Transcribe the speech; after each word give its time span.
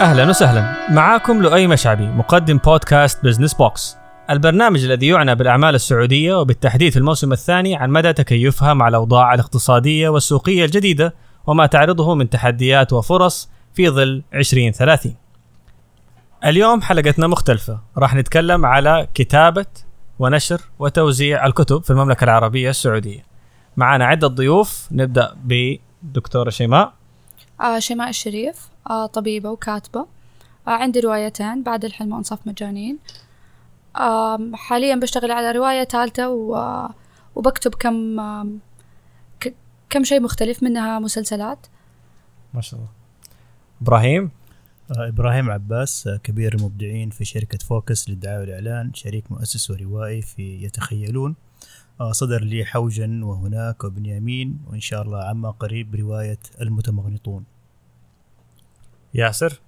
أهلا 0.00 0.28
وسهلا. 0.28 0.90
معاكم 0.90 1.42
لؤي 1.42 1.66
مشعبي 1.66 2.06
مقدم 2.06 2.58
بودكاست 2.58 3.24
Business 3.24 3.54
Box. 3.54 3.96
البرنامج 4.30 4.84
الذي 4.84 5.06
يعنى 5.06 5.34
بالأعمال 5.34 5.74
السعودية 5.74 6.34
وبالتحديد 6.34 6.92
في 6.92 6.98
الموسم 6.98 7.32
الثاني 7.32 7.76
عن 7.76 7.90
مدى 7.90 8.12
تكيفها 8.12 8.74
مع 8.74 8.88
الأوضاع 8.88 9.34
الاقتصادية 9.34 10.08
والسوقية 10.08 10.64
الجديدة 10.64 11.14
وما 11.46 11.66
تعرضه 11.66 12.14
من 12.14 12.30
تحديات 12.30 12.92
وفرص 12.92 13.50
في 13.74 13.88
ظل 13.88 14.22
2030 14.34 15.14
اليوم 16.44 16.82
حلقتنا 16.82 17.26
مختلفة. 17.26 17.78
راح 17.98 18.14
نتكلم 18.14 18.66
على 18.66 19.08
كتابة 19.14 19.66
ونشر 20.18 20.60
وتوزيع 20.78 21.46
الكتب 21.46 21.84
في 21.84 21.90
المملكة 21.90 22.24
العربية 22.24 22.70
السعودية. 22.70 23.24
معنا 23.76 24.04
عدة 24.04 24.26
ضيوف. 24.26 24.88
نبدأ 24.92 25.36
بدكتورة 25.44 26.50
شيماء. 26.50 26.92
آه 27.60 27.78
شيماء 27.78 28.08
الشريف. 28.08 28.69
طبيبة 29.12 29.50
وكاتبة. 29.50 30.00
آه 30.00 30.70
عندي 30.70 31.00
روايتين 31.00 31.62
بعد 31.62 31.84
الحلم 31.84 32.12
وأنصاف 32.12 32.46
مجانين. 32.46 32.98
آه 33.96 34.50
حاليا 34.54 34.96
بشتغل 34.96 35.30
على 35.30 35.52
رواية 35.52 35.84
ثالثة 35.84 36.28
و- 36.30 36.88
وبكتب 37.34 37.74
كم 37.74 38.20
آه 38.20 38.46
ك- 39.40 39.54
كم 39.90 40.04
شيء 40.04 40.20
مختلف 40.20 40.62
منها 40.62 40.98
مسلسلات. 40.98 41.66
ما 42.54 42.60
شاء 42.60 42.80
الله. 42.80 42.90
إبراهيم؟ 43.82 44.30
آه، 44.98 45.08
إبراهيم 45.08 45.50
عباس 45.50 46.06
آه، 46.06 46.16
كبير 46.16 46.54
المبدعين 46.54 47.10
في 47.10 47.24
شركة 47.24 47.58
فوكس 47.58 48.08
للدعاية 48.10 48.38
والإعلان 48.40 48.94
شريك 48.94 49.32
مؤسس 49.32 49.70
وروائي 49.70 50.22
في 50.22 50.64
يتخيلون. 50.64 51.34
آه، 52.00 52.12
صدر 52.12 52.44
لي 52.44 52.64
حوجا 52.64 53.20
وهناك 53.24 53.84
وبنيامين 53.84 54.58
وإن 54.70 54.80
شاء 54.80 55.02
الله 55.02 55.24
عما 55.24 55.50
قريب 55.50 55.94
رواية 55.94 56.38
المتمغنطون. 56.60 57.44
ياسر؟ 59.14 59.60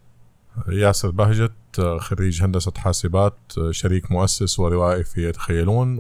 ياسر 0.69 1.10
بهجت 1.10 1.52
خريج 1.98 2.42
هندسة 2.42 2.73
حاسبات 2.77 3.38
شريك 3.71 4.12
مؤسس 4.12 4.59
وروائي 4.59 5.04
في 5.04 5.29
يتخيلون 5.29 5.96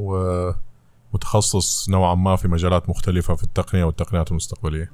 ومتخصص 1.12 1.88
نوعا 1.88 2.14
ما 2.14 2.36
في 2.36 2.48
مجالات 2.48 2.88
مختلفة 2.88 3.34
في 3.34 3.44
التقنية 3.44 3.84
والتقنيات 3.84 4.30
المستقبلية. 4.30 4.90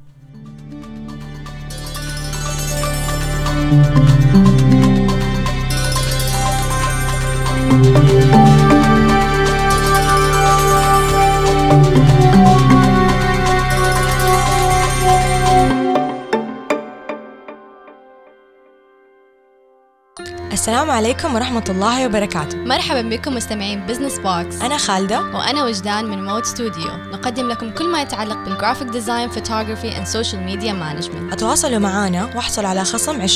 السلام 20.69 20.91
عليكم 20.91 21.35
ورحمة 21.35 21.65
الله 21.69 22.07
وبركاته. 22.07 22.59
مرحبا 22.59 23.03
بكم 23.03 23.35
مستمعين 23.35 23.87
Business 23.87 24.19
Box 24.19 24.63
أنا 24.63 24.79
خالدة. 24.79 25.21
وأنا 25.21 25.65
وجدان 25.65 26.05
من 26.05 26.25
Mood 26.25 26.45
Studio 26.45 26.97
نقدم 26.97 27.49
لكم 27.49 27.71
كل 27.71 27.93
ما 27.93 28.03
يتعلق 28.03 28.45
بال 28.45 28.55
graphic 28.55 28.89
design 28.89 29.31
photography 29.31 29.99
and 29.99 30.07
social 30.07 30.43
media 30.43 30.73
management 30.73 31.33
أتواصلوا 31.33 31.79
معانا 31.79 32.25
واحصل 32.25 32.65
على 32.65 32.85
خصم 32.85 33.27
20% 33.27 33.31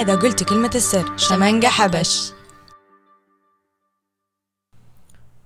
إذا 0.00 0.14
قلت 0.14 0.42
كلمة 0.42 0.70
السر. 0.74 1.16
شمنقة 1.16 1.68
حبش. 1.68 2.32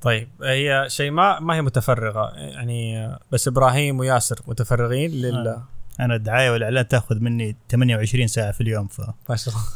طيب 0.00 0.28
هي 0.42 0.84
شيماء 0.88 1.40
ما 1.40 1.54
هي 1.54 1.62
متفرغة. 1.62 2.32
يعني 2.36 3.10
بس 3.32 3.48
إبراهيم 3.48 3.98
وياسر 3.98 4.40
متفرغين 4.46 5.10
لل 5.10 5.48
آه. 5.48 5.62
أنا 6.00 6.14
الدعاية 6.14 6.50
والإعلان 6.50 6.88
تأخذ 6.88 7.18
مني 7.20 7.56
28 7.70 8.26
ساعة 8.26 8.52
في 8.52 8.60
اليوم 8.60 8.88
ما 9.28 9.36
شاء 9.36 9.54
الله. 9.54 9.66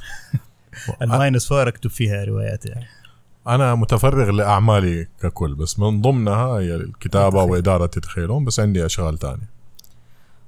فال 0.72 0.94
minus 0.94 1.48
four 1.48 1.68
أكتب 1.68 1.90
فيها 1.90 2.24
روايات 2.24 2.66
يعني. 2.66 2.86
أنا 3.46 3.74
متفرغ 3.74 4.30
لأعمالي 4.30 5.08
ككل 5.22 5.54
بس 5.54 5.78
من 5.78 6.00
ضمنها 6.00 6.46
هي 6.46 6.74
الكتابة 6.74 7.26
يتخيل. 7.26 7.50
وإدارة 7.50 7.84
يتخيلون 7.84 8.44
بس 8.44 8.60
عندي 8.60 8.86
أشغال 8.86 9.18
تانية 9.18 9.50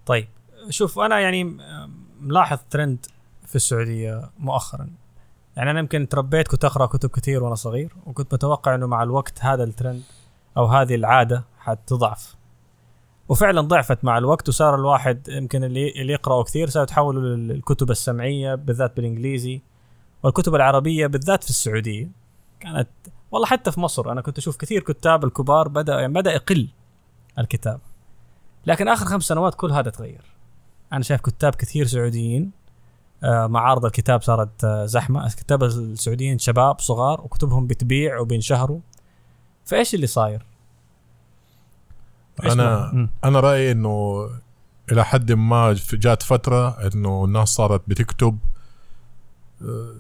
طيب 0.07 0.29
شوف 0.71 0.99
أنا 0.99 1.21
يعني 1.21 1.57
ملاحظ 2.21 2.59
ترند 2.71 3.07
في 3.47 3.57
السعودية 3.57 4.31
مؤخرا. 4.39 4.89
يعني 5.57 5.71
أنا 5.71 5.79
يمكن 5.79 6.09
تربيت 6.09 6.49
كنت 6.49 6.65
أقرأ 6.65 6.87
كتب 6.87 7.11
كثير 7.11 7.45
وأنا 7.45 7.55
صغير 7.55 7.93
وكنت 8.07 8.35
متوقع 8.35 8.75
إنه 8.75 8.87
مع 8.87 9.03
الوقت 9.03 9.39
هذا 9.41 9.65
الترند 9.65 10.03
أو 10.57 10.67
هذه 10.67 10.95
العادة 10.95 11.45
حتضعف. 11.59 12.35
وفعلا 13.29 13.61
ضعفت 13.61 14.05
مع 14.05 14.19
الوقت 14.19 14.49
وصار 14.49 14.75
الواحد 14.75 15.29
يمكن 15.29 15.65
اللي 15.65 15.91
اللي 15.91 16.13
يقراوا 16.13 16.43
كثير 16.43 16.69
صاروا 16.69 16.85
يتحولوا 16.85 17.37
للكتب 17.37 17.91
السمعية 17.91 18.55
بالذات 18.55 18.97
بالإنجليزي. 18.97 19.61
والكتب 20.25 20.55
العربية 20.55 21.07
بالذات 21.07 21.45
في 21.45 21.51
السعودية 21.51 22.11
كانت 22.61 22.89
والله 23.31 23.47
حتى 23.47 23.73
في 23.73 23.81
مصر 23.81 24.13
أنا 24.13 24.21
كنت 24.21 24.39
أشوف 24.39 24.57
كثير 24.57 24.83
كتاب 24.83 25.25
الكبار 25.25 25.69
بدا 25.69 26.01
يعني 26.01 26.13
بدأ 26.13 26.33
يقل 26.33 26.69
الكتاب 27.39 27.81
لكن 28.67 28.89
آخر 28.89 29.07
خمس 29.07 29.23
سنوات 29.23 29.55
كل 29.55 29.73
هذا 29.73 29.91
تغير 29.91 30.25
أنا 30.93 31.03
شايف 31.03 31.21
كتاب 31.21 31.55
كثير 31.55 31.87
سعوديين 31.87 32.51
آه، 33.25 33.47
معارض 33.47 33.85
الكتاب 33.85 34.23
صارت 34.23 34.65
آه، 34.65 34.87
زحمة 34.87 35.27
الكتاب 35.27 35.63
السعوديين 35.65 36.39
شباب 36.39 36.81
صغار 36.81 37.21
وكتبهم 37.21 37.67
بتبيع 37.67 38.19
وبينشهروا 38.19 38.81
فإيش 39.65 39.95
اللي 39.95 40.07
صاير؟ 40.07 40.47
مم. 42.93 43.11
أنا 43.25 43.41
رأيي 43.41 43.73
إنه 43.73 44.27
إلى 44.93 45.05
حد 45.05 45.33
ما 45.33 45.77
جات 45.93 46.23
فترة 46.23 46.69
إنه 46.69 47.25
الناس 47.25 47.49
صارت 47.49 47.83
بتكتب 47.89 48.39
آه، 49.63 49.95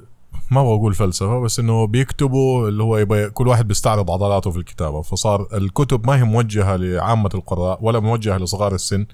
ما 0.62 0.76
بقول 0.76 0.94
فلسفة 0.94 1.40
بس 1.40 1.58
إنه 1.58 1.86
بيكتبوا 1.86 2.68
اللي 2.68 2.82
هو 2.82 2.98
يبقى 2.98 3.30
كل 3.30 3.48
واحد 3.48 3.68
بيستعرض 3.68 4.10
عضلاته 4.10 4.50
في 4.50 4.56
الكتابة. 4.58 5.02
فصار 5.02 5.48
الكتب 5.54 6.06
ما 6.06 6.16
هي 6.16 6.24
موجهة 6.24 6.76
لعامة 6.76 7.30
القراء 7.34 7.78
ولا 7.82 8.00
موجهة 8.00 8.36
لصغار 8.38 8.74
السن 8.74 9.06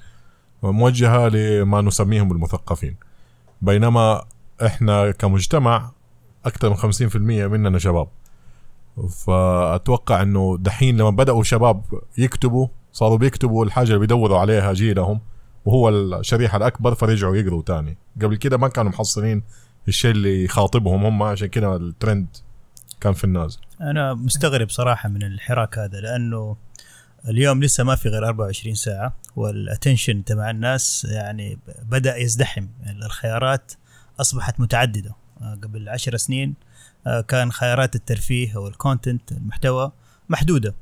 موجهة 0.63 1.29
لما 1.29 1.81
نسميهم 1.81 2.33
المثقفين. 2.33 2.97
بينما 3.63 4.25
إحنا 4.67 5.11
كمجتمع 5.11 5.91
أكثر 6.45 6.71
من 6.71 6.77
50% 6.77 7.17
مننا 7.17 7.79
شباب. 7.79 8.07
فأتوقع 9.27 10.23
إنه 10.23 10.57
دحين 10.61 10.97
لما 10.97 11.11
بدأوا 11.11 11.43
شباب 11.43 11.83
يكتبوا 12.19 12.67
صاروا 12.93 13.17
بيكتبوا 13.19 13.65
الحاجة 13.65 13.87
اللي 13.89 13.99
بيدوروا 13.99 14.39
عليها 14.39 14.73
جيلهم 14.73 15.21
وهو 15.65 15.89
الشريحة 15.89 16.57
الأكبر 16.57 16.95
فرجعوا 16.95 17.37
يقروا 17.37 17.63
تاني. 17.63 17.97
قبل 18.23 18.37
كده 18.37 18.57
ما 18.57 18.69
كانوا 18.69 18.91
محصلين 18.91 19.43
الشيء 19.89 20.11
اللي 20.11 20.45
يخاطبهم 20.45 21.05
هم 21.05 21.23
عشان 21.23 21.49
كده 21.49 21.77
الترند 21.77 22.27
كان 23.01 23.13
في 23.13 23.25
النازل 23.25 23.59
أنا 23.81 24.15
مستغرب 24.15 24.71
صراحة 24.71 25.09
من 25.09 25.23
الحراك 25.23 25.79
هذا 25.79 26.01
لأنه 26.01 26.57
اليوم 27.29 27.63
لسه 27.63 27.85
ما 27.85 27.95
في 27.95 28.09
غير 28.09 28.27
24 28.27 28.75
ساعة 28.75 29.17
وال 29.37 29.53
attention 29.53 30.25
تبع 30.25 30.51
الناس 30.51 31.07
يعني 31.11 31.59
بدأ 31.83 32.17
يزدحم. 32.17 32.67
يعني 32.83 33.07
الخيارات 33.07 33.73
أصبحت 34.21 34.61
متعددة. 34.61 35.15
قبل 35.63 35.89
عشر 35.89 36.17
سنين 36.17 36.55
آه، 37.07 37.21
كان 37.21 37.53
خيارات 37.53 37.95
الترفيه 37.95 38.57
أو 38.57 38.69
ال 38.69 38.77
content 38.77 39.33
المحتوى 39.33 39.93
محدودة. 40.29 40.75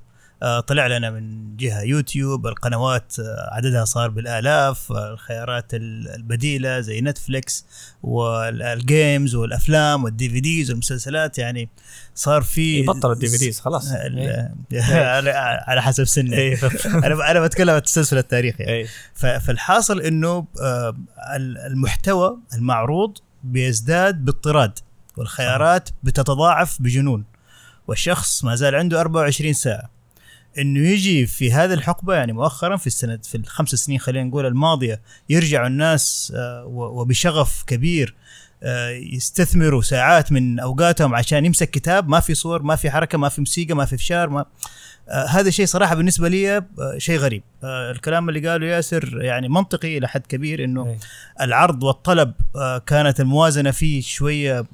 طلع 0.66 0.86
لنا 0.86 1.10
من 1.10 1.56
جهة 1.56 1.80
يوتيوب 1.82 2.46
القنوات 2.46 3.12
آه، 3.20 3.48
عددها 3.54 3.84
صار 3.84 4.10
بالآلاف 4.10 4.92
آه، 4.92 5.12
الخيارات 5.12 5.74
ال- 5.74 6.08
البديلة 6.14 6.80
زي 6.80 7.00
نتفليكس 7.00 7.64
وال 8.02 8.40
games 8.40 9.34
والأفلام 9.34 10.04
وال 10.04 10.28
DVDs 10.28 10.70
والمسلسلات 10.70 11.38
يعني 11.38 11.68
صار 12.14 12.42
في 12.42 12.82
بطل 12.82 13.12
ال 13.12 13.28
DVDs 13.28 13.60
خلاص. 13.60 13.92
ال- 13.92 14.50
على 14.82 15.30
على 15.66 15.82
حسب 15.82 16.04
سني. 16.04 16.36
إيه. 16.36 16.58
أنا 17.04 17.30
أنا 17.30 17.40
بتكلم 17.40 17.70
عن 17.70 17.76
التسلسل 17.76 18.18
التاريخي 18.18 18.64
إيه. 18.64 18.86
ف- 19.14 19.26
فالحاصل 19.26 20.00
إنه 20.00 20.46
آه، 20.60 20.96
ال- 21.36 21.58
المحتوى 21.58 22.38
المعروض 22.54 23.18
بيزداد 23.44 24.24
باضطراد 24.24 24.78
والخيارات 25.16 25.88
بتتضاعف 26.02 26.82
بجنون 26.82 27.24
والشخص 27.88 28.44
ما 28.44 28.54
زال 28.54 28.74
عنده 28.74 29.00
24 29.00 29.52
ساعة. 29.52 29.97
إنه 30.58 30.88
يجي 30.88 31.26
في 31.26 31.52
هذه 31.52 31.72
الحقبة 31.72 32.14
يعني 32.14 32.32
مؤخرا 32.32 32.76
في 32.76 32.86
السنة 32.86 33.18
في 33.22 33.34
الخمس 33.34 33.74
سنين 33.74 33.98
خلينا 33.98 34.28
نقول 34.28 34.46
الماضية 34.46 35.00
يرجعوا 35.28 35.66
الناس 35.66 36.32
آه، 36.36 36.64
وبشغف 36.66 37.64
كبير 37.66 38.14
آه، 38.62 38.88
يستثمروا 38.88 39.82
ساعات 39.82 40.32
من 40.32 40.60
أوقاتهم 40.60 41.14
عشان 41.14 41.44
يمسك 41.44 41.70
كتاب 41.70 42.08
ما 42.08 42.20
في 42.20 42.34
صور 42.34 42.62
ما 42.62 42.76
في 42.76 42.90
حركة 42.90 43.18
ما 43.18 43.28
في 43.28 43.40
موسيقى 43.40 43.74
ما 43.74 43.84
في 43.84 43.96
فشار 43.96 44.28
ما 44.28 44.44
آه 45.08 45.26
هذا 45.26 45.50
شيء 45.50 45.66
صراحة 45.66 45.94
بالنسبة 45.94 46.28
لي 46.28 46.62
شيء 46.98 47.18
غريب 47.18 47.42
الكلام 47.64 48.28
اللي 48.28 48.48
قاله 48.48 48.66
ياسر 48.66 49.22
يعني 49.22 49.48
منطقي 49.48 49.98
إلى 49.98 50.08
حد 50.08 50.26
كبير 50.26 50.64
إنه 50.64 50.86
إيه. 50.86 50.98
العرض 51.40 51.82
والطلب 51.82 52.32
كانت 52.86 53.20
الموازنة 53.20 53.70
فيه 53.70 54.02
شوية 54.02 54.64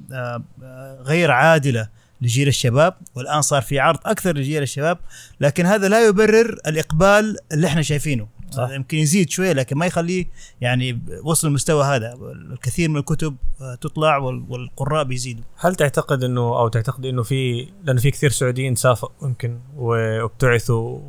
غير 1.01 1.31
عادلة 1.31 1.87
لجيل 2.25 2.47
الشباب 2.47 2.93
والآن 3.15 3.41
صار 3.41 3.61
في 3.61 3.79
عرض 3.79 3.99
أكثر 4.05 4.37
لجيل 4.37 4.63
الشباب 4.63 4.97
لكن 5.39 5.65
هذا 5.65 5.87
لا 5.87 6.07
يبرر 6.07 6.57
الإقبال 6.67 7.37
اللي 7.51 7.67
إحنا 7.67 7.81
شايفينه. 7.81 8.27
صح. 8.51 8.69
يمكن 8.69 8.97
يزيد 8.97 9.29
شوية 9.29 9.51
لكن 9.53 9.77
ما 9.77 9.85
يخليه 9.85 10.25
يعني 10.61 11.01
وصل 11.23 11.47
المستوى 11.47 11.83
هذا. 11.83 12.13
الكثير 12.51 12.89
من 12.89 12.97
الكتب 12.97 13.35
تطلع 13.81 14.17
وال- 14.17 14.45
والقراء 14.49 15.03
بيزيدوا. 15.03 15.43
هل 15.57 15.75
تعتقد 15.75 16.23
إنه 16.23 16.41
أو 16.41 16.67
تعتقد 16.67 17.05
إنه 17.05 17.23
في 17.23 17.67
لأنه 17.83 17.99
في 18.01 18.11
كثير 18.11 18.29
سعوديين 18.29 18.75
سافروا 18.75 19.11
يمكن 19.23 19.59
وابتعثوا 19.77 20.99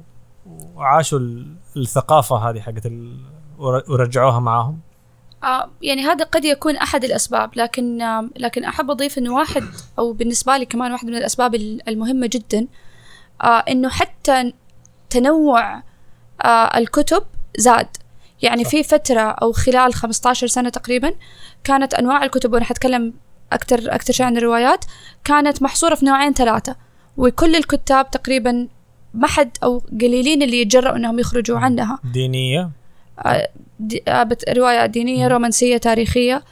وعاشوا 0.46 1.18
ال- 1.18 1.56
الثقافة 1.76 2.36
هذه 2.50 2.60
حقت 2.60 2.92
ورجعوها 3.58 4.40
معاهم؟ 4.40 4.80
يعني 5.82 6.02
هذا 6.02 6.24
قد 6.24 6.44
يكون 6.44 6.76
أحد 6.76 7.04
الأسباب 7.04 7.50
لكن 7.56 8.02
آه 8.02 8.28
لكن 8.36 8.64
أحب 8.64 8.90
أضيف 8.90 9.18
إنه 9.18 9.34
واحد 9.34 9.64
أو 9.98 10.12
بالنسبة 10.12 10.56
لي 10.56 10.64
كمان 10.66 10.92
واحد 10.92 11.06
من 11.06 11.16
الأسباب 11.16 11.54
ال- 11.54 11.88
المهمة 11.88 12.26
جدا 12.32 12.66
آه 13.42 13.58
إنه 13.68 13.88
حتى 13.88 14.52
تنوع 15.10 15.82
آه 16.44 16.78
الكتب 16.78 17.22
زاد. 17.58 17.88
يعني. 18.42 18.64
في 18.64 18.82
فترة 18.82 19.20
أو 19.20 19.52
خلال 19.52 19.94
15 19.94 20.46
سنة 20.46 20.68
تقريبا 20.68 21.12
كانت 21.64 21.94
أنواع 21.94 22.24
الكتب 22.24 22.52
وأنا 22.52 22.64
حتكلم 22.64 23.12
أكثر 23.52 23.94
أكثر 23.94 24.12
شيء 24.12 24.26
عن 24.26 24.36
الروايات 24.36 24.84
كانت 25.24 25.62
محصورة 25.62 25.94
في 25.94 26.06
نوعين 26.06 26.32
ثلاثة. 26.32 26.76
وكل 27.16 27.56
الكتاب 27.56 28.10
تقريبا 28.10 28.68
ما 29.14 29.26
حد 29.26 29.50
أو 29.62 29.82
قليلين 30.00 30.42
اللي 30.42 30.60
يتجرأوا 30.60 30.96
إنهم 30.96 31.18
يخرجوا 31.18 31.58
عنها. 31.58 31.98
دينية؟ 32.12 32.60
آه، 32.60 32.70
دي 32.70 32.70
آه، 32.70 32.70
بت- 32.70 32.80
رواية 34.48 34.86
دينية. 34.86 35.28
رومانسية 35.28 35.76
تاريخية. 35.76 36.42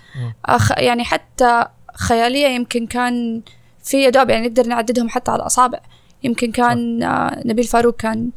آه، 0.49 0.58
يعني 0.76 1.05
حتى 1.05 1.64
خيالية 1.96 2.46
يمكن 2.46 2.87
كان 2.87 3.43
في 3.84 4.02
يا 4.02 4.11
دوب 4.11 4.31
يعني 4.31 4.49
نقدر 4.49 4.66
نعددهم 4.66 5.08
حتى 5.08 5.31
على 5.31 5.40
الأصابع. 5.43 5.78
يمكن 6.22 6.52
كان 6.52 7.02
آه، 7.02 7.43
نبيل 7.44 7.64
فاروق 7.64 7.96
كان 7.96 8.31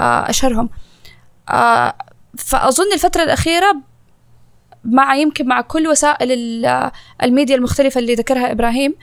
آه، 0.00 0.30
أشهرهم. 0.30 0.70
آه، 1.50 1.94
فأظن 2.38 2.92
الفترة 2.92 3.22
الأخيرة 3.22 3.76
مع 4.84 5.14
يمكن 5.14 5.46
مع 5.46 5.60
كل 5.60 5.88
وسائل 5.88 6.32
ال- 6.32 6.90
الميديا 7.22 7.56
المختلفة 7.56 7.98
اللي 7.98 8.14
ذكرها 8.14 8.52
إبراهيم 8.52 8.94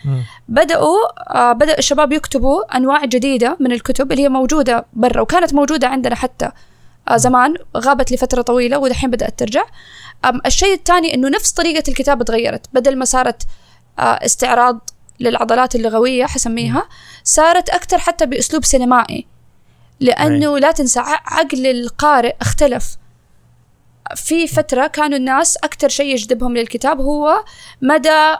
بدأوا 0.49 0.97
آه 1.37 1.53
بدأ 1.53 1.77
الشباب 1.77 2.11
يكتبوا 2.13 2.77
أنواع 2.77 3.05
جديدة 3.05 3.57
من 3.59 3.71
الكتب 3.71 4.11
اللي 4.11 4.23
هي 4.23 4.29
موجودة 4.29 4.85
برا 4.93 5.21
وكانت 5.21 5.53
موجودة 5.53 5.87
عندنا 5.87 6.15
حتى. 6.15 6.45
آه 6.45 6.51
زمان 7.15 7.55
غابت 7.77 8.11
لفترة 8.11 8.41
طويلة 8.41 8.77
ودحين 8.77 9.11
بدأت 9.11 9.39
ترجع. 9.39 9.63
الشيء 10.45 10.73
الثاني 10.73 11.13
أنه 11.13 11.29
نفس 11.29 11.51
طريقة 11.51 11.83
الكتابة 11.87 12.25
تغيرت. 12.25 12.65
بدل 12.73 12.97
ما 12.97 13.05
صارت 13.05 13.43
آه 13.99 14.01
استعراض 14.01 14.89
للعضلات 15.19 15.75
اللغوية 15.75 16.25
حسميها 16.25 16.87
صارت 17.23 17.69
أكثر 17.69 17.97
حتى 17.97 18.25
بأسلوب 18.25 18.65
سينمائي. 18.65 19.27
لأنه 19.99 20.57
لا 20.57 20.71
تنسى 20.71 20.99
عقل 20.99 21.67
القارئ 21.67 22.35
اختلف. 22.41 22.97
في 24.15 24.47
فترة 24.47 24.87
كانوا 24.87 25.17
الناس 25.17 25.57
أكثر 25.57 25.89
شيء 25.89 26.13
يجذبهم 26.13 26.57
للكتاب 26.57 27.01
هو 27.01 27.43
مدى. 27.81 28.35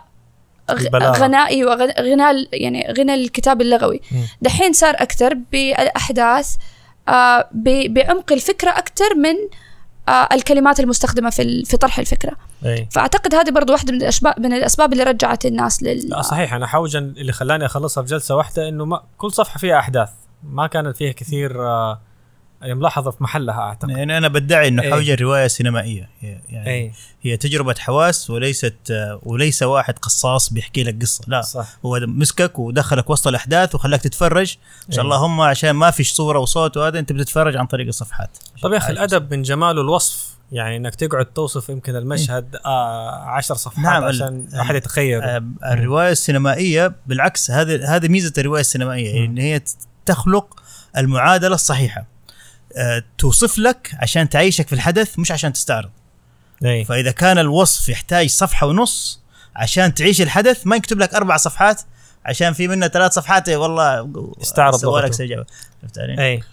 غنائي 0.94 1.66
وغنى 1.66 2.48
يعني 2.54 2.94
غنى 2.98 3.14
الكتاب 3.14 3.62
اللغوي. 3.62 4.02
دحين 4.42 4.74
صار 4.74 4.96
أكثر 4.96 5.34
بالأحداث 5.34 6.48
آه 6.52 6.75
بعمق 7.88 8.32
الفكرة 8.32 8.70
أكثر 8.70 9.16
من 9.16 9.36
آه 10.10 10.30
الكلمات 10.32 10.80
المستخدمة 10.80 11.30
في 11.30 11.66
في 11.66 11.78
طرح 11.78 12.00
الفكرة. 12.00 12.34
إي. 12.66 12.88
فأعتقد 12.92 13.36
هذه 13.36 13.52
برضو 13.52 13.74
واحدة 13.74 13.94
من 13.94 14.02
الأسباب 14.02 14.40
من 14.40 14.54
الأسباب 14.54 14.94
اللي 14.94 15.04
رجعت 15.04 15.46
الناس 15.46 15.84
لل 15.84 16.10
لا 16.10 16.22
صحيح. 16.22 16.54
أنا 16.54 16.68
حوجا 16.68 17.00
اللي 17.00 17.32
خلاني 17.32 17.66
أخلصها 17.66 18.04
في 18.04 18.10
جلسة 18.10 18.36
واحدة 18.36 18.70
إنه 18.70 18.86
ما 18.86 19.04
كل 19.18 19.32
صفحة 19.32 19.58
فيها 19.58 19.80
أحداث. 19.80 20.10
ما 20.44 20.68
كانت 20.68 20.98
فيها 20.98 21.12
كثير 21.12 21.68
آه، 21.68 22.00
يعني 22.62 22.76
ملاحظة 22.76 23.12
في 23.12 23.24
محلها 23.24 23.60
أعتقد. 23.60 23.90
يعني 23.90 24.18
أنا 24.18 24.28
بدعي 24.28 24.68
إنه 24.68 24.84
إيه. 24.84 24.92
حوجة 24.92 25.16
رواية 25.22 25.48
سينمائية. 25.48 26.10
هي- 26.20 26.40
يعني 26.50 26.70
اي 26.70 26.92
هي 27.22 27.38
تجربة 27.38 27.76
حواس 27.80 28.30
وليست 28.30 28.76
وليس 29.24 29.64
واحد 29.64 30.00
قصاص 30.00 30.54
بيحكي 30.54 30.84
لك 30.84 31.02
قصة. 31.02 31.24
لا 31.28 31.42
صح. 31.42 31.68
هو 31.86 32.00
مسكك 32.00 32.60
ودخلك 32.60 33.10
وسط 33.10 33.28
الأحداث 33.28 33.76
وخلاك 33.76 34.02
تتفرج. 34.02 34.56
إن 34.90 34.92
شاء 34.96 35.06
إيه. 35.06 35.06
الله 35.14 35.26
هم 35.26 35.42
عشان 35.42 35.72
ما 35.72 35.92
فيش 35.92 36.14
صورة 36.14 36.40
وصوت 36.40 36.78
وهذا 36.78 37.00
أنت 37.00 37.12
بتتفرج 37.12 37.56
عن 37.56 37.66
طريق 37.66 37.88
الصفحات. 37.88 38.38
طب 38.62 38.72
يا 38.74 38.78
أخي 38.78 38.92
الأدب 38.94 39.34
من 39.34 39.42
جماله 39.42 39.82
الوصف 39.82 40.36
يعني 40.52 40.78
إنك 40.78 40.96
تقعد 40.96 41.26
توصف 41.26 41.70
يمكن 41.70 41.96
المشهد 41.96 42.56
آه 42.66 43.10
عشر 43.20 43.56
صفحات 43.56 43.86
نعم، 43.86 44.04
عشان 44.04 44.48
احد 44.60 44.76
يتخيل. 44.76 45.22
آه، 45.22 45.44
الرواية 45.66 46.12
السينمائية 46.12 46.96
بالعكس 47.08 47.52
هذه 47.52 47.96
هذه 47.96 48.08
ميزة 48.08 48.34
الرواية 48.38 48.62
السينمائية. 48.62 49.26
إن 49.26 49.38
هي 49.38 49.60
ت- 49.60 49.76
تخلق 50.06 50.60
المعادلة 50.98 51.56
الصحيحة. 51.56 52.06
توصف 53.18 53.58
لك 53.58 53.92
عشان 54.02 54.30
تعيشك 54.30 54.68
في 54.68 54.74
الحدث 54.74 55.20
مش 55.20 55.32
عشان 55.32 55.54
تستعرض 55.54 55.90
اي 56.66 56.86
فإذا 56.86 57.12
كان 57.12 57.38
الوصف 57.38 57.90
يحتاج 57.90 58.30
صفحة 58.30 58.68
ونص 58.68 59.22
عشان 59.56 59.94
تعيش 59.94 60.22
الحدث 60.22 60.68
ما 60.68 60.76
يكتب 60.76 61.00
لك 61.00 61.14
أربع 61.14 61.38
صفحات 61.38 61.82
عشان 62.26 62.54
في 62.54 62.68
منها 62.68 62.88
ثلاث 62.88 63.12
صفحات 63.14 63.50
إيه 63.50 63.58
والله 63.58 64.10
استعرض 64.42 64.76
سوى 64.76 65.02
لك. 65.02 65.14
سجابة 65.14 65.46
علي؟ 65.98 66.20
اي 66.34 66.44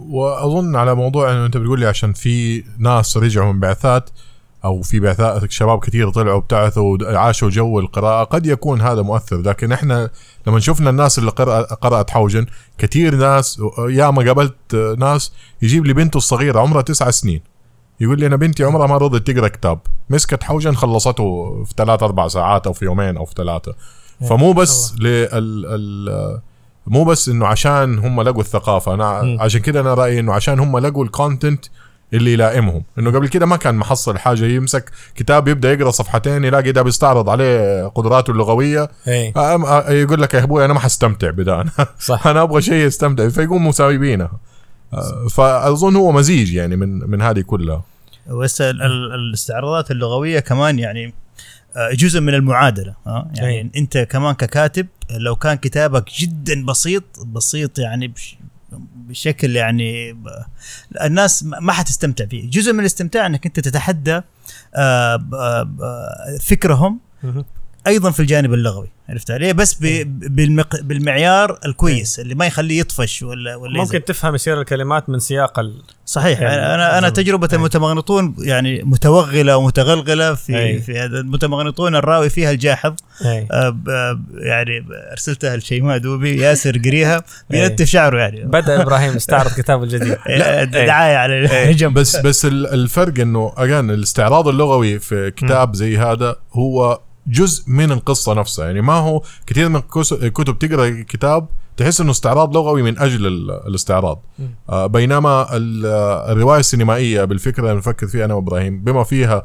وأظن 0.00 0.76
على 0.76 0.94
موضوع 0.94 1.32
إنه 1.32 1.46
أنت 1.46 1.56
بتقول 1.56 1.80
لي 1.80 1.86
عشان 1.86 2.12
في 2.12 2.64
ناس 2.78 3.16
رجعوا 3.16 3.52
من 3.52 3.60
بعثات 3.60 4.10
أو 4.64 4.82
في 4.82 5.00
بعثات 5.00 5.50
شباب 5.50 5.78
كثير 5.78 6.10
طلعوا 6.10 6.38
ابتعثوا 6.38 7.18
عاشوا 7.18 7.50
جو 7.50 7.78
القراءة 7.78 8.24
قد 8.24 8.46
يكون 8.46 8.80
هذا 8.80 9.02
مؤثر. 9.02 9.40
لكن 9.40 9.72
إحنا 9.72 10.10
لما 10.46 10.60
شفنا 10.60 10.90
الناس 10.90 11.18
اللي 11.18 11.30
قرأ 11.30 11.62
قرأت 11.62 12.10
حوجن 12.10 12.46
كثير 12.78 13.14
ناس 13.14 13.62
يا 13.88 14.10
ما 14.10 14.26
قابلت 14.26 14.74
ناس 14.98 15.32
يجيب 15.62 15.86
لي 15.86 15.92
بنته 15.92 16.16
الصغيرة 16.16 16.60
عمرها 16.60 16.82
تسعة 16.82 17.10
سنين. 17.10 17.40
يقول 18.00 18.20
لي 18.20 18.26
أنا 18.26 18.36
بنتي 18.36 18.64
عمرها 18.64 18.86
ما 18.86 18.96
رضت 18.96 19.30
تقرأ 19.30 19.48
كتاب. 19.48 19.78
مسكت 20.10 20.42
حوجن 20.42 20.74
خلصته 20.74 21.64
في 21.64 21.74
ثلاث 21.76 22.02
أربع 22.02 22.28
ساعات 22.28 22.66
أو 22.66 22.72
في 22.72 22.84
يومين 22.84 23.16
أو 23.16 23.24
في 23.24 23.34
ثلاثة. 23.36 23.74
فمو 24.28 24.52
بس 24.52 24.94
لل 24.98 25.28
ال 25.32 26.40
مو 26.86 27.04
بس 27.04 27.28
إنه 27.28 27.46
عشان 27.46 27.98
هم 27.98 28.22
لقوا 28.22 28.40
الثقافة. 28.40 28.94
أنا. 28.94 29.36
عشان 29.40 29.60
كده 29.60 29.80
أنا 29.80 29.94
رأيي 29.94 30.20
إنه 30.20 30.32
عشان 30.32 30.60
هم 30.60 30.78
لقوا 30.78 31.04
الكونتنت 31.04 31.64
اللي 32.14 32.32
يلائمهم. 32.32 32.82
إنه 32.98 33.10
قبل 33.10 33.28
كده 33.28 33.46
ما 33.46 33.56
كان 33.56 33.74
محصل 33.74 34.18
حاجة 34.18 34.44
يمسك 34.44 34.90
كتاب 35.14 35.48
يبدأ 35.48 35.72
يقرأ 35.72 35.90
صفحتين 35.90 36.44
يلاقي 36.44 36.72
ده 36.72 36.82
بيستعرض 36.82 37.28
عليه 37.28 37.86
قدراته 37.86 38.30
اللغوية. 38.30 38.88
اي 39.08 39.32
أم- 39.32 39.64
أ- 39.86 39.90
يقول 39.90 40.22
لك 40.22 40.34
يا 40.34 40.42
أبوي 40.42 40.64
أنا 40.64 40.72
ما 40.74 40.80
حستمتع 40.80 41.30
بدا 41.30 41.60
أنا 41.60 41.70
صح. 42.00 42.26
أنا 42.30 42.42
أبغى 42.42 42.62
شيء 42.62 42.74
يستمتع 42.86 43.28
فيقوم 43.28 43.66
مساويينها 43.66 44.32
أه، 44.94 45.26
فأظن 45.30 45.96
هو 45.96 46.12
مزيج 46.12 46.54
يعني 46.54 46.76
من 46.76 46.88
من 47.10 47.22
هذه 47.22 47.40
كلها. 47.40 47.84
بس 48.30 48.60
ال- 48.60 48.82
ال- 48.82 49.14
الاستعراضات 49.14 49.90
اللغوية 49.90 50.40
كمان 50.40 50.78
يعني 50.78 51.14
آه، 51.76 51.90
جزء 51.92 52.20
من 52.20 52.34
المعادلة 52.34 52.94
ها 53.06 53.30
يعني 53.34 53.60
أي. 53.60 53.70
أنت 53.76 53.98
كمان 53.98 54.34
ككاتب 54.34 54.86
لو 55.10 55.36
كان 55.36 55.54
كتابك 55.56 56.04
جدا 56.18 56.64
بسيط 56.64 57.02
بسيط 57.26 57.78
يعني 57.78 58.12
بشكل 59.10 59.56
يعني 59.56 60.16
الناس 61.04 61.42
ما 61.44 61.72
حتستمتع 61.72 62.26
فيه 62.26 62.50
جزء 62.50 62.72
من 62.72 62.80
الاستمتاع 62.80 63.26
إنك 63.26 63.46
أنت 63.46 63.60
تتحدى 63.60 64.20
آه، 64.74 65.24
آه، 65.34 66.38
فكرهم. 66.42 67.00
أيضا 67.86 68.10
في 68.10 68.20
الجانب 68.20 68.54
اللغوي 68.54 68.88
عرفت 69.08 69.30
عليه 69.30 69.52
بس 69.52 69.74
ب- 69.80 70.34
بالمق... 70.36 70.80
بالمعيار 70.80 71.58
الكويس 71.66 72.20
اللي 72.20 72.34
ما 72.34 72.46
يخليه 72.46 72.80
يطفش 72.80 73.22
ولا 73.22 73.56
ولا. 73.56 73.78
ممكن 73.80 74.04
تفهم 74.04 74.34
يصير 74.34 74.60
الكلمات 74.60 75.08
من 75.08 75.18
سياق 75.18 75.58
ال... 75.58 75.82
صحيح 76.06 76.40
يعني 76.40 76.74
أنا 76.74 76.98
أنا 76.98 77.08
تجربة 77.08 77.48
أي. 77.52 77.56
المتمغنطون 77.56 78.34
يعني 78.38 78.82
متوغلة 78.82 79.56
ومتغلغلة 79.56 80.34
في 80.34 80.58
أي. 80.58 80.80
في 80.80 80.98
هذا 80.98 81.18
المتمغنطون 81.20 81.94
الراوي 81.96 82.30
فيها 82.30 82.50
الجاحظ. 82.50 82.94
آه، 83.24 83.46
آه، 83.88 84.20
يعني 84.38 84.84
ارسلتها 85.12 85.56
لشيماء 85.56 85.98
دوبي 85.98 86.42
ياسر 86.42 86.78
قريها 86.78 87.24
بينتف 87.50 87.86
شعره 87.86 88.18
يعني. 88.18 88.44
بدأ 88.44 88.82
إبراهيم 88.82 89.16
يستعرض 89.16 89.50
كتابه 89.52 89.82
الجديد. 89.84 90.16
دعاية 90.70 91.16
على 91.16 91.46
جنب 91.74 91.94
بس 91.94 92.16
بس 92.16 92.44
ال- 92.44 92.66
الفرق 92.66 93.20
إنه 93.20 93.52
اجان 93.56 93.90
الاستعراض 93.90 94.48
اللغوي 94.48 94.98
في 94.98 95.30
كتاب 95.30 95.74
زي 95.76 95.98
هذا 95.98 96.36
هو 96.52 97.00
جزء 97.26 97.64
من 97.70 97.92
القصة 97.92 98.34
نفسها 98.34 98.64
يعني 98.66 98.80
ما 98.80 98.92
هو 98.92 99.22
كثير 99.46 99.68
من 99.68 99.76
الكتب 100.12 100.58
تقرأ 100.58 100.88
كتاب 101.08 101.48
تحس 101.76 102.00
إنه 102.00 102.10
استعراض 102.10 102.56
لغوي 102.56 102.82
من 102.82 102.98
أجل 102.98 103.26
ال- 103.26 103.50
الاستعراض. 103.50 104.22
آه 104.70 104.86
بينما 104.86 105.56
ال- 105.56 105.86
الرواية 106.32 106.60
السينمائية 106.60 107.24
بالفكرة 107.24 107.62
اللي 107.62 107.74
نفكر 107.78 108.06
فيها 108.06 108.24
أنا 108.24 108.34
وإبراهيم 108.34 108.80
بما 108.80 109.04
فيها 109.04 109.42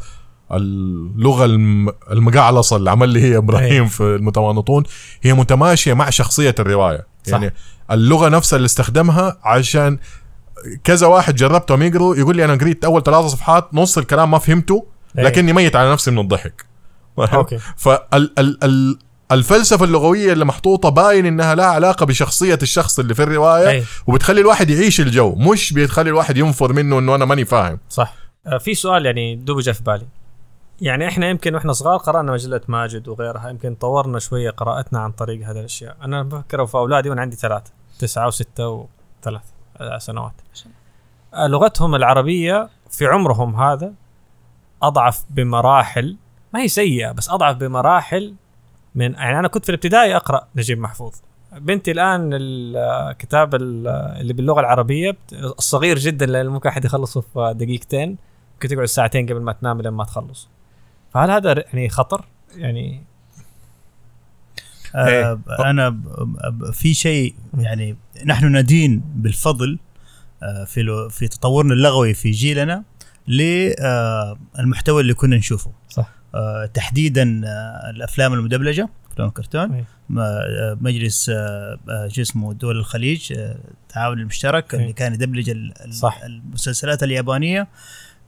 اللغة 0.51 1.45
الم- 1.45 1.89
المقعلصة 2.11 2.75
اللي 2.75 2.91
عمل 2.91 3.09
لي 3.09 3.21
هي 3.21 3.37
إبراهيم 3.37 3.83
أي. 3.83 3.89
في 3.89 4.03
المتمانطون 4.03 4.83
هي 5.21 5.33
متماشية 5.33 5.93
مع 5.93 6.09
شخصية 6.09 6.55
الرواية 6.59 7.07
صح. 7.23 7.31
يعني 7.33 7.53
اللغة 7.91 8.29
نفسها 8.29 8.57
اللي 8.57 8.65
استخدمها 8.65 9.37
عشان 9.43 9.97
كذا 10.83 11.07
واحد 11.07 11.35
جربتهم 11.35 11.81
يقروا 11.81 12.15
يقول 12.15 12.35
لي 12.35 12.45
أنا 12.45 12.55
قريت 12.55 12.85
أول 12.85 13.03
ثلاثة 13.03 13.27
صفحات 13.27 13.69
نص 13.73 13.97
الكلام 13.97 14.31
ما 14.31 14.37
فهمته 14.39 14.85
أي. 15.17 15.23
لكني 15.23 15.53
ميت 15.53 15.75
على 15.75 15.91
نفسي 15.91 16.11
من 16.11 16.19
الضحك 16.19 16.65
okay. 17.19 17.57
فال 17.57 18.39
ال 18.39 18.63
ال 18.63 18.97
الفلسفة 19.31 19.85
اللغوية 19.85 20.33
اللي 20.33 20.45
محطوطة 20.45 20.89
باين 20.89 21.25
إنها 21.25 21.55
لها 21.55 21.65
علاقة 21.65 22.05
بشخصية 22.05 22.59
الشخص 22.61 22.99
اللي 22.99 23.15
في 23.15 23.23
الرواية 23.23 23.69
أي. 23.69 23.83
وبتخلي 24.07 24.41
الواحد 24.41 24.69
يعيش 24.69 25.01
الجو 25.01 25.35
مش 25.35 25.73
بتخلي 25.73 26.09
الواحد 26.09 26.37
ينفر 26.37 26.73
منه 26.73 26.99
إنه 26.99 27.15
أنا 27.15 27.25
ماني 27.25 27.45
فاهم. 27.45 27.79
صح. 27.89 28.13
آه، 28.47 28.57
في 28.57 28.73
سؤال 28.73 29.05
يعني 29.05 29.35
دوب 29.35 29.59
جاء 29.59 29.73
في 29.73 29.83
بالي. 29.83 30.07
يعني 30.81 31.07
إحنا 31.07 31.29
يمكن 31.29 31.55
وإحنا 31.55 31.73
صغار 31.73 31.97
قرأنا 31.97 32.31
مجلة 32.31 32.61
ماجد 32.67 33.07
وغيرها 33.07 33.49
يمكن 33.49 33.75
طورنا 33.75 34.19
شوية 34.19 34.49
قراءتنا 34.49 34.99
عن 34.99 35.11
طريق 35.11 35.47
هذه 35.47 35.59
الأشياء. 35.59 35.97
أنا 36.01 36.23
بفكر 36.23 36.65
في 36.65 36.75
أولادي 36.75 37.09
وأنا 37.09 37.21
عندي 37.21 37.35
ثلاثة 37.35 37.71
تسعة 37.99 38.27
وستة 38.27 38.87
وثلاث 39.21 39.41
آه، 39.77 39.97
سنوات. 39.97 40.33
آه، 41.33 41.47
لغتهم 41.47 41.95
العربية 41.95 42.69
في 42.89 43.05
عمرهم 43.05 43.55
هذا 43.55 43.93
أضعف 44.83 45.23
بمراحل 45.29 46.17
ما 46.55 46.61
هي 46.61 46.67
سيئة 46.67 47.11
بس 47.11 47.29
أضعف 47.29 47.55
بمراحل 47.57 48.35
من 48.95 49.13
يعني 49.13 49.39
أنا 49.39 49.47
كنت 49.47 49.63
في 49.65 49.69
الابتدائي 49.69 50.15
أقرأ 50.15 50.47
نجيب 50.55 50.79
محفوظ. 50.79 51.13
بنتي 51.57 51.91
الآن 51.91 52.29
الكتاب 52.33 53.55
ال- 53.55 53.87
اللي 54.21 54.33
باللغة 54.33 54.59
العربية 54.59 55.17
الصغير 55.33 55.97
جدا 55.99 56.25
اللي 56.25 56.43
ممكن 56.49 56.69
أحد 56.69 56.85
يخلصه 56.85 57.21
في 57.21 57.53
دقيقتين. 57.57 58.17
ممكن 58.53 58.67
تقعد 58.69 58.85
ساعتين 58.85 59.25
قبل 59.25 59.41
ما 59.41 59.51
تنام 59.51 59.81
لما 59.81 60.03
تخلص. 60.03 60.49
فهل 61.13 61.31
هذا 61.31 61.51
يعني 61.73 61.89
خطر؟ 61.89 62.25
يعني 62.57 63.03
آه 64.95 65.39
أنا 65.59 65.89
ب- 65.89 66.03
ب- 66.59 66.71
في 66.71 66.93
شيء 66.93 67.35
يعني 67.57 67.97
نحن 68.25 68.57
ندين 68.57 69.03
بالفضل 69.15 69.79
آه 70.43 70.63
في 70.63 71.07
في 71.11 71.27
تطورنا 71.27 71.73
اللغوي 71.73 72.13
في 72.13 72.31
جيلنا 72.31 72.83
للمحتوى 73.27 75.01
اللي 75.01 75.13
كنا 75.13 75.35
نشوفه. 75.37 75.71
صح. 75.89 76.09
آه 76.35 76.65
تحديدا 76.73 77.41
آه 77.45 77.89
الأفلام 77.89 78.33
المدبلجة 78.33 78.89
افلام 79.11 79.27
الكرتون. 79.27 79.85
ما- 80.09 80.23
آه، 80.27 80.77
مجلس 80.81 81.25
شو 82.07 82.21
اسمه 82.21 82.53
دول 82.53 82.77
الخليج 82.77 83.33
التعاون 83.33 84.19
المشترك. 84.19 84.75
اللي 84.75 84.93
كان 84.93 85.13
يدبلج 85.13 85.57
صح. 85.91 86.21
المسلسلات 86.23 87.03
اليابانية 87.03 87.67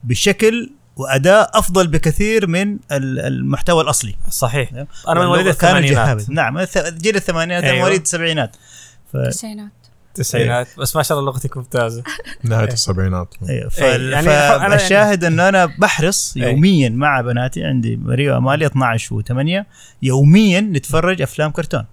بشكل 0.04 0.70
وأداء 0.96 1.58
أفضل 1.58 1.86
بكثير 1.86 2.46
من 2.46 2.72
ال- 2.92 3.18
المحتوى 3.20 3.82
الأصلي 3.82 4.14
صحيح 4.30 4.72
نعم. 4.72 4.86
أنا 5.08 5.20
من 5.20 5.26
مواليد 5.26 5.46
الثمانينات. 5.46 6.30
نعم 6.30 6.58
جيل 6.88 7.16
الثمانينات. 7.16 7.64
أيوة. 7.64 7.78
مواليد 7.78 8.00
السبعينات 8.00 8.56
ف... 9.12 9.16
التسعينات 9.16 9.70
التسعينات 10.18 10.68
بس 10.78 10.96
ما 10.96 11.02
شاء 11.02 11.18
الله 11.18 11.32
لغتك 11.32 11.56
ممتازة 11.56 12.02
نهاية 12.42 12.66
إيه. 12.66 12.72
السبعينات. 12.72 13.34
إيه، 13.48 13.68
يعني 13.78 14.04
يعني 14.10 14.26
أنا- 14.26 14.70
فالشاهد 14.70 15.24
انه 15.24 15.48
أنا 15.48 15.66
بحرص 15.66 16.34
إيه. 16.36 16.44
يوميا 16.44 16.88
مع 16.88 17.20
بناتي 17.20 17.64
عندي 17.64 17.96
مريم 17.96 18.34
وامالي 18.34 18.66
12 18.66 19.22
و8 19.22 19.64
يوميا 20.02 20.60
نتفرج 20.60 21.22
أفلام 21.22 21.50
كرتون 21.50 21.84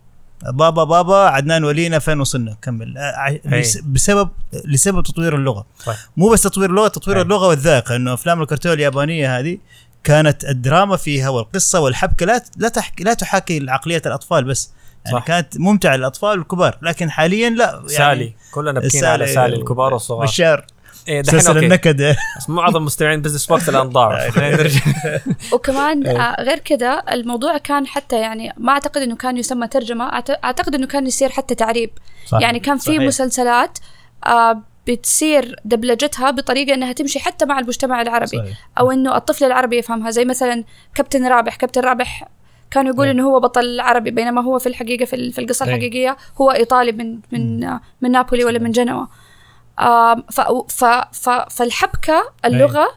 بابا 0.44 0.84
بابا 0.84 1.16
عدنان 1.16 1.64
ولينا 1.64 2.00
فين 2.00 2.20
وصلنا 2.20 2.58
كمل 2.62 2.98
إيه. 2.98 3.64
بسبب 3.86 4.30
لسبب 4.66 5.04
تطوير 5.04 5.36
اللغة 5.36 5.66
طيب. 5.86 5.96
مو 6.18 6.30
بس 6.30 6.42
تطوير 6.42 6.70
اللغة 6.70 6.88
تطوير 6.88 7.18
إيه. 7.18 7.24
اللغة 7.24 7.48
والذائقه 7.48 7.96
إنه 7.96 8.14
أفلام 8.14 8.42
الكرتون 8.42 8.72
اليابانية 8.72 9.40
هذه 9.40 9.58
كانت 10.04 10.46
الدراما 10.46 10.98
فيها 10.98 11.30
والقصة 11.30 11.80
والحبكة 11.80 12.26
لا 12.26 12.44
لا 12.58 12.70
تحكي 12.70 13.04
لا 13.04 13.14
تحاكي 13.14 13.66
عقلية 13.70 14.02
الأطفال 14.06 14.44
بس 14.44 14.72
يعني 15.06 15.18
صح. 15.20 15.26
كانت 15.26 15.60
ممتعة 15.60 15.96
للأطفال 15.96 16.40
والكبار 16.40 16.78
لكن 16.82 17.12
حاليا 17.12 17.50
لا 17.50 17.72
يعني 17.72 17.88
سالي 17.90 18.34
كلنا 18.54 18.80
بكينا 18.80 19.08
على 19.08 19.28
سالي 19.28 19.56
الكبار 19.56 19.94
والصغار 19.94 20.26
بشار 20.26 20.66
إيه 21.08 21.22
دحين 21.22 21.58
النكد 21.58 22.16
معظم 22.48 22.86
مستمعين 22.86 23.22
بزنس 23.22 23.46
بوكس 23.46 23.70
الآن 23.70 23.90
ضاعوا 23.90 24.30
خلينا 24.32 24.58
نرجع 24.58 24.82
وكمان 25.54 26.08
إيه. 26.08 26.22
آه، 26.22 26.42
غير 26.44 26.60
كذا 26.60 27.04
الموضوع 27.12 27.58
كان 27.58 27.88
حتى 27.88 28.20
يعني 28.20 28.54
ما 28.58 28.72
أعتقد 28.72 29.02
إنه 29.02 29.16
كان 29.16 29.38
يسمى 29.38 29.68
ترجمة 29.68 30.10
أعت- 30.12 30.38
أعتقد 30.44 30.76
إنه 30.76 30.88
كان 30.88 31.08
يصير 31.08 31.30
حتى 31.30 31.56
تعريب 31.56 31.90
صح. 32.26 32.40
يعني 32.42 32.60
كان 32.60 32.78
في 32.78 32.84
صحيح. 32.84 33.02
مسلسلات 33.02 33.78
آه، 34.26 34.62
بتصير 34.88 35.56
دبلجتها 35.66 36.32
بطريقة 36.32 36.74
إنها 36.74 36.92
تمشي 36.92 37.20
حتى 37.20 37.46
مع 37.46 37.60
المجتمع 37.60 38.02
العربي 38.02 38.28
صحيح. 38.28 38.68
أو 38.80 38.92
إنه 38.92 39.18
الطفل 39.18 39.46
العربي 39.46 39.78
يفهمها 39.78 40.12
زي 40.12 40.26
مثلا 40.26 40.64
كابتن 40.96 41.28
رابح 41.28 41.56
كابتن 41.56 41.82
رابح 41.82 42.28
كانوا 42.76 42.94
يقولوا 42.94 43.06
إيه. 43.06 43.12
إنه 43.12 43.28
هو 43.28 43.40
بطل 43.40 43.80
عربي 43.80 44.12
بينما 44.12 44.42
هو 44.42 44.60
في 44.60 44.68
الحقيقة 44.68 45.06
في 45.06 45.32
في 45.32 45.42
القصة 45.42 45.66
إيه. 45.66 45.76
الحقيقية 45.76 46.18
هو 46.42 46.52
إيطالي 46.52 46.92
من 46.92 47.20
من 47.32 47.60
من 48.02 48.12
نابولي 48.12 48.46
ولا 48.46 48.60
من 48.60 48.72
ف 50.32 50.42
ف 50.70 50.86
ف 51.12 51.30
فالحبكة 51.30 52.24
اللغة 52.46 52.88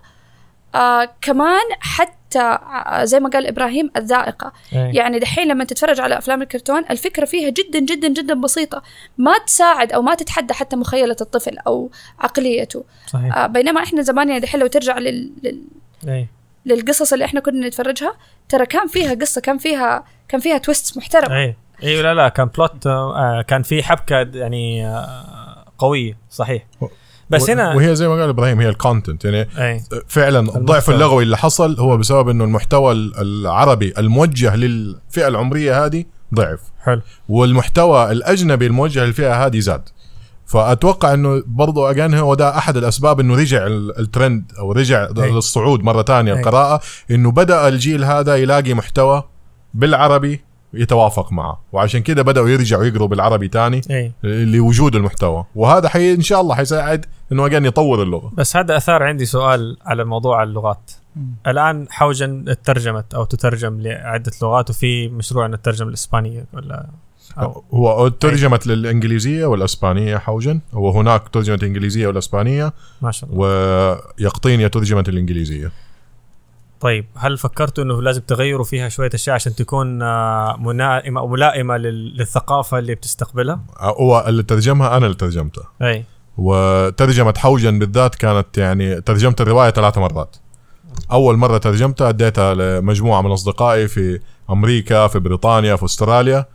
آه 0.75 1.08
كمان 1.20 1.64
حتى 1.80 2.58
زي 3.02 3.20
ما 3.20 3.28
قال 3.28 3.47
إبراهيم 3.47 3.90
الذائقة 3.97 4.52
إيه. 4.73 4.97
يعني 4.97 5.18
دحين 5.18 5.49
لما 5.49 5.64
تتفرج 5.64 6.00
على 6.00 6.18
أفلام 6.18 6.42
الكرتون 6.42 6.85
الفكرة 6.90 7.25
فيها 7.25 7.49
جدا 7.49 7.78
جدا 7.78 8.08
جدا 8.08 8.35
بسيطة 8.35 8.82
ما 9.18 9.38
تساعد 9.47 9.92
أو 9.92 10.02
ما 10.02 10.14
تتحدى 10.14 10.54
حتى 10.54 10.76
مخيلة 10.76 11.16
الطفل 11.20 11.58
أو 11.66 11.90
عقليته 12.18 12.85
صحيح 13.06 13.37
آه 13.37 13.47
بينما 13.47 13.82
إحنا 13.82 14.02
زمان 14.02 14.28
يعني 14.28 14.40
دحين 14.40 14.61
لو 14.61 14.66
ترجع 14.66 14.99
لل... 14.99 15.32
لل... 15.42 15.64
إيه. 16.08 16.38
للقصص 16.68 17.12
اللي 17.12 17.25
إحنا 17.25 17.40
كنا 17.40 17.68
نتفرجها. 17.68 18.14
ترى 18.48 18.66
كان 18.66 18.87
فيها 18.88 19.14
قصة 19.14 19.40
كان 19.40 19.58
فيها 19.58 20.04
كان 20.28 20.40
فيها 20.40 20.58
twist 20.58 20.97
محترم. 20.98 21.32
اي 21.32 21.56
اي 21.82 22.02
لا 22.02 22.14
لا 22.14 22.28
كان 22.28 22.46
plot 22.47 22.87
آه 22.87 23.44
كان 23.48 23.62
في 23.62 23.82
حبكة 23.82 24.16
يعني 24.34 24.87
آه 24.87 25.64
قوية 25.78 26.18
صحيح. 26.30 26.66
بس 27.30 27.50
هنا 27.50 27.75
وهي 27.75 27.96
زي 27.96 28.08
ما 28.08 28.20
قال 28.20 28.28
إبراهيم 28.28 28.60
هي 28.60 28.68
ال 28.68 28.75
content 28.75 29.25
يعني 29.25 29.48
اي 29.58 29.80
فعلا 30.08 30.40
الضعف. 30.40 30.90
اللغوي 30.90 31.22
اللي 31.25 31.37
حصل 31.37 31.80
هو 31.80 31.96
بسبب 31.96 32.28
إنه 32.28 32.44
المحتوى 32.44 32.92
ال- 32.92 33.12
العربي 33.20 33.92
الموجه 33.98 34.56
للفئة 34.56 35.28
العمرية 35.28 35.84
هذه 35.87 36.04
ضعف. 36.34 36.60
حلو. 36.84 37.00
والمحتوى 37.28 38.12
الأجنبي 38.12 38.66
الموجه 38.66 39.04
للفئة 39.04 39.46
هذه 39.46 39.58
زاد. 39.58 39.88
فأتوقع 40.49 41.14
إنه 41.14 41.43
برضو 41.47 41.87
اجان 41.87 42.14
هو 42.14 42.35
ده 42.35 42.59
أحد 42.59 42.76
الأسباب 42.76 43.21
إنه 43.21 43.35
رجع 43.37 43.67
ال- 43.67 43.99
الترند 43.99 44.52
أو 44.59 44.73
رجع 44.73 45.09
أي. 45.19 45.31
للصعود 45.31 45.83
مرة 45.83 46.02
ثانية 46.02 46.33
أي. 46.35 46.38
القراءة 46.38 46.81
إنه 47.11 47.31
بدأ 47.33 47.69
الجيل 47.69 48.05
هذا 48.05 48.37
يلاقي 48.37 48.75
محتوى 48.75 49.23
بالعربي 49.75 50.40
يتوافق 50.75 51.33
معه 51.33 51.61
وعشان 51.73 52.00
كده 52.00 52.23
بدأوا 52.23 52.49
يرجعوا 52.49 52.85
يقروا 52.85 53.09
بالعربي 53.09 53.49
تاني 53.49 53.81
إي 53.90 54.12
لوجود 54.45 54.97
المحتوى 54.97 55.45
وهذا 55.55 55.88
حي 55.88 56.12
إن 56.14 56.21
شاء 56.23 56.40
الله 56.40 56.55
حيساعد 56.55 57.07
إنه 57.33 57.47
اجان 57.47 57.64
يطور 57.64 58.02
اللغة 58.02 58.33
بس 58.37 58.57
هذا 58.57 58.76
أثار 58.76 59.02
عندي 59.02 59.25
سؤال 59.25 59.76
على 59.87 60.05
موضوع 60.05 60.43
اللغات 60.43 60.90
مم. 61.17 61.35
الآن 61.47 61.87
حوجن 61.90 62.55
ترجمت 62.64 63.14
أو 63.14 63.25
تترجم 63.25 63.81
لعدة 63.81 64.33
لغات 64.43 64.71
وفي 64.71 65.09
مشروع 65.09 65.47
أن 65.47 65.62
تترجم 65.62 65.88
الإسبانية 65.88 66.47
ولا 66.52 66.87
أو 67.38 67.64
هو 67.75 68.08
ترجمت 68.08 68.66
للإنجليزية 68.66 69.47
والإسبانية 69.47 70.16
حوجا. 70.16 70.61
وهناك 70.73 71.28
ترجمت 71.28 71.62
الانجليزيه 71.62 72.06
والإسبانية. 72.06 72.73
ما 73.02 73.11
شاء 73.11 73.30
الله. 73.30 73.40
ويقطينيا 74.18 74.68
ترجمت 74.68 75.08
الإنجليزية. 75.08 75.73
طيب 76.80 77.06
هل 77.16 77.38
فكرتوا 77.38 77.85
إنه 77.85 78.02
لازم 78.02 78.20
تغيروا 78.20 78.64
فيها 78.64 78.88
شوية 78.88 79.11
أشياء 79.14 79.35
عشان 79.35 79.54
تكون 79.54 80.02
آه، 80.02 80.56
ملائمه 80.61 81.20
أو 81.20 81.28
ملائمة 81.28 81.76
لل- 81.76 82.16
للثقافة 82.16 82.78
اللي 82.78 82.94
بتستقبلها؟ 82.94 83.61
هو 83.80 84.25
اللي 84.28 84.42
ترجمها 84.42 84.97
أنا 84.97 85.06
اللي 85.06 85.16
ترجمته. 85.16 85.62
أي. 85.82 86.04
وترجمة 86.38 87.35
حوجن 87.37 87.78
بالذات 87.78 88.14
كانت 88.14 88.58
يعني 88.58 89.00
ترجمت 89.00 89.40
الرواية 89.40 89.70
ثلاث 89.70 89.99
مرات. 89.99 90.37
أول 91.12 91.37
مرة 91.37 91.58
ترجمتها 91.58 92.08
أديتها 92.08 92.54
لمجموعة 92.54 93.23
من 93.23 93.30
أصدقائي 93.30 93.88
في 93.88 94.20
أمريكا 94.50 95.06
في 95.06 95.18
بريطانيا 95.18 95.76
في 95.76 95.85
أستراليا. 95.85 96.47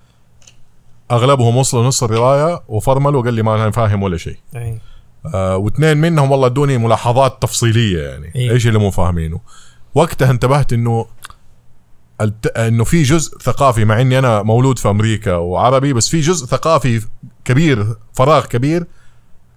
أغلبهم 1.13 1.57
وصلوا 1.57 1.83
نص 1.83 2.03
الرواية 2.03 2.63
وفرملوا 2.67 3.21
وقال 3.21 3.33
لي 3.33 3.43
ما 3.43 3.55
أنا 3.55 3.71
فاهم 3.71 4.03
ولا 4.03 4.17
شيء. 4.17 4.37
آه 5.33 5.57
واثنين 5.57 5.97
منهم 5.97 6.31
والله 6.31 6.47
ادوني 6.47 6.77
ملاحظات 6.77 7.41
تفصيلية 7.41 8.01
يعني 8.01 8.31
إيه. 8.35 8.51
إيش 8.51 8.67
اللي 8.67 8.79
مو 8.79 8.91
فاهمينه؟ 8.91 9.39
وقتها 9.95 10.31
انتبهت 10.31 10.73
إنه 10.73 11.05
الت... 12.21 12.47
إنه 12.47 12.83
في 12.83 13.03
جزء 13.03 13.37
ثقافي 13.37 13.85
مع 13.85 14.01
إني 14.01 14.19
أنا 14.19 14.41
مولود 14.41 14.79
في 14.79 14.89
أمريكا 14.89 15.35
وعربي 15.35 15.93
بس 15.93 16.09
في 16.09 16.19
جزء 16.19 16.45
ثقافي 16.45 17.01
كبير 17.45 17.95
فراغ 18.13 18.45
كبير 18.45 18.85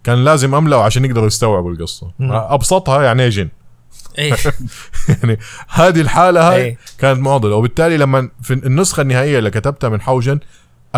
كان 0.04 0.24
لازم 0.24 0.54
أملأه 0.54 0.82
عشان 0.82 1.04
يقدروا 1.04 1.26
يستوعبوا 1.26 1.72
القصة. 1.72 2.10
مم. 2.18 2.32
أبسطها 2.32 3.02
يعني 3.02 3.22
إيه. 3.22 3.28
جن 3.28 3.48
اي 4.18 4.34
يعني 5.08 5.38
هذه 5.68 6.00
الحالة 6.00 6.50
هاي 6.50 6.64
إيه. 6.64 6.78
كانت 6.98 7.20
معضلة. 7.20 7.56
وبالتالي 7.56 7.96
لما 7.96 8.30
في 8.42 8.54
النسخة 8.54 9.00
النهائية 9.00 9.38
اللي 9.38 9.50
كتبتها 9.50 9.88
من 9.88 10.00
حوجن 10.00 10.40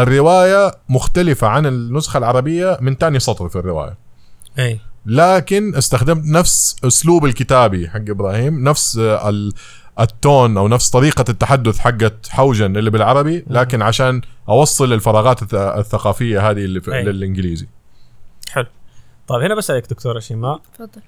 الرواية 0.02 0.72
مختلفة 0.88 1.46
عن 1.46 1.66
النسخة 1.66 2.18
العربية 2.18 2.78
من 2.80 2.98
تاني 2.98 3.18
سطر 3.18 3.48
في 3.48 3.56
الرواية. 3.56 3.96
أي. 4.58 4.80
لكن 5.06 5.74
استخدمت 5.76 6.24
نفس 6.26 6.76
أسلوب 6.84 7.24
الكتابي 7.24 7.88
حق 7.88 8.00
إبراهيم 8.08 8.64
نفس 8.68 8.98
آه، 8.98 9.28
ال- 9.28 9.52
التون 10.00 10.56
أو 10.58 10.68
نفس 10.68 10.90
طريقة 10.90 11.24
التحدث 11.28 11.78
حقت 11.78 12.28
حوجن 12.28 12.76
اللي 12.76 12.90
بالعربي 12.90 13.44
لكن 13.46 13.82
عشان 13.82 14.20
أوصل 14.48 14.92
الفراغات 14.92 15.40
الث- 15.44 15.54
الثقافية 15.54 16.50
هذه 16.50 16.64
اللي 16.64 16.80
في 16.80 16.94
أي. 16.94 17.02
للإنجليزي. 17.04 17.68
حلو. 18.50 18.66
طيب 19.28 19.42
هنا 19.42 19.54
بسألك 19.54 19.90
دكتوره 19.90 20.18
شيماء 20.18 20.60
تفضل. 20.74 21.02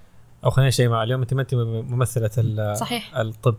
أو 0.44 0.50
خلينا 0.50 0.70
شيماء 0.70 1.02
اليوم 1.02 1.20
أنت 1.20 1.34
ما 1.34 1.42
أنت 1.42 1.54
ممثلة 1.54 2.74
صحيح. 2.74 3.16
الطب. 3.16 3.56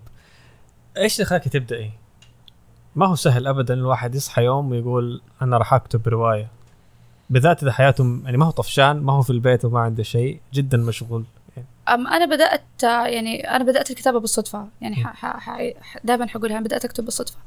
إيش 0.97 1.15
اللي 1.15 1.25
خلاك 1.25 1.43
تبدأي؟ 1.43 1.91
ما 2.95 3.05
هو 3.05 3.15
سهل 3.15 3.47
ابدا 3.47 3.73
الواحد 3.73 4.15
يصحى 4.15 4.43
يوم 4.43 4.71
ويقول 4.71 5.21
أنا 5.41 5.57
راح 5.57 5.73
أكتب 5.73 6.07
رواية. 6.07 6.47
بالذات 7.29 7.63
إذا 7.63 7.71
حياته 7.71 8.19
يعني 8.25 8.37
ما 8.37 8.45
هو 8.45 8.51
طفشان 8.51 9.01
ما 9.01 9.13
هو 9.13 9.21
في 9.21 9.29
البيت 9.29 9.65
وما 9.65 9.79
عنده 9.79 10.03
شيء 10.03 10.39
جدا 10.53 10.77
مشغول. 10.77 11.23
يعني 11.57 11.67
أم 11.89 12.07
أنا 12.07 12.25
بدأت 12.25 12.83
يعني 12.83 13.55
أنا 13.55 13.63
بدأت 13.63 13.91
الكتابة 13.91 14.19
بالصدفة. 14.19 14.67
يعني 14.81 14.95
ح- 14.95 15.13
ح- 15.15 15.39
ح- 15.81 15.97
دائما 16.03 16.27
حقولها 16.27 16.57
أنا 16.57 16.65
بدأت 16.65 16.85
أكتب 16.85 17.05
بالصدفة. 17.05 17.37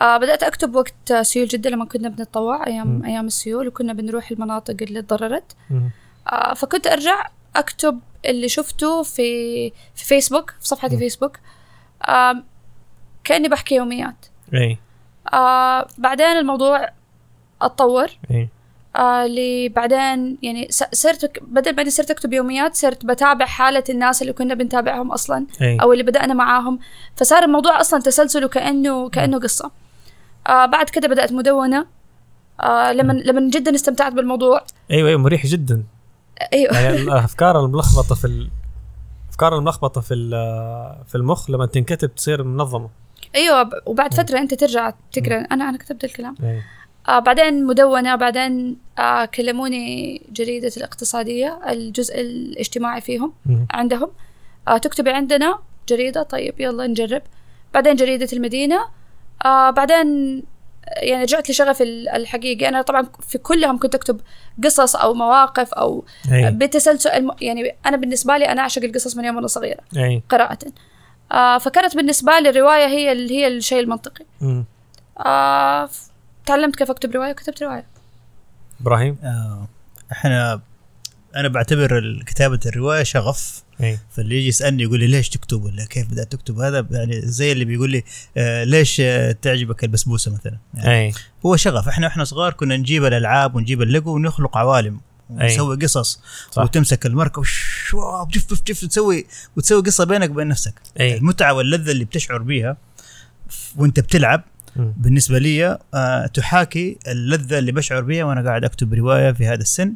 آه 0.00 0.16
بدأت 0.18 0.42
أكتب 0.42 0.74
وقت 0.74 1.12
سيول 1.22 1.48
جده 1.48 1.70
لما 1.70 1.84
كنا 1.84 2.08
بنتطوع 2.08 2.66
أيام 2.66 2.86
مم. 2.88 3.04
أيام 3.04 3.26
السيول 3.26 3.68
وكنا 3.68 3.92
بنروح 3.92 4.30
المناطق 4.30 4.76
اللي 4.82 5.02
تضررت. 5.02 5.56
آه 6.32 6.54
فكنت 6.54 6.86
أرجع 6.86 7.26
أكتب 7.56 7.98
اللي 8.26 8.48
شفته 8.48 9.02
في 9.02 9.70
في 9.94 10.04
فيسبوك 10.04 10.50
في 10.60 10.66
صفحتي. 10.68 10.98
فيسبوك 10.98 11.38
آه 12.08 12.42
كأني 13.24 13.48
بحكي 13.48 13.74
يوميات. 13.74 14.26
إي. 14.54 14.78
آه 15.32 15.86
بعدين 15.98 16.26
الموضوع 16.26 16.88
اتطور. 17.62 18.06
إي. 18.30 18.48
آه 18.96 19.24
اللي 19.24 19.68
بعدين 19.68 20.38
يعني 20.42 20.68
صرت 20.92 21.32
بدل 21.42 21.76
ما 21.84 21.90
صرت 21.90 22.10
أكتب 22.10 22.32
يوميات 22.32 22.74
صرت 22.74 23.06
بتابع 23.06 23.46
حالة 23.46 23.84
الناس 23.90 24.22
اللي 24.22 24.32
كنا 24.32 24.54
بنتابعهم 24.54 25.12
أصلا 25.12 25.46
إي. 25.62 25.76
أو 25.82 25.92
اللي 25.92 26.02
بدأنا 26.04 26.34
معاهم. 26.34 26.78
فصار 27.16 27.42
الموضوع 27.42 27.80
أصلا 27.80 28.00
تسلسل 28.00 28.44
وكأنه 28.44 29.08
كأنه 29.08 29.38
قصة. 29.38 29.70
آه 30.46 30.66
بعد 30.66 30.90
كده 30.90 31.08
بدأت 31.08 31.32
مدونة. 31.32 31.86
آه 32.62 32.92
لما 32.92 33.12
لما 33.12 33.50
جدا 33.50 33.74
استمتعت 33.74 34.12
بالموضوع. 34.12 34.60
أيوه 34.90 35.08
أيوه 35.08 35.20
مريح 35.20 35.46
جدا. 35.46 35.84
أيوه. 36.52 36.80
يعني 36.80 36.96
الأفكار 37.02 37.64
الملخبطة 37.64 38.14
في 38.14 38.24
ال... 38.26 38.50
الافكار 39.26 39.58
الملخبطة 39.58 40.00
في 40.00 40.14
ال- 40.14 41.04
في 41.06 41.14
المخ 41.14 41.50
لما 41.50 41.66
تنكتب 41.66 42.14
تصير 42.14 42.42
منظمة. 42.42 42.88
أيوه 43.34 43.70
وبعد 43.86 44.14
فترة 44.14 44.38
أنت 44.38 44.54
ترجع 44.54 44.92
تقرأ. 45.12 45.38
أنا 45.52 45.68
أنا 45.68 45.78
كتبت 45.78 46.04
الكلام. 46.04 46.34
اي 46.42 46.60
آه 47.08 47.18
بعدين 47.18 47.64
مدونة 47.64 48.14
بعدين 48.16 48.76
آه 48.98 49.24
كلموني 49.24 50.22
جريدة 50.32 50.70
الاقتصادية 50.76 51.60
الجزء 51.70 52.20
الاجتماعي 52.20 53.00
فيهم. 53.00 53.32
عندهم. 53.70 54.10
آه 54.68 54.78
تكتبي 54.78 55.10
عندنا 55.10 55.58
جريدة 55.88 56.22
طيب 56.22 56.54
يلا 56.60 56.86
نجرب. 56.86 57.22
بعدين 57.74 57.96
جريدة 57.96 58.28
المدينة. 58.32 58.80
آه 59.44 59.70
بعدين 59.70 60.42
يعني 60.96 61.22
رجعت 61.24 61.50
لشغفي 61.50 61.82
ال- 61.82 62.08
الحقيقي. 62.08 62.68
أنا 62.68 62.82
طبعا 62.82 63.06
في 63.28 63.38
كلهم 63.38 63.78
كنت 63.78 63.94
أكتب 63.94 64.20
قصص 64.64 64.96
أو 64.96 65.14
مواقف 65.14 65.72
أو 65.74 66.04
اي 66.32 66.50
بتسلسل 66.50 67.10
الم- 67.10 67.36
يعني 67.40 67.74
أنا 67.86 67.96
بالنسبة 67.96 68.36
لي 68.36 68.44
أنا 68.52 68.60
أعشق 68.62 68.82
القصص 68.82 69.16
من 69.16 69.24
يوم 69.24 69.38
أنا 69.38 69.46
صغيرة 69.46 69.80
اي 69.96 70.22
قراءة. 70.28 70.58
آه 71.32 71.58
فكانت 71.58 71.96
بالنسبة 71.96 72.38
لي 72.38 72.48
الرواية 72.50 72.86
هي 72.86 73.12
ال- 73.12 73.30
هي 73.30 73.48
الشيء 73.48 73.80
المنطقي. 73.80 74.24
آه 75.26 75.88
تعلمت 76.46 76.76
كيف 76.76 76.90
أكتب 76.90 77.14
رواية 77.14 77.30
وكتبت 77.30 77.62
رواية. 77.62 77.86
إبراهيم؟ 78.80 79.16
آه، 79.24 79.68
إحنا 80.12 80.60
أنا 81.36 81.48
بعتبر 81.48 81.98
ال- 81.98 82.24
كتابة 82.24 82.60
الرواية 82.66 83.02
شغف. 83.02 83.62
إي. 83.82 83.98
فاللي 84.10 84.36
يجي 84.38 84.48
يسألني 84.48 84.82
يقول 84.82 85.00
لي 85.00 85.06
ليش 85.06 85.28
تكتب 85.28 85.64
ولا 85.64 85.84
كيف 85.84 86.10
بدأت 86.10 86.32
تكتب؟ 86.32 86.58
هذا 86.60 86.86
يعني 86.90 87.20
زي 87.20 87.52
اللي 87.52 87.64
بيقول 87.64 87.90
لي 87.90 88.04
آه 88.36 88.64
ليش 88.64 89.00
آه 89.00 89.32
تعجبك 89.32 89.84
البسبوسة 89.84 90.32
مثلا؟ 90.34 90.56
يعني 90.74 91.06
إي. 91.06 91.12
هو 91.46 91.56
شغف. 91.56 91.88
إحنا 91.88 92.06
إحنا 92.06 92.24
صغار 92.24 92.52
كنا 92.52 92.76
نجيب 92.76 93.04
الألعاب 93.04 93.54
ونجيب 93.54 93.82
الليجو 93.82 94.14
ونخلق 94.14 94.56
عوالم. 94.56 95.00
أي. 95.40 95.44
ونسوي 95.44 95.76
قصص 95.76 96.20
صح. 96.50 96.62
وتمسك 96.62 97.06
المركب 97.06 97.42
واو، 97.92 98.26
جف 98.26 98.52
جف 98.52 98.62
جف 98.66 98.82
وتسوي 98.84 99.26
وتسوي 99.56 99.82
قصة 99.82 100.04
بينك 100.04 100.30
وبين 100.30 100.48
نفسك 100.48 100.74
أي 101.00 101.16
المتعة 101.16 101.52
واللذة 101.52 101.90
اللي 101.90 102.04
بتشعر 102.04 102.38
بيها 102.38 102.76
وانت 103.76 104.00
بتلعب 104.00 104.44
مم. 104.76 104.92
بالنسبة 104.96 105.38
لي 105.38 105.78
آه 105.94 106.26
تحاكي 106.26 106.98
اللذة 107.08 107.58
اللي 107.58 107.72
بشعر 107.72 108.00
بيها 108.00 108.24
وأنا 108.24 108.48
قاعد 108.48 108.64
أكتب 108.64 108.94
رواية 108.94 109.32
في 109.32 109.46
هذا 109.46 109.60
السن 109.60 109.94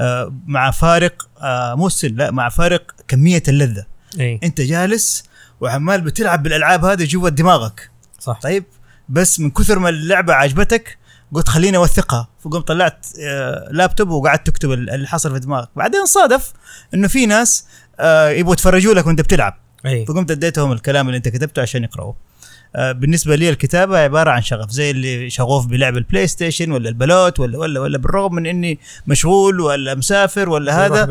آه 0.00 0.34
مع 0.46 0.70
فارق 0.70 1.28
آه 1.40 1.74
مو 1.74 1.86
السن 1.86 2.14
لا 2.14 2.30
مع 2.30 2.48
فارق 2.48 2.94
كمية 3.08 3.42
اللذة 3.48 3.86
أي 4.20 4.40
أنت 4.42 4.60
جالس 4.60 5.24
وعمال 5.60 6.00
بتلعب 6.00 6.42
بالألعاب 6.42 6.84
هذه 6.84 7.04
جوا 7.04 7.28
دماغك 7.28 7.90
صح 8.18 8.40
طيب 8.42 8.64
بس 9.08 9.40
من 9.40 9.50
كثر 9.50 9.78
ما 9.78 9.88
اللعبة 9.88 10.34
عجبتك 10.34 10.98
قلت 11.32 11.48
خليني 11.48 11.76
أوثقها. 11.76 12.28
فقمت 12.44 12.68
طلعت 12.68 13.06
آه، 13.20 13.68
لابتوب 13.70 14.08
وقعدت 14.08 14.46
تكتب 14.46 14.72
ال- 14.72 14.90
اللي 14.90 15.06
حصل 15.08 15.32
في 15.32 15.38
دماغك. 15.40 15.68
بعدين 15.76 16.06
صادف 16.06 16.52
إنه 16.94 17.08
في 17.08 17.26
ناس 17.26 17.66
آه، 18.00 18.28
يبغوا 18.28 18.52
يتفرجوا 18.54 18.94
لك 18.94 19.06
وأنت 19.06 19.20
بتلعب. 19.20 19.54
أي. 19.86 20.06
فقمت 20.06 20.30
اديتهم 20.30 20.72
الكلام 20.72 21.06
اللي 21.06 21.16
أنت 21.16 21.28
كتبته 21.28 21.62
عشان 21.62 21.84
يقرأوه. 21.84 22.16
آه، 22.76 22.92
بالنسبة 22.92 23.34
لي 23.36 23.48
الكتابة 23.50 23.98
عبارة 23.98 24.30
عن 24.30 24.42
شغف 24.42 24.70
زي 24.70 24.90
اللي 24.90 25.30
شغوف 25.30 25.66
بلعب 25.66 25.96
البلاي 25.96 26.26
ستيشن 26.26 26.72
ولا 26.72 26.88
البلوت 26.88 27.40
ولا 27.40 27.58
ولا 27.58 27.80
ولا 27.80 27.98
بالرغم 27.98 28.34
من 28.34 28.46
إني 28.46 28.78
مشغول 29.06 29.60
ولا 29.60 29.94
مسافر 29.94 30.48
ولا 30.48 30.86
هذا 30.86 31.02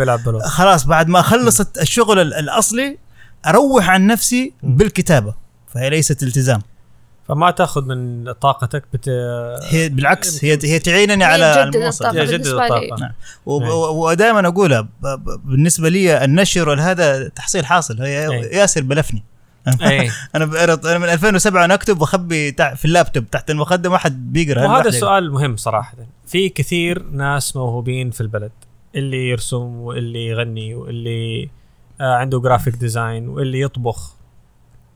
خلاص 0.48 0.86
بعد 0.86 1.08
ما 1.08 1.22
خلصت 1.22 1.78
الشغل 1.82 2.20
ال- 2.20 2.34
الأصلي 2.34 2.98
أروح 3.48 3.90
عن 3.90 4.08
نفسي. 4.08 4.54
بالكتابة. 4.64 5.34
فهي 5.74 5.90
ليست 5.90 6.24
التزام. 6.24 6.62
فما 7.32 7.52
تاخذ 7.52 7.86
من 7.86 8.32
طاقتك 8.32 8.84
but 8.94 9.10
هي 9.70 9.90
بالعكس 9.90 10.46
هي 10.46 10.60
هي 10.64 10.80
تعينني 10.80 11.24
على 11.24 11.56
يجدد 11.62 11.78
بالنسبة 11.78 12.12
لي. 12.12 12.64
الطاقة. 12.64 12.96
نعم. 13.00 13.12
أي. 13.48 13.72
ودائما 13.94 14.48
أقولها 14.48 14.88
بالنسبة 15.46 15.90
لي 15.90 16.24
النشر 16.24 16.70
والهذا 16.70 17.28
تحصيل 17.28 17.66
حاصل. 17.66 18.02
هي 18.02 18.28
أي. 18.28 18.40
ياسر 18.58 18.82
بلفني. 18.82 19.24
اي 19.82 20.12
أنا 20.36 20.74
أنا 20.86 20.98
من 20.98 21.10
2007 21.10 21.66
أنا 21.66 21.74
أكتب 21.74 22.02
وأخبي 22.02 22.52
في 22.52 22.86
اللابتوب 22.86 23.30
تحت 23.30 23.50
المخده 23.52 23.90
ما 23.90 23.98
حد 23.98 24.34
بيقرأ 24.34 24.68
وهذا 24.68 24.90
السؤال 24.90 25.32
مهم 25.32 25.58
صراحة. 25.58 25.98
في 26.28 26.50
كثير 26.50 27.04
ناس 27.04 27.56
موهوبين 27.56 28.12
في 28.12 28.22
البلد 28.22 28.52
اللي 28.96 29.30
يرسم 29.30 29.76
واللي 29.76 30.28
يغني 30.28 30.76
واللي 30.76 31.50
آه 32.02 32.16
عنده 32.16 32.40
graphic 32.40 32.76
design 32.76 33.28
واللي 33.28 33.62
يطبخ. 33.62 34.21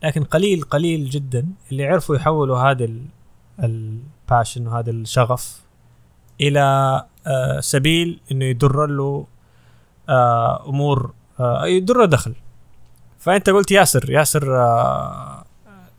لكن 0.06 0.24
قليل 0.24 0.62
قليل 0.62 1.10
جدا 1.10 1.48
اللي 1.72 1.86
عرفوا 1.86 2.16
يحولوا 2.16 2.58
هذا 2.58 2.90
ال 3.64 3.77
passion 3.77 4.68
وهذا 4.68 4.92
الشغف 4.92 5.62
إلى 6.42 6.62
آه 7.28 7.60
سبيل 7.60 8.20
إنه 8.32 8.46
يدر 8.46 8.86
له 8.86 9.28
آه 10.10 10.70
أمور 10.70 11.14
آه 11.40 11.66
يدر 11.66 11.98
له 11.98 12.06
دخل. 12.06 12.36
فأنت 13.20 13.50
قلت 13.50 13.72
ياسر 13.72 14.10
ياسر 14.10 14.46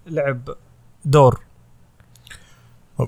لعب 0.07 0.41
دور. 1.05 1.41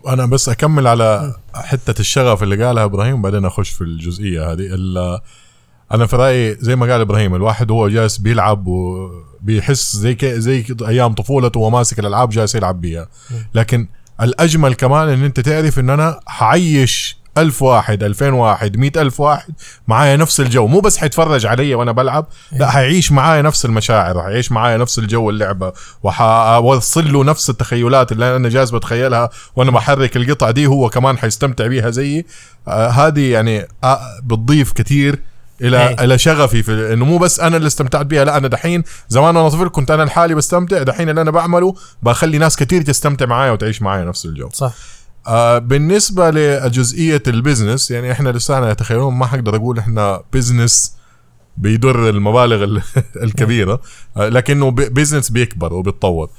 أنا 0.07 0.27
بس 0.27 0.49
أكمل 0.49 0.87
على 0.87 1.35
حتة 1.55 2.01
الشغف 2.01 2.43
اللي 2.43 2.65
قالها 2.65 2.85
إبراهيم 2.85 3.23
بعدين 3.23 3.45
أخش 3.45 3.71
في 3.71 3.81
الجزئية 3.81 4.53
هذه. 4.53 4.75
أنا 5.93 6.07
في 6.07 6.17
رأيي 6.17 6.57
زي 6.61 6.77
ما 6.77 6.93
قال 6.93 7.01
إبراهيم 7.01 7.35
الواحد 7.35 7.71
هو 7.71 7.89
جالس 7.89 8.19
بيلعب 8.19 8.67
وبيحس 8.67 9.97
زي 9.97 10.15
كي 10.15 10.41
زي 10.41 10.65
أيام 10.89 11.13
طفولته 11.13 11.61
وهو 11.61 11.71
ماسك 11.71 11.99
الألعاب 11.99 12.29
جالس 12.29 12.55
يلعب 12.55 12.81
بيها. 12.81 13.09
لكن 13.55 13.89
الأجمل 14.23 14.75
كمان 14.75 15.09
إن 15.09 15.25
أنت 15.25 15.41
تعرف 15.41 15.79
إن 15.79 15.91
أنا 15.91 16.21
حعيش 16.27 17.19
ألف 17.39 17.63
واحد 17.63 18.03
ألفين 18.03 18.33
واحد 18.33 18.77
مئة 18.77 19.01
ألف 19.01 19.21
واحد 19.21 19.55
معايا 19.89 20.17
نفس 20.17 20.41
الجو. 20.41 20.67
مو 20.67 20.81
بس 20.81 20.97
حيتفرج 20.97 21.47
علي 21.47 21.75
وأنا 21.75 21.93
بلعب 21.93 22.27
لا 22.53 22.71
حيعيش 22.71 23.13
معايا 23.13 23.43
نفس 23.43 23.65
المشاعر 23.65 24.23
حيعيش 24.23 24.53
معايا 24.53 24.77
نفس 24.77 24.99
الجو 24.99 25.31
اللعبة 25.31 25.73
وحوصل 26.03 27.13
له 27.13 27.25
نفس 27.25 27.51
التخيلات 27.51 28.13
اللي 28.13 28.37
أنا 28.37 28.49
جالس 28.49 28.71
بتخيلها 28.71 29.31
وأنا 29.57 29.71
بحرك 29.71 30.17
القطع 30.17 30.51
دي 30.51 30.67
هو 30.67 30.89
كمان 30.89 31.19
حيستمتع 31.19 31.67
بيها 31.67 31.91
زيي. 31.91 32.27
آه 32.69 32.89
هذه 32.89 33.33
يعني 33.33 33.69
آه 33.85 34.01
بتضيف 34.23 34.73
كتير 34.73 35.19
إلى 35.61 35.89
أي. 35.89 36.05
إلى 36.05 36.19
شغفي 36.19 36.63
في 36.63 36.93
إنه 36.93 37.05
مو 37.05 37.19
بس 37.19 37.41
أنا 37.41 37.57
اللي 37.57 37.67
استمتعت 37.67 38.07
بيها 38.07 38.25
لا 38.25 38.37
أنا 38.37 38.49
دحين 38.49 38.83
زمان 39.09 39.37
وأنا 39.37 39.49
طفل 39.49 39.69
كنت 39.69 39.91
أنا 39.91 40.03
لحالي 40.03 40.35
بستمتع 40.35 40.83
دحين 40.83 41.09
اللي 41.09 41.21
أنا 41.21 41.31
بعمله 41.31 41.75
بخلي 42.03 42.39
ناس 42.39 42.57
كتير 42.57 42.83
تستمتع 42.83 43.27
معايا 43.27 43.51
وتعيش 43.53 43.83
معايا 43.83 44.05
نفس 44.05 44.27
الجو 44.27 44.49
صح. 44.53 44.73
آه 45.27 45.59
بالنسبة 45.59 46.31
لجزئية 46.31 47.23
ال 47.27 47.34
business 47.34 47.91
يعني 47.91 48.13
إحنا 48.13 48.29
لسانا 48.29 48.73
تخيلون 48.75 49.15
ما 49.15 49.27
حقدر 49.27 49.57
أقول 49.57 49.79
إحنا 49.79 50.23
business 50.33 50.93
بيدر 51.57 52.09
المبالغ 52.09 52.65
ال- 52.65 52.83
الكبيرة. 53.25 53.81
آه 54.17 54.29
لكنه 54.29 54.71
business 54.71 55.31
بيكبر 55.31 55.73
وبيتطور. 55.75 56.31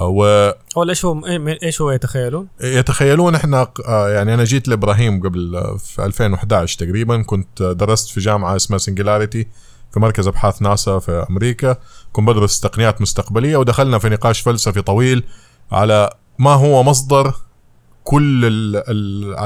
آه 0.00 0.56
هو 0.76 0.82
إيش 0.88 1.04
هو 1.04 1.20
إيش 1.62 1.80
هو 1.80 1.90
يتخيلون؟ 1.90 2.48
ويتخيلون 2.62 3.34
إحنا 3.34 3.68
آه 3.86 4.08
يعني 4.10 4.34
أنا 4.34 4.44
جيت 4.44 4.68
لإبراهيم 4.68 5.20
قبل 5.22 5.56
آه 5.56 5.76
في 5.76 6.04
2011 6.04 6.78
تقريبا. 6.78 7.22
كنت 7.22 7.60
آه، 7.62 7.72
درست 7.72 8.08
في 8.10 8.20
جامعة 8.20 8.56
اسمها 8.56 8.78
سنجلاريتي 8.78 9.46
في 9.92 10.00
مركز 10.00 10.26
أبحاث 10.28 10.62
ناسا 10.62 10.98
في 10.98 11.26
أمريكا. 11.30 11.76
كنت 12.12 12.28
بدرس 12.28 12.60
تقنيات 12.60 13.00
مستقبلية 13.00 13.56
ودخلنا 13.56 13.98
في 13.98 14.08
نقاش 14.08 14.40
فلسفي 14.40 14.82
طويل 14.82 15.22
على 15.72 16.10
ما 16.38 16.50
هو 16.50 16.82
مصدر 16.82 17.34
كل 18.04 18.44
ال- 18.44 18.76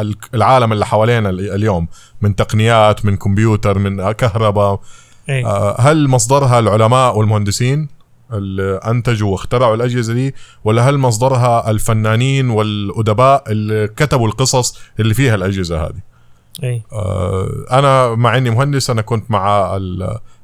ال- 0.00 0.16
العالم 0.34 0.72
اللي 0.72 0.86
حوالينا 0.86 1.30
ال- 1.30 1.50
اليوم 1.54 1.88
من 2.22 2.36
تقنيات 2.36 3.04
من 3.04 3.16
كمبيوتر 3.16 3.78
من 3.78 4.12
كهرباء. 4.12 4.80
اي 5.28 5.44
آه، 5.44 5.80
هل 5.80 6.08
مصدرها 6.08 6.58
العلماء 6.58 7.18
والمهندسين؟ 7.18 7.88
اللي 8.32 8.76
أنتجوا 8.76 9.32
واخترعوا 9.32 9.74
الأجهزة 9.74 10.14
دي 10.14 10.34
ولا 10.64 10.88
هل 10.90 10.98
مصدرها 10.98 11.70
الفنانين 11.70 12.50
والأدباء 12.50 13.44
اللي 13.52 13.88
كتبوا 13.88 14.28
القصص 14.28 14.78
اللي 15.00 15.14
فيها 15.14 15.34
الأجهزة 15.34 15.86
هذه؟ 15.86 16.13
اي 16.62 16.82
آه، 16.92 17.48
أنا 17.70 18.14
مع 18.14 18.36
إني 18.36 18.50
مهندس 18.50 18.90
أنا 18.90 19.02
كنت 19.02 19.30
مع 19.30 19.78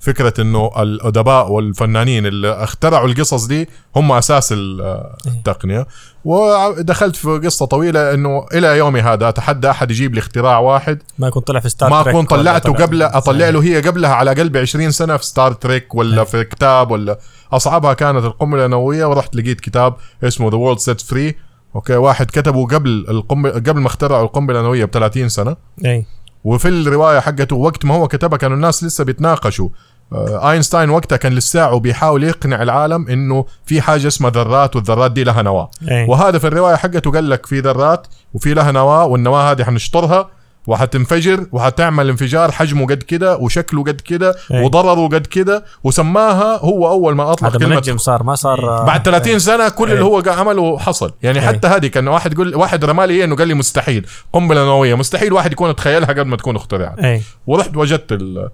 فكرة 0.01 0.41
إنه 0.41 0.71
الأدباء 0.79 1.51
والفنانين 1.53 2.27
اللي 2.27 2.53
اخترعوا 2.53 3.09
القصص 3.09 3.45
دي 3.47 3.69
هم 3.97 4.13
أساس 4.13 4.53
آه، 4.53 5.17
التقنية. 5.27 5.87
ودخلت 6.25 7.17
في 7.17 7.29
قصة 7.45 7.67
طويلة 7.67 8.15
إنه 8.15 8.47
إلى 8.55 8.79
يومي 8.79 9.01
هذا 9.01 9.29
أتحدى 9.29 9.71
أحد 9.71 9.91
يجيب 9.91 10.15
لي 10.15 10.19
اختراع 10.21 10.59
واحد. 10.59 11.03
ما 11.19 11.29
يكون 11.29 11.43
طلع 11.43 11.61
في 11.61 11.69
ستار 11.69 11.78
تريك 11.78 11.91
ما 11.91 12.03
يكون 12.03 12.27
ولا 12.31 12.43
طلعته 12.43 12.73
طلع- 12.73 12.85
قبل 12.87 13.03
أطلع 13.03 13.49
له 13.49 13.63
هي 13.63 13.81
قبلها 13.81 14.15
على 14.15 14.31
قلب 14.35 14.57
20 14.57 14.91
سنة 14.91 15.17
في 15.17 15.25
ستار 15.25 15.53
تريك 15.53 15.95
ولا 15.95 16.21
أي. 16.21 16.27
في 16.27 16.45
كتاب 16.45 16.91
ولا. 16.91 17.19
أصعبها 17.53 17.93
كانت 17.93 18.25
القنبلة 18.25 18.65
النووية 18.65 19.05
ورحت 19.05 19.37
لقيت 19.37 19.61
كتاب 19.61 19.95
اسمه 20.25 20.51
The 20.51 20.57
World 20.57 20.79
Set 20.79 21.01
Free 21.01 21.35
okay 21.77 21.97
واحد 21.97 22.27
كتبه 22.27 22.67
قبل 22.67 23.07
القنبله 23.09 23.53
قبل 23.53 23.81
ما 23.81 23.87
اخترعوا 23.87 24.23
القنبلة 24.25 24.59
النووية 24.59 24.85
ب 24.85 24.91
30 24.91 25.29
سنة. 25.29 25.57
أي. 25.85 26.07
وفي 26.45 26.69
الرواية 26.69 27.21
حقته 27.21 27.57
وقت 27.57 27.85
ما 27.85 27.95
هو 27.95 28.09
كتبها 28.09 28.39
كانوا 28.39 28.57
الناس 28.57 28.85
لسه 28.85 29.05
بيتناقشوا. 29.05 29.69
آه، 30.13 30.51
آينشتاين 30.51 30.91
وقتها 30.91 31.17
كان 31.17 31.33
لساعه 31.33 31.79
بيحاول 31.79 32.25
يقنع 32.25 32.63
العالم 32.63 33.09
إنه 33.09 33.45
في 33.65 33.81
حاجة 33.81 34.07
اسمها 34.07 34.31
ذرات 34.31 34.77
والذرات 34.77 35.13
دي 35.13 35.25
لها 35.25 35.43
نواة. 35.43 35.71
أي. 35.91 36.07
وهذا 36.09 36.39
في 36.39 36.47
الرواية 36.47 36.77
حقته 36.77 37.11
قال 37.11 37.31
لك 37.31 37.47
في 37.47 37.61
ذرات 37.61 38.07
وفي 38.35 38.55
لها 38.55 38.73
نواة 38.73 39.05
والنواة 39.05 39.51
هذه 39.53 39.65
حنشطرها. 39.65 40.31
وحتنفجر 40.67 41.47
وحتعمل 41.53 42.09
انفجار 42.09 42.53
حجمه 42.53 42.87
قد 42.87 43.03
كده 43.03 43.37
وشكله 43.37 43.83
قد 43.83 44.01
كده 44.01 44.35
أي. 44.53 44.63
وضرره 44.65 45.09
قد 45.09 45.27
كده 45.27 45.65
وسماها 45.85 46.59
هو 46.59 46.89
أول 46.89 47.15
ما 47.15 47.33
أطلق 47.33 47.57
كلمة 47.57 47.97
صار 47.97 48.23
ما 48.23 48.35
صار 48.35 48.69
آه، 48.69 48.85
بعد 48.85 49.03
30 49.03 49.39
سنة 49.39 49.69
كل 49.69 49.87
أي. 49.89 49.93
اللي 49.93 50.05
هو 50.05 50.23
عمله 50.27 50.79
حصل. 50.79 51.13
يعني 51.23 51.39
أي. 51.41 51.47
حتى 51.47 51.69
هذه 51.69 51.87
كان 51.87 52.09
واحد 52.09 52.33
يقول 52.33 52.55
واحد 52.55 52.85
رمالي 52.85 53.15
إيه 53.15 53.25
إنه 53.25 53.37
قال 53.37 53.49
لي 53.49 53.55
مستحيل. 53.55 54.07
قنبلة 54.33 54.65
نووية. 54.65 54.95
مستحيل 54.95 55.33
واحد 55.33 55.53
يكون 55.53 55.77
تخيلها 55.77 56.09
قبل 56.09 56.25
ما 56.25 56.37
تكون 56.37 56.57
اخترعت. 56.57 56.99
اي 56.99 57.23
ورحت 57.47 57.77
وجدت 57.77 58.13
ال... 58.13 58.49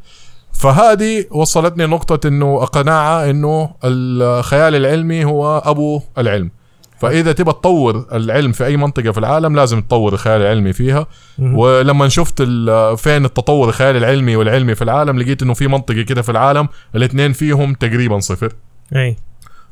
فهذه 0.52 1.24
وصلتني 1.30 1.86
نقطة 1.86 2.28
إنه 2.28 2.58
قناعة 2.64 3.30
إنه 3.30 3.70
الخيال 3.84 4.74
العلمي 4.74 5.24
هو 5.24 5.62
أبو 5.64 6.02
العلم. 6.18 6.50
فإذا 6.98 7.32
تبى 7.32 7.52
تطور 7.52 8.06
العلم 8.12 8.52
في 8.52 8.66
أي 8.66 8.76
منطقة 8.76 9.10
في 9.10 9.18
العالم 9.18 9.56
لازم 9.56 9.80
تطور 9.80 10.12
الخيال 10.12 10.40
العلمي 10.40 10.72
فيها. 10.72 11.06
ولما 11.38 12.08
شفت 12.08 12.42
فين 12.96 13.24
التطور 13.24 13.68
الخيال 13.68 13.96
العلمي 13.96 14.36
والعلمي 14.36 14.74
في 14.74 14.82
العالم 14.82 15.18
لقيت 15.18 15.42
إنه 15.42 15.54
في 15.54 15.68
منطقة 15.68 16.02
كده 16.02 16.22
في 16.22 16.28
العالم 16.30 16.68
الاثنين 16.94 17.32
فيهم 17.32 17.74
تقريبا 17.74 18.18
صفر. 18.20 18.52
أي. 18.96 19.16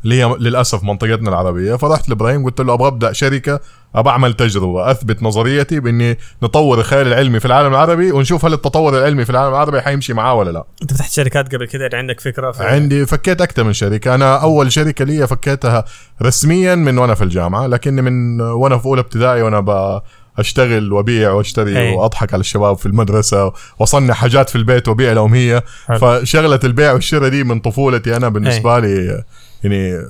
اللي 0.05 0.23
هي 0.23 0.37
للأسف 0.41 0.85
منطقتنا 0.85 1.29
العربية. 1.31 1.77
فرحت 1.77 2.09
لإبراهيم 2.09 2.45
قلت 2.45 2.61
له 2.61 2.75
أبغى 2.75 2.89
أبدأ 2.89 3.13
شركة 3.13 3.61
ابى 3.95 4.11
أعمل 4.11 4.35
تجربة 4.35 4.91
أثبت 4.91 5.23
نظريتي 5.23 5.81
بإني 5.81 6.19
نطور 6.43 6.79
الخيال 6.79 7.07
العلمي 7.07 7.41
في 7.41 7.47
العالم 7.47 7.69
العربي 7.69 8.13
ونشوف 8.13 8.45
هل 8.45 8.53
التطور 8.53 8.99
العلمي 8.99 9.25
في 9.25 9.31
العالم 9.31 9.51
العربي 9.51 9.81
حيمشي 9.81 10.15
معاه 10.15 10.35
ولا 10.35 10.51
لا. 10.51 10.65
أنت 10.83 10.93
فتحت 10.93 11.13
شركات 11.13 11.55
قبل 11.55 11.67
كده؟ 11.67 11.83
يعني 11.83 11.97
عندك 11.97 12.21
فكرة 12.21 12.51
في 12.51 12.65
عندي 12.65 13.07
فكيت 13.07 13.41
أكثر 13.41 13.65
من 13.65 13.73
شركة. 13.73 14.15
أنا 14.15 14.37
أول 14.43 14.73
شركة 14.73 15.05
لي 15.05 15.27
فكيتها 15.27 15.85
رسميا 16.23 16.75
من 16.75 16.99
وأنا 16.99 17.15
في 17.15 17.25
الجامعة 17.25 17.67
لكني 17.67 18.03
من 18.03 18.41
وأنا 18.41 18.79
في 18.79 18.87
أولى 18.87 19.01
ابتدائي 19.01 19.43
وأنا 19.43 19.61
ب 19.61 20.01
أشتغل 20.39 20.93
وأبيع 20.93 21.33
وأشتري 21.33 21.79
أي. 21.79 21.93
وأضحك 21.93 22.35
على 22.35 22.41
الشباب 22.41 22.77
في 22.77 22.87
المدرسة 22.87 23.53
وأصنع 23.79 24.15
حاجات 24.15 24.51
في 24.51 24.57
البيت 24.57 24.89
وأبيع 24.89 25.13
لهم 25.13 25.35
هي. 25.35 25.63
حلو. 25.87 25.99
فشغلة 25.99 26.61
البيع 26.65 26.93
والشراء 26.93 27.29
دي 27.29 27.45
من 27.45 27.61
طفولتي 27.61 28.17
أنا 28.17 28.29
بالنسبة 28.29 28.79
لي 28.79 29.25
يعني 29.65 30.07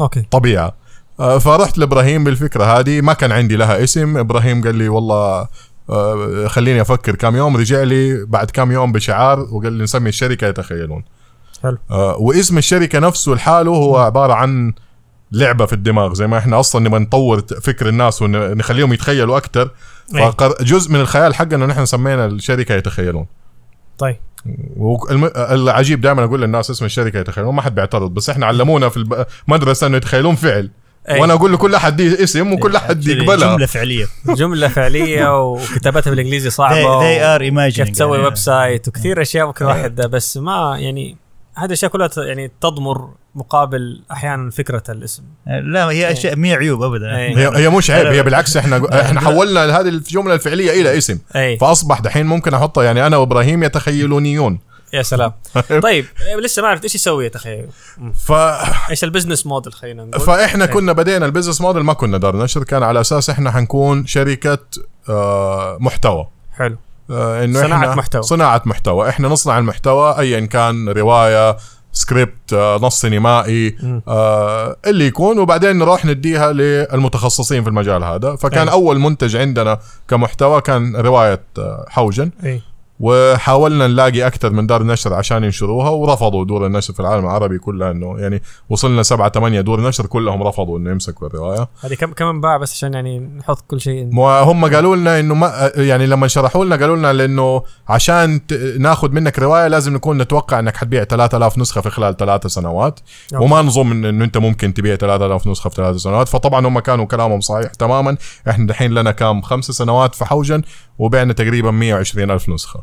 أوكي. 0.00 0.22
طبيعة. 0.30 0.74
آه، 1.20 1.38
فرحت 1.38 1.78
لإبراهيم 1.78 2.24
بالفكرة 2.24 2.64
هذه 2.64 3.00
ما 3.00 3.12
كان 3.12 3.32
عندي 3.32 3.56
لها 3.56 3.84
اسم. 3.84 4.16
إبراهيم 4.16 4.64
قال 4.64 4.74
لي 4.74 4.88
والله 4.88 5.48
آه، 5.90 6.46
خليني 6.46 6.80
أفكر 6.80 7.14
كم 7.14 7.36
يوم. 7.36 7.56
رجع 7.56 7.82
لي 7.82 8.24
بعد 8.24 8.50
كم 8.50 8.72
يوم 8.72 8.92
بشعار 8.92 9.40
وقال 9.40 9.72
لي 9.72 9.84
نسمي 9.84 10.08
الشركة 10.08 10.46
يتخيلون 10.46 11.04
حلو. 11.62 11.78
آه، 11.90 12.16
واسم 12.16 12.58
الشركة 12.58 12.98
نفسه 12.98 13.32
لحاله 13.32 13.70
هو 13.70 13.96
عبارة 13.96 14.32
عن 14.32 14.72
لعبة 15.32 15.66
في 15.66 15.72
الدماغ. 15.72 16.14
زي 16.14 16.26
ما 16.26 16.38
إحنا 16.38 16.60
أصلا 16.60 16.84
نبغى 16.84 17.00
نطور 17.00 17.40
فكر 17.40 17.88
الناس 17.88 18.22
ونخليهم 18.22 18.92
يتخيلوا 18.92 19.36
أكثر 19.36 19.70
أي. 20.14 20.32
فجزء 20.38 20.92
من 20.92 21.00
الخيال 21.00 21.34
حقنا 21.34 21.64
إنه 21.64 21.72
إحنا 21.72 21.84
سمينا 21.84 22.26
الشركة 22.26 22.74
يتخيلون. 22.74 23.26
طيب. 23.98 24.16
والم... 24.76 25.30
العجيب 25.36 26.00
دائما 26.00 26.24
أقول 26.24 26.42
للناس 26.42 26.70
اسم 26.70 26.84
الشركة 26.84 27.18
يتخيلون 27.18 27.54
ما 27.54 27.62
حد 27.62 27.74
بيعترض 27.74 28.14
بس 28.14 28.30
إحنا 28.30 28.46
علمونا 28.46 28.88
في 28.88 29.24
المدرسة 29.48 29.86
إنه 29.86 29.96
يتخيلون 29.96 30.34
فعل. 30.34 30.70
أي. 31.08 31.20
وأنا 31.20 31.32
أقول 31.32 31.52
لكل 31.52 31.74
احد 31.74 31.96
دي 31.96 32.22
اسم 32.22 32.52
وكل 32.52 32.76
احد 32.76 33.06
يقبلها. 33.06 33.52
جملة 33.52 33.66
فعلية. 33.66 34.06
جملة 34.26 34.68
فعلية 34.68 35.38
وكتابتها 35.42 36.10
بالإنجليزي 36.10 36.50
صعبة 36.50 37.00
they 37.00 37.20
are 37.20 37.52
imagining. 37.52 37.84
كيف 37.84 37.90
تسوي. 37.90 38.18
website 38.18 38.88
وكثير 38.88 39.22
أشياء 39.22 39.46
ممكن 39.46 39.64
واحد 39.64 39.94
بس 39.94 40.36
ما 40.36 40.76
يعني 40.78 41.16
هذه 41.56 41.66
الأشياء 41.66 41.90
كلها 41.90 42.10
يعني 42.16 42.50
تضمر 42.60 43.08
مقابل 43.36 44.02
أحيانا 44.12 44.50
فكرة 44.50 44.82
الاسم. 44.88 45.22
لا 45.46 45.90
هي 45.90 46.12
أشياء 46.12 46.36
مية 46.36 46.56
عيوب 46.56 46.82
ابدا. 46.82 47.16
أي. 47.16 47.36
هي 47.36 47.50
هي 47.54 47.68
مش 47.68 47.90
عيب 47.90 48.06
هي 48.06 48.22
بالعكس 48.26 48.56
إحنا 48.56 49.00
إحنا 49.00 49.20
حولنا 49.20 49.80
هذه 49.80 49.88
الجملة 49.88 50.34
الفعلية 50.34 50.80
إلى 50.80 50.98
اسم. 50.98 51.18
اي 51.36 51.58
فأصبح 51.58 52.00
دحين 52.00 52.26
ممكن 52.26 52.54
احطها 52.54 52.84
يعني 52.84 53.06
أنا 53.06 53.16
وإبراهيم 53.16 53.62
يتخيلونيون. 53.62 54.58
يا 54.92 55.02
سلام. 55.02 55.32
طيب 55.82 56.06
لسه 56.38 56.62
ما 56.62 56.68
عرفت 56.68 56.82
إيش 56.82 56.94
يسوي 56.94 57.28
تخيل 57.28 57.66
ف... 58.26 58.32
إيش 58.90 59.04
ال 59.04 59.09
business 59.09 59.46
model 59.46 59.72
خلينا 59.72 60.04
نقول. 60.04 60.20
فإحنا 60.20 60.64
إيه. 60.64 60.70
كنا 60.70 60.92
بدينا 60.92 61.26
ال 61.26 61.30
business 61.30 61.60
model 61.60 61.82
ما 61.82 61.92
كنا 61.92 62.18
دار 62.18 62.36
نشر 62.36 62.64
كان 62.64 62.82
على 62.82 63.00
أساس 63.00 63.30
إحنا 63.30 63.50
حنكون 63.50 64.06
شركة 64.06 64.58
آه، 65.08 65.76
محتوى. 65.80 66.28
حلو. 66.56 66.76
آه، 67.10 67.44
إنه 67.44 67.62
صناعة 67.62 67.78
إحنا 67.78 67.94
محتوى. 67.94 68.22
صناعة 68.22 68.62
محتوى. 68.66 69.08
إحنا 69.08 69.28
نصنع 69.28 69.58
المحتوى 69.58 70.18
ايا 70.18 70.40
كان 70.40 70.88
رواية 70.88 71.56
سكريبت 71.96 72.52
آه، 72.52 72.78
نص 72.82 73.00
سينمائي. 73.00 73.76
آه 74.08 74.76
اللي 74.86 75.06
يكون 75.06 75.38
وبعدين 75.38 75.78
نروح 75.78 76.04
نديها 76.04 76.52
للمتخصصين 76.52 77.62
في 77.62 77.68
المجال 77.68 78.04
هذا 78.04 78.36
فكان 78.36 78.68
أي. 78.68 78.72
أول 78.72 78.98
منتج 78.98 79.36
عندنا 79.36 79.78
كمحتوى 80.08 80.60
كان 80.60 80.96
رواية 80.96 81.42
آه، 81.58 81.84
حوجن 81.88 82.30
اي 82.44 82.62
وحاولنا 83.00 83.86
نلاقي 83.86 84.26
أكثر 84.26 84.50
من 84.50 84.66
دار 84.66 84.82
نشر 84.82 85.14
عشان 85.14 85.44
ينشروها 85.44 85.90
ورفضوا 85.90 86.44
دور 86.44 86.66
النشر 86.66 86.94
في 86.94 87.00
العالم 87.00 87.24
العربي 87.24 87.58
كلها 87.58 87.90
إنه 87.90 88.18
يعني 88.18 88.42
وصلنا 88.70 89.02
سبعة 89.02 89.30
ثمانية 89.30 89.60
دور 89.60 89.88
نشر 89.88 90.06
كلهم 90.06 90.42
رفضوا 90.42 90.78
إنه 90.78 90.90
يمسكوا 90.90 91.26
الرواية. 91.26 91.68
هذه 91.80 91.94
كم 91.94 92.12
كم 92.12 92.24
انباع 92.24 92.56
بس 92.56 92.72
عشان 92.72 92.94
يعني 92.94 93.18
نحط 93.18 93.64
كل 93.68 93.80
شيء 93.80 94.10
هم 94.22 94.74
قالوا 94.74 94.96
لنا 94.96 95.20
إنه 95.20 95.34
ما 95.34 95.70
يعني 95.76 96.06
لما 96.06 96.28
شرحوا 96.28 96.64
لنا 96.64 96.76
قالوا 96.76 96.96
لنا 96.96 97.12
لإنه 97.12 97.62
عشان 97.88 98.40
ناخذ 98.78 99.10
منك 99.10 99.38
رواية 99.38 99.68
لازم 99.68 99.94
نكون 99.94 100.18
نتوقع 100.18 100.58
إنك 100.58 100.76
حتبيع 100.76 101.04
3000 101.04 101.58
نسخة 101.58 101.80
في 101.80 101.90
خلال 101.90 102.16
ثلاثة 102.16 102.48
سنوات. 102.48 103.00
أوكي. 103.34 103.44
وما 103.44 103.62
نظن 103.62 104.04
انه 104.04 104.24
أنت 104.24 104.38
ممكن 104.38 104.74
تبيع 104.74 104.96
3000 104.96 105.46
نسخة 105.46 105.70
في 105.70 105.76
ثلاث 105.76 105.96
سنوات. 105.96 106.28
فطبعا 106.28 106.66
هم 106.66 106.78
كانوا 106.78 107.04
كلامهم 107.04 107.40
صحيح 107.40 107.66
تماما. 107.66 108.16
إحنا 108.48 108.66
دحين 108.66 108.90
لنا 108.90 109.10
كام؟ 109.10 109.42
خمس 109.42 109.64
سنوات 109.64 110.14
في 110.14 110.24
حوجن 110.24 110.62
وبعنا 110.98 111.32
تقريبا 111.32 111.70
120 111.70 112.30
ألف 112.30 112.48
نسخة 112.48 112.80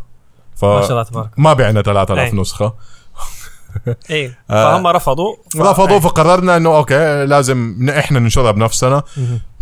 ف 0.56 0.65
ما 0.65 0.82
شاء 0.82 0.91
الله 0.91 1.04
تبارك 1.04 1.30
ما 1.38 1.54
بعنا 1.54 1.82
3000 1.82 2.19
أي. 2.34 2.39
نسخة 2.39 2.73
أي 4.12 4.26
آه. 4.49 4.73
فهم 4.78 4.88
رفضوا 4.88 5.36
ف- 5.54 5.58
رفضوا. 5.58 5.99
فقررنا 5.99 6.58
إنه 6.58 6.78
أوكي 6.78 7.26
لازم 7.26 7.89
إحنا 7.89 8.19
ننشرها 8.19 8.52
بنفسنا. 8.52 9.04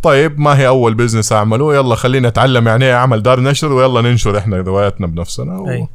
طيب 0.04 0.40
ما 0.40 0.58
هي 0.58 0.68
أول 0.68 0.94
business 0.94 1.32
أعمله 1.34 1.76
يلا 1.76 1.96
خلينا 1.96 2.30
نتعلم 2.30 2.68
يعني 2.68 2.86
إيه 2.86 2.94
اعمل 2.96 3.22
دار 3.24 3.40
نشر 3.40 3.72
ويلا 3.74 4.02
ننشر 4.02 4.38
إحنا 4.38 4.58
رواياتنا 4.58 5.08
بنفسنا 5.08 5.58
و... 5.60 5.70
أي. 5.70 5.88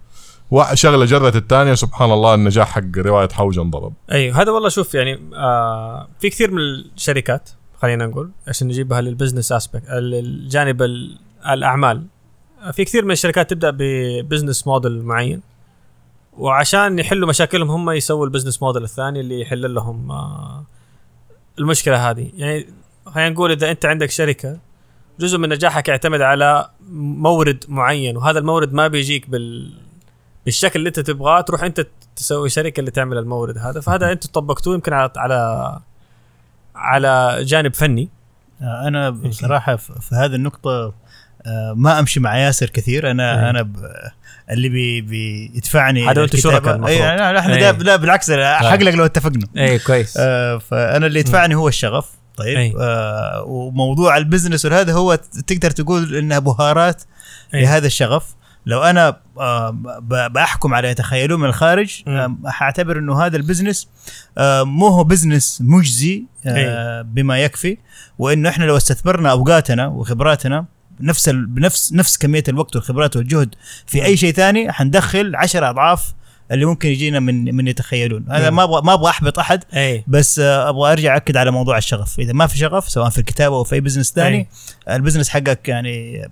وشغله 0.50 1.04
جرت 1.04 1.36
الثانية 1.36 1.74
سبحان 1.74 2.10
الله 2.12 2.34
النجاح 2.34 2.68
حق 2.68 2.82
رواية 2.98 3.28
حوجن 3.28 3.70
ضرب 3.70 3.92
أيوه 4.12 4.42
هذا 4.42 4.50
والله 4.52 4.68
شوف 4.68 4.94
يعني 4.94 5.20
آه 5.34 6.08
في 6.20 6.30
كثير 6.30 6.50
من 6.50 6.58
الشركات 6.96 7.50
خلينا 7.82 8.06
نقول 8.06 8.30
عشان 8.48 8.68
نجيبها 8.68 9.00
لل 9.00 9.11
business 9.11 9.52
aspect 9.52 9.84
الجانب 9.88 10.82
ال- 10.82 11.18
الأعمال 11.50 12.06
في 12.72 12.84
كثير 12.84 13.04
من 13.04 13.10
الشركات 13.10 13.50
تبدأ 13.50 13.70
ب 13.70 13.81
business 13.81 14.66
model 14.66 15.02
معين 15.02 15.42
وعشان 16.38 16.98
يحلوا 16.98 17.28
مشاكلهم 17.28 17.70
هم 17.70 17.90
يسووا 17.90 18.24
ال 18.26 18.30
business 18.30 18.62
model 18.62 18.84
الثاني 18.84 19.20
اللي 19.20 19.40
يحل 19.40 19.74
لهم 19.74 20.10
آه 20.10 20.64
المشكلة 21.58 22.10
هذه. 22.10 22.30
يعني 22.36 22.66
خلينا 23.06 23.30
نقول 23.30 23.50
إذا 23.50 23.70
أنت 23.70 23.86
عندك 23.86 24.10
شركة 24.10 24.58
جزء 25.20 25.38
من 25.38 25.48
نجاحك 25.48 25.88
يعتمد 25.88 26.20
على 26.20 26.70
مورد 26.90 27.64
معين 27.68 28.16
وهذا 28.16 28.38
المورد 28.38 28.72
ما 28.72 28.88
بيجيك 28.88 29.30
بال 29.30 29.74
بالشكل 30.44 30.78
اللي 30.78 30.88
أنت 30.88 31.00
تبغاه 31.00 31.40
تروح 31.40 31.62
أنت 31.62 31.86
تسوي 32.16 32.48
شركة 32.48 32.80
اللي 32.80 32.90
تعمل 32.90 33.18
المورد 33.18 33.58
هذا. 33.58 33.80
فهذا 33.80 34.12
أنتم 34.12 34.28
طبقتوه 34.32 34.74
يمكن 34.74 34.92
على 34.92 35.10
على 35.16 35.80
على 36.74 37.44
جانب 37.44 37.74
فني. 37.74 38.08
آه، 38.62 38.88
أنا 38.88 39.10
بصراحة 39.10 39.76
في 39.76 40.14
هذه 40.14 40.34
النقطة 40.34 40.94
ما 41.74 41.98
أمشي 41.98 42.20
مع 42.20 42.38
ياسر 42.38 42.70
كثير 42.70 43.10
أنا 43.10 43.34
إيه. 43.44 43.50
أنا 43.50 43.62
ب... 43.62 43.76
اللي 44.50 44.68
بي 44.68 45.00
بيدفعني 45.00 46.08
هذا 46.08 46.26
الكتابة- 46.26 46.36
شركاء 46.36 46.74
المفروض. 46.74 47.00
اي 47.00 47.16
لا, 47.16 47.32
لا 47.32 47.38
إحنا 47.38 47.54
إيه. 47.56 47.70
لا, 47.70 47.96
بالعكس 47.96 48.30
حقلق 48.30 48.90
لو 48.94 49.04
اتفقنا 49.04 49.46
اي 49.56 49.78
كويس 49.78 50.16
آه 50.20 50.58
فأنا 50.58 51.06
اللي 51.06 51.20
يدفعني 51.20 51.54
هو 51.54 51.68
الشغف 51.68 52.10
طيب 52.36 52.56
أي. 52.58 52.74
آه 52.80 53.42
وموضوع 53.46 54.16
ال 54.16 54.22
business 54.22 54.64
وهذا 54.64 54.92
هو 54.92 55.14
تقدر 55.46 55.70
تقول 55.70 56.16
انها 56.16 56.38
بهارات 56.38 57.02
أي. 57.54 57.62
لهذا 57.62 57.86
الشغف 57.86 58.34
لو 58.66 58.82
أنا 58.82 59.16
آه 59.38 59.70
بحكم 60.34 60.74
على 60.74 60.88
يتخيلون 60.90 61.40
من 61.40 61.48
الخارج. 61.48 62.02
آه 62.08 62.36
حاعتبر 62.46 62.98
إنه 62.98 63.22
هذا 63.26 63.36
ال 63.36 63.42
business 63.42 63.88
آه 64.38 64.62
مو 64.62 64.86
هو 64.86 65.04
business 65.04 65.58
مجزي 65.64 66.24
آه 66.46 67.02
بما 67.02 67.38
يكفي 67.38 67.78
وإنه 68.18 68.48
إحنا 68.48 68.64
لو 68.64 68.76
استثمرنا 68.76 69.30
أوقاتنا 69.30 69.86
وخبراتنا 69.86 70.64
نفس 71.00 71.28
ال... 71.28 71.46
بنفس 71.46 71.92
نفس 71.92 72.16
كمية 72.16 72.44
الوقت 72.48 72.76
والخبرات 72.76 73.16
والجهد 73.16 73.54
في 73.86 74.04
أي 74.04 74.16
شيء 74.16 74.32
ثاني 74.32 74.72
حندخل 74.72 75.36
عشر 75.36 75.70
أضعاف 75.70 76.14
اللي 76.50 76.64
ممكن 76.64 76.88
يجينا 76.88 77.20
من 77.20 77.54
من 77.54 77.68
يتخيلون. 77.68 78.24
هذا 78.30 78.50
مم. 78.50 78.56
ما 78.56 78.62
أبغى 78.62 78.82
ما 78.82 78.94
أبغى 78.94 79.10
أحبط 79.10 79.38
أحد 79.38 79.64
أي. 79.74 80.04
بس 80.06 80.38
آه، 80.38 80.68
أبغى 80.68 80.92
أرجع 80.92 81.16
أكد 81.16 81.36
على 81.36 81.50
موضوع 81.50 81.78
الشغف. 81.78 82.18
إذا 82.18 82.32
ما 82.32 82.46
في 82.46 82.58
شغف 82.58 82.88
سواء 82.88 83.10
في 83.10 83.18
الكتابة 83.18 83.56
أو 83.56 83.64
في 83.64 83.74
أي 83.74 83.80
business 83.80 84.12
ثاني 84.12 84.48
ال 84.90 84.94
business 84.94 85.28
حقك 85.28 85.68
يعني 85.68 86.24
آه، 86.24 86.28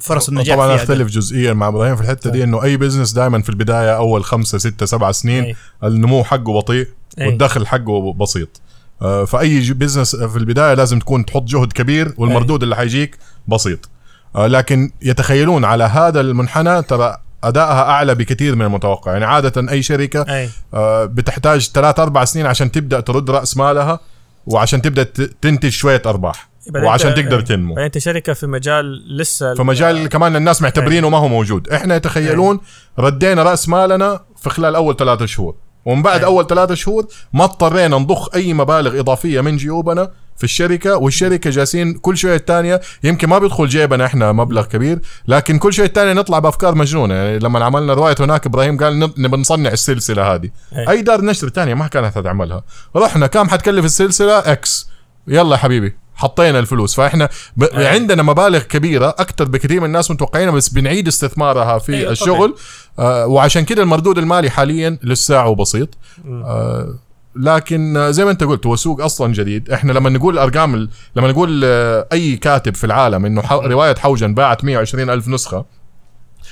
فرص 0.00 0.28
النجاح 0.28 0.56
طبعا 0.56 0.74
أختلف 0.74 1.08
جزئيا 1.08 1.52
مع 1.52 1.68
إبراهيم 1.68 1.96
في 1.96 2.02
الحتة 2.02 2.30
دي 2.30 2.44
إنه 2.44 2.62
أي 2.62 2.76
business 2.76 3.12
دائما 3.12 3.42
في 3.42 3.48
البداية 3.48 3.96
أول 3.96 4.24
خمسة 4.24 4.58
ستة 4.58 4.86
سبعة 4.86 5.12
سنين 5.12 5.44
أي. 5.44 5.56
النمو 5.84 6.24
حقه 6.24 6.52
بطيء 6.52 6.88
أي. 7.18 7.26
والدخل 7.26 7.66
حقه 7.66 8.12
بسيط. 8.12 8.60
فأي 9.00 9.60
ج- 9.60 9.72
business 9.72 10.16
في 10.16 10.36
البداية 10.36 10.74
لازم 10.74 10.98
تكون 10.98 11.24
تحط 11.24 11.42
جهد 11.44 11.72
كبير 11.72 12.14
والمردود 12.16 12.62
اللي 12.62 12.76
حيجيك 12.76 13.18
بسيط. 13.48 13.88
آه، 14.36 14.46
لكن 14.46 14.90
يتخيلون 15.02 15.64
على 15.64 15.84
هذا 15.84 16.20
المنحنى 16.20 16.82
ترى 16.82 17.16
أدائها 17.44 17.82
أعلى 17.90 18.14
بكثير 18.14 18.56
من 18.56 18.62
المتوقع. 18.62 19.12
يعني 19.12 19.24
عادة 19.24 19.70
أي 19.72 19.82
شركة 19.82 20.48
آه، 20.74 21.04
بتحتاج 21.04 21.70
ثلاث 21.70 22.00
أربع 22.00 22.24
سنين 22.24 22.46
عشان 22.46 22.70
تبدأ 22.72 23.00
ترد 23.00 23.30
رأس 23.30 23.56
مالها 23.56 24.00
وعشان 24.46 24.82
تبدأ 24.82 25.02
تنتج 25.40 25.68
شوية 25.68 26.02
أرباح 26.06 26.50
بعدين 26.70 26.88
وعشان 26.88 27.14
تقدر 27.14 27.38
إيه. 27.38 27.44
تنمو 27.44 27.78
أنت 27.78 27.98
شركة 27.98 28.32
في 28.32 28.46
مجال 28.46 29.16
لسه 29.16 29.54
فمجال 29.54 30.08
كمان 30.08 30.36
الناس 30.36 30.62
معتبرينه 30.62 31.08
ما 31.08 31.18
هو 31.18 31.28
موجود. 31.28 31.68
إحنا 31.68 31.96
يتخيلون 31.96 32.60
ردينا 32.98 33.42
رأس 33.42 33.68
مالنا 33.68 34.20
في 34.42 34.50
خلال 34.50 34.74
أول 34.74 34.96
ثلاثة 34.96 35.26
شهور. 35.26 35.54
ومن 35.84 36.02
بعد 36.02 36.20
أي. 36.20 36.26
أول 36.26 36.46
ثلاثة 36.46 36.74
شهور 36.74 37.06
ما 37.32 37.44
اضطرينا 37.44 37.98
نضخ 37.98 38.34
أي 38.34 38.54
مبالغ 38.54 39.00
إضافية 39.00 39.40
من 39.40 39.56
جيوبنا 39.56 40.10
في 40.36 40.44
الشركة 40.44 40.96
والشركة 40.96 41.50
جالسين 41.50 41.94
كل 41.94 42.16
شوية 42.16 42.36
الثانية 42.36 42.80
يمكن 43.04 43.28
ما 43.28 43.38
بيدخل 43.38 43.66
جيبنا 43.68 44.04
إحنا 44.06 44.32
مبلغ 44.32 44.64
كبير 44.64 44.98
لكن 45.28 45.58
كل 45.58 45.72
شوية 45.72 45.86
الثانية 45.86 46.12
نطلع 46.12 46.38
بأفكار 46.38 46.74
مجنونة. 46.74 47.14
يعني 47.14 47.38
لما 47.38 47.64
عملنا 47.64 47.94
رواية 47.94 48.14
هناك 48.20 48.46
إبراهيم 48.46 48.76
قال 48.76 48.98
نب- 48.98 49.14
نبي 49.18 49.36
نصنع 49.36 49.70
السلسلة 49.70 50.34
هذه. 50.34 50.50
أي. 50.76 50.90
أي 50.90 51.02
دار 51.02 51.20
نشر 51.24 51.48
ثانية 51.48 51.74
ما 51.74 51.86
كانت 51.86 52.18
هتعملها. 52.18 52.62
رحنا 52.96 53.26
كم 53.26 53.48
حتكلف 53.48 53.84
السلسلة؟ 53.84 54.38
إكس 54.38 54.88
يلا 55.28 55.52
يا 55.52 55.56
حبيبي. 55.60 55.96
حطينا 56.20 56.58
الفلوس. 56.58 56.94
فإحنا 56.94 57.28
ب... 57.56 57.62
أي. 57.64 57.86
عندنا 57.86 58.22
مبالغ 58.22 58.58
كبيرة 58.58 59.08
أكثر 59.08 59.44
بكثير 59.44 59.80
من 59.80 59.86
الناس 59.86 60.10
متوقعينها 60.10 60.52
بس 60.52 60.68
بنعيد 60.68 61.08
استثمارها 61.08 61.78
في 61.78 61.96
أيوة 61.96 62.12
الشغل. 62.12 62.54
آه 62.98 63.26
وعشان 63.26 63.64
كده 63.64 63.82
المردود 63.82 64.18
المالي 64.18 64.50
حاليا 64.50 64.98
لساعه 65.02 65.54
بسيط. 65.54 65.88
آه 66.28 66.94
لكن 67.36 68.12
زي 68.12 68.24
ما 68.24 68.30
أنت 68.30 68.44
قلت 68.44 68.66
هو 68.66 68.76
سوق 68.76 69.04
أصلا 69.04 69.32
جديد. 69.32 69.70
إحنا 69.70 69.92
لما 69.92 70.10
نقول 70.10 70.38
أرقام 70.38 70.74
ال- 70.74 70.88
لما 71.16 71.28
نقول 71.30 71.62
آه، 71.64 72.06
أي 72.12 72.36
كاتب 72.36 72.74
في 72.74 72.84
العالم 72.84 73.24
إنه 73.26 73.42
ح... 73.42 73.52
رواية 73.52 73.94
حوجن 73.94 74.34
باعت 74.34 74.64
120 74.64 75.10
ألف 75.10 75.28
نسخة 75.28 75.64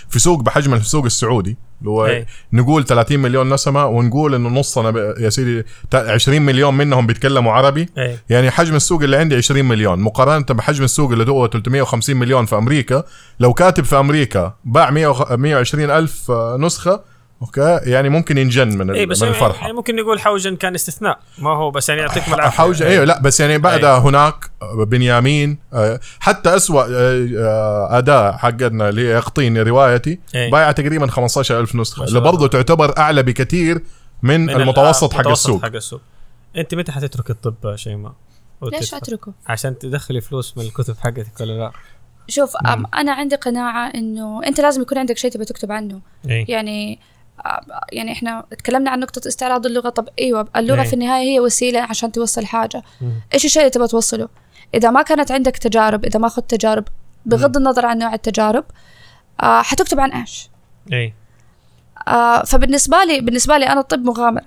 في 0.08 0.18
سوق 0.18 0.42
بحجم 0.42 0.74
السوق 0.74 1.04
السعودي 1.04 1.56
اللي 1.80 1.90
هو 1.90 2.06
أي. 2.06 2.26
نقول 2.52 2.84
30 2.84 3.18
مليون 3.20 3.54
نسمة 3.54 3.86
ونقول 3.86 4.34
إنه 4.34 4.48
نصنا 4.48 4.90
ب- 4.90 5.14
يا 5.20 5.30
سيدي 5.30 5.64
تا- 5.90 6.12
20 6.12 6.42
مليون 6.42 6.74
منهم 6.76 7.06
بيتكلموا 7.06 7.52
عربي. 7.52 7.88
اي 7.98 8.18
يعني 8.30 8.50
حجم 8.50 8.74
السوق 8.76 9.02
اللي 9.02 9.16
عندي 9.16 9.36
20 9.36 9.64
مليون. 9.64 9.98
مقارنة 10.00 10.44
بحجم 10.50 10.84
السوق 10.84 11.12
اللي 11.12 11.30
هو 11.30 11.46
350 11.46 12.16
مليون 12.16 12.44
في 12.46 12.56
أمريكا 12.56 13.04
لو 13.40 13.52
كاتب 13.54 13.84
في 13.84 13.96
أمريكا 13.98 14.54
باع 14.64 14.90
100 14.90 15.06
وخ- 15.06 15.32
120 15.32 15.90
ألف 15.90 16.30
آه، 16.30 16.56
نسخة 16.56 17.00
أوكي 17.42 17.80
يعني 17.82 18.08
ممكن 18.08 18.38
ينجن 18.38 18.78
من, 18.78 18.90
اي 18.90 19.02
ال- 19.02 19.08
بس 19.08 19.22
من 19.22 19.28
يعني 19.28 19.38
الفرحة 19.38 19.60
يعني 19.60 19.72
ممكن 19.72 19.96
نقول 19.96 20.20
حوجن 20.20 20.56
كان 20.56 20.74
استثناء 20.74 21.18
ما 21.38 21.50
هو 21.50 21.70
بس 21.70 21.88
يعني 21.88 22.00
يعطيكم 22.00 22.34
العافية 22.34 22.56
حوجه 22.56 22.86
أيوه 22.88 23.04
لا 23.04 23.20
بس 23.20 23.40
يعني 23.40 23.58
بعدها 23.58 23.98
هناك 23.98 24.50
آه، 24.62 24.84
بنيامين 24.84 25.58
آه، 25.72 26.00
حتى 26.20 26.56
اسوء 26.56 26.84
آه، 26.90 27.98
أداء 27.98 28.32
حقنا 28.32 28.88
اللي 28.88 29.08
هي 29.08 29.12
يقطيني 29.12 29.62
روايتي 29.62 30.18
إيه. 30.34 30.50
بايع 30.50 30.72
تقريبا 30.72 31.06
15000 31.06 31.74
نسخة 31.76 32.04
اللي 32.04 32.20
برضه. 32.20 32.46
تعتبر 32.48 32.98
أعلى 32.98 33.22
بكثير 33.22 33.82
من, 34.22 34.40
من 34.40 34.50
المتوسط 34.50 35.12
حق 35.12 35.20
المتوسط 35.20 35.46
السوق 35.48 35.62
حق 35.62 35.74
السوق 35.74 36.00
أنت 36.56 36.74
متى 36.74 36.92
حتترك 36.92 37.30
الطب 37.30 37.76
شيماء؟ 37.76 38.12
ليش؟ 38.62 38.94
أتركه؟ 38.94 39.32
عشان 39.46 39.78
تدخلي 39.78 40.20
فلوس 40.20 40.58
من 40.58 40.64
الكتب 40.64 40.96
حقتك 41.00 41.40
ولا 41.40 41.52
لا؟ 41.52 41.72
شوف 42.28 42.56
أم 42.56 42.86
أنا 42.94 43.12
عندي 43.12 43.36
قناعة 43.36 43.88
إنه 43.94 44.40
أنت 44.46 44.60
لازم 44.60 44.82
يكون 44.82 44.98
عندك 44.98 45.18
شيء 45.18 45.30
تبي 45.30 45.44
تكتب 45.44 45.72
عنه 45.72 46.00
اي 46.30 46.44
يعني 46.48 46.98
يعني 47.92 48.12
إحنا 48.12 48.44
تكلمنا 48.50 48.90
عن 48.90 49.00
نقطة 49.00 49.28
استعراض 49.28 49.66
اللغة 49.66 49.88
طب 49.88 50.08
إيوه 50.18 50.48
اللغة 50.56 50.82
إيه. 50.82 50.88
في 50.88 50.92
النهاية 50.94 51.28
هي 51.34 51.40
وسيلة 51.40 51.80
عشان 51.80 52.12
توصل 52.12 52.46
حاجة. 52.46 52.82
إيش 53.34 53.44
الشيء 53.44 53.62
اللي 53.62 53.70
تبغى 53.70 53.88
توصله؟ 53.88 54.28
إذا 54.74 54.90
ما 54.90 55.02
كانت 55.02 55.32
عندك 55.32 55.56
تجارب 55.56 56.04
إذا 56.04 56.18
ما 56.18 56.26
أخذت 56.26 56.50
تجارب 56.50 56.84
بغض 57.26 57.56
النظر 57.56 57.86
عن 57.86 57.98
نوع 57.98 58.14
التجارب 58.14 58.64
آه 59.42 59.62
حتكتب 59.62 60.00
عن 60.00 60.12
إيش؟ 60.12 60.50
اي 60.92 61.14
آه 62.08 62.42
فبالنسبة 62.42 63.04
لي 63.04 63.20
بالنسبة 63.20 63.58
لي 63.58 63.66
أنا 63.66 63.80
الطب 63.80 64.04
مغامرة 64.04 64.44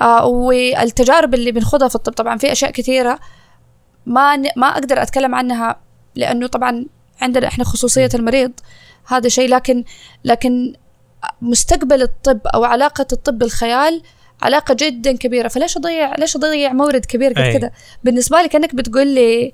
آه 0.00 0.26
والتجارب 0.26 1.34
اللي 1.34 1.52
بنخوضها 1.52 1.88
في 1.88 1.94
الطب 1.94 2.12
طبعا 2.12 2.38
في 2.38 2.52
أشياء 2.52 2.70
كثيرة 2.70 3.18
ما 4.06 4.36
ما 4.36 4.66
أقدر 4.66 5.02
أتكلم 5.02 5.34
عنها 5.34 5.76
لأنه 6.14 6.46
طبعا 6.46 6.86
عندنا 7.20 7.48
إحنا 7.48 7.64
خصوصية 7.64 8.08
المريض 8.14 8.52
هذا 9.06 9.28
شيء 9.28 9.48
لكن 9.48 9.84
لكن 10.24 10.74
مستقبل 11.42 12.02
الطب 12.02 12.40
أو 12.46 12.64
علاقة 12.64 13.06
الطب 13.12 13.38
بالخيال 13.38 14.02
علاقة 14.42 14.74
جدا 14.80 15.16
كبيرة 15.16 15.48
فليش 15.48 15.76
أضيع 15.76 16.14
ليش 16.18 16.36
أضيع 16.36 16.72
مورد 16.72 17.04
كبير 17.06 17.32
قد 17.32 17.38
أي. 17.38 17.52
كده 17.58 17.72
بالنسبة 18.04 18.42
لي 18.42 18.48
كأنك 18.48 18.74
بتقول 18.74 19.06
لي 19.06 19.52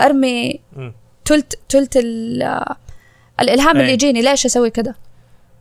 أرمي 0.00 0.60
مم. 0.76 0.94
تلت 1.24 1.58
تلت 1.68 1.96
ال- 1.96 2.64
الإلهام 3.40 3.76
أي. 3.76 3.80
اللي 3.82 3.92
يجيني 3.92 4.22
ليش 4.22 4.46
أسوي 4.46 4.70
كده 4.70 4.94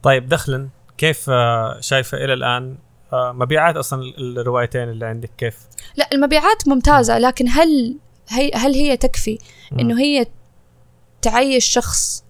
طيب 0.03 0.29
دخلا 0.29 0.69
كيف 0.97 1.29
آه، 1.29 1.77
شايفة 1.79 2.17
إلى 2.17 2.33
الآن 2.33 2.75
آه، 3.13 3.31
مبيعات 3.31 3.75
أصلا 3.77 4.03
الروايتين 4.17 4.89
اللي 4.89 5.05
عندك 5.05 5.29
كيف؟ 5.37 5.57
لا 5.95 6.09
المبيعات 6.13 6.67
ممتازة 6.67 7.19
لكن 7.19 7.45
هل 7.49 7.97
هي 8.29 8.51
هل 8.55 8.73
هي 8.73 8.97
تكفي 8.97 9.37
إنه 9.79 9.99
هي 10.01 10.25
تعيش 11.21 11.65
شخص 11.65 12.23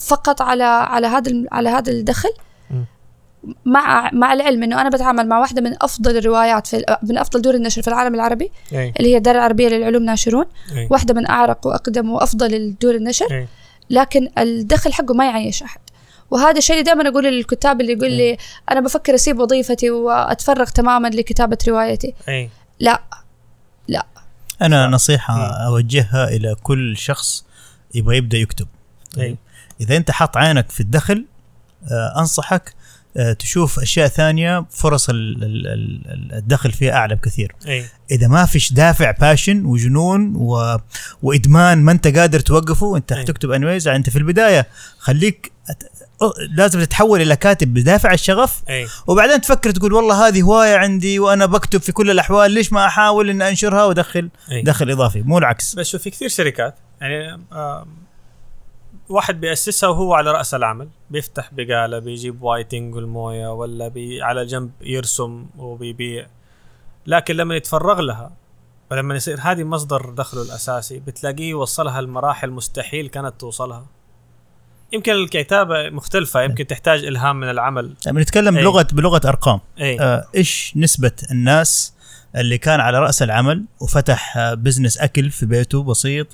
فقط 0.00 0.42
على 0.42 0.64
على 0.64 1.06
هذا 1.06 1.32
على 1.52 1.68
هذا 1.68 1.92
الدخل. 1.92 2.28
مع 3.64 4.10
مع 4.12 4.32
العلم 4.32 4.62
إنه 4.62 4.80
أنا 4.80 4.88
بتعامل 4.88 5.28
مع 5.28 5.38
واحدة 5.38 5.62
من 5.62 5.76
أفضل 5.82 6.16
الروايات 6.16 6.66
في 6.66 6.84
من 7.02 7.18
أفضل 7.18 7.42
دور 7.42 7.54
النشر 7.54 7.82
في 7.82 7.88
العالم 7.88 8.14
العربي 8.14 8.50
أي. 8.72 8.92
اللي 8.98 9.12
هي 9.12 9.16
الدار 9.16 9.34
العربية 9.34 9.68
للعلوم 9.68 10.02
ناشرون. 10.02 10.44
أي. 10.72 10.88
واحدة 10.90 11.14
من 11.14 11.26
أعرق 11.26 11.66
وأقدم 11.66 12.10
وأفضل 12.10 12.54
الدور 12.54 12.94
النشر. 12.94 13.26
أي. 13.30 13.48
لكن 13.90 14.28
الدخل 14.38 14.92
حقه 14.92 15.14
ما 15.14 15.26
يعيش 15.26 15.62
أحد. 15.62 15.80
وهذا 16.30 16.58
الشيء 16.58 16.76
اللي 16.76 16.84
دائما 16.84 17.08
أقوله 17.08 17.30
للكتاب 17.30 17.80
اللي 17.80 17.92
يقول 17.92 18.12
لي 18.12 18.36
أنا 18.70 18.80
بفكر 18.80 19.14
أسيب 19.14 19.38
وظيفتي 19.38 19.90
وأتفرغ 19.90 20.64
تماما 20.64 21.08
لكتابة 21.08 21.58
روايتي. 21.68 22.14
أي. 22.28 22.50
لا. 22.80 23.02
أنا 24.62 24.86
نصيحة 24.86 25.46
أوجهها 25.66 26.28
إلى 26.28 26.56
كل 26.62 26.96
شخص 26.96 27.44
يبغى 27.94 28.16
يبدأ 28.16 28.38
يكتب. 28.38 28.66
أي. 29.18 29.36
إذا 29.80 29.96
أنت 29.96 30.10
حاط 30.10 30.36
عينك 30.36 30.70
في 30.70 30.80
الدخل 30.80 31.24
آه، 31.90 32.20
أنصحك 32.20 32.68
آه، 32.68 32.85
تشوف 33.38 33.78
أشياء 33.78 34.08
ثانية 34.08 34.64
فرص 34.70 35.08
ال- 35.08 35.44
ال- 35.44 35.66
ال- 35.66 36.32
الدخل 36.34 36.72
فيها 36.72 36.92
أعلى 36.92 37.14
بكثير. 37.14 37.52
إي. 37.68 37.84
إذا 38.10 38.28
ما 38.28 38.46
فيش 38.46 38.72
دافع 38.72 39.10
passion 39.10 39.64
وجنون 39.64 40.32
و... 40.36 40.78
وإدمان 41.22 41.78
ما 41.78 41.92
أنت 41.92 42.06
قادر 42.18 42.40
توقفه 42.40 42.96
أنت 42.96 43.12
أي. 43.12 43.18
حتكتب 43.22 43.50
anyways 43.50 43.88
أنت 43.88 44.10
في 44.10 44.18
البداية 44.18 44.66
خليك 44.98 45.52
لازم 46.56 46.80
تتحول 46.84 47.22
إلى 47.22 47.36
كاتب 47.36 47.74
بدافع 47.74 48.12
الشغف. 48.12 48.62
إي. 48.68 48.86
وبعدين 49.06 49.40
تفكر 49.40 49.70
تقول 49.70 49.92
والله 49.92 50.28
هذه 50.28 50.42
هواية 50.42 50.76
عندي 50.76 51.18
وأنا 51.18 51.46
بكتب 51.46 51.80
في 51.80 51.92
كل 51.92 52.10
الأحوال 52.10 52.50
ليش 52.50 52.72
ما 52.72 52.86
أحاول 52.86 53.30
إن 53.30 53.42
أنشرها 53.42 53.84
وأدخل 53.84 54.28
دخل 54.64 54.90
إضافي؟ 54.90 55.22
مو 55.22 55.38
العكس. 55.38 55.74
بس 55.74 55.96
في 55.96 56.10
كثير 56.10 56.28
شركات 56.28 56.74
يعني 57.00 57.40
واحد 59.08 59.40
بيأسسها 59.40 59.88
وهو 59.88 60.14
على 60.14 60.32
رأس 60.32 60.54
العمل. 60.54 60.88
بيفتح 61.10 61.50
بقالة 61.52 61.98
بيجيب 61.98 62.42
وايتنج 62.42 62.94
والموية 62.94 63.52
ولا 63.52 63.88
بي 63.88 64.22
على 64.22 64.46
جنب 64.46 64.70
يرسم 64.80 65.46
وبيبيع. 65.58 66.26
لكن 67.06 67.36
لما 67.36 67.56
يتفرغ 67.56 68.00
لها 68.00 68.32
ولما 68.90 69.14
يصير 69.14 69.38
هذه 69.40 69.64
مصدر 69.64 70.10
دخله 70.10 70.42
الأساسي 70.42 70.98
بتلاقيه 70.98 71.54
وصلها 71.54 72.00
لمراحل 72.00 72.50
مستحيل 72.50 73.08
كانت 73.08 73.40
توصلها. 73.40 73.86
يمكن 74.92 75.12
الكتابة 75.12 75.90
مختلفة 75.90 76.42
يمكن 76.42 76.66
تحتاج 76.66 77.04
إلهام 77.04 77.40
من 77.40 77.50
العمل. 77.50 77.94
لما 78.06 78.20
نتكلم 78.20 78.56
أي. 78.56 78.62
بلغه 78.62 78.86
بلغة 78.92 79.20
أرقام. 79.28 79.60
أي. 79.80 80.00
آه، 80.00 80.24
إيش 80.34 80.72
نسبة 80.76 81.12
الناس 81.30 81.94
اللي 82.36 82.58
كان 82.58 82.80
على 82.80 82.98
رأس 82.98 83.22
العمل 83.22 83.64
وفتح 83.80 84.36
آه، 84.36 84.54
بزنس 84.54 84.98
أكل 84.98 85.30
في 85.30 85.46
بيته 85.46 85.82
بسيط 85.82 86.26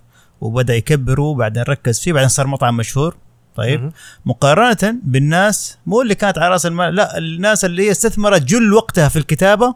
وبدأ 0.42 0.76
يكبره 0.76 1.35
بعدين 1.35 1.62
ركز 1.62 2.00
فيه 2.00 2.12
بعدين 2.12 2.28
صار 2.28 2.46
مطعم 2.46 2.76
مشهور 2.76 3.16
طيب. 3.57 3.92
مقارنة 4.26 4.96
بالناس 5.02 5.78
مو 5.87 6.02
اللي 6.02 6.14
كانت 6.14 6.38
على 6.38 6.48
رأس 6.48 6.66
المال 6.66 6.94
لا 6.94 7.18
الناس 7.18 7.64
اللي 7.64 7.87
هي 7.87 7.90
استثمرت 7.90 8.42
جل 8.42 8.74
وقتها 8.74 9.09
في 9.09 9.16
الكتابة 9.16 9.74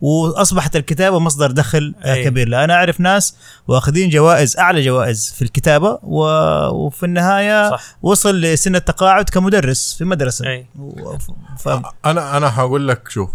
وأصبحت 0.00 0.76
الكتابة 0.76 1.18
مصدر 1.18 1.50
دخل 1.50 1.94
أي. 2.04 2.24
كبير 2.24 2.48
لا 2.48 2.64
أنا 2.64 2.74
أعرف 2.74 3.00
ناس 3.00 3.36
واخذين 3.68 4.10
جوائز 4.10 4.56
أعلى 4.56 4.84
جوائز 4.84 5.34
في 5.36 5.42
الكتابة 5.42 5.98
و... 6.02 6.24
وفي 6.68 7.06
النهاية 7.06 7.70
صح 7.70 7.82
وصل 8.02 8.40
لسن 8.40 8.76
التقاعد 8.76 9.30
كمدرس 9.30 9.94
في 9.98 10.04
مدرسة 10.04 10.46
أي 10.46 10.66
و... 10.78 11.16
ف... 11.58 11.68
أنا 12.04 12.36
أنا 12.36 12.60
هقول 12.60 12.88
لك 12.88 13.08
شوف 13.08 13.30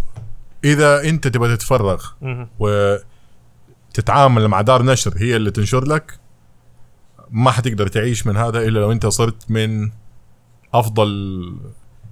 إذا 0.63 1.01
أنت 1.01 1.27
تبغى 1.27 1.57
تتفرغ. 1.57 2.05
وتتعامل 3.89 4.47
مع 4.47 4.61
دار 4.61 4.83
نشر 4.83 5.13
هي 5.17 5.35
اللي 5.35 5.51
تنشر 5.51 5.85
لك 5.85 6.19
ما 7.31 7.51
حتقدر 7.51 7.87
تعيش 7.87 8.27
من 8.27 8.37
هذا 8.37 8.59
إلا 8.59 8.79
لو 8.79 8.91
أنت 8.91 9.05
صرت 9.05 9.51
من 9.51 9.91
أفضل 10.73 11.09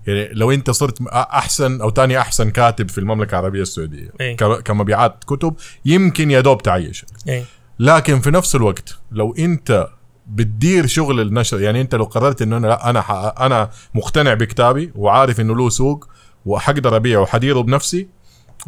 يعني 0.07 0.29
لو 0.33 0.51
أنت 0.51 0.71
صرت 0.71 1.01
أحسن 1.11 1.81
أو 1.81 1.89
تاني 1.89 2.19
أحسن 2.19 2.49
كاتب 2.49 2.89
في 2.89 2.97
المملكة 2.97 3.39
العربية 3.39 3.61
السعودية 3.61 4.09
إيه. 4.21 4.35
ك- 4.37 4.61
كمبيعات 4.63 5.23
كتب 5.23 5.53
يمكن 5.85 6.31
يا 6.31 6.39
دوب 6.41 6.61
تعيشك 6.63 7.07
اي 7.29 7.43
لكن 7.79 8.19
في 8.19 8.31
نفس 8.31 8.55
الوقت 8.55 8.97
لو 9.11 9.35
أنت 9.39 9.87
بتدير 10.27 10.87
شغل 10.87 11.19
النشر 11.19 11.61
يعني 11.61 11.81
أنت 11.81 11.95
لو 11.95 12.03
قررت 12.03 12.41
إنه 12.41 12.57
أنا 12.57 12.67
لا 12.67 12.89
أنا. 12.89 12.99
أنا 13.45 13.69
مقتنع 13.95 14.33
بكتابي 14.33 14.91
وعارف 14.95 15.39
إنه 15.39 15.55
له 15.55 15.69
سوق 15.69 16.07
وحقدر 16.45 16.95
أبيعه 16.95 17.21
وحديره 17.21 17.59
بنفسي 17.61 18.07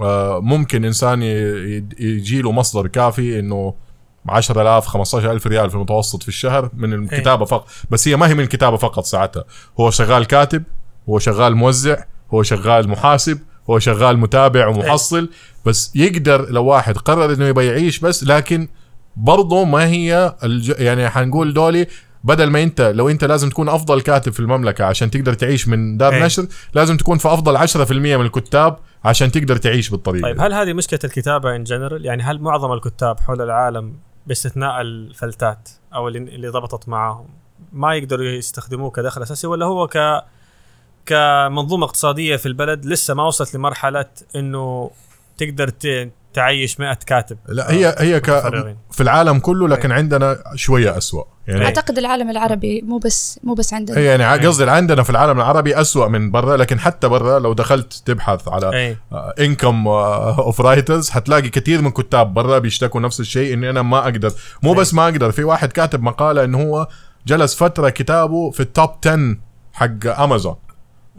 آه، 0.02 0.40
ممكن 0.40 0.86
إنسان 0.86 1.22
يجي 2.00 2.42
له 2.42 2.52
مصدر 2.52 2.88
كافي 2.88 3.40
إنه 3.40 3.74
10000 4.30 4.88
15000 4.88 5.48
ريال 5.48 5.70
في 5.70 5.76
المتوسط 5.76 6.24
في 6.24 6.28
الشهر 6.30 6.70
من 6.74 6.94
الكتابة 6.94 7.46
فقط 7.46 7.68
بس 7.90 8.08
هي 8.08 8.16
ما 8.16 8.28
هي 8.28 8.34
من 8.34 8.44
الكتابة 8.44 8.78
فقط 8.78 9.06
ساعتها 9.06 9.44
هو 9.80 9.92
شغال 9.92 10.26
كاتب 10.26 10.64
هو 11.10 11.20
شغال 11.20 11.56
موزع 11.56 12.04
هو 12.34 12.44
شغال 12.44 12.90
محاسب 12.90 13.40
هو 13.70 13.80
شغال 13.80 14.18
متابع 14.18 14.68
ومحصل 14.68 15.30
بس 15.66 15.96
يقدر 15.96 16.50
لو 16.50 16.66
واحد 16.66 16.98
قرر 16.98 17.34
إنه 17.34 17.46
يبغى 17.46 17.66
يعيش 17.66 18.00
بس 18.00 18.24
لكن 18.24 18.68
برضه 19.18 19.64
ما 19.66 19.88
هي 19.88 20.36
الج... 20.44 20.74
يعني 20.80 21.10
حنقول 21.10 21.54
دولي 21.54 21.88
بدل 22.24 22.50
ما 22.50 22.64
أنت 22.64 22.82
لو 22.82 23.10
أنت 23.10 23.24
لازم 23.24 23.50
تكون 23.50 23.70
أفضل 23.70 24.02
كاتب 24.02 24.32
في 24.32 24.40
المملكة 24.40 24.86
عشان 24.86 25.12
تقدر 25.12 25.34
تعيش 25.34 25.68
من 25.68 25.98
دار 25.98 26.14
إيه. 26.14 26.26
نشر 26.26 26.46
لازم 26.74 26.98
تكون 26.98 27.18
في 27.18 27.28
أفضل 27.28 27.68
10% 27.68 27.92
من 27.92 28.22
الكتاب 28.22 28.78
عشان 29.06 29.32
تقدر 29.32 29.58
تعيش 29.58 29.90
بالطريقة 29.90 30.24
طيب. 30.24 30.42
هل 30.42 30.54
هذه 30.54 30.74
مشكلة 30.74 31.00
الكتابة 31.04 31.56
ان 31.56 31.64
جنرال 31.64 32.06
يعني 32.06 32.24
هل 32.24 32.42
معظم 32.42 32.74
الكتاب 32.74 33.20
حول 33.20 33.42
العالم 33.42 33.94
باستثناء 34.28 34.82
الفلتات 34.82 35.70
أو 35.94 36.08
اللي 36.08 36.20
اللي 36.20 36.48
ضبطت 36.48 36.90
معاهم. 36.90 37.28
ما 37.74 37.96
يقدروا 37.96 38.26
يستخدموه 38.26 38.90
كدخل 38.92 39.22
أساسي 39.24 39.48
ولا 39.48 39.66
هو 39.66 39.88
ك 39.88 40.24
كمنظومة 41.06 41.86
اقتصادية 41.86 42.36
في 42.36 42.46
البلد 42.46 42.86
لسه 42.86 43.14
ما 43.14 43.24
وصلت 43.24 43.56
لمرحلة 43.56 44.06
إنه 44.36 44.92
تقدر 45.38 45.70
ت- 45.70 46.12
تعيش 46.34 46.80
100 46.80 46.94
كاتب. 46.94 47.38
لا 47.48 47.72
هي 47.72 47.96
هي 47.98 48.20
ك... 48.20 48.26
في 48.92 49.02
العالم 49.04 49.40
كله 49.40 49.68
لكن 49.68 49.92
عندنا 49.92 50.44
شوية 50.56 50.98
أسوأ. 50.98 51.24
يعني 51.52 51.66
أعتقد 51.66 51.98
العالم 51.98 52.30
العربي 52.30 52.82
مو 52.82 52.98
بس 52.98 53.40
مو 53.44 53.54
بس 53.54 53.74
عندنا. 53.74 53.98
هي 53.98 54.06
يعني 54.06 54.48
قصدي 54.48 54.70
عندنا 54.70 55.04
في 55.04 55.10
العالم 55.10 55.38
العربي 55.38 55.82
أسوأ 55.82 56.08
من 56.08 56.32
برا 56.32 56.58
لكن 56.58 56.80
حتى 56.80 57.08
برا 57.08 57.40
لو 57.40 57.54
دخلت 57.54 57.94
تبحث 58.06 58.48
على 58.48 58.98
income 59.40 59.88
of 59.88 60.62
writers 60.62 61.10
حتلاقي 61.10 61.50
كثير 61.50 61.82
من 61.82 61.92
كتاب 61.92 62.34
برا 62.34 62.60
بيشتكوا 62.60 63.02
نفس 63.02 63.20
الشيء 63.20 63.54
إني 63.54 63.70
أنا 63.70 63.82
ما 63.82 63.98
أقدر. 63.98 64.32
مو 64.64 64.74
بس 64.74 64.94
ما 64.94 65.04
أقدر 65.04 65.32
في 65.32 65.44
واحد 65.44 65.72
كاتب 65.72 66.04
مقالة 66.04 66.44
إنه 66.44 66.62
هو 66.62 66.88
جلس 67.28 67.56
فترة 67.56 67.90
كتابه 67.90 68.52
في 68.52 68.60
ال 68.60 68.67
top 68.67 68.90
10 69.06 69.38
حق 69.74 70.22
امازون 70.22 70.56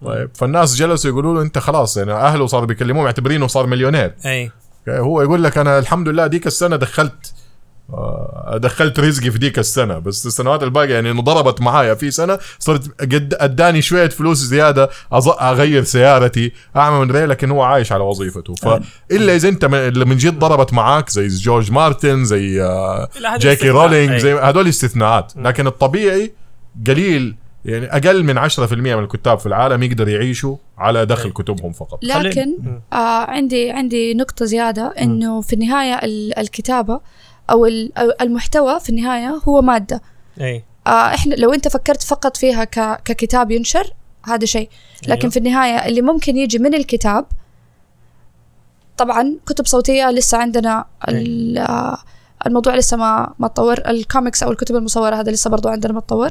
طيب 0.05 0.31
فالناس 0.35 0.75
جلسوا 0.77 1.11
يقولوا 1.11 1.35
له 1.35 1.43
أنت 1.43 1.59
خلاص 1.59 1.97
يعني 1.97 2.13
أهله 2.13 2.47
صاروا 2.47 2.67
بيكلموه 2.67 3.05
معتبرينه 3.05 3.47
صار 3.47 3.67
مليونير. 3.67 4.15
اي 4.27 4.51
هو 4.89 5.23
يقول 5.23 5.45
لك 5.45 5.59
أنا 5.59 5.79
الحمد 5.79 6.09
لله 6.09 6.27
ديك 6.27 6.47
السنة 6.47 6.77
دخلت 6.77 7.33
دخلت 8.57 9.01
رزقي 9.01 9.31
في 9.31 9.39
ديك 9.39 9.59
السنة 9.59 9.99
بس 9.99 10.27
السنوات 10.27 10.63
الباقية 10.63 10.95
يعني 10.95 11.11
انه 11.11 11.23
ضربت 11.23 11.61
معايا 11.61 11.95
في 11.95 12.11
سنة 12.11 12.39
صرت 12.59 13.01
قد 13.01 13.35
أداني 13.41 13.83
شوية 13.83 14.09
فلوس 14.09 14.39
زيادة 14.39 14.89
أغير 15.41 15.83
سيارتي 15.85 16.53
أعمل 16.77 17.07
عمري 17.07 17.27
لكن 17.27 17.51
هو 17.51 17.63
عايش 17.63 17.93
على 17.93 18.03
وظيفته 18.05 18.55
فإلا 18.55 19.35
إذا 19.37 19.49
أنت 19.49 19.65
من, 19.65 20.17
جد 20.17 20.39
ضربت 20.39 20.73
معاك 20.73 21.11
زي 21.11 21.27
جورج 21.29 21.73
مارتن 21.73 22.25
زي 22.25 22.63
آه، 22.63 23.09
جاكي. 23.39 23.69
رولينج 23.71 24.11
أي. 24.13 24.21
زي 24.21 24.35
هذول 24.35 24.69
استثناءات 24.69 25.33
لكن 25.37 25.67
الطبيعي 25.67 26.33
قليل 26.87 27.35
يعني 27.65 27.87
أقل 27.87 28.25
من 28.25 28.49
10% 28.51 28.73
من 28.73 28.93
الكتاب 28.99 29.39
في 29.39 29.47
العالم 29.47 29.83
يقدر 29.83 30.09
يعيشوا 30.09 30.57
على 30.79 31.07
دخل 31.07 31.25
أي. 31.27 31.31
كتبهم 31.33 31.73
فقط 31.73 31.99
لكن 32.05 32.57
آه 32.93 32.97
عندي 33.31 33.71
عندي 33.71 34.15
نقطة 34.15 34.45
زيادة 34.45 34.95
إنه 35.01 35.41
في 35.41 35.53
النهاية 35.53 35.95
ال- 35.95 36.39
الكتابة 36.39 37.01
أو 37.51 37.67
المحتوى 38.21 38.81
في 38.81 38.91
النهاية 38.91 39.41
هو 39.49 39.63
مادة. 39.63 40.03
أي. 40.41 40.65
آه 40.87 40.91
إحنا 41.15 41.35
لو 41.35 41.53
أنت 41.55 41.69
فكرت 41.69 42.03
فقط 42.03 42.37
فيها 42.37 42.65
ككتاب 43.05 43.51
ينشر 43.51 43.93
هذا 44.27 44.45
شيء. 44.47 44.69
لكن 45.03 45.21
أيوه. 45.21 45.31
في 45.31 45.37
النهاية 45.37 45.87
اللي 45.89 46.03
ممكن 46.03 46.37
يجي 46.37 46.59
من 46.59 46.75
الكتاب 46.75 47.25
طبعا 48.97 49.37
كتب 49.47 49.67
صوتية 49.67 50.11
لسه 50.11 50.39
عندنا 50.39 50.85
ال- 51.09 51.59
آه، 51.59 51.99
الموضوع 52.47 52.75
لسه 52.75 52.97
ما 52.97 53.35
ما 53.39 53.49
تطور. 53.49 53.79
الكوميكس 53.87 54.43
أو 54.43 54.51
الكتب 54.51 54.77
المصورة 54.77 55.15
هذا 55.17 55.31
لسه 55.33 55.51
برضو 55.51 55.69
عندنا 55.69 55.93
ما 55.93 56.01
تطور. 56.01 56.31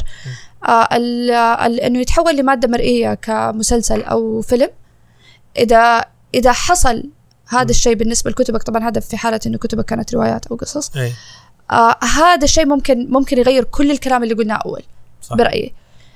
آه 0.67 0.88
ال- 0.91 1.32
ال- 1.32 1.80
إنه 1.80 2.00
يتحول 2.00 2.36
لمادة 2.38 2.67
مرئية 2.67 3.13
كمسلسل 3.13 4.02
أو 4.04 4.41
فيلم. 4.41 4.69
اذا 5.58 6.06
إذا 6.36 6.52
حصل 6.52 7.04
هذا 7.52 7.70
الشيء 7.70 7.94
بالنسبة 7.96 8.32
لكتبك. 8.32 8.64
طبعا 8.64 8.88
هذا 8.90 9.02
في 9.02 9.18
حالة 9.18 9.40
إنه 9.48 9.58
كتبك 9.58 9.86
كانت 9.86 10.14
روايات 10.16 10.48
أو 10.48 10.56
قصص. 10.56 10.98
إي. 10.98 11.12
آه 11.72 11.96
هذا 12.04 12.44
الشيء 12.44 12.66
ممكن 12.66 13.08
ممكن 13.10 13.38
يغير 13.38 13.64
كل 13.64 13.92
الكلام 13.92 14.24
اللي 14.24 14.34
قلناه 14.36 14.56
أول 14.56 14.82
صح. 15.22 15.36
برأيي. 15.36 15.74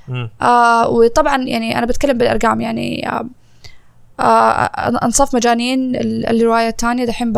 مم. 0.08 0.30
آه 0.42 0.90
وطبعا 0.90 1.44
يعني 1.44 1.78
أنا 1.78 1.86
بتكلم 1.86 2.18
بالأرقام. 2.18 2.62
يعني 2.62 3.10
آه 3.10 3.30
آه 4.20 4.24
انصاف 5.04 5.36
مجانين 5.36 5.96
ال- 5.96 6.26
الرواية 6.26 6.68
الثانية. 6.68 7.06
دحين 7.06 7.34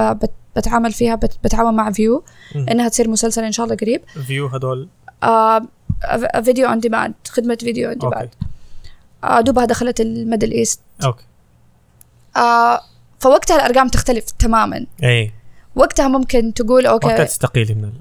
بتعامل 0.56 0.92
فيها 0.92 1.16
بت- 1.16 1.38
بتعاون 1.44 1.74
مع 1.76 1.92
Viu. 1.92 2.24
إنها 2.56 2.90
تصير 2.90 3.10
مسلسل 3.10 3.44
إن 3.44 3.52
شاء 3.52 3.66
الله 3.66 3.76
قريب. 3.78 4.02
Viu 4.28 4.48
هذول. 4.48 4.88
آه 5.24 5.62
video 6.44 6.68
on 6.70 6.80
demand 6.80 7.14
خدمة 7.30 7.58
video 7.60 7.90
on 7.90 7.98
demand 7.98 8.30
آه 9.24 9.42
دوبها 9.42 9.66
دخلت 9.66 10.02
ال 10.02 10.09
Middle 10.09 10.52
East 10.52 10.80
أوكي. 11.06 11.24
آه 12.38 12.82
فوقتها 13.28 13.56
الأرقام 13.56 13.88
تختلف 13.88 14.24
تماما 14.40 14.86
اي 15.04 15.32
وقتها 15.76 16.08
ممكن 16.08 16.54
تقول 16.54 16.88
وقتها 16.88 17.12
أوكي 17.12 17.26
تستقيلي 17.26 17.74
من. 17.74 17.92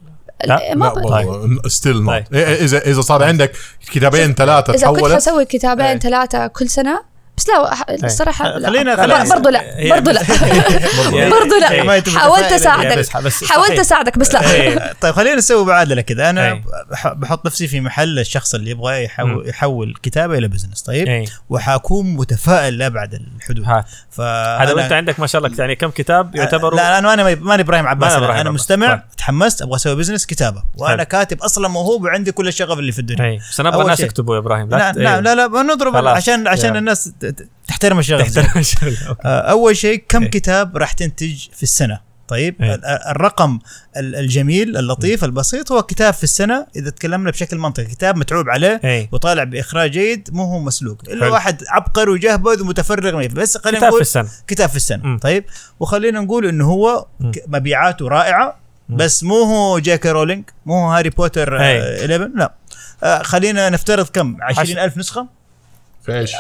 لا، 0.45 0.75
ما 0.75 0.93
لا 0.97 1.69
still 1.69 2.03
not 2.03 2.13
طيب. 2.13 2.35
إذا 2.35 2.79
إذا 2.79 3.01
صار 3.01 3.25
عندك 3.25 3.53
كتابين 3.93 4.35
ثلاثة 4.35 4.75
إذا 4.75 4.87
كنت 4.87 5.13
حسوي 5.13 5.45
كتابين 5.45 5.87
إيه. 5.87 5.99
ثلاثة 5.99 6.47
كل 6.47 6.69
سنة 6.69 7.03
بس 7.37 7.49
لا 7.49 7.75
ح- 7.75 7.85
الصراحة 8.05 8.59
لا. 8.59 8.69
خلينا- 8.69 8.91
لا، 8.91 8.97
خلينا- 8.97 9.35
برضو 9.35 9.49
لا 9.49 9.61
هي- 9.79 9.91
برضو 9.91 10.11
لا 10.11 10.21
برضو 11.31 11.55
إيه. 11.71 11.77
لا 11.79 11.83
ما 11.83 11.97
أنت 11.97 12.09
حاولت. 12.09 12.53
أساعدك 12.53 13.07
حاولت. 13.47 13.79
أساعدك 13.79 14.19
بس 14.19 14.35
لا 14.35 14.51
إيه. 14.53 14.93
طيب 15.01 15.15
خلينا 15.15 15.37
نسوي 15.37 15.65
معادله 15.67 16.01
كده 16.01 16.31
أنا 16.31 16.61
بحط 17.07 17.47
نفسي 17.47 17.67
في 17.69 17.81
محل 17.81 18.19
الشخص 18.19 18.55
اللي 18.55 18.71
يبغى 18.71 19.05
يحول, 19.05 19.49
يحول 19.49 19.95
كتابة 20.03 20.39
إلى 20.39 20.49
business 20.49 20.83
طيب 20.83 21.29
وحاكون 21.51 22.07
متفائل 22.15 22.79
لابعد 22.79 23.15
الحدود 23.15 23.65
هذا 23.69 24.73
وأنت 24.73 24.93
عندك 24.93 25.21
ما 25.21 25.27
شاء 25.27 25.45
الله 25.47 25.57
يعني 25.59 25.75
كم 25.75 25.91
كتاب 25.91 26.37
يعتبروا 26.37 26.77
لا 26.77 26.99
أنا 26.99 27.17
ماني 27.17 27.35
ماني 27.37 27.63
إبراهيم 27.63 27.87
عباس 27.87 28.13
أنا, 28.13 28.41
أنا. 28.41 28.51
مستمع 28.51 28.89
طيب. 28.89 29.01
تحمست 29.19 29.63
أبغى 29.63 29.77
أسوي 29.77 29.95
business 29.97 30.27
كتابة 30.27 30.63
وأنا 30.79 30.97
حلو. 30.97 31.05
كاتب 31.05 31.43
أصلا 31.43 31.69
موهوب 31.69 32.05
وعندي 32.05 32.33
كل 32.33 32.49
الشغف 32.49 32.79
اللي 32.79 32.93
في 32.93 32.99
الدنيا 32.99 33.39
بس 33.51 33.61
أنا 33.61 33.69
أبغى 33.69 33.83
الناس. 33.83 34.01
يكتبوا 34.01 34.35
يا 34.35 34.41
إبراهيم 34.41 34.69
لا 34.71 34.77
لا 34.93 35.15
إيه. 35.15 35.21
لا, 35.21 35.35
لا 35.35 35.47
بنضرب 35.47 35.93
خلاص. 35.93 36.17
عشان 36.17 36.49
عشان. 36.49 36.77
الناس 36.77 37.11
تحترم 37.69 37.99
الشغف 37.99 38.35
تحترم 38.35 38.61
الشغل. 38.61 38.97
آه، 39.25 39.41
أول 39.41 39.77
شيء 39.77 40.05
كم 40.09 40.23
إيه. 40.23 40.31
كتاب 40.31 40.77
راح 40.77 40.93
تنتج 40.93 41.37
في 41.57 41.63
السنة 41.63 42.01
طيب 42.29 42.63
إيه. 42.63 42.75
ال- 42.75 42.85
الرقم 42.85 43.59
ال- 43.97 44.17
الجميل 44.17 44.77
اللطيف 44.77 45.25
البسيط 45.25 45.73
هو 45.73 45.83
كتاب 45.83 46.15
في 46.15 46.25
السنة 46.25 46.67
إذا 46.77 46.91
تكلمنا 46.91 47.31
بشكل 47.31 47.59
منطقي 47.59 47.85
كتاب 47.87 48.17
متعوب 48.17 48.49
عليه 48.49 48.81
اي 48.85 49.09
وطالع 49.13 49.45
بإخراج 49.45 49.91
جيد 49.91 50.29
مو 50.33 50.45
هو 50.45 50.59
مسلوق 50.61 51.03
إلا. 51.09 51.29
واحد 51.29 51.63
عبقري 51.69 52.11
وجهبذ 52.11 52.63
ومتفرغ. 52.63 53.27
بس 53.27 53.57
خلينا 53.59 53.79
كتاب 53.79 53.81
في 53.81 53.87
نقول 53.89 54.01
السنة 54.01 54.29
كتاب 54.47 54.69
في 54.69 54.77
السنة 54.77 55.03
مم. 55.07 55.19
طيب 55.19 55.45
وخلينا 55.81 56.21
نقول 56.21 56.47
إنه 56.47 56.65
هو 56.65 57.07
مبيعاته 57.47 58.09
رائعة 58.09 58.59
بس 58.89 59.25
مو 59.25 59.43
هو 59.43 59.79
جاي 59.79 59.95
كي 59.95 60.11
رولينج 60.11 60.45
مو 60.67 60.75
هو 60.75 60.91
هاري 60.93 61.11
بوتر 61.11 61.61
أي. 61.61 61.81
آه 61.81 62.05
11 62.07 62.31
لا 62.35 62.53
آه 63.03 63.23
خلينا 63.23 63.71
نفترض 63.71 64.07
كم 64.07 64.37
20000 64.43 64.99
نسخة 64.99 65.27
في 66.07 66.19
إيش؟ 66.19 66.33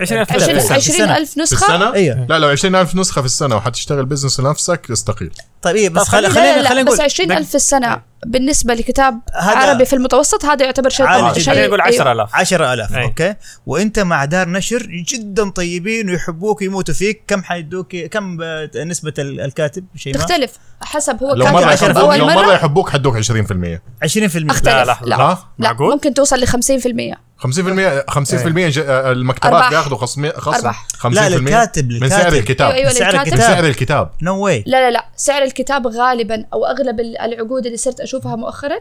20000 0.00 0.32
عشرين- 0.32 0.58
في 0.58 0.76
السنة. 0.76 0.76
عشرين 0.76 1.10
ألف 1.10 1.30
في 1.32 1.42
السنة؟ 1.42 1.94
أيوه 1.94 2.26
لا 2.28 2.38
لو 2.38 2.48
20000 2.48 2.94
نسخة 2.96 3.20
في 3.20 3.26
السنة 3.26 3.56
وحتشتغل 3.56 4.06
business 4.06 4.40
لنفسك 4.40 4.90
استقيل 4.90 5.30
طيب 5.62 5.76
إيه 5.76 5.88
بس 5.88 6.08
خلينا 6.08 6.28
خلينا- 6.28 6.62
بس 6.62 6.76
نقول 6.76 7.00
20 7.00 7.32
ألف 7.32 7.48
في 7.48 7.54
السنة 7.54 8.02
بالنسبة 8.26 8.74
لكتاب 8.74 9.20
عربي 9.34 9.84
في 9.84 9.92
المتوسط 9.96 10.44
هذا 10.44 10.64
يعتبر 10.64 10.88
شيء 10.90 11.06
عالي 11.06 11.30
جداً. 11.30 11.38
شيء 11.40 11.52
خلينا 11.52 11.66
نقول 11.66 11.80
أيوة. 11.80 12.00
10000 12.02 12.34
10000 12.34 12.92
أي. 12.96 13.02
أوكي 13.02 13.34
وأنت 13.66 13.98
مع 13.98 14.24
دار 14.24 14.48
نشر 14.48 14.82
جدا 14.86 15.50
طيبين 15.50 16.10
ويحبوك 16.10 16.60
ويموتوا 16.60 16.94
فيك 16.94 17.22
كم 17.26 17.42
حيدوك 17.42 17.96
كم 17.96 18.38
نسبة 18.76 19.12
ال- 19.18 19.40
الكاتب 19.40 19.84
شيء 19.96 20.14
تختلف 20.14 20.52
حسب 20.80 21.22
هو 21.22 21.34
لو 21.34 21.44
كاتب 21.44 21.56
مرة 21.56 21.72
يحبوك 21.72 21.96
أول 21.96 22.18
لو 22.18 22.26
مرة 22.26 22.34
مرة 22.34 22.52
يحبوك 22.52 22.90
حدوك 22.90 23.16
20% 23.16 23.82
20% 24.02 24.50
اختلف 24.50 24.66
لا، 24.66 24.84
لا. 24.84 25.04
لا؟ 25.04 25.16
لا 25.16 25.36
معقول؟ 25.58 25.90
ممكن 25.92 26.14
توصل 26.14 26.36
ل 26.40 26.46
50% 26.46 27.27
50% 27.38 28.04
50% 28.10 28.68
ج- 28.68 28.78
آه، 28.78 29.12
المكتبات. 29.12 29.70
بياخذوا 29.70 29.98
خصم 29.98 30.30
خصم 30.30 30.54
أرباح. 30.56 30.86
50% 30.98 31.06
لا 31.14 31.28
للكاتب 31.28 31.90
من 31.90 32.08
سعر. 32.08 32.32
الكتاب. 32.32 32.70
أيوة، 32.70 32.78
أيوة، 32.78 32.90
سعر 32.90 33.12
للكاتب. 33.12 33.26
من 33.26 33.32
الكتاب 33.32 33.54
سعر 33.54 33.64
الكتاب. 33.64 34.10
no 34.22 34.44
way 34.44 34.64
لا 34.66 34.80
لا 34.80 34.90
لا. 34.90 35.06
سعر 35.16 35.42
الكتاب 35.42 35.86
غالبا 35.86 36.44
أو 36.52 36.64
أغلب 36.64 37.00
ال- 37.00 37.18
العقود 37.18 37.66
اللي 37.66 37.78
صرت 37.78 38.00
أشوفها 38.00 38.36
مؤخرا 38.36 38.78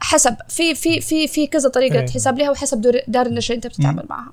حسب. 0.00 0.36
في 0.48 0.74
في 0.74 1.00
في 1.00 1.26
في 1.28 1.46
كذا 1.46 1.68
طريقة 1.68 2.00
إيه. 2.00 2.06
حساب 2.10 2.38
لها 2.38 2.50
وحسب 2.50 3.00
دار 3.08 3.26
النشر 3.26 3.54
أنت 3.54 3.66
بتتعامل 3.66 4.04
معها. 4.10 4.32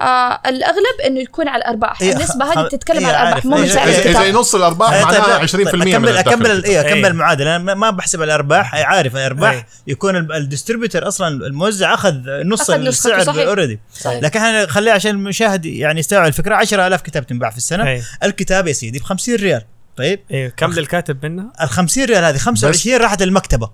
آه 0.00 0.40
الأغلب 0.46 1.00
إنه 1.06 1.20
يكون 1.20 1.48
على 1.48 1.62
الأرباح 1.62 2.02
إيه، 2.02 2.12
النسبة 2.12 2.44
هذه 2.52 2.64
بتتكلم 2.66 2.98
إيه، 2.98 3.06
على 3.06 3.22
الأرباح. 3.28 3.44
مو 3.44 3.56
من 3.56 3.62
إيه، 3.62 3.68
سعر 3.70 3.88
إيه، 3.88 3.98
إذا 3.98 4.08
الكتاب 4.10 4.34
نص 4.34 4.54
الأرباح 4.54 4.90
طيب، 4.90 5.02
معناها 5.04 5.38
طيب، 5.38 5.48
20% 5.48 5.74
من 5.74 5.88
اكمل 5.88 6.08
الدخل 6.08 6.30
اكمل 6.30 6.50
الكتاب. 6.50 6.70
أيوه 6.70 6.80
أكمل 6.80 6.94
إيه. 7.04 7.06
المعادلة 7.06 7.56
أنا 7.56 7.64
ما- 7.64 7.74
ما 7.74 7.90
بحسب 7.90 8.22
الأرباح 8.22 8.74
عارف 8.74 9.16
الأرباح 9.16 9.52
إيه. 9.52 9.66
يكون 9.86 10.16
ال- 10.16 10.32
ال 10.32 10.38
distributor 10.38 11.08
أصلا 11.08 11.28
الموزع 11.46 11.94
أخذ 11.94 12.14
نص 12.44 12.70
أخذ 12.70 12.86
السعر. 12.86 13.48
already 13.48 13.80
صحيح. 14.00 14.22
لكن 14.22 14.40
إحنا 14.40 14.66
خليها 14.66 14.92
عشان 14.92 15.10
المشاهد 15.10 15.66
يعني 15.66 16.00
يستوعب 16.00 16.26
الفكرة 16.26 16.54
10000 16.54 17.02
كتاب 17.02 17.26
تنباع 17.26 17.50
في 17.50 17.56
السنة 17.56 17.86
أي. 17.88 18.02
الكتاب 18.22 18.66
يا 18.66 18.72
سيدي 18.72 18.98
ب 18.98 19.02
50 19.02 19.34
ريال 19.36 19.62
طيب 19.96 20.20
إيه 20.30 20.48
كم 20.56 20.72
للكاتب 20.72 21.26
منها؟ 21.26 21.52
ال 21.62 21.68
50 21.68 22.04
ريال 22.04 22.24
هذه 22.24 22.36
25 22.38 22.96
راحت 22.96 23.22
للمكتبة 23.22 23.70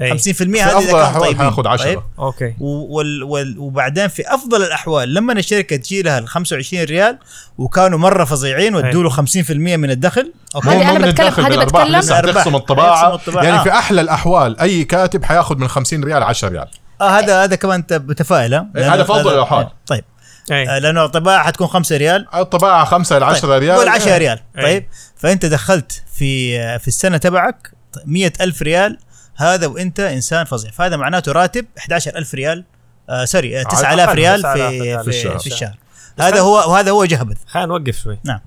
إيه 0.00 0.12
50% 0.12 0.16
في 0.16 0.62
هذه 0.62 0.78
أفضل 0.78 0.82
اذا 0.82 0.92
كان 0.92 0.96
الأحوال 1.00 1.20
طيبين 1.22 1.38
حياخذ 1.40 1.66
10 1.68 1.84
طيب؟ 1.84 2.02
أوكي 2.18 2.54
و- 2.60 2.96
وال 2.96 3.22
وال 3.22 3.58
وبعدين 3.58 4.08
في 4.08 4.34
أفضل 4.34 4.62
الأحوال 4.62 5.14
لما 5.14 5.32
الشركة 5.32 5.76
تجي 5.76 6.02
لها 6.02 6.18
ال 6.18 6.28
25 6.28 6.84
ريال 6.84 7.18
وكانوا 7.58 7.98
مرة 7.98 8.24
فظيعين 8.24 8.74
ودوا 8.74 9.02
له 9.02 9.10
50% 9.10 9.50
من 9.50 9.90
الدخل 9.90 10.32
أوكي 10.54 10.68
هذه 10.68 10.98
من 10.98 11.10
بتكلم- 11.10 11.44
هذه 11.46 11.64
بتكلم- 11.64 11.96
لسه. 11.96 12.16
حتخصم 12.16 12.56
الطباعة 12.56 13.14
الطباعة. 13.14 13.44
يعني 13.44 13.58
آه. 13.58 13.62
في 13.62 13.70
أحلى 13.70 14.00
الأحوال 14.00 14.60
أي 14.60 14.84
كاتب 14.84 15.24
حياخذ 15.24 15.56
من 15.56 15.68
50 15.68 16.04
ريال 16.04 16.22
10 16.22 16.48
ريال 16.48 16.68
آه 17.00 17.08
هذا 17.18 17.44
هذا 17.44 17.56
كمان 17.56 17.74
انت 17.80 17.92
متفائل 17.92 18.54
ها؟ 18.54 18.66
إيه، 18.76 18.94
هذا 18.94 19.04
في 19.04 19.12
أفضل 19.12 19.32
الأوقات. 19.32 19.72
طيب 19.86 20.04
إيه 20.50 20.76
آه، 20.76 20.78
لأنه 20.78 21.04
الطباعة 21.04 21.44
حتكون 21.46 21.66
5 21.66 21.96
ريال 21.96 22.26
الطباعة 22.34 22.84
5 22.84 23.18
ل 23.18 23.22
10 23.22 23.48
طيب. 23.48 23.62
ريال 23.62 23.76
قول 23.76 23.88
10 23.88 24.16
ريال 24.18 24.38
إيه. 24.58 24.64
طيب 24.64 24.86
فأنت 25.16 25.46
دخلت 25.46 26.02
في 26.14 26.58
آه، 26.60 26.76
في 26.76 26.88
السنة 26.88 27.16
تبعك 27.16 27.70
100000 28.06 28.62
ريال 28.62 28.98
هذا 29.38 29.66
وإنت 29.66 30.00
إنسان 30.00 30.44
فظيع. 30.44 30.70
فهذا 30.70 30.96
معناته 30.96 31.32
راتب 31.32 31.66
11000 31.78 32.34
ريال 32.34 32.64
آه 33.10 33.24
sorry 33.24 33.60
آه، 33.60 33.62
9000 33.62 34.08
أقل، 34.08 34.14
ريال 34.18 34.42
9000 34.42 34.70
في 34.70 34.78
في, 34.80 35.02
في 35.02 35.08
الشهر. 35.08 35.38
في 35.38 35.46
الشهر. 35.46 35.74
هذا 36.20 36.40
هو 36.40 36.54
وهذا 36.54 36.90
هو 36.90 37.04
جهبذ. 37.04 37.36
خلينا 37.46 37.68
نوقف 37.68 37.96
شوي. 38.02 38.18
نعم. 38.24 38.40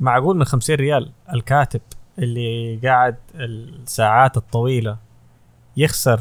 معقول 0.00 0.36
من 0.36 0.44
50 0.44 0.76
ريال 0.76 1.10
الكاتب 1.34 1.80
اللي 2.18 2.80
قاعد 2.84 3.16
الساعات 3.34 4.36
الطويلة 4.36 4.96
يخسر 5.76 6.20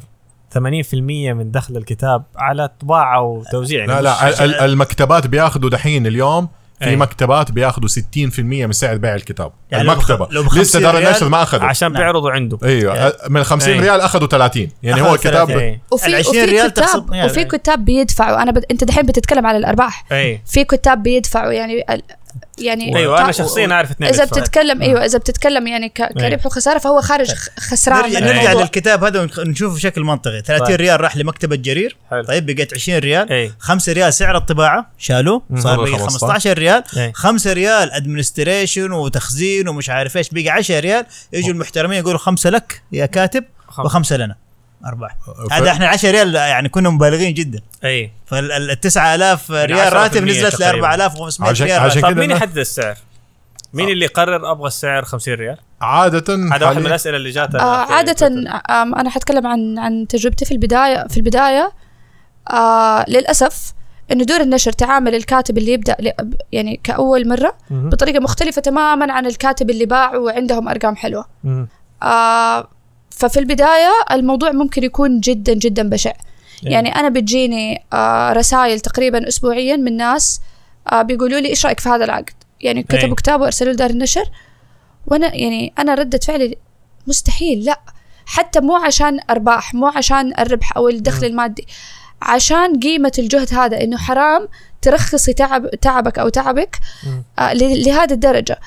80% 0.53 0.93
من 1.33 1.51
دخل 1.51 1.77
الكتاب 1.77 2.23
على 2.35 2.69
طباعة 2.79 3.21
وتوزيع. 3.21 3.79
يعني 3.79 3.91
لا 3.91 4.01
لا 4.01 4.43
ال- 4.45 4.55
المكتبات 4.59 5.27
بياخذوا 5.27 5.69
دحين 5.69 6.07
اليوم 6.07 6.49
في 6.81 6.89
أي. 6.89 6.95
مكتبات 6.95 7.51
بياخذوا 7.51 7.87
60% 7.89 8.39
من 8.39 8.71
سعر 8.71 8.97
بيع 8.97 9.15
الكتاب 9.15 9.51
يعني 9.71 9.83
لو 9.83 9.93
المكتبة 9.93 10.25
بخ- 10.25 10.31
لو 10.33 10.61
لسه 10.61 10.79
دار 10.79 10.97
النشر 10.97 11.29
ما 11.29 11.43
أخذوا 11.43 11.63
عشان 11.63 11.91
نعم. 11.91 12.01
بيعرضوا 12.01 12.31
عنده 12.31 12.57
أيوه 12.63 13.13
من 13.29 13.43
50 13.43 13.73
أي. 13.73 13.79
ريال 13.79 14.01
أخذوا 14.01 14.27
30 14.27 14.67
يعني 14.83 15.01
هو 15.01 15.13
الكتاب 15.13 15.47
30. 15.47 15.57
إيه 15.61 15.81
وفي 15.91 16.07
ال 16.07 16.15
20 16.15 16.37
وفي 16.37 16.51
ريال 16.51 16.69
كتاب 16.73 17.13
يعني- 17.13 17.31
وفي 17.31 17.43
كتاب 17.45 17.85
بيدفعوا 17.85 18.41
أنا 18.43 18.51
بد... 18.51 18.65
أنت 18.71 18.83
دحين 18.83 19.05
بتتكلم 19.05 19.45
على 19.45 19.57
الأرباح 19.57 20.05
إيه 20.11 20.43
في 20.47 20.63
كتاب 20.63 21.03
بيدفعوا 21.03 21.51
يعني. 21.51 21.85
يعني 22.57 22.97
أيوه 22.97 23.21
أنا 23.21 23.31
شخصيا 23.31 23.71
أعرف 23.71 23.91
اثنين 23.91 24.09
إذا. 24.09 24.25
بتتكلم 24.25 24.81
أيوه 24.81 25.05
إذا 25.05 25.17
بتتكلم 25.17 25.67
يعني. 25.67 25.85
إيه. 25.99 26.07
كربح 26.29 26.45
وخساره 26.45 26.77
فهو 26.79 27.01
خارج 27.01 27.31
خ- 27.33 27.49
خسران 27.59 28.13
نرجع, 28.13 28.19
نرجع. 28.19 28.53
للكتاب 28.53 29.03
هذا 29.03 29.29
ونشوفه 29.37 29.75
بشكل 29.75 30.01
منطقي 30.01 30.41
30 30.41 30.67
طيب. 30.67 30.75
ريال 30.75 31.01
راح 31.01 31.17
لمكتبة 31.17 31.55
جرير 31.55 31.97
حلو. 32.11 32.23
طيب 32.23 32.45
بقت 32.45 32.73
20 32.73 32.99
ريال 32.99 33.29
إيه 33.29 33.51
5 33.59 33.93
ريال 33.93 34.13
سعر 34.13 34.37
الطباعة 34.37 34.91
شالوه. 34.97 35.41
صار 35.57 35.77
بقى 35.77 35.87
15. 35.99 36.09
15 36.09 36.57
ريال 36.57 36.83
إيه 36.97 37.11
5 37.15 37.53
ريال 37.53 37.91
administration 37.91 38.91
وتخزين 38.91 39.67
ومش 39.67 39.89
عارف 39.89 40.17
إيش 40.17 40.29
بقى 40.31 40.49
10 40.49 40.79
ريال 40.79 41.05
يجوا 41.33 41.49
المحترمين 41.49 41.99
يقولوا 41.99 42.19
خمسة 42.19 42.49
لك 42.49 42.81
يا 42.91 43.05
كاتب. 43.05 43.43
وخمسة 43.79 44.17
لنا 44.17 44.35
أرباح. 44.85 45.15
ف- 45.49 45.53
هذا 45.53 45.71
إحنا 45.71 45.87
10 45.87 46.11
ريال 46.11 46.35
يعني 46.35 46.69
كنا 46.69 46.89
مبالغين 46.89 47.33
جدا. 47.33 47.61
إيه 47.83 48.11
فال 48.25 48.79
9000 48.79 49.51
ريال 49.51 49.79
10% 49.79 49.93
راتب 49.93 50.23
نزلت 50.23 50.55
ل 50.55 50.57
تقريباً. 50.57 50.87
4500 50.87 51.49
عشان- 51.51 51.65
ريال 51.67 51.79
عشان. 51.79 52.01
طب 52.01 52.17
مين 52.17 52.31
يحدد 52.31 52.57
السعر؟ 52.57 52.97
مين 53.73 53.89
اللي 53.89 54.05
يقرر 54.05 54.51
أبغى 54.51 54.67
السعر 54.67 55.03
50 55.05 55.33
ريال؟ 55.33 55.57
عادة 55.81 56.35
هذا 56.55 56.65
واحد 56.65 56.77
من 56.79 56.85
الأسئلة 56.85 57.17
اللي 57.17 57.29
جات 57.29 57.55
آه 57.55 57.61
عادة 57.93 58.27
أنا 58.69 59.09
حتكلم 59.09 59.47
عن 59.47 59.79
عن 59.79 60.07
تجربتي 60.09 60.45
في 60.45 60.51
البداية 60.51 61.07
في 61.07 61.17
البداية. 61.17 61.71
آه 62.51 63.05
للأسف 63.07 63.73
إنه 64.11 64.23
دور 64.23 64.41
النشر 64.41 64.71
تعامل 64.71 65.15
الكاتب 65.15 65.57
اللي 65.57 65.71
يبدأ 65.71 65.95
ل- 65.99 66.11
يعني 66.51 66.79
كأول 66.83 67.27
مرة 67.29 67.57
بطريقة 67.71 68.19
مختلفة 68.19 68.61
تماما 68.61 69.13
عن 69.13 69.25
الكاتب 69.25 69.69
اللي 69.69 69.85
باع 69.85 70.15
وعندهم 70.15 70.69
أرقام 70.69 70.95
حلوة. 70.95 71.25
آه 72.03 72.67
ففي 73.21 73.39
البداية 73.39 73.91
الموضوع 74.11 74.51
ممكن 74.51 74.83
يكون 74.83 75.19
جدا 75.19 75.53
جدا 75.53 75.89
بشع. 75.89 76.13
يعني 76.63 76.95
أنا 76.95 77.09
بتجيني 77.09 77.83
آه 77.93 78.33
رسائل 78.33 78.79
تقريبا 78.79 79.27
أسبوعيا 79.27 79.75
من 79.75 79.97
ناس 79.97 80.41
آه 80.91 81.01
بيقولوا 81.01 81.39
لي 81.39 81.49
إيش 81.49 81.65
رأيك 81.65 81.79
في 81.79 81.89
هذا 81.89 82.05
العقد؟ 82.05 82.33
يعني 82.61 82.83
كتبوا 82.83 83.09
أي. 83.09 83.15
كتاب 83.15 83.41
وأرسلوا 83.41 83.73
لدار 83.73 83.89
النشر 83.89 84.25
وأنا 85.07 85.35
يعني 85.35 85.73
أنا 85.79 85.95
ردة 85.95 86.17
فعلي 86.17 86.57
مستحيل 87.07 87.65
لا. 87.65 87.79
حتى 88.25 88.59
مو 88.59 88.75
عشان 88.75 89.19
أرباح 89.29 89.73
مو 89.73 89.87
عشان 89.87 90.33
الربح 90.39 90.77
أو 90.77 90.89
الدخل 90.89 91.25
المادي 91.25 91.67
عشان 92.21 92.79
قيمة 92.79 93.11
الجهد 93.19 93.53
هذا 93.53 93.83
إنه 93.83 93.97
حرام 93.97 94.47
ترخصي 94.81 95.33
تعب 95.33 95.69
تعبك 95.69 96.19
أو 96.19 96.29
تعبك 96.29 96.79
آه 97.39 97.53
لهذه 97.53 98.13
الدرجة. 98.13 98.59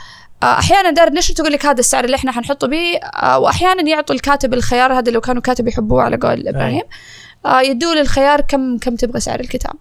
أحيانا 0.52 0.90
دار 0.90 1.08
النشر 1.08 1.34
تقول 1.34 1.52
لك 1.52 1.66
هذا 1.66 1.80
السعر 1.80 2.04
اللي 2.04 2.16
إحنا 2.16 2.32
حنحطه 2.32 2.66
به 2.66 2.96
آه، 2.96 3.38
وأحيانا 3.38 3.88
يعطوا 3.88 4.14
الكاتب 4.14 4.54
الخيار 4.54 4.98
هذا 4.98 5.12
لو 5.12 5.20
كانوا 5.20 5.42
كاتب 5.42 5.68
يحبوه 5.68 6.02
على 6.02 6.16
قول 6.16 6.48
إبراهيم 6.48 6.82
آه، 7.46 7.60
يدوا 7.60 7.92
الخيار 7.92 8.40
كم 8.40 8.78
كم 8.78 8.96
تبغى 8.96 9.20
سعر 9.20 9.40
الكتاب. 9.40 9.74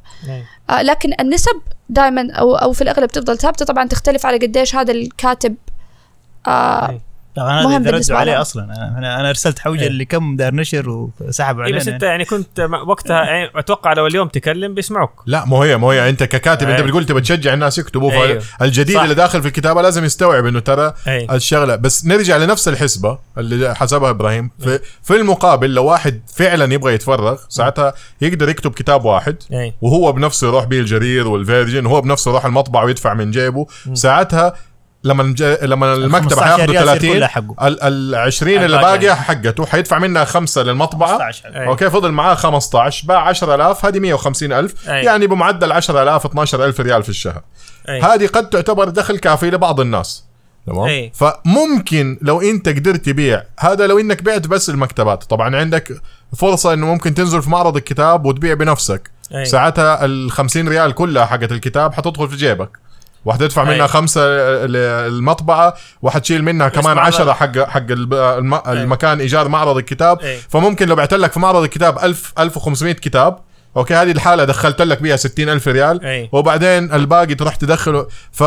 آه، 0.69 0.81
لكن 0.81 1.13
النسب 1.19 1.61
دائما 1.89 2.33
أو 2.33 2.55
أو 2.55 2.73
في 2.73 2.81
الأغلب 2.81 3.09
تفضل 3.09 3.37
ثابتة 3.37 3.65
طبعا 3.65 3.87
تختلف 3.87 4.25
على 4.25 4.37
قديش 4.37 4.75
هذا 4.75 4.91
الكاتب. 4.91 5.55
طبعا 7.35 7.77
اللي 7.77 7.91
بالنسبة 7.91 8.15
ردوا 8.15 8.31
عليه. 8.31 8.41
أصلا. 8.41 8.63
أنا 8.63 8.97
أنا, 8.97 9.19
أنا 9.19 9.29
أرسلت 9.29 9.59
حوجة 9.59 9.81
إيه. 9.81 9.87
اللي 9.87 10.05
كم 10.05 10.35
دار 10.35 10.55
نشر 10.55 10.89
وسحبوا 11.19 11.63
علينا 11.63 11.77
بس 11.77 11.87
أنت 11.87 12.03
يعني 12.03 12.25
كنت 12.25 12.69
وقتها 12.87 13.23
يعني 13.23 13.51
أتوقع 13.55 13.93
لو 13.93 14.07
اليوم 14.07 14.27
تكلم 14.27 14.73
بيسمعوك. 14.73 15.23
لا 15.25 15.45
مو 15.45 15.63
هي 15.63 15.77
مو 15.77 15.91
هي. 15.91 16.09
أنت 16.09 16.23
ككاتب 16.23 16.69
أنت 16.69 16.79
أي. 16.79 16.85
بتقول 16.85 17.05
تبى 17.05 17.21
تشجع 17.21 17.53
الناس 17.53 17.77
يكتبوا 17.77 18.11
أيوه. 18.11 18.39
فالجديد 18.39 18.95
صح. 18.95 19.01
اللي 19.03 19.15
داخل 19.15 19.41
في 19.41 19.47
الكتابة 19.47 19.81
لازم 19.81 20.05
يستوعب 20.05 20.45
إنه 20.45 20.59
ترى 20.59 20.93
اي 21.07 21.27
الشغلة. 21.31 21.75
بس 21.75 22.05
نرجع 22.05 22.37
لنفس 22.37 22.67
الحسبة 22.67 23.19
اللي 23.37 23.75
حسبها 23.75 24.09
إبراهيم. 24.09 24.49
في, 24.59 24.79
في 25.03 25.15
المقابل 25.15 25.73
لو 25.73 25.85
واحد 25.85 26.21
فعلا 26.35 26.73
يبغى 26.73 26.93
يتفرغ 26.93 27.37
ساعتها 27.49 27.93
يقدر 28.21 28.49
يكتب 28.49 28.71
كتاب 28.71 29.05
واحد 29.05 29.35
اي 29.53 29.73
وهو 29.81 30.11
بنفسه 30.11 30.47
يروح 30.47 30.65
بيه 30.65 30.79
الجرير 30.79 31.27
وال 31.27 31.42
Virgin 31.42 31.85
هو 31.85 32.01
بنفسه 32.01 32.31
يروح 32.31 32.45
المطبعة 32.45 32.85
ويدفع 32.85 33.13
من 33.13 33.31
جيبه. 33.31 33.65
ساعتها 33.93 34.53
لما 35.03 35.23
لما 35.61 35.93
المكتبة 35.93 36.35
15 36.35 36.43
حياخذوا 36.43 36.65
ريال 36.65 36.83
يصير 36.83 36.99
30 36.99 37.13
كلها 37.13 37.27
حقه. 37.27 37.67
ال 37.67 37.83
ال 37.83 38.15
20 38.15 38.53
اللي 38.53 38.65
الباقي. 38.65 38.97
باقية 38.97 39.13
حقته 39.13 39.65
حيدفع 39.65 39.99
منها 39.99 40.25
خمسة 40.25 40.63
للمطبعة 40.63 41.09
15 41.11 41.55
أي. 41.55 41.67
أوكي 41.67 41.89
فضل 41.89 42.11
معاه 42.11 42.35
15 42.35 43.07
باع 43.07 43.27
10000 43.27 43.85
هذه 43.85 43.99
150000 43.99 44.89
أي. 44.89 45.05
يعني 45.05 45.27
بمعدل 45.27 45.71
10000 45.71 46.25
12000 46.25 46.79
ريال 46.79 47.03
في 47.03 47.09
الشهر 47.09 47.41
أي 47.89 48.01
هذه 48.01 48.27
قد 48.27 48.49
تعتبر 48.49 48.89
دخل 48.89 49.17
كافي 49.17 49.49
لبعض 49.49 49.79
الناس 49.79 50.23
تمام 50.67 50.87
أي. 50.87 51.11
فممكن 51.15 52.17
لو 52.21 52.41
أنت 52.41 52.69
قدرت 52.69 53.05
تبيع 53.05 53.43
هذا 53.59 53.87
لو 53.87 53.99
أنك 53.99 54.23
بعت 54.23 54.47
بس 54.47 54.69
المكتبات 54.69 55.23
طبعا 55.23 55.55
عندك 55.55 56.01
فرصة 56.37 56.73
إنه 56.73 56.85
ممكن 56.85 57.13
تنزل 57.13 57.41
في 57.41 57.49
معرض 57.49 57.75
الكتاب 57.75 58.25
وتبيع 58.25 58.53
بنفسك 58.53 59.11
أي. 59.35 59.45
ساعتها 59.45 60.05
ال 60.05 60.31
50 60.31 60.67
ريال 60.67 60.91
كلها 60.91 61.25
حقت 61.25 61.51
الكتاب 61.51 61.93
حتدخل 61.93 62.29
في 62.29 62.35
جيبك 62.35 62.82
وحتدفع 63.25 63.63
منها 63.63 63.83
أي. 63.83 63.87
خمسة 63.87 64.21
للمطبعة 64.65 65.73
وحتشيل 66.01 66.43
منها 66.43 66.69
كمان 66.69 66.97
عشرة 66.97 67.33
حق 67.33 67.57
حق 67.59 67.91
الب- 67.91 68.13
الم- 68.13 68.61
المكان 68.67 69.19
إيجار 69.19 69.47
معرض 69.47 69.77
الكتاب 69.77 70.19
أي. 70.21 70.37
فممكن 70.49 70.87
لو 70.87 70.95
بعت 70.95 71.13
لك 71.13 71.31
في 71.31 71.39
معرض 71.39 71.63
الكتاب 71.63 71.97
1000 72.03 72.33
1500 72.39 72.93
كتاب 72.93 73.39
أوكي 73.77 73.93
هذه 73.93 74.11
الحالة 74.11 74.43
دخلت 74.43 74.81
لك 74.81 75.01
بيها 75.01 75.15
60 75.15 75.49
ألف 75.49 75.67
ريال 75.67 76.05
أي. 76.05 76.29
وبعدين 76.31 76.93
الباقي 76.93 77.35
تروح 77.35 77.55
تدخله 77.55 78.07
ف 78.31 78.43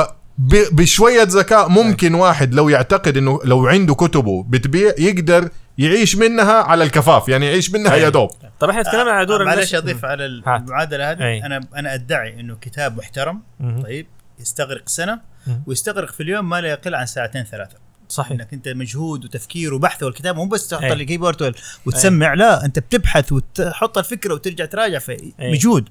بشوية 0.73 1.23
ذكاء 1.23 1.69
ممكن 1.69 2.15
واحد 2.15 2.55
لو 2.55 2.69
يعتقد 2.69 3.17
إنه 3.17 3.41
لو 3.45 3.67
عنده 3.67 3.95
كتبه 3.95 4.45
بتبيع 4.49 4.93
يقدر 4.99 5.49
يعيش 5.79 6.17
منها 6.17 6.53
على 6.63 6.85
الكفاف 6.85 7.29
يعني 7.29 7.47
يعيش 7.47 7.71
منها 7.71 7.95
أي. 7.95 8.03
يا 8.03 8.09
دوب 8.09 8.31
طب 8.61 8.71
إحنا 8.71 8.83
تكلمنا 8.83 9.11
على 9.11 9.27
دور 9.27 9.45
معلش 9.45 9.75
أضيف 9.75 10.05
على. 10.05 10.27
المعادلة 10.27 11.11
هذه. 11.11 11.47
أنا 11.47 11.61
أنا 11.77 11.95
أدعي 11.95 12.41
إنه 12.41 12.57
كتاب 12.61 12.99
محترم. 12.99 13.41
طيب 13.83 14.07
يستغرق 14.41 14.89
سنة. 14.89 15.21
ويستغرق 15.67 16.13
في 16.13 16.23
اليوم 16.23 16.49
ما 16.49 16.61
لا 16.61 16.69
يقل 16.69 16.95
عن 16.95 17.07
ساعتين 17.07 17.45
ثلاثة 17.45 17.77
صحيح 18.09 18.31
إنك 18.33 18.53
أنت 18.53 18.69
مجهود 18.69 19.25
وتفكير 19.25 19.75
وبحث 19.75 20.03
والكتاب 20.03 20.37
مو 20.37 20.47
بس 20.47 20.69
تحط 20.69 20.83
أي. 20.83 20.93
ال 20.93 21.00
keyboard 21.00 21.55
وتسمع 21.87 22.35
لا 22.35 22.65
أنت 22.65 22.79
بتبحث 22.79 23.33
وتحط 23.33 23.99
الفكرة 23.99 24.35
وترجع 24.35 24.65
تراجع 24.65 24.99
في 24.99 25.33
أي. 25.41 25.53
مجهود 25.53 25.89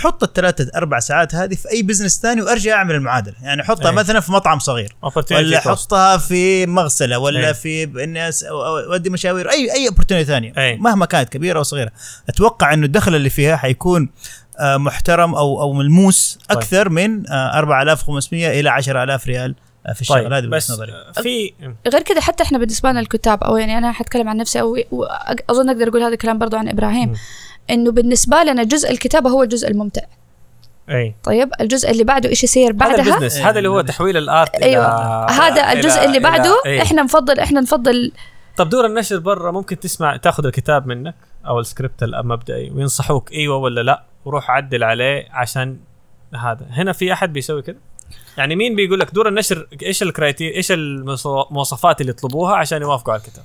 حط 0.00 0.22
الثلاثة 0.22 0.70
أربع 0.74 0.98
ساعات 0.98 1.34
هذه 1.34 1.54
في 1.54 1.70
أي 1.70 1.82
business 1.82 2.20
ثاني 2.20 2.42
وأرجع 2.42 2.74
أعمل 2.76 2.94
المعادلة 2.94 3.34
يعني 3.42 3.62
حطها 3.62 3.88
أي. 3.90 3.94
مثلا 3.94 4.20
في 4.20 4.32
مطعم 4.32 4.58
صغير 4.58 4.96
ولا. 5.30 5.60
حطها 5.60 6.16
في 6.18 6.66
مغسلة 6.66 7.18
ولا 7.18 7.48
أي. 7.48 7.54
في 7.54 7.84
any 7.84 8.32
أس- 8.32 8.34
أو- 8.34 8.44
أو- 8.46 8.90
أودي 8.92 9.10
مشاوير 9.10 9.50
اي 9.50 9.72
أي 9.72 9.88
opportunity 9.88 10.26
ثانية 10.28 10.52
أي. 10.58 10.76
مهما 10.76 11.06
كانت 11.06 11.28
كبيرة 11.28 11.58
أو 11.58 11.62
صغيرة 11.62 11.92
أتوقع 12.28 12.74
إنه 12.74 12.86
الدخل 12.86 13.14
اللي 13.14 13.30
فيها 13.30 13.56
حيكون 13.56 14.08
محترم 14.60 15.34
أو 15.34 15.60
أو 15.62 15.72
ملموس 15.72 16.38
طيب. 16.48 16.58
أكثر 16.58 16.88
من 16.88 17.30
آه، 17.30 17.58
4500 17.58 18.60
إلى 18.60 18.68
10000 18.70 19.26
ريال 19.26 19.54
آه، 19.86 19.92
في 19.92 20.00
الشهر 20.00 20.18
طيب 20.22 20.32
هذه 20.32 20.46
بس 20.46 20.64
بس 20.64 20.70
نظري 20.70 20.92
في 21.22 21.52
غير 21.88 22.02
كذا 22.02 22.20
حتى 22.20 22.42
إحنا 22.42 22.58
بالنسبة 22.58 22.90
لنا 22.90 23.00
الكتاب 23.00 23.44
أو 23.44 23.56
يعني 23.56 23.78
أنا 23.78 23.92
حتكلم 23.92 24.28
عن 24.28 24.36
نفسي 24.36 24.60
أو 24.60 24.76
أظن 25.50 25.68
أقدر 25.70 25.88
أقول 25.88 26.02
هذا 26.02 26.12
الكلام 26.12 26.38
برضو 26.38 26.56
عن 26.56 26.68
إبراهيم 26.68 27.08
مم. 27.08 27.14
إنه 27.70 27.92
بالنسبة 27.92 28.42
لنا 28.42 28.62
جزء 28.64 28.90
الكتابه 28.90 29.30
هو 29.30 29.42
الجزء 29.42 29.68
الممتع 29.70 30.02
أي 30.90 31.14
طيب 31.22 31.50
الجزء 31.60 31.90
اللي 31.90 32.04
بعده 32.04 32.28
إيش 32.28 32.44
يصير 32.44 32.70
هذا 32.70 32.76
بعدها 32.78 33.14
ال 33.14 33.16
business 33.16 33.36
إيه، 33.36 33.50
هذا 33.50 33.58
اللي 33.58 33.68
هو 33.68 33.78
ال 33.80 33.82
business. 33.82 33.96
تحويل 33.96 34.16
ال 34.16 34.26
art 34.26 34.54
أيوه 34.54 34.86
إلى- 35.26 35.30
هذا 35.30 35.62
إلى- 35.62 35.76
الجزء 35.76 36.04
اللي 36.04 36.18
إلى- 36.18 36.22
بعده 36.22 36.62
إيه. 36.66 36.82
إحنا 36.82 37.02
نفضل 37.02 37.40
إحنا 37.40 37.60
نفضل 37.60 38.12
طب 38.56 38.68
دور 38.68 38.86
النشر 38.86 39.18
برا 39.18 39.50
ممكن 39.50 39.80
تسمع 39.80 40.16
تاخذ 40.16 40.46
الكتاب 40.46 40.86
منك 40.86 41.14
أو 41.46 41.60
السكريبت 41.60 42.02
المبدئي 42.02 42.70
وينصحوك 42.70 43.32
إيوه 43.32 43.56
ولا 43.56 43.80
لأ 43.80 44.04
وروح 44.24 44.50
عدل 44.50 44.84
عليه 44.84 45.26
عشان 45.30 45.76
هذا. 46.34 46.66
هنا 46.70 46.92
في 46.92 47.12
أحد 47.12 47.32
بيسوي 47.32 47.62
كده؟ 47.62 47.76
يعني 48.38 48.56
مين 48.56 48.76
بيقول 48.76 49.00
لك 49.00 49.14
دور 49.14 49.28
النشر 49.28 49.66
إيش 49.82 50.02
ال 50.02 50.08
criteria 50.08 50.54
إيش 50.54 50.72
المواصفات 50.72 52.00
اللي 52.00 52.10
يطلبوها 52.10 52.56
عشان 52.56 52.82
يوافقوا 52.82 53.12
على 53.12 53.22
الكتاب؟ 53.22 53.44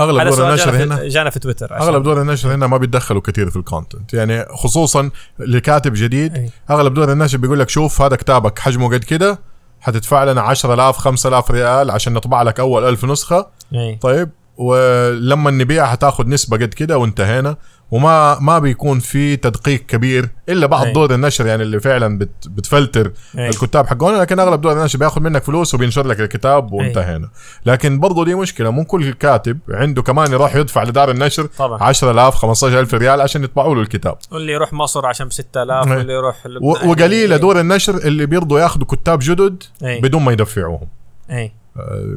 أغلب 0.00 0.28
دور 0.34 0.48
النشر 0.48 0.70
جانا 0.76 0.84
هنا 0.94 1.08
جانا 1.08 1.30
في 1.30 1.38
تويتر 1.38 1.74
عشان- 1.74 1.86
أغلب 1.88 2.02
دور 2.02 2.22
النشر 2.22 2.54
هنا 2.54 2.66
ما 2.66 2.76
بيتدخلوا 2.76 3.20
كثير 3.20 3.50
في 3.50 3.56
ال 3.56 3.63
content 3.63 4.14
يعني 4.14 4.44
خصوصا 4.44 5.10
لكاتب 5.38 5.92
جديد 5.94 6.34
أي. 6.36 6.50
أغلب 6.70 6.94
دور 6.94 7.12
النشر 7.12 7.38
بيقول 7.38 7.58
لك 7.60 7.68
شوف 7.68 8.02
هذا 8.02 8.16
كتابك 8.16 8.58
حجمه 8.58 8.88
قد 8.88 9.04
كده 9.04 9.38
حتدفع 9.80 10.24
لنا 10.24 10.40
10000 10.40 10.96
5000 10.96 11.50
ريال 11.50 11.90
عشان 11.90 12.12
نطبع 12.12 12.42
لك 12.42 12.60
أول 12.60 12.84
1000 12.84 13.04
نسخة. 13.04 13.46
اي 13.74 13.96
طيب 14.02 14.30
ولما 14.56 15.50
نبيع 15.50 15.86
حتاخذ 15.86 16.28
نسبة 16.28 16.56
قد 16.56 16.74
كده 16.74 16.98
وانتهينا 16.98 17.56
وما 17.90 18.38
ما 18.40 18.58
بيكون 18.58 18.98
في 18.98 19.36
تدقيق 19.36 19.86
كبير 19.86 20.28
إلا 20.48 20.66
بعض 20.66 20.86
أي. 20.86 20.92
دور 20.92 21.14
النشر 21.14 21.46
يعني 21.46 21.62
اللي 21.62 21.80
فعلا 21.80 22.18
بت 22.18 22.48
بتفلتر 22.48 23.12
أي. 23.38 23.48
الكتاب 23.48 23.86
حقهم 23.86 24.20
لكن 24.20 24.40
أغلب 24.40 24.60
دور 24.60 24.72
النشر 24.72 24.98
بياخذ 24.98 25.20
منك 25.20 25.42
فلوس 25.44 25.74
وبينشر 25.74 26.06
لك 26.06 26.20
الكتاب 26.20 26.72
وانتهينا. 26.72 27.30
لكن 27.66 28.00
برضو 28.00 28.24
دي 28.24 28.34
مشكلة 28.34 28.70
مو 28.70 28.84
كل 28.84 29.12
كاتب 29.12 29.58
عنده 29.70 30.02
كمان 30.02 30.32
يروح 30.32 30.56
يدفع 30.56 30.82
لدار 30.82 31.10
النشر 31.10 31.46
طبعا. 31.58 31.82
10000 31.82 32.34
15000 32.34 32.94
ريال 32.94 33.20
عشان 33.20 33.44
يطبعوا 33.44 33.74
له 33.74 33.80
الكتاب. 33.80 34.18
واللي 34.32 34.52
يروح 34.52 34.72
مصر 34.72 35.06
عشان 35.06 35.28
ب 35.28 35.32
6000 35.32 35.88
أي. 35.88 35.96
واللي 35.96 36.12
يروح 36.12 36.46
وقليلة 36.62 37.36
دور 37.36 37.60
النشر 37.60 37.96
اللي 37.96 38.26
بيرضوا 38.26 38.60
ياخذوا 38.60 38.86
كتاب 38.86 39.18
جدد 39.22 39.62
أي. 39.84 40.00
بدون 40.00 40.22
ما 40.22 40.32
يدفعوهم. 40.32 40.88
أي. 41.30 41.52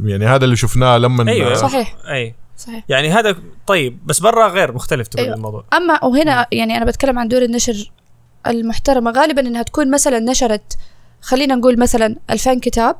يعني 0.03 0.25
هذا 0.25 0.45
اللي 0.45 0.55
شفناه 0.55 0.97
لما 0.97 1.31
أيوه. 1.31 1.53
صحيح. 1.53 1.95
أي. 2.11 2.35
صحيح. 2.57 2.83
يعني 2.89 3.09
هذا 3.09 3.35
طيب 3.67 3.99
بس 4.05 4.19
برا 4.19 4.47
غير 4.47 4.71
مختلف 4.71 5.07
تقول 5.07 5.23
أيوة. 5.25 5.35
الموضوع. 5.37 5.63
أما 5.73 6.05
وهنا 6.05 6.47
يعني 6.51 6.77
أنا 6.77 6.85
بتكلم 6.85 7.19
عن 7.19 7.27
دور 7.27 7.41
النشر 7.41 7.91
المحترمة 8.47 9.11
غالبا 9.11 9.41
إنها 9.41 9.63
تكون 9.63 9.91
مثلا 9.91 10.19
نشرت 10.19 10.77
خلينا 11.21 11.55
نقول 11.55 11.79
مثلا 11.79 12.15
2000 12.29 12.53
كتاب. 12.59 12.95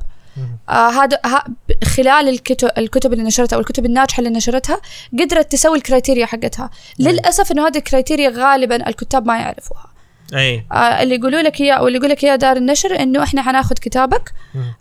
آه 0.68 0.88
هذا 0.90 1.18
ها 1.24 1.44
ب- 1.68 1.84
خلال 1.84 2.28
الكتب 2.28 2.70
الكتب 2.78 3.12
اللي 3.12 3.24
نشرتها 3.24 3.56
أو 3.56 3.60
الكتب 3.60 3.84
الناجحة 3.86 4.18
اللي 4.20 4.30
نشرتها 4.30 4.80
قدرت 5.20 5.52
تسوي 5.52 5.76
ال 5.78 5.83
criteria 5.83 6.26
حقتها. 6.26 6.70
للأسف 6.98 7.52
إنه 7.52 7.66
هذه 7.66 7.76
ال 7.78 7.84
criteria 7.84 8.30
غالبا 8.30 8.88
الكتاب 8.88 9.26
ما 9.26 9.38
يعرفوها. 9.38 9.89
أي 10.34 10.66
آه 10.72 11.02
اللي 11.02 11.14
يقولوا 11.14 11.40
لك 11.40 11.60
اياه 11.60 11.74
أو 11.74 11.86
اللي 11.86 11.98
يقول 11.98 12.10
لك 12.10 12.24
اياه 12.24 12.36
دار 12.36 12.56
النشر 12.56 13.00
إنه 13.00 13.22
إحنا 13.22 13.42
حناخذ 13.42 13.74
كتابك. 13.74 14.32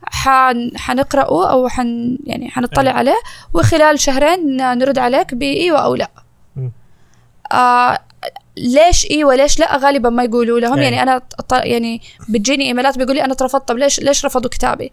حن 0.03 0.71
حنقرأه 0.75 1.51
أو 1.51 1.67
حن 1.67 2.17
يعني 2.23 2.49
حنطلع 2.49 2.91
أي. 2.91 2.97
عليه 2.97 3.19
وخلال 3.53 3.99
شهرين 3.99 4.57
نرد 4.57 4.97
عليك 4.97 5.33
بايوه 5.33 5.79
أو 5.79 5.95
لا. 5.95 6.09
آه 7.51 7.99
ليش 8.57 9.11
أيوه 9.11 9.35
ليش 9.35 9.59
لا 9.59 9.77
غالبا 9.77 10.09
ما 10.09 10.23
يقولوا 10.23 10.59
لهم 10.59 10.77
أي. 10.77 10.83
يعني 10.83 11.03
أنا 11.03 11.21
يعني 11.51 12.01
بتجيني 12.29 12.65
إيميلات 12.65 12.97
بيقول 12.97 13.15
لي 13.15 13.23
أنا 13.23 13.33
اترفضت 13.33 13.67
طب 13.67 13.77
ليش 13.77 13.99
ليش 13.99 14.25
رفضوا 14.25 14.49
كتابي 14.49 14.91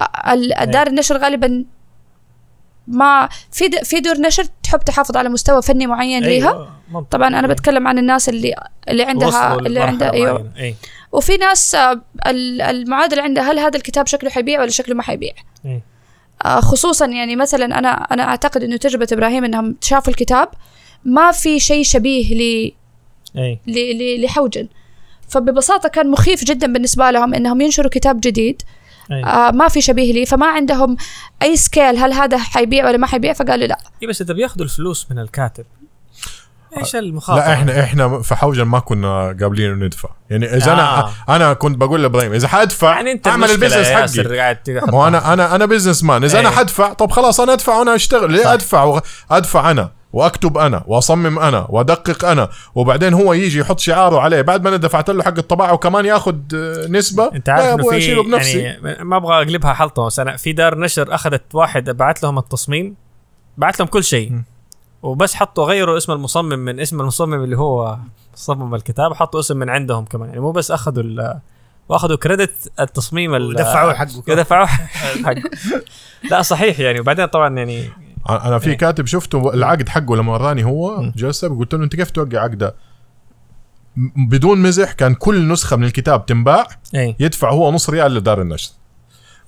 آه، 0.00 0.32
الدار 0.62 0.86
النشر 0.86 1.18
غالبا 1.18 1.64
ما 2.86 3.28
في 3.52 3.70
في 3.84 4.00
دور 4.00 4.18
نشر 4.18 4.44
تحب 4.62 4.80
تحافظ 4.80 5.16
على 5.16 5.28
مستوى 5.28 5.62
فني 5.62 5.86
معين 5.86 6.22
ليها 6.22 6.52
أيوة. 6.92 7.06
طبعا 7.10 7.28
أنا 7.28 7.48
أي. 7.48 7.48
بتكلم 7.54 7.88
عن 7.88 7.98
الناس 7.98 8.28
اللي 8.28 8.54
اللي 8.88 9.02
عندها 9.02 9.54
اللي 9.58 9.80
عندها 9.80 10.12
أيوه. 10.12 10.52
أي 10.58 10.74
وفي 11.12 11.36
ناس 11.36 11.74
آه، 11.74 12.00
ال- 12.26 12.62
المعادلة 12.62 13.22
عندها 13.22 13.52
هل 13.52 13.58
هذا 13.58 13.76
الكتاب 13.76 14.06
شكله 14.06 14.30
حيبيع 14.30 14.60
ولا 14.60 14.70
شكله 14.70 14.94
ما 14.94 15.02
حيبيع 15.02 15.32
آه، 16.44 16.60
خصوصا 16.60 17.06
يعني 17.06 17.36
مثلا 17.36 17.78
أنا 17.78 17.88
أنا 17.88 18.22
أعتقد 18.22 18.62
إنه 18.62 18.76
تجربة 18.76 19.06
إبراهيم 19.12 19.44
إنهم 19.44 19.76
شافوا 19.80 20.12
الكتاب 20.12 20.48
ما 21.04 21.32
في 21.32 21.60
شيء 21.60 21.84
شبيه 21.84 22.34
ل 22.34 22.72
لحوجن 24.24 24.68
فببساطة 25.28 25.88
كان 25.88 26.10
مخيف 26.10 26.44
جدا 26.44 26.72
بالنسبة 26.72 27.10
لهم 27.10 27.34
إنهم 27.34 27.60
ينشروا 27.60 27.90
كتاب 27.90 28.20
جديد 28.20 28.62
آه 29.10 29.50
ما 29.50 29.68
في 29.68 29.80
شبيه 29.80 30.12
لي 30.12 30.26
فما 30.26 30.46
عندهم 30.46 30.96
أي 31.42 31.56
scale 31.56 31.96
هل 31.96 32.12
هذا 32.12 32.38
حيبيع 32.38 32.86
ولا 32.86 32.96
ما 32.96 33.06
حيبيع؟ 33.06 33.32
فقالوا 33.32 33.66
لا. 33.66 33.78
إيه 34.02 34.08
بس 34.08 34.22
إذا 34.22 34.34
بياخذوا 34.34 34.64
الفلوس 34.64 35.06
من 35.10 35.18
الكاتب 35.18 35.64
إيش 36.78 36.96
المخاطرة؟ 36.96 37.40
لا 37.44 37.52
إحنا 37.52 37.80
إحنا 37.80 38.22
في 38.22 38.34
حوجن 38.34 38.62
ما 38.62 38.78
كنا 38.78 39.36
قابلين 39.40 39.70
إنه 39.72 39.84
ندفع. 39.86 40.08
يعني 40.30 40.56
إذا 40.56 40.70
آه. 40.72 40.74
أنا 40.74 41.10
أنا 41.28 41.52
كنت 41.52 41.76
بقول 41.78 42.02
لإبراهيم 42.02 42.32
إذا 42.32 42.48
حادفع 42.48 42.94
يعني 42.94 43.12
أنت 43.12 43.26
أعمل 43.28 43.50
ال 43.50 43.54
business 43.54 43.86
حقي. 43.86 44.56
ما 44.92 45.08
أنا 45.08 45.32
أنا 45.32 45.54
أنا 45.54 45.66
بزنس 45.66 46.04
مان 46.04 46.24
إذا 46.24 46.40
أنا 46.40 46.48
إيه. 46.48 46.54
حدفع 46.54 46.92
طب 46.92 47.10
خلاص 47.10 47.40
أنا 47.40 47.52
أدفع 47.52 47.78
وأنا 47.78 47.94
أشتغل. 47.94 48.32
ليه 48.32 48.44
صح. 48.44 48.50
أدفع؟ 48.50 48.82
وغ- 48.84 49.00
أدفع 49.30 49.70
أنا 49.70 49.90
وأكتب 50.12 50.58
أنا 50.58 50.82
وأصمم 50.86 51.38
أنا 51.38 51.66
وأدقق 51.68 52.24
أنا 52.24 52.48
وبعدين 52.74 53.14
هو 53.14 53.32
يجي 53.32 53.58
يحط 53.58 53.80
شعاره 53.80 54.20
عليه. 54.20 54.40
بعد 54.40 54.62
ما 54.62 54.68
أنا 54.68 54.76
دفعت 54.76 55.10
له 55.10 55.22
حق 55.22 55.38
الطباعة 55.38 55.72
وكمان 55.72 56.04
ياخذ 56.06 56.36
آه، 56.54 56.86
نسبة 56.88 57.30
أنت 57.34 57.48
عارف 57.48 57.66
إنه 57.80 57.90
في 57.90 58.14
بنفسي. 58.22 58.58
يعني 58.58 59.04
ما 59.04 59.16
أبغى 59.16 59.36
أقلبها 59.36 59.72
حلطة 59.72 60.06
بس 60.06 60.18
أنا 60.20 60.36
في 60.36 60.52
دار 60.52 60.78
نشر 60.78 61.14
أخذت 61.14 61.42
واحد 61.54 61.90
بعت 61.90 62.22
لهم 62.22 62.38
التصميم 62.38 62.94
بعت 63.56 63.78
لهم 63.80 63.88
كل 63.88 64.04
شيء. 64.04 64.32
وبس 65.02 65.34
حطوا 65.34 65.64
غيروا 65.64 65.96
اسم 65.96 66.12
المصمم 66.12 66.58
من 66.58 66.80
اسم 66.80 67.00
المصمم 67.00 67.44
اللي 67.44 67.58
هو 67.58 67.98
صمم 68.34 68.74
الكتاب 68.74 69.14
حطوا 69.14 69.40
اسم 69.40 69.56
من 69.56 69.70
عندهم 69.70 70.04
كمان 70.04 70.28
يعني 70.28 70.40
مو 70.40 70.50
بس 70.52 70.70
أخذوا 70.70 71.32
وأخذوا 71.88 72.16
كريدت 72.16 72.72
التصميم 72.80 73.34
ال- 73.34 73.46
ودفعوه 73.46 73.94
حقه. 73.94 74.34
دفعوه 74.34 74.66
حقه 74.66 75.42
لا 76.30 76.42
صحيح 76.42 76.80
يعني 76.80 77.00
وبعدين 77.00 77.26
طبعا 77.26 77.56
يعني 77.56 77.88
أنا 78.30 78.58
في 78.58 78.70
إيه. 78.70 78.76
كاتب 78.76 79.06
شفته 79.06 79.54
العقد 79.54 79.88
حقه 79.88 80.16
لما 80.16 80.32
وراني 80.32 80.64
هو 80.64 81.00
م. 81.02 81.12
جلست 81.16 81.44
قلت 81.44 81.74
له 81.74 81.84
أنت 81.84 81.96
كيف 81.96 82.10
توقع 82.10 82.38
عقده 82.40 82.74
بدون 84.28 84.58
مزح 84.62 84.92
كان 84.92 85.14
كل 85.14 85.48
نسخة 85.48 85.76
من 85.76 85.84
الكتاب 85.84 86.26
تنباع 86.26 86.66
اي 86.94 87.16
يدفع 87.20 87.50
هو 87.50 87.72
نص 87.72 87.90
ريال 87.90 88.14
لدار 88.14 88.42
النشر 88.42 88.70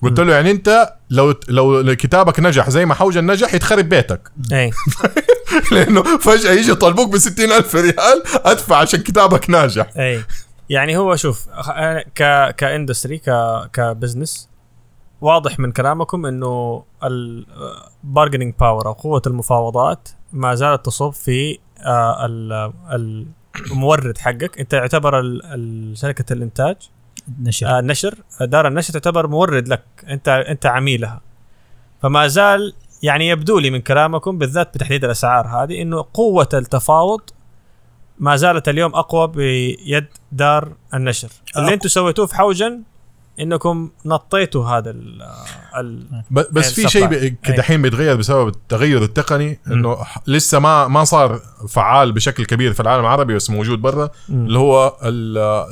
قلت 0.04 0.20
له 0.20 0.32
يعني 0.34 0.50
انت 0.50 0.94
لو 1.10 1.34
لو 1.48 1.96
كتابك 1.96 2.40
نجح 2.40 2.70
زي 2.70 2.86
ما 2.86 2.94
حوجن 2.94 3.30
نجح 3.30 3.54
يتخرب 3.54 3.88
بيتك. 3.88 4.30
اي. 4.52 4.70
لأنه 5.72 6.02
فجأة 6.18 6.52
يجي 6.52 6.70
يطالبوك 6.72 7.08
ب 7.12 7.14
ألف 7.40 7.74
ريال 7.74 8.22
أدفع 8.44 8.76
عشان 8.76 9.00
كتابك 9.00 9.50
ناجح. 9.50 9.86
اي. 9.96 10.22
يعني 10.70 10.96
هو 10.96 11.16
شوف 11.16 11.48
أنا 11.48 12.04
ك 12.14 13.18
ك 13.18 13.30
industry 13.72 14.06
ك 14.06 14.10
ك 14.10 14.14
business 14.14 14.48
واضح 15.20 15.58
من 15.58 15.72
كلامكم 15.72 16.26
إنه 16.26 16.84
ال 17.04 17.18
bargaining 17.18 18.54
power 18.60 18.86
أو 18.86 18.92
قوة 18.92 19.22
المفاوضات 19.26 20.08
ما 20.32 20.54
زالت 20.54 20.86
تصب 20.86 21.10
في 21.10 21.58
آه، 21.86 22.26
ال- 22.26 23.26
المورد 23.70 24.18
حقك. 24.18 24.58
أنت 24.60 24.72
يعتبر 24.72 25.22
شركة 25.94 26.32
الإنتاج. 26.32 26.76
نشر. 27.42 27.66
آه، 27.66 27.78
النشر 27.78 28.14
دار 28.40 28.68
النشر 28.68 28.92
تعتبر 28.92 29.26
مورد 29.26 29.68
لك. 29.68 29.84
أنت 30.08 30.28
أنت 30.28 30.66
عميلها. 30.66 31.20
فما 32.02 32.26
زال 32.26 32.74
يعني 33.02 33.28
يبدو 33.28 33.58
لي 33.58 33.70
من 33.70 33.80
كلامكم 33.80 34.38
بالذات 34.38 34.74
بتحديد 34.74 35.04
الأسعار 35.04 35.46
هذه 35.46 35.82
إنه 35.82 36.04
قوة 36.14 36.48
التفاوض 36.54 37.20
ما 38.18 38.36
زالت 38.36 38.68
اليوم 38.68 38.94
أقوى 38.94 39.28
بيد 39.28 40.06
دار 40.32 40.72
النشر. 40.94 41.28
اللي. 41.56 41.74
أنتم 41.74 41.88
سويتوه 41.88 42.26
في 42.26 42.34
حوجن 42.34 42.82
إنكم 43.40 43.90
نطيتوا 44.06 44.64
هذا 44.66 44.90
ال 44.90 45.22
ال 45.76 46.06
ب- 46.30 46.40
بس 46.52 46.72
في 46.72 46.88
شيء. 46.88 47.06
ب- 47.06 47.36
دحين 47.56 47.82
بيتغير 47.82 48.16
بسبب 48.16 48.48
التغير 48.48 49.02
التقني 49.02 49.58
إنه 49.66 49.96
لسه 50.26 50.58
ما 50.58 50.88
ما 50.88 51.04
صار 51.04 51.40
فعال 51.68 52.12
بشكل 52.12 52.44
كبير 52.44 52.72
في 52.72 52.80
العالم 52.80 53.00
العربي 53.04 53.34
بس 53.34 53.50
موجود 53.50 53.82
برا 53.82 54.10
اللي 54.28 54.58
هو 54.58 54.96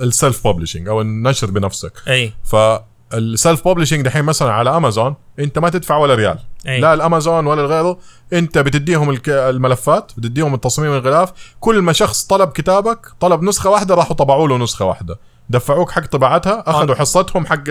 ال 0.03 0.12
self 0.12 0.47
publishing 0.47 0.89
أو 0.89 1.01
النشر 1.01 1.51
بنفسك. 1.51 1.93
إي. 2.09 2.33
فال 2.45 2.86
self 2.86 3.69
publishing 3.69 4.03
دحين 4.03 4.25
مثلا 4.25 4.53
على 4.53 4.77
امازون 4.77 5.15
أنت 5.39 5.59
ما 5.59 5.69
تدفع 5.71 5.97
ولا 5.97 6.15
ريال. 6.15 6.39
إي. 6.69 6.81
لا 6.81 6.95
الأمازون 6.95 7.47
ولا 7.47 7.63
غيره 7.63 7.99
أنت 8.33 8.59
بتديهم 8.59 9.11
الك- 9.11 9.29
الملفات 9.29 10.13
بتديهم 10.17 10.55
التصميم 10.55 10.93
الغلاف 10.93 11.33
كل 11.61 11.83
ما 11.83 11.93
شخص 11.93 12.25
طلب 12.25 12.49
كتابك 12.49 13.07
طلب 13.21 13.43
نسخة 13.43 13.71
واحدة 13.71 13.95
راحوا 13.95 14.17
طبعوا 14.17 14.49
له 14.49 14.59
نسخة 14.59 14.85
واحدة. 14.85 15.19
دفعوك 15.51 15.91
حق 15.91 16.07
طباعتها 16.07 16.65
أخذوا 16.67 16.95
حصتهم 16.95 17.47
حق. 17.47 17.71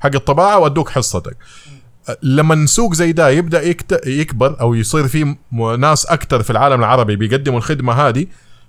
حق 0.00 0.14
الطباعة 0.14 0.58
وأدوك 0.58 0.88
حصتك 0.88 1.36
لما 2.22 2.66
سوق 2.66 2.94
زي 2.94 3.12
ده 3.12 3.28
يبدأ. 3.28 3.74
يكبر 4.06 4.60
أو 4.60 4.74
يصير 4.74 5.08
في 5.08 5.36
ناس 5.78 6.06
أكثر 6.06 6.42
في 6.42 6.50
العالم 6.50 6.80
العربي 6.80 7.16
بيقدموا 7.16 7.58
الخدمة 7.58 7.92
هذه 7.92 8.26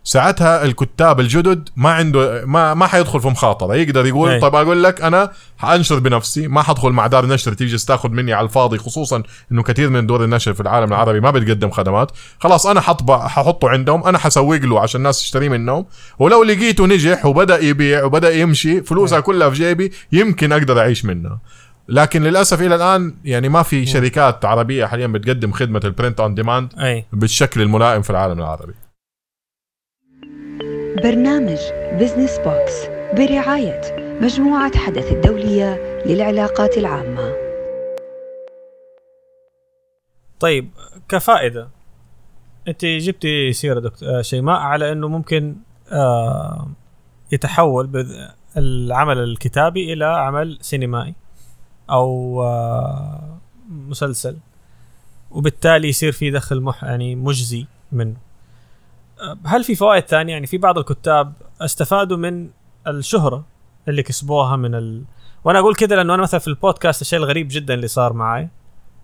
ساعتها 0.10 0.66
الكتاب 0.66 1.20
الجدد 1.20 1.70
ما 1.76 1.92
عنده 1.92 2.46
ما 2.46 2.74
ما 2.74 2.88
حيدخل 2.88 3.22
في 3.22 3.28
مخاطرة. 3.28 3.76
يقدر 3.76 4.06
يقول 4.06 4.30
أي. 4.30 4.40
طب 4.40 4.56
أقول 4.56 4.84
لك 4.84 5.02
أنا 5.02 5.32
حأنشر 5.58 6.00
بنفسي 6.00 6.48
ما 6.48 6.62
حدخل 6.62 6.90
مع 6.90 7.08
دار 7.08 7.26
نشر 7.26 7.54
تيجي 7.54 7.78
تاخذ 7.78 8.10
مني 8.10 8.34
على 8.34 8.46
الفاضي 8.46 8.78
خصوصا 8.78 9.24
إنه 9.52 9.64
كثير 9.64 9.90
من 9.90 10.08
دور 10.08 10.24
النشر 10.24 10.54
في 10.54 10.62
العالم 10.62 10.88
العربي 10.88 11.20
ما 11.20 11.32
بتقدم 11.32 11.70
خدمات. 11.70 12.12
خلاص 12.40 12.68
أنا 12.68 12.82
حطبع 12.82 13.28
ححطه 13.28 13.70
عندهم 13.70 14.04
أنا 14.04 14.18
حسوق 14.18 14.56
له 14.56 14.80
عشان 14.80 15.00
الناس 15.00 15.20
تشتريه 15.20 15.50
منهم. 15.50 15.86
ولو 16.20 16.44
لقيته 16.44 16.88
نجح 16.88 17.26
وبدأ 17.26 17.60
يبيع 17.64 18.04
وبدأ 18.04 18.34
يمشي 18.34 18.82
فلوسها 18.82 19.20
كلها 19.20 19.50
في 19.50 19.56
جيبي 19.56 19.92
يمكن 20.12 20.52
أقدر 20.52 20.80
أعيش 20.80 21.06
منها. 21.06 21.40
لكن 21.90 22.24
للأسف 22.24 22.62
إلى 22.62 22.76
الآن 22.76 23.16
يعني 23.24 23.50
ما 23.50 23.64
في 23.64 23.86
شركات 23.86 24.46
عربية 24.46 24.86
حاليا 24.86 25.08
بتقدم 25.08 25.52
خدمة 25.52 25.82
ال 25.84 25.90
print 25.90 26.20
on 26.20 26.36
demand 26.36 26.70
بالشكل 27.14 27.62
الملائم 27.62 28.02
في 28.02 28.10
العالم 28.10 28.40
العربي. 28.40 28.74
برنامج 31.04 31.58
بزنس 31.94 32.38
بوكس 32.38 32.86
برعاية 33.18 33.82
مجموعة 34.22 34.78
حدث 34.78 35.12
الدولية 35.12 36.02
للعلاقات 36.06 36.78
العامة. 36.78 37.34
طيب 40.40 40.70
كفائدة 41.10 41.70
أنت 42.68 42.86
جبتي 42.86 43.54
سيرة 43.54 43.80
دكتور 43.80 44.10
آه، 44.10 44.22
شيماء 44.22 44.60
على 44.60 44.92
إنه 44.92 45.08
ممكن 45.08 45.56
آه 45.92 46.68
يتحول 47.32 48.08
العمل 48.58 49.18
الكتابي 49.18 49.94
إلى 49.94 50.06
عمل 50.06 50.58
سينمائي 50.62 51.16
أو 51.90 52.44
آه 52.44 53.38
مسلسل 53.70 54.38
وبالتالي 55.32 55.88
يصير 55.88 56.12
في 56.12 56.32
دخل 56.32 56.62
مح 56.62 56.84
يعني 56.84 57.16
مجزي 57.16 57.66
منه. 57.92 58.29
هل 59.46 59.64
في 59.64 59.76
فوائد 59.76 60.04
ثانية؟ 60.04 60.34
يعني 60.34 60.48
في 60.48 60.58
بعض 60.58 60.78
الكتاب 60.78 61.34
استفادوا 61.62 62.18
من 62.18 62.50
الشهرة 62.88 63.44
اللي 63.88 64.04
كسبوها 64.04 64.56
من 64.56 64.76
ال... 64.76 65.04
وأنا 65.44 65.60
أقول 65.60 65.76
كذا 65.76 65.96
لأنه 65.96 66.14
أنا 66.14 66.22
مثلا 66.22 66.40
في 66.40 66.48
البودكاست 66.48 67.02
الشيء 67.02 67.20
الغريب 67.20 67.48
جدا 67.52 67.74
اللي 67.74 67.88
صار 67.88 68.14
معي 68.14 68.50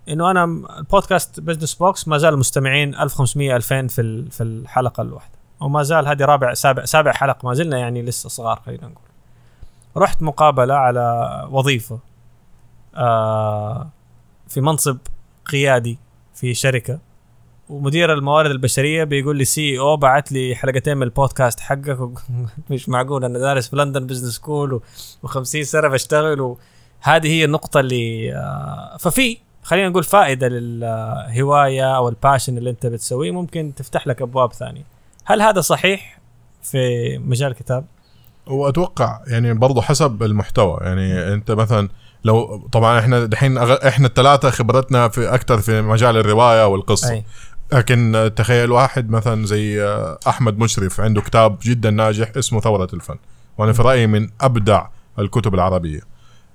إنه 0.10 0.32
أنا 0.32 0.44
البودكاست 0.80 1.40
بزنس 1.40 1.74
بوكس 1.74 2.08
ما 2.08 2.18
زال 2.18 2.38
مستمعين 2.40 2.96
1500 2.96 3.56
2000 3.56 3.88
في 3.88 4.26
في 4.32 4.44
الحلقة 4.44 5.02
الواحدة 5.02 5.36
وما 5.60 5.84
زال 5.84 6.08
هذه 6.08 6.26
رابع 6.26 6.54
سابع 6.54 6.86
سابع 6.86 7.12
حلقة 7.12 7.48
ما 7.48 7.54
زلنا 7.54 7.78
يعني 7.78 8.02
لسه 8.02 8.30
صغار 8.30 8.62
خلينا 8.66 8.88
نقول. 8.88 9.06
رحت 9.98 10.22
مقابلة 10.22 10.74
على 10.74 11.48
وظيفة 11.52 12.00
آه 12.96 13.90
في 14.48 14.62
منصب 14.62 14.98
قيادي 15.46 15.98
في 16.36 16.54
شركة. 16.54 17.00
ومدير 17.70 18.14
الموارد 18.14 18.52
البشرية 18.52 19.04
بيقول 19.04 19.38
لي 19.38 19.46
سي 19.46 19.80
أو 19.80 19.98
بعت 19.98 20.32
لي 20.32 20.56
حلقتين 20.56 20.98
من 20.98 21.04
البودكاست 21.04 21.60
حقك 21.60 22.00
و- 22.00 22.14
مش 22.70 22.90
معقول 22.90 23.26
أنا 23.26 23.40
دارس 23.40 23.70
في 23.70 23.76
لندن 23.76 24.08
business 24.08 24.34
school 24.36 24.82
و50 25.28 25.42
سنة 25.44 25.88
بشتغل 25.88 26.42
وهذه 26.42 27.28
هي 27.28 27.46
النقطة 27.46 27.80
اللي 27.80 28.34
آه 28.36 28.98
ففي 29.00 29.38
خلينا 29.64 29.90
نقول 29.90 30.04
فائدة 30.04 30.48
للهواية 30.48 31.96
أو 31.98 32.10
ال 32.10 32.16
passion 32.16 32.58
اللي 32.58 32.70
أنت 32.70 32.86
بتسويه 32.86 33.32
ممكن 33.32 33.74
تفتح 33.76 34.08
لك 34.08 34.22
أبواب 34.22 34.54
ثانية. 34.54 34.84
هل 35.26 35.42
هذا 35.42 35.62
صحيح 35.62 36.20
في 36.64 36.78
مجال 37.18 37.52
الكتاب؟ 37.52 37.86
واتوقع 38.48 39.20
يعني 39.28 39.54
برضه 39.54 39.82
حسب 39.82 40.24
المحتوى. 40.24 40.78
يعني 40.82 41.34
أنت 41.34 41.52
مثلا 41.52 41.90
لو 42.24 42.68
طبعا 42.72 43.00
إحنا 43.00 43.26
دحين 43.26 43.58
إحنا 43.58 44.08
الثلاثه 44.08 44.50
خبرتنا 44.50 45.08
في 45.08 45.34
أكثر 45.34 45.58
في 45.62 45.82
مجال 45.82 46.18
الرواية 46.18 46.68
والقصة. 46.68 47.12
أي. 47.12 47.24
لكن 47.74 48.32
تخيل 48.36 48.72
واحد 48.72 49.10
مثلا 49.10 49.46
زي 49.46 49.84
آه، 49.84 50.20
أحمد 50.28 50.58
مشرف 50.58 51.02
عنده 51.02 51.22
كتاب 51.22 51.58
جدا 51.64 51.90
ناجح 51.90 52.32
اسمه 52.38 52.60
ثورة 52.60 52.88
الفن. 52.94 53.16
وأنا 53.58 53.74
في 53.74 53.82
رأيي 53.82 54.08
من 54.08 54.30
أبدع 54.42 54.88
الكتب 55.20 55.54
العربية. 55.56 56.00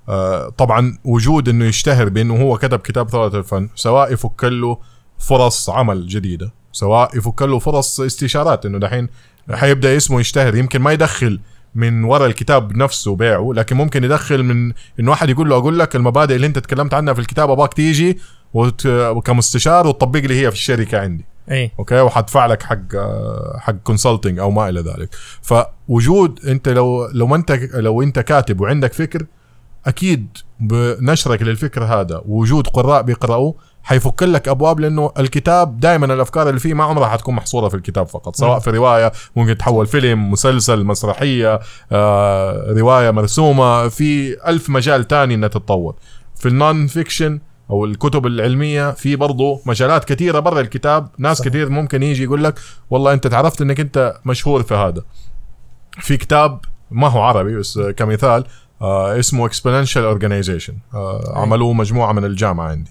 آه، 0.08 0.48
طبعا 0.48 0.98
وجود 1.04 1.48
إنه 1.48 1.64
يشتهر 1.64 2.08
بأنه 2.08 2.42
هو 2.42 2.58
كتب 2.58 2.78
كتاب 2.78 3.08
ثورة 3.08 3.38
الفن 3.38 3.68
سواء 3.74 4.12
يفك 4.12 4.44
له 4.44 4.78
فرص 5.18 5.70
عمل 5.70 6.06
جديدة 6.06 6.52
سواء 6.72 7.18
يفك 7.18 7.42
له 7.42 7.58
فرص 7.58 8.00
استشارات 8.00 8.66
إنه 8.66 8.78
دحين 8.78 9.08
حيبدأ 9.52 9.96
اسمه 9.96 10.20
يشتهر. 10.20 10.56
يمكن 10.56 10.80
ما 10.80 10.92
يدخل 10.92 11.40
من 11.74 12.04
وراء 12.04 12.26
الكتاب 12.26 12.76
نفسه 12.76 13.16
بيعه 13.16 13.50
لكن 13.54 13.76
ممكن 13.76 14.04
يدخل 14.04 14.42
من 14.42 14.72
إنه 15.00 15.10
واحد 15.10 15.30
يقول 15.30 15.48
له 15.48 15.56
أقول 15.56 15.78
لك 15.78 15.96
المبادئ 15.96 16.34
اللي 16.36 16.46
أنت 16.46 16.58
تكلمت 16.58 16.94
عنها 16.94 17.14
في 17.14 17.20
الكتاب 17.20 17.50
ابغاك 17.50 17.74
تيجي 17.74 18.18
وت... 18.54 18.88
كمستشار 19.24 19.86
وتطبق 19.86 20.20
لي 20.20 20.40
هي 20.40 20.50
في 20.50 20.56
الشركة 20.56 21.00
عندي. 21.00 21.24
اي 21.50 21.70
أوكي؟ 21.78 22.00
وحدفع 22.00 22.46
لك 22.46 22.62
حق 22.62 22.78
حق 23.58 23.72
consulting 23.72 24.38
أو 24.38 24.50
ما 24.50 24.68
إلى 24.68 24.80
ذلك. 24.80 25.08
فوجود 25.42 26.46
أنت 26.46 26.68
لو 26.68 27.06
لو 27.06 27.34
أنت 27.34 27.52
لو 27.74 28.02
أنت 28.02 28.18
كاتب 28.18 28.60
وعندك 28.60 28.92
فكر 28.92 29.26
أكيد 29.86 30.26
بنشرك 30.60 31.42
للفكر 31.42 31.84
هذا. 31.84 32.22
ووجود 32.26 32.66
قراء 32.66 33.02
بيقرأوه 33.02 33.54
حيفك 33.82 34.22
لك 34.22 34.48
أبواب 34.48 34.80
لأنه 34.80 35.12
الكتاب 35.18 35.80
دائما 35.80 36.14
الأفكار 36.14 36.48
اللي 36.48 36.60
فيه 36.60 36.74
ما 36.74 36.84
عمرها 36.84 37.08
حتكون 37.08 37.34
محصورة 37.34 37.68
في 37.68 37.74
الكتاب 37.74 38.06
فقط. 38.06 38.36
سواء. 38.36 38.58
في 38.58 38.70
رواية 38.70 39.12
ممكن 39.36 39.56
تحول 39.58 39.86
فيلم 39.86 40.30
مسلسل 40.30 40.84
مسرحية 40.84 41.60
آه، 41.92 42.72
رواية 42.72 43.10
مرسومة 43.10 43.88
في 43.88 44.36
ألف 44.48 44.70
مجال 44.70 45.08
تاني 45.08 45.34
إنها 45.34 45.48
تتطور. 45.48 45.94
في 46.36 46.48
ال 46.48 46.86
non-fiction 46.86 47.40
أو 47.70 47.84
الكتب 47.84 48.26
العلمية 48.26 48.90
في 48.90 49.16
برضه 49.16 49.60
مجالات 49.66 50.04
كثيرة 50.04 50.38
برا 50.38 50.60
الكتاب. 50.60 51.08
ناس 51.18 51.38
صحيح. 51.38 51.48
كثير 51.48 51.68
ممكن 51.68 52.02
يجي 52.02 52.24
يقول 52.24 52.44
لك 52.44 52.58
والله 52.90 53.12
أنت 53.12 53.26
تعرفت 53.26 53.60
إنك 53.60 53.80
أنت 53.80 54.16
مشهور 54.24 54.62
في 54.62 54.74
هذا. 54.74 55.02
في 56.00 56.16
كتاب 56.16 56.60
ما 56.90 57.08
هو 57.08 57.22
عربي 57.22 57.56
بس 57.56 57.78
كمثال 57.78 58.44
آه 58.82 59.18
اسمه 59.18 59.46
Exponential 59.46 60.04
Organization 60.04 60.74
آه 60.94 61.32
عملوه 61.36 61.72
مجموعة 61.72 62.12
من 62.12 62.24
الجامعة 62.24 62.68
عندي. 62.68 62.90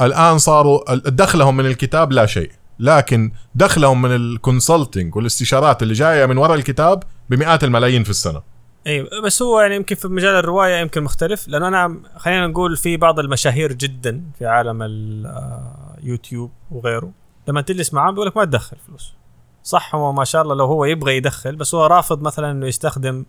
الآن 0.00 0.38
صاروا 0.38 0.94
دخلهم 0.94 1.56
من 1.56 1.66
الكتاب 1.66 2.12
لا 2.12 2.26
شيء. 2.26 2.50
لكن 2.78 3.32
دخلهم 3.54 4.02
من 4.02 4.14
ال 4.14 4.23
consulting 4.23 5.16
والاستشارات 5.16 5.82
اللي 5.82 5.94
جاية 5.94 6.26
من 6.26 6.38
وراء 6.38 6.54
الكتاب 6.54 7.02
بمئات 7.30 7.64
الملايين 7.64 8.04
في 8.04 8.10
السنة. 8.10 8.51
اي 8.86 9.08
بس 9.24 9.42
هو 9.42 9.60
يعني 9.60 9.76
يمكن 9.76 9.94
في 9.96 10.08
مجال 10.08 10.34
الرواية 10.34 10.80
يمكن 10.80 11.02
مختلف 11.02 11.48
لأنه 11.48 11.68
أنا 11.68 12.00
خلينا 12.16 12.46
نقول 12.46 12.76
في 12.76 12.96
بعض 12.96 13.18
المشاهير 13.18 13.72
جدا 13.72 14.22
في 14.38 14.46
عالم 14.46 14.78
اليوتيوب 14.82 16.50
وغيره 16.70 17.10
لما 17.48 17.60
تجلس 17.60 17.94
معاه 17.94 18.10
بيقول 18.10 18.26
لك 18.26 18.36
ما 18.36 18.44
تدخل 18.44 18.76
فلوس. 18.76 19.14
صح 19.62 19.94
هو 19.94 20.12
ما 20.12 20.24
شاء 20.24 20.42
الله 20.42 20.54
لو 20.54 20.64
هو 20.64 20.84
يبغى 20.84 21.16
يدخل 21.16 21.56
بس 21.56 21.74
هو 21.74 21.86
رافض 21.86 22.22
مثلا 22.22 22.50
إنه 22.50 22.66
يستخدم 22.66 23.24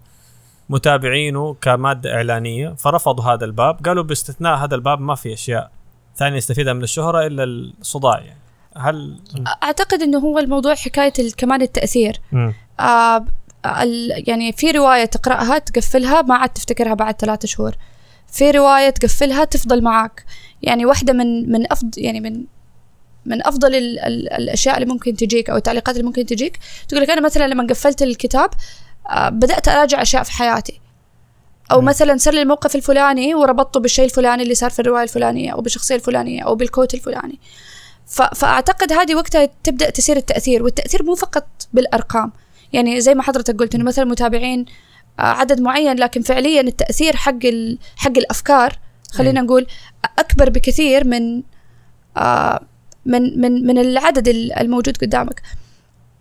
متابعينه 0.70 1.54
كمادة 1.62 2.16
إعلانية 2.16 2.70
فرفضوا 2.70 3.24
هذا 3.24 3.45
الباب. 3.45 3.86
قالوا 3.86 4.04
باستثناء 4.04 4.56
هذا 4.56 4.76
الباب 4.76 4.99
ما 4.99 5.16
في 5.16 5.34
أشياء 5.34 5.72
ثانية 6.16 6.38
يستفيدها 6.38 6.74
من 6.74 6.84
الشهرة 6.84 7.28
إلا 7.28 7.43
الصداع 7.43 8.20
يعني. 8.20 8.39
هل 8.78 9.20
أعتقد 9.64 10.01
إنه 10.01 10.20
هو 10.20 10.39
الموضوع 10.39 10.76
حكاية 10.76 11.32
كمان 11.38 11.62
التأثير. 11.62 12.22
آه 12.80 13.26
يعني 14.28 14.51
في 14.51 14.72
رواية 14.72 15.05
تقرأها 15.05 15.57
تقفلها 15.57 16.22
ما 16.22 16.36
عاد 16.36 16.49
تفتكرها 16.49 16.93
بعد 16.93 17.16
ثلاثة 17.22 17.47
شهور. 17.47 17.76
في 18.32 18.51
رواية 18.51 18.89
تقفلها 18.89 19.43
تفضل 19.43 19.82
معك 19.84 20.26
يعني 20.61 20.86
واحدة 20.86 21.14
من 21.14 21.51
من 21.51 21.72
افضل 21.72 21.91
يعني 21.97 22.20
من 22.20 22.43
من 23.26 23.47
أفضل 23.47 23.76
ال 23.76 23.99
ال 23.99 24.34
الأشياء 24.34 24.76
اللي 24.76 24.86
ممكن 24.93 25.16
تجيك 25.16 25.49
أو 25.49 25.57
التعليقات 25.57 25.95
اللي 25.95 26.07
ممكن 26.07 26.26
تجيك. 26.26 26.59
تقول 26.88 27.01
لك 27.03 27.09
أنا 27.09 27.22
مثلا 27.22 27.47
لما 27.47 27.68
قفلت 27.70 28.01
الكتاب 28.01 28.49
آه 29.09 29.30
بدأت 29.30 29.68
أراجع 29.68 30.01
أشياء 30.01 30.24
في 30.24 30.32
حياتي. 30.32 30.80
أو 31.72 31.82
مثلا 31.82 32.18
صار 32.18 32.34
لي 32.34 32.41
الموقف 32.41 32.76
الفلاني 32.76 33.36
وربطته 33.36 33.80
بالشيء 33.80 34.05
الفلاني 34.05 34.43
اللي 34.43 34.55
صار 34.55 34.70
في 34.70 34.80
الرواية 34.80 35.03
الفلانية 35.03 35.51
أو 35.53 35.61
بالشخصية 35.61 35.95
الفلانية 35.95 36.43
أو 36.43 36.55
بالكوت 36.55 36.93
الفلاني. 36.93 37.39
ف- 38.07 38.22
فأعتقد 38.22 38.93
هذه 38.93 39.16
وقتها 39.16 39.49
تبدأ 39.64 39.89
تصير 39.89 40.18
التأثير 40.18 40.64
والتأثير 40.64 41.03
مو 41.03 41.16
فقط 41.16 41.47
بالأرقام. 41.74 42.32
يعني 42.74 43.02
زي 43.02 43.16
ما 43.16 43.24
حضرتك 43.24 43.56
قلت 43.60 43.76
إنه 43.76 43.84
مثلا 43.84 44.06
متابعين 44.06 44.66
آه، 45.20 45.22
عدد 45.24 45.62
معين 45.62 45.96
لكن 46.00 46.22
فعليا 46.22 46.62
التأثير 46.62 47.16
حق 47.16 47.46
ال- 47.46 47.78
حق 47.98 48.18
الأفكار 48.18 48.74
خلينا 49.12 49.42
نقول 49.42 49.68
أكبر 50.20 50.50
بكثير 50.50 51.08
من 51.08 51.44
آه، 52.18 52.60
من 53.06 53.42
من 53.42 53.68
من 53.68 53.78
العدد 53.78 54.28
ال- 54.28 54.54
الموجود 54.60 54.98
قدامك. 54.98 55.42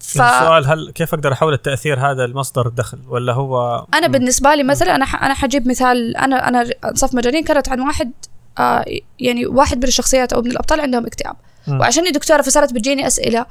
ف... 0.01 0.21
السؤال 0.23 0.67
هل 0.67 0.91
كيف 0.95 1.15
أقدر 1.15 1.33
أحول 1.33 1.53
التأثير 1.53 2.01
هذا 2.01 2.27
لمصدر 2.27 2.69
دخل؟ 2.69 2.99
ولا 3.09 3.33
هو 3.33 3.87
أنا 3.95 4.07
بالنسبة 4.07 4.55
لي 4.55 4.63
مثلا 4.63 4.95
أنا 4.95 5.05
ح- 5.05 5.25
أنا 5.25 5.35
حجيب 5.35 5.69
مثال 5.69 6.17
أنا 6.17 6.49
أنا 6.49 6.71
انصاف 6.85 7.15
مجانين 7.15 7.45
كانت 7.45 7.69
عن 7.69 7.81
واحد 7.81 8.13
آه 8.59 8.85
يعني 9.21 9.47
واحد 9.47 9.77
من 9.79 9.85
الشخصيات 9.85 10.33
أو 10.33 10.43
من 10.43 10.51
الأبطال 10.51 10.81
عندهم 10.81 11.07
اكتئاب. 11.07 11.37
مم. 11.69 11.81
وعشاني 11.81 12.11
دكتورة 12.11 12.43
فصارت 12.43 12.73
بتجيني 12.73 13.07
أسئلة 13.07 13.47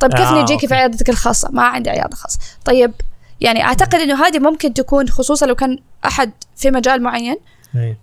طيب 0.00 0.14
كيف 0.14 0.26
آه، 0.26 0.40
أوكي. 0.40 0.68
في 0.68 0.74
عيادتك 0.74 1.10
الخاصة؟ 1.10 1.48
ما 1.52 1.62
عندي 1.62 1.90
عيادة 1.90 2.16
خاصة. 2.16 2.38
طيب 2.64 2.92
يعني 3.40 3.64
أعتقد 3.64 3.94
إنه 3.94 4.26
هذه 4.26 4.38
ممكن 4.38 4.74
تكون 4.74 5.08
خصوصا 5.08 5.46
لو 5.46 5.54
كان 5.54 5.78
أحد 6.04 6.32
في 6.56 6.70
مجال 6.70 7.02
معين. 7.02 7.36
إيه. 7.76 7.96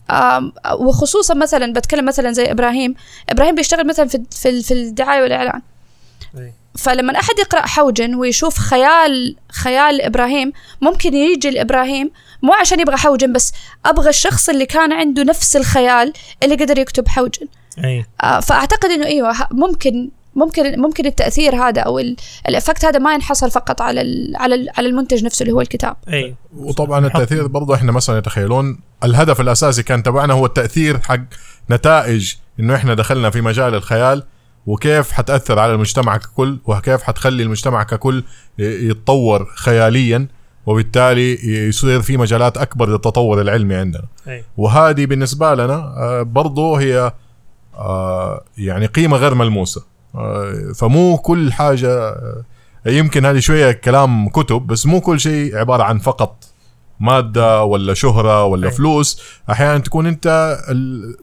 وخصوصا 0.80 1.34
مثلا 1.34 1.74
بتكلم 1.74 2.06
مثلا 2.06 2.32
زي 2.32 2.52
إبراهيم. 2.52 2.96
إبراهيم 3.30 3.56
بيشتغل 3.56 3.88
مثلا 3.88 4.08
في 4.08 4.24
في, 4.32 4.64
في 4.64 4.74
الدعاية 4.74 5.22
والإعلان. 5.22 5.62
إيه. 6.38 6.64
فلما 6.78 7.20
أحد 7.20 7.40
يقرأ 7.40 7.62
حوجن 7.62 8.16
ويشوف 8.16 8.58
خيال 8.58 9.36
خيال 9.52 10.02
إبراهيم 10.02 10.54
ممكن 10.82 11.14
يجي 11.14 11.50
لإبراهيم 11.50 12.12
مو 12.42 12.54
عشان 12.54 12.80
يبغى 12.80 12.98
حوجن 12.98 13.34
بس 13.34 13.52
أبغى 13.86 14.10
الشخص 14.10 14.50
اللي 14.50 14.66
كان 14.66 14.94
عنده 14.94 15.24
نفس 15.24 15.56
الخيال 15.56 16.14
اللي 16.44 16.56
قدر 16.56 16.78
يكتب 16.78 17.08
حوجن 17.08 17.48
اي 17.84 18.06
آه، 18.24 18.40
فأعتقد 18.40 18.90
إنه 18.90 19.06
إيوه 19.06 19.36
ممكن 19.52 20.10
ممكن 20.36 20.82
ممكن 20.82 21.06
التأثير 21.06 21.56
هذا 21.56 21.82
أو 21.82 22.00
ال- 22.00 22.16
effect 22.50 22.86
هذا 22.86 23.00
ما 23.00 23.14
ينحصر 23.14 23.50
فقط 23.50 23.82
على 23.82 24.02
ال 24.02 24.34
على 24.36 24.56
ال 24.56 24.70
على 24.78 24.88
المنتج 24.88 25.24
نفسه 25.26 25.44
اللي 25.44 25.54
هو 25.54 25.62
الكتاب. 25.62 25.96
إي. 26.14 26.36
وطبعا 26.58 27.06
التأثير 27.08 27.48
برضه 27.48 27.76
إحنا 27.76 27.92
مثلا 27.92 28.18
يتخيلون 28.18 28.80
الهدف 29.04 29.42
الأساسي 29.42 29.84
كان 29.84 30.04
تبعنا 30.04 30.34
هو 30.34 30.46
التأثير 30.46 31.00
حق 31.00 31.20
نتائج 31.72 32.34
إنه 32.60 32.76
إحنا 32.76 32.94
دخلنا 32.94 33.30
في 33.30 33.42
مجال 33.42 33.76
الخيال 33.76 34.24
وكيف 34.66 35.12
حتأثر 35.12 35.60
على 35.60 35.74
المجتمع 35.74 36.18
ككل 36.18 36.60
وكيف 36.66 37.04
حتخلي 37.04 37.44
المجتمع 37.44 37.84
ككل 37.84 38.24
يتطور 38.60 39.46
خياليا 39.56 40.28
وبالتالي 40.66 41.48
يصير 41.68 42.02
في 42.02 42.18
مجالات 42.18 42.58
أكبر 42.58 42.90
للتطور 42.90 43.42
العلمي 43.42 43.76
عندنا. 43.76 44.04
وهذه 44.58 45.06
بالنسبة 45.06 45.54
لنا 45.56 45.74
آه، 45.98 46.22
برضو 46.22 46.76
هي 46.76 47.12
آه، 47.76 48.44
يعني 48.58 48.86
قيمة 48.86 49.18
غير 49.18 49.34
ملموسة. 49.36 49.84
فمو 50.76 51.18
كل 51.18 51.54
حاجة 51.54 51.90
آه، 51.90 52.44
يمكن 52.86 53.26
هذه 53.26 53.40
شوية 53.40 53.72
كلام 53.72 54.30
كتب 54.30 54.62
بس 54.68 54.86
مو 54.86 55.02
كل 55.02 55.20
شيء 55.20 55.58
عبارة 55.58 55.84
عن 55.84 56.00
فقط 56.00 56.53
مادة 57.04 57.64
ولا 57.64 57.94
شهرة 57.94 58.44
ولا 58.44 58.68
أي. 58.68 58.72
فلوس 58.72 59.22
أحيانا 59.52 59.78
تكون 59.78 60.08
أنت 60.08 60.58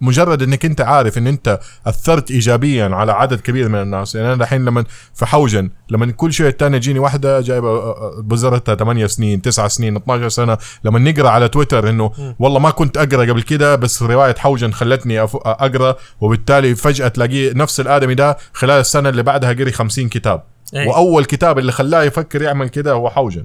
مجرد 0.01 0.43
إنك 0.43 0.65
أنت 0.65 0.81
عارف 0.81 1.19
إن 1.19 1.27
أنت 1.27 1.61
أثرت 1.87 2.31
ايجابيا 2.31 2.89
على 2.93 3.13
عدد 3.13 3.41
كبير 3.41 3.69
من 3.69 3.83
الناس. 3.83 4.15
يعني 4.15 4.33
أنا 4.33 4.45
الحين 4.45 4.65
لما 4.65 4.85
في 5.15 5.27
حوجن 5.27 5.71
لما 5.91 6.13
كل 6.13 6.33
شوية 6.33 6.51
تاني 6.51 6.79
تجيني 6.79 6.99
واحدة 6.99 7.41
جايبة 7.41 7.95
بزرتها 8.21 8.75
8 8.75 9.07
سنين 9.07 9.43
9 9.43 9.69
سنين 9.69 9.97
12 9.97 10.29
سنة. 10.29 10.59
لما 10.85 10.99
نقرأ 10.99 11.29
على 11.29 11.49
تويتر 11.49 11.91
إنه 11.91 12.35
والله 12.39 12.59
ما 12.59 12.71
كنت 12.71 12.97
أقرأ 12.97 13.31
قبل 13.31 13.43
كده 13.43 13.77
بس 13.77 14.03
رواية 14.03 14.35
حوجن 14.39 14.73
خلتني 14.73 15.21
أقرأ. 15.21 15.97
وبالتالي 16.21 16.75
فجأة 16.75 17.09
تلاقيه 17.09 17.53
نفس 17.53 17.81
الآدمي 17.81 18.15
ده 18.15 18.37
خلال 18.53 18.81
السنة 18.81 19.09
اللي 19.09 19.23
بعدها 19.23 19.53
قري 19.53 19.73
50 19.73 20.09
كتاب. 20.09 20.43
أي. 20.77 20.87
وأول 20.87 21.25
كتاب 21.25 21.59
اللي 21.59 21.73
خلاه 21.73 22.03
يفكر 22.03 22.43
يعمل 22.43 22.69
كده 22.69 22.93
هو 22.93 23.11
حوجن. 23.11 23.45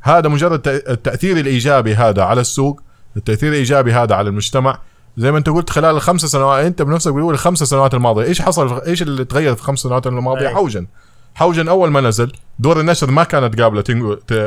هذا 0.00 0.28
مجرد 0.28 0.68
التأثير 0.68 1.36
الإيجابي 1.36 1.94
هذا 1.94 2.22
على 2.22 2.40
السوق 2.40 2.80
التأثير 3.16 3.48
الإيجابي 3.48 3.92
هذا 3.92 4.14
على 4.14 4.28
المجتمع. 4.28 4.78
زي 5.16 5.32
ما 5.32 5.38
انت 5.38 5.48
قلت 5.48 5.70
خلال 5.70 5.96
الخمس 5.96 6.24
سنوات 6.24 6.64
انت 6.64 6.82
بنفسك 6.82 7.12
بتقول 7.12 7.34
الخمس 7.34 7.62
سنوات 7.62 7.94
الماضية. 7.94 8.24
إيش 8.24 8.42
حصل 8.42 8.80
إيش 8.80 9.02
اللي 9.02 9.24
تغير 9.24 9.54
في 9.54 9.60
الخمس 9.60 9.78
سنوات 9.78 10.06
الماضية؟ 10.06 10.48
أي. 10.48 10.54
حوجن. 10.54 10.86
حوجن 11.34 11.68
أول 11.68 11.90
ما 11.90 12.00
نزل 12.00 12.32
دور 12.58 12.80
النشر 12.80 13.10
ما 13.10 13.24
كانت 13.24 13.60
قابلة 13.60 13.82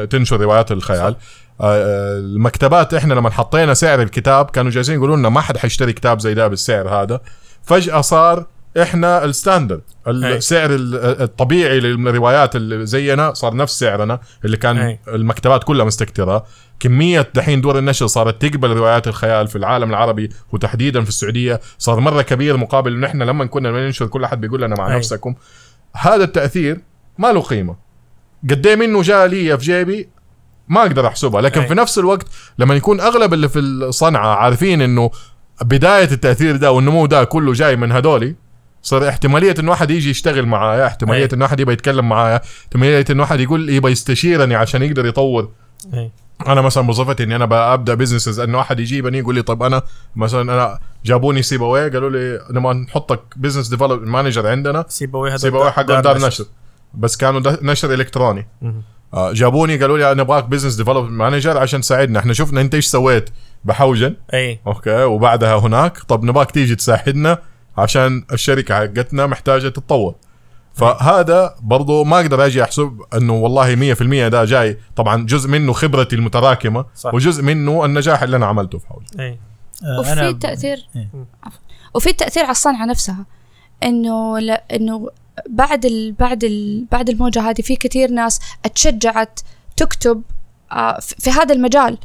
تنشر 0.06 0.42
روايات 0.42 0.72
الخيال. 0.72 1.16
آه، 1.62 1.64
آه، 1.64 2.20
المكتبات 2.20 2.94
إحنا 2.94 3.14
لما 3.14 3.30
حطينا 3.30 3.74
سعر 3.74 4.02
الكتاب 4.02 4.46
كانوا 4.46 4.72
جالسين 4.72 4.96
يقولوا 4.96 5.16
لنا 5.18 5.30
ما 5.30 5.42
حد 5.42 5.58
حيشتري 5.58 5.94
كتاب 5.94 6.20
زي 6.20 6.34
ده 6.34 6.48
بالسعر 6.48 6.90
هذا. 6.90 7.22
فجأة 7.64 8.02
صار 8.02 8.46
إحنا 8.82 9.26
الستاندرد. 9.26 9.82
السعر 10.08 10.70
ال- 10.76 11.22
الطبيعي 11.22 11.80
للروايات 11.80 12.56
اللي 12.56 12.86
زينا 12.86 13.34
صار 13.34 13.56
نفس 13.56 13.80
سعرنا 13.80 14.20
اللي 14.46 14.58
كان 14.58 14.78
أي. 14.78 15.00
المكتبات 15.08 15.64
كلها 15.64 15.86
مستكترة 15.86 16.46
كمية 16.80 17.30
دحين 17.36 17.62
دور 17.62 17.80
النشر 17.80 18.08
صارت 18.08 18.46
تقبل 18.46 18.70
روايات 18.72 19.08
الخيال 19.08 19.48
في 19.48 19.56
العالم 19.56 19.90
العربي 19.90 20.30
وتحديدا 20.52 21.04
في 21.04 21.10
السعودية 21.10 21.60
صار 21.78 22.00
مرة 22.00 22.22
كبير 22.22 22.58
مقابل 22.58 22.94
انه 22.94 23.08
إحنا 23.08 23.24
لما 23.24 23.46
كنا 23.46 23.72
ننشر 23.72 24.08
كل 24.08 24.24
أحد 24.24 24.42
بيقول 24.42 24.62
لنا 24.62 24.76
مع 24.76 24.92
أي. 24.92 24.98
نفسكم 24.98 25.36
هذا 25.96 26.24
التأثير 26.24 26.82
ما 27.18 27.32
له 27.32 27.42
قيمة 27.42 27.76
قد 28.50 28.68
إيه 28.68 28.76
منه 28.76 29.02
جاء 29.02 29.26
لي 29.28 29.58
في 29.58 29.66
جيبي 29.66 30.10
ما 30.68 30.82
أقدر 30.82 31.08
احسبها 31.08 31.42
لكن 31.42 31.62
أي. 31.62 31.68
في 31.68 31.74
نفس 31.74 32.00
الوقت 32.00 32.28
لما 32.58 32.76
يكون 32.76 33.00
أغلب 33.00 33.34
اللي 33.34 33.50
في 33.50 33.60
الصنعة 33.60 34.36
عارفين 34.36 34.82
إنه 34.82 35.12
بداية 35.62 36.12
التأثير 36.12 36.56
ده 36.56 36.72
والنمو 36.72 37.06
ده 37.06 37.24
كله 37.24 37.54
جاي 37.54 37.76
من 37.76 37.92
هدولي 37.92 38.36
صار 38.82 39.10
احتمالية 39.10 39.56
إنه 39.60 39.72
واحد 39.72 39.92
يجي 39.92 40.10
يشتغل 40.10 40.46
معايا 40.46 40.88
احتمالية 40.88 41.24
أي. 41.24 41.30
إنه 41.34 41.46
واحد 41.46 41.60
يبغى 41.60 41.74
يتكلم 41.74 42.10
معايا 42.10 42.42
احتمالية 42.66 43.06
إنه 43.10 43.22
واحد 43.22 43.40
يقول 43.40 43.70
يبغى 43.70 43.92
يستشيرني 43.92 44.56
عشان 44.56 44.84
يقدر 44.84 45.06
يطور. 45.06 45.50
اي 45.94 46.12
أنا 46.48 46.62
مثلا 46.62 46.88
بوظيفتي 46.88 47.24
إني 47.24 47.36
أنا 47.36 47.46
ببدا 47.46 47.94
businesses 47.94 48.40
إنه 48.40 48.58
واحد 48.58 48.80
يجيبني 48.80 49.18
يقول 49.18 49.36
لي 49.36 49.42
طب 49.42 49.64
أنا 49.64 49.82
مثلا 50.16 50.54
أنا 50.54 50.80
جابوني 51.06 51.42
سيبوي 51.42 51.90
قالوا 51.90 52.10
لي 52.10 52.42
نبغى 52.52 52.74
نحطك 52.74 53.22
business 53.36 53.68
development 53.68 54.08
manager 54.08 54.48
عندنا. 54.48 54.86
سيبوي 54.88 55.30
هذا 55.30 55.38
سيبوي 55.38 55.72
حق 55.72 55.82
دار 55.82 56.18
نشر. 56.18 56.46
بس 56.94 57.18
كانوا 57.18 57.42
نشر 57.62 57.94
إلكتروني. 57.94 58.48
آه، 59.14 59.34
جابوني 59.34 59.78
قالوا 59.78 59.98
لي 59.98 60.12
أنا 60.12 60.22
ابغاك 60.22 60.46
business 60.46 60.76
development 60.76 61.12
manager 61.12 61.58
عشان 61.58 61.82
تساعدنا. 61.82 62.20
إحنا 62.20 62.34
شفنا 62.34 62.62
أنت 62.62 62.76
إيش 62.76 62.86
سويت؟ 62.86 63.30
بحوجن. 63.66 64.16
اي 64.34 64.60
أوكي. 64.68 65.04
وبعدها 65.04 65.60
هناك. 65.60 65.98
طب 65.98 66.24
نبغاك 66.24 66.52
تيجي 66.52 66.76
تساعدنا. 66.76 67.38
عشان 67.82 68.26
الشركة 68.32 68.76
حقتنا 68.76 69.28
محتاجة 69.28 69.70
تتطور. 69.70 70.16
فهذا 70.74 71.56
برضو 71.62 72.04
ما 72.04 72.20
أقدر 72.20 72.46
أجي 72.46 72.64
أحسب 72.64 73.02
إنه 73.14 73.34
والله 73.34 73.96
100% 73.96 74.28
ده 74.28 74.46
جاي. 74.46 74.78
طبعا 74.96 75.26
جزء 75.26 75.50
منه 75.50 75.74
خبرتي 75.74 76.16
المتراكمة 76.16 76.86
صح. 76.96 77.14
وجزء 77.14 77.44
منه 77.44 77.86
النجاح 77.86 78.24
اللي 78.24 78.38
أنا 78.38 78.46
عملته 78.46 78.78
في 78.78 78.88
حوجن 78.88 79.20
اي 79.20 79.40
آه، 79.84 80.00
وفي 80.00 80.34
تأثير. 80.34 80.88
إيه. 80.96 81.10
وفي 81.96 82.10
التأثير 82.10 82.44
على 82.44 82.52
الصنعة 82.52 82.86
نفسها. 82.86 83.26
إنه 83.84 84.40
إنه 84.50 85.10
بعد 85.50 85.86
ال 85.86 86.12
بعد 86.12 86.44
ال 86.44 86.86
بعد 86.92 87.10
الموجة 87.10 87.50
هذه 87.50 87.62
في 87.62 87.76
كثير 87.76 88.12
ناس 88.12 88.40
أتشجعت 88.66 89.40
تكتب 89.78 90.22
آه، 90.72 91.00
في 91.00 91.16
في 91.20 91.30
هذا 91.30 91.56
المجال. 91.56 91.98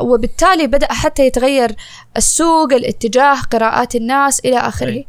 وبالتالي 0.00 0.66
بدأ 0.66 0.92
حتى 0.92 1.26
يتغير 1.26 1.76
السوق 2.16 2.72
الاتجاه 2.72 3.40
قراءات 3.40 3.96
الناس 3.96 4.40
إلى 4.40 4.58
آخره. 4.58 4.88
أي. 4.88 5.06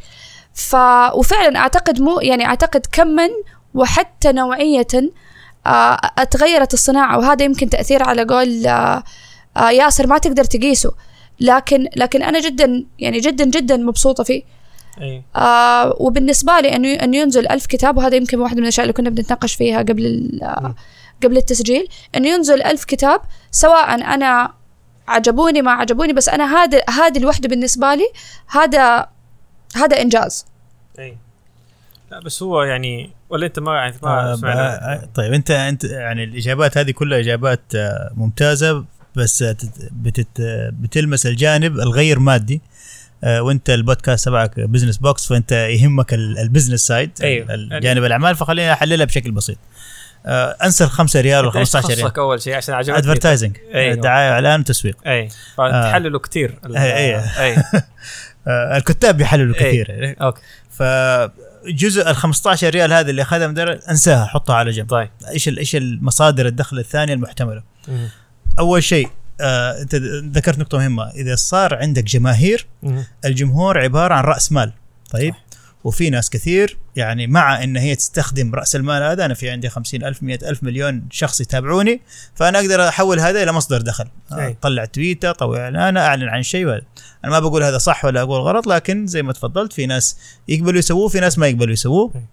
ف 0.53 0.75
وفعلا 1.13 1.59
أعتقد 1.59 2.01
مو 2.01 2.19
يعني 2.19 2.45
أعتقد 2.45 2.85
كما 2.91 3.29
وحتى 3.73 4.31
نوعية 4.31 4.87
آه، 5.65 5.97
أتغيرت 6.17 6.73
الصناعة. 6.73 7.17
وهذا 7.17 7.45
يمكن 7.45 7.69
تأثير 7.69 8.03
على 8.03 8.23
قول 8.23 8.67
آه، 8.67 9.03
آه، 9.57 9.69
ياسر 9.69 10.07
ما 10.07 10.17
تقدر 10.17 10.43
تقيسه. 10.43 10.91
لكن 11.39 11.87
لكن 11.95 12.23
أنا 12.23 12.39
جدا 12.39 12.85
يعني 12.99 13.19
جدا 13.19 13.45
جدا 13.45 13.77
مبسوطة 13.77 14.23
فيه. 14.23 14.43
أي. 15.01 15.23
آه 15.35 15.95
وبالنسبة 15.99 16.59
لي 16.59 16.75
أنه 16.75 16.93
أنه 16.93 17.17
ينزل 17.17 17.47
ألف 17.47 17.65
كتاب 17.65 17.97
وهذا 17.97 18.15
يمكن 18.15 18.39
واحدة 18.39 18.57
من 18.57 18.63
الأشياء 18.63 18.83
اللي 18.83 18.93
كنا 18.93 19.09
بنتناقش 19.09 19.53
فيها 19.55 19.77
قبل 19.79 20.29
قبل 21.25 21.37
التسجيل 21.37 21.87
أنه 22.15 22.29
ينزل 22.29 22.61
ألف 22.63 22.83
كتاب 22.83 23.21
سواء 23.51 23.93
أنا 23.93 24.53
عجبوني 25.07 25.61
ما 25.61 25.71
عجبوني 25.71 26.13
بس 26.13 26.29
أنا 26.29 26.55
هذا 26.63 26.81
هذه 26.89 27.17
الوحدة 27.17 27.49
بالنسبة 27.49 27.95
لي 27.95 28.05
هذا 28.47 29.07
هذا 29.75 30.01
إنجاز. 30.01 30.45
إي. 30.99 31.17
لا 32.11 32.19
بس 32.19 32.43
هو 32.43 32.63
يعني 32.63 33.11
ولا 33.29 33.45
أنت 33.45 33.59
ما 33.59 33.75
يعني 33.75 33.95
ما 34.03 34.09
آه، 34.09 34.35
آه، 34.45 35.09
طيب 35.15 35.33
أنت 35.33 35.51
أنت 35.51 35.83
يعني 35.83 36.23
الإجابات 36.23 36.77
هذه 36.77 36.91
كلها 36.91 37.19
إجابات 37.19 37.61
آه، 37.75 38.11
ممتازة 38.15 38.85
بس 39.15 39.37
تت- 39.37 39.89
بتت 39.91 40.41
بتلمس 40.79 41.25
الجانب 41.25 41.75
الغير 41.79 42.19
مادي 42.19 42.61
وأنت 43.23 43.69
البودكاست 43.69 44.25
تبعك 44.25 44.59
بزنس 44.59 44.97
بوكس 44.97 45.27
فأنت 45.27 45.51
يهمك 45.51 46.13
ال- 46.13 46.37
ال 46.39 46.44
business 46.44 46.81
side 46.87 47.11
أيوه. 47.23 47.47
الجانب 47.53 48.03
الأعمال 48.03 48.35
فخليني 48.35 48.73
أحللها 48.73 49.05
بشكل 49.05 49.31
بسيط. 49.31 49.57
انسى 50.25 50.83
ال 50.83 50.89
5 50.89 51.21
ريال 51.21 51.45
وال 51.45 51.57
إيش 51.57 51.69
15 51.75 51.87
ريال. 51.95 52.05
خصك 52.07 52.17
أول 52.19 52.41
شيء؟ 52.41 52.55
عشان 52.55 52.73
عجبتني. 52.75 52.97
advertising 52.97 53.57
أيوه. 53.73 53.95
دعاية 53.95 54.31
اعلان 54.31 54.59
وتسويق. 54.59 54.97
أي. 55.07 55.29
فتحللوا 55.57 56.19
كثير. 56.19 56.59
ال- 56.65 56.73
أي- 56.75 56.77
أي. 56.79 57.15
أي. 57.19 57.57
آه 58.47 58.77
الكتاب 58.77 59.17
بيحللوا. 59.17 59.55
كثير. 59.55 59.89
يعني. 59.89 60.17
أوكي 60.21 60.41
فجزء 60.71 62.09
ال 62.09 62.15
15 62.15 62.69
ريال 62.69 62.93
هذا 62.93 63.09
اللي 63.09 63.21
أخذها 63.21 63.47
من 63.47 63.59
أنساها 63.59 64.25
حطها 64.25 64.55
على 64.55 64.71
جنب. 64.71 64.89
طيب. 64.89 65.09
إيش 65.29 65.47
إيش 65.47 65.75
المصادر 65.75 66.45
الدخل 66.45 66.79
الثانية 66.79 67.13
المحتملة؟ 67.13 67.63
مم. 67.87 68.07
أول 68.59 68.83
شيء 68.83 69.09
آه 69.41 69.81
أنت 69.81 69.95
ذكرت 70.37 70.59
نقطة 70.59 70.77
مهمة. 70.77 71.09
إذا 71.09 71.35
صار 71.35 71.75
عندك 71.75 72.03
جماهير 72.03 72.65
مم. 72.83 73.03
الجمهور 73.25 73.79
عبارة 73.79 74.13
عن 74.13 74.23
رأس 74.23 74.51
مال. 74.51 74.71
طيب. 75.11 75.33
وفي 75.83 76.09
ناس 76.09 76.29
كثير 76.29 76.77
يعني 76.95 77.27
مع 77.27 77.63
إن 77.63 77.77
هي 77.77 77.95
تستخدم 77.95 78.55
رأس 78.55 78.75
المال 78.75 79.03
هذا 79.03 79.25
أنا 79.25 79.33
في 79.33 79.49
عندي 79.49 79.69
خمسين 79.69 80.03
ألف 80.03 80.23
مئة 80.23 80.49
ألف 80.49 80.63
مليون 80.63 81.07
شخص 81.11 81.41
يتابعوني 81.41 82.01
فأنا 82.35 82.59
أقدر 82.59 82.87
أحول 82.87 83.19
هذا 83.19 83.43
إلى 83.43 83.51
مصدر 83.51 83.81
دخل 83.81 84.05
أي. 84.31 84.51
أطلع 84.51 84.85
تويته 84.85 85.29
أطلع 85.29 85.57
إعلان 85.57 85.97
أعلن 85.97 86.29
عن 86.29 86.43
شيء 86.43 86.65
وهذا. 86.65 86.85
أنا 87.25 87.31
ما 87.31 87.39
بقول 87.39 87.63
هذا 87.63 87.77
صح 87.77 88.05
ولا 88.05 88.21
أقول 88.21 88.41
غلط 88.41 88.67
لكن 88.67 89.07
زي 89.07 89.23
ما 89.23 89.33
تفضلت 89.33 89.73
في 89.73 89.85
ناس 89.85 90.17
يقبلوا 90.47 90.79
يسووه 90.79 91.07
في 91.07 91.19
ناس 91.19 91.39
ما 91.39 91.47
يقبلوا 91.47 91.73
يسووه. 91.73 92.23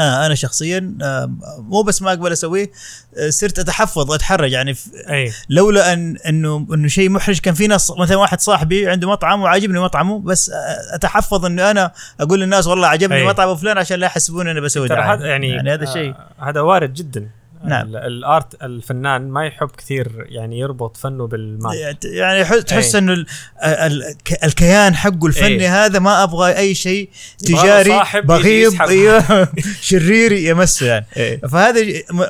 آه 0.00 0.26
أنا 0.26 0.34
شخصيا 0.34 0.98
آه 1.02 1.32
مو 1.58 1.82
بس 1.82 2.02
ما 2.02 2.08
أقبل 2.12 2.32
أسويه 2.32 2.70
آه 3.16 3.30
صرت 3.30 3.58
أتحفظ 3.58 4.10
واتحرج 4.10 4.52
يعني 4.52 4.76
أي. 5.10 5.32
لولا 5.48 5.92
ان 5.92 6.16
انه 6.16 6.66
إنه 6.74 6.88
شيء 6.88 7.10
محرج 7.10 7.38
كان 7.38 7.54
في 7.54 7.66
ناس 7.66 7.92
مثلا 7.98 8.16
واحد 8.16 8.40
صاحبي 8.40 8.88
عنده 8.88 9.10
مطعم 9.10 9.42
وعاجبني 9.42 9.80
مطعمه 9.80 10.20
بس 10.20 10.50
أتحفظ 10.94 11.44
إنه 11.44 11.70
أنا 11.70 11.92
أقول 12.20 12.40
للناس 12.40 12.66
والله 12.66 12.88
عجبني 12.88 13.18
أي. 13.18 13.26
مطعم 13.26 13.56
فلان 13.56 13.78
عشان 13.78 13.98
لا 13.98 14.06
يحسبون 14.06 14.48
إني 14.48 14.60
بسوي 14.60 14.88
دعاية. 14.88 15.20
يعني 15.20 15.48
يعني 15.48 15.74
هذا 15.74 15.92
شيء. 15.92 16.10
آه، 16.10 16.48
هذا 16.48 16.60
وارد 16.60 16.94
جدا. 16.94 17.28
نعم. 17.64 17.86
ال- 17.86 17.96
الآرت 17.96 18.62
الفنان 18.62 19.28
ما 19.28 19.46
يحب 19.46 19.70
كثير 19.78 20.26
يعني 20.28 20.58
يربط 20.58 20.96
فنه 20.96 21.26
بالمال 21.26 21.96
يعني 22.04 22.44
حس- 22.44 22.64
تحس 22.64 22.94
أي. 22.94 23.00
إنه 23.00 23.12
ال- 23.12 23.26
ال- 23.64 24.14
الكيان 24.44 24.94
حقه 24.94 25.26
الفني 25.26 25.46
أي. 25.62 25.66
هذا 25.68 25.98
ما 25.98 26.22
أبغى 26.22 26.56
أي 26.56 26.74
شيء 26.74 27.08
تجاري 27.38 28.00
بغيض. 28.24 28.82
أيوه 28.82 29.48
شرير 29.80 30.32
يمسه 30.32 30.86
يعني 30.86 31.06
إيه. 31.16 31.40
فهذا 31.40 31.80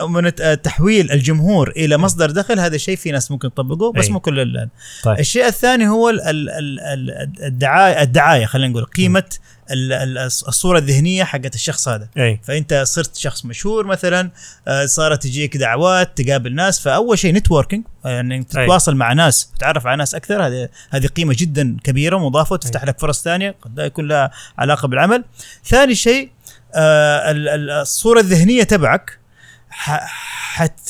من 0.08 0.32
تحويل 0.62 1.10
الجمهور 1.12 1.70
إلى 1.76 1.96
مصدر 1.98 2.30
دخل 2.30 2.60
هذا 2.60 2.76
شيء 2.76 2.96
في 2.96 3.10
ناس 3.10 3.30
ممكن 3.30 3.54
تطبقه 3.54 3.92
بس 3.92 4.06
أي. 4.06 4.12
مو 4.12 4.20
كل 4.20 4.68
طيب. 5.04 5.18
الشيء 5.18 5.46
الثاني 5.46 5.88
هو 5.88 6.10
ال- 6.10 6.20
ال- 6.20 6.50
ال- 6.50 6.80
ال- 6.80 7.32
الدعاية 7.44 8.02
الدعاية 8.02 8.46
خلينا 8.46 8.68
نقول 8.72 8.84
قيمة 8.84 9.24
الصورة 9.70 10.78
الذهنية 10.78 11.24
حقت 11.24 11.54
الشخص 11.54 11.88
هذا. 11.88 12.08
أي. 12.18 12.40
فأنت 12.44 12.82
صرت 12.86 13.16
شخص 13.16 13.44
مشهور 13.44 13.86
مثلا 13.86 14.30
آه، 14.68 14.86
صارت 14.86 15.22
تجيك 15.22 15.56
دعوات 15.56 16.20
تقابل 16.22 16.54
ناس 16.54 16.80
فأول 16.80 17.18
شيء 17.18 17.34
نتوركينج 17.34 17.84
يعني 18.04 18.36
إنك 18.36 18.56
أي. 18.58 18.64
تتواصل 18.64 18.94
مع 18.96 19.12
ناس 19.12 19.50
تتعرف 19.58 19.86
على 19.86 19.96
ناس 19.96 20.14
أكثر 20.14 20.46
هذه 20.46 20.68
هذه 20.90 21.06
قيمة 21.06 21.34
جدا 21.38 21.76
كبيرة 21.84 22.18
مضافة 22.18 22.52
وتفتح 22.54 22.84
لك 22.84 23.00
فرص 23.00 23.22
ثانية 23.22 23.54
قد 23.62 23.78
لا 23.78 23.84
يكون 23.86 24.08
لها 24.08 24.30
علاقة 24.58 24.88
بالعمل. 24.88 25.24
ثاني 25.64 25.94
شيء 25.94 26.30
آه، 26.74 27.30
ال- 27.30 27.48
ال- 27.48 27.70
الصورة 27.70 28.20
الذهنية 28.20 28.62
تبعك 28.62 29.18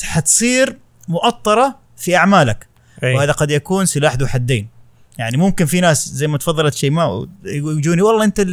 حتصير 0.03 0.79
مؤطرة 1.09 1.79
في 1.97 2.17
أعمالك. 2.17 2.67
أي. 3.03 3.15
وهذا 3.15 3.33
قد 3.33 3.51
يكون 3.51 3.87
سلاح 3.87 4.15
ذو 4.17 4.27
حدين. 4.27 4.69
يعني 5.19 5.37
ممكن 5.37 5.67
في 5.67 5.81
ناس 5.81 6.09
زي 6.09 6.27
ما 6.27 6.39
تفضلت 6.39 6.75
شيماء 6.75 7.27
يجوني 7.45 8.03
والله 8.03 8.25
انت 8.25 8.47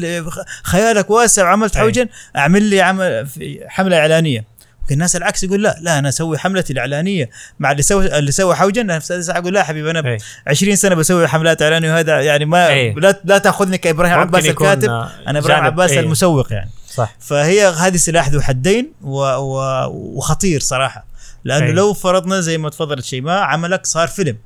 خيالك 0.64 1.10
واسع 1.10 1.44
وعملت 1.44 1.76
أي. 1.76 1.82
حوجن 1.82 2.08
اعمل 2.38 2.64
لي 2.64 2.82
عمل 2.82 3.28
في 3.28 3.60
حملة 3.68 3.98
إعلانية 3.98 4.54
ممكن 4.82 4.94
الناس 4.94 5.16
العكس 5.16 5.44
يقول 5.44 5.64
لا 5.64 5.78
لا 5.82 6.00
أنا 6.00 6.10
أسوي 6.10 6.38
حملتي 6.38 6.74
الإعلانية 6.74 7.30
مع 7.60 7.72
اللي 7.72 7.84
سوى 7.84 8.18
اللي 8.20 8.32
سوى 8.32 8.56
حوجن 8.56 8.88
في 8.88 8.98
السادسة 8.98 9.38
أقول 9.38 9.54
لا 9.54 9.64
حبيبي 9.64 9.92
أنا 9.92 10.10
أي. 10.10 10.18
20 10.48 10.76
سنة 10.76 10.96
بسوي 10.96 11.28
حملات 11.28 11.62
إعلانية 11.62 11.94
وهذا 11.94 12.22
يعني 12.22 12.46
ما 12.46 12.68
أي. 12.68 12.94
لا 12.94 13.22
لا 13.26 13.38
تأخذني 13.38 13.78
كإبراهيم 13.78 14.14
عباس 14.14 14.46
الكاتب 14.46 14.90
أنا 15.28 15.40
إبراهيم 15.40 15.64
عباس 15.64 15.92
أي. 15.92 16.00
المسوق 16.00 16.54
يعني 16.54 16.70
صح 16.90 17.16
فهي 17.20 17.68
هذه 17.68 17.98
سلاح 17.98 18.30
ذو 18.30 18.42
حدين 18.42 18.94
و... 19.02 19.20
و... 19.20 19.86
وخطير 19.88 20.60
صراحة 20.60 21.06
لأنه 21.44 21.66
أي. 21.66 21.72
لو 21.72 21.94
فرضنا 21.94 22.42
زي 22.42 22.58
ما 22.58 22.70
تفضلت 22.70 23.06
شيماء 23.06 23.42
عملك 23.42 23.86
صار 23.86 24.08
فيلم. 24.08 24.38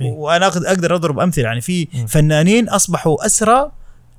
وأنا 0.00 0.50
أقد- 0.50 0.66
أقدر 0.66 0.94
أضرب 0.94 1.18
أمثلة 1.18 1.44
يعني 1.44 1.60
في. 1.60 1.88
فنانين 2.08 2.68
أصبحوا 2.68 3.26
أسرى 3.26 3.70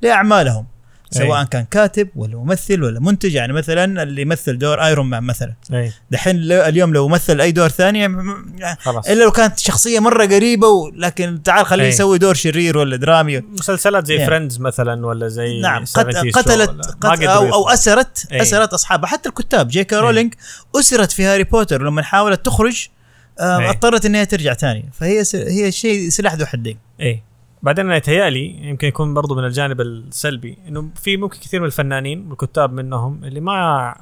لأعمالهم 0.02 0.66
سواء 1.12 1.40
أي. 1.42 1.46
كان 1.46 1.66
كاتب 1.72 2.10
ولا 2.16 2.36
ممثل 2.38 2.84
ولا 2.84 3.00
منتج 3.00 3.34
يعني 3.34 3.54
مثلا 3.54 4.04
اللي 4.04 4.22
يمثل 4.22 4.58
دور 4.58 4.86
ايرون 4.86 5.06
مان 5.06 5.24
مثلا 5.24 5.54
اي 5.74 5.92
دحين 6.12 6.36
اليوم 6.52 6.94
لو 6.94 7.08
مثل 7.08 7.42
أي 7.42 7.52
دور 7.52 7.70
ثاني 7.70 8.08
م- 8.08 8.56
خلاص 8.80 9.08
إلا 9.10 9.24
لو 9.24 9.32
كانت 9.32 9.60
شخصية 9.60 10.00
مرة 10.00 10.26
قريبة 10.26 10.68
و... 10.68 10.90
لكن 10.96 11.44
تعال 11.44 11.66
خليه 11.66 11.84
أي. 11.84 11.90
يسوي 11.90 12.18
دور 12.18 12.34
شرير 12.34 12.78
ولا 12.78 12.96
درامي 12.96 13.40
مسلسلات 13.40 14.06
زي 14.08 14.14
يعني. 14.16 14.28
فريندز 14.28 14.60
مثلا 14.60 15.06
ولا 15.06 15.28
زي 15.28 15.62
نعم 15.62 15.86
70 15.86 16.16
قت... 16.16 16.26
show 16.26 16.32
قتلت 16.40 16.70
ولا- 16.70 16.82
قت... 16.84 17.06
ما 17.06 17.12
قدروا 17.12 17.54
أو. 17.54 17.70
اسرت 17.70 18.28
إيه. 18.32 18.42
أسرت 18.42 18.74
أصحابها 18.74 19.10
حتى 19.10 19.30
الكتاب 19.30 19.68
جي 19.68 19.84
كي 19.84 19.96
إيه. 19.96 20.02
رولينج 20.02 20.34
أسرت 20.76 21.12
في 21.12 21.26
هاري 21.26 21.44
بوتر 21.44 21.82
لما 21.84 22.02
حاولت 22.04 22.46
تخرج 22.46 22.88
إيه. 22.90 22.97
اضطرت 23.40 24.06
إنها 24.06 24.24
ترجع 24.24 24.54
ثاني. 24.54 24.90
فهي 24.94 25.24
س... 25.24 25.36
هي 25.36 25.72
شيء 25.72 26.10
سلاح 26.10 26.34
ذو 26.34 26.46
حدين. 26.46 26.78
إيه. 27.00 27.24
بعدين 27.64 27.86
أنا 27.86 27.96
يتهيألي 27.96 28.68
يمكن 28.70 28.88
يكون 28.88 29.14
برضو 29.14 29.36
من 29.36 29.46
الجانب 29.46 29.82
السلبي 29.82 30.58
إنه 30.68 30.90
في 30.96 31.18
ممكن 31.18 31.40
كثير 31.40 31.60
من 31.60 31.66
الفنانين 31.66 32.28
والكتاب 32.30 32.74
منهم 32.74 33.24
اللي 33.24 33.40
ما 33.40 33.96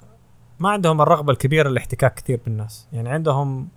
ما 0.60 0.70
عندهم 0.70 1.02
الرغبة 1.02 1.34
الكبيرة 1.34 1.70
للاحتكاك 1.70 2.14
كثير 2.14 2.40
بالناس. 2.46 2.88
يعني 2.94 3.10
عندهم 3.10 3.68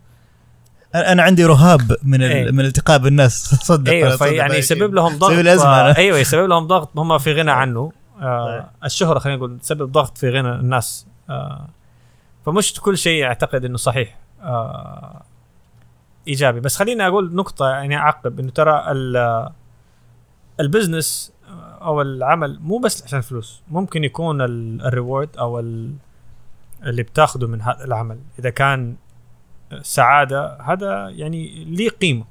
أنا 0.95 1.23
عندي 1.23 1.45
رهاب 1.45 1.97
من 2.03 2.23
ال... 2.23 2.33
إيه. 2.33 2.51
من 2.51 2.61
الالتقاء 2.61 2.99
بالناس. 2.99 3.55
صدق. 3.71 3.93
أيوه 3.93 4.17
صدق. 4.17 4.29
فيعني 4.29 4.53
هاي 4.53 4.59
يسبب. 4.59 4.95
لهم 4.95 5.19
ضغط. 5.19 5.65
آه 5.65 5.97
أيوه 5.99 6.19
يسبب 6.19 6.49
لهم 6.49 6.67
ضغط. 6.67 6.99
هم 6.99 7.19
في 7.19 7.33
غنى 7.33 7.51
عنه. 7.51 7.93
آه 8.21 8.71
الشهرة 8.85 9.19
خلينا 9.19 9.37
نقول 9.37 9.59
تسبب 9.59 9.93
ضغط 9.93 10.19
في 10.19 10.31
غنى 10.31 10.53
الناس. 10.53 11.07
آه 11.31 11.69
فمش 12.47 12.81
كل 12.81 12.99
شيء 12.99 13.25
أعتقد 13.25 13.65
إنه 13.65 13.77
صحيح. 13.77 14.19
آه 14.43 15.23
إيجابي. 16.29 16.61
بس 16.61 16.77
خليني 16.77 17.07
أقول 17.07 17.35
نقطة 17.35 17.69
يعني 17.69 17.97
أعقب 17.97 18.41
إنه 18.41 18.51
ترى 18.51 18.85
ال- 18.93 19.49
ال 20.61 20.69
business 20.69 21.33
أو 21.83 22.03
العمل 22.03 22.59
مو 22.61 22.79
بس 22.79 23.03
عشان 23.05 23.21
فلوس 23.21 23.63
ممكن 23.71 24.05
يكون 24.05 24.41
ال- 24.43 24.83
ال 24.87 24.93
reward 24.93 25.29
أو 25.39 25.59
ال- 25.61 25.95
اللي 26.85 27.03
بتاخده 27.03 27.47
من 27.49 27.63
هذا 27.63 27.85
العمل. 27.85 28.19
إذا 28.39 28.51
كان 28.51 28.97
سعادة 29.83 30.59
هذا 30.63 31.09
يعني 31.09 31.65
ليه 31.65 31.89
قيمة. 31.91 32.25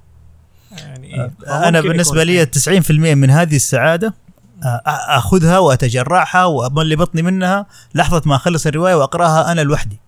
يعني 0.71 1.07
إيه؟ 1.13 1.31
أنا 1.47 1.71
فممكن 1.71 1.87
بالنسبة 1.89 2.23
لي 2.23 2.45
90% 2.45 3.15
من 3.15 3.29
هذه 3.29 3.55
السعادة 3.55 4.13
آه، 4.63 4.81
أخذها 5.17 5.59
وأتجرعها 5.59 6.45
وأملي 6.45 6.95
بطني 6.95 7.21
منها 7.21 7.65
لحظة 7.95 8.21
ما 8.25 8.35
أخلص 8.35 8.67
الرواية 8.67 8.95
وأقرأها 8.95 9.51
أنا 9.51 9.61
لوحدي. 9.61 9.99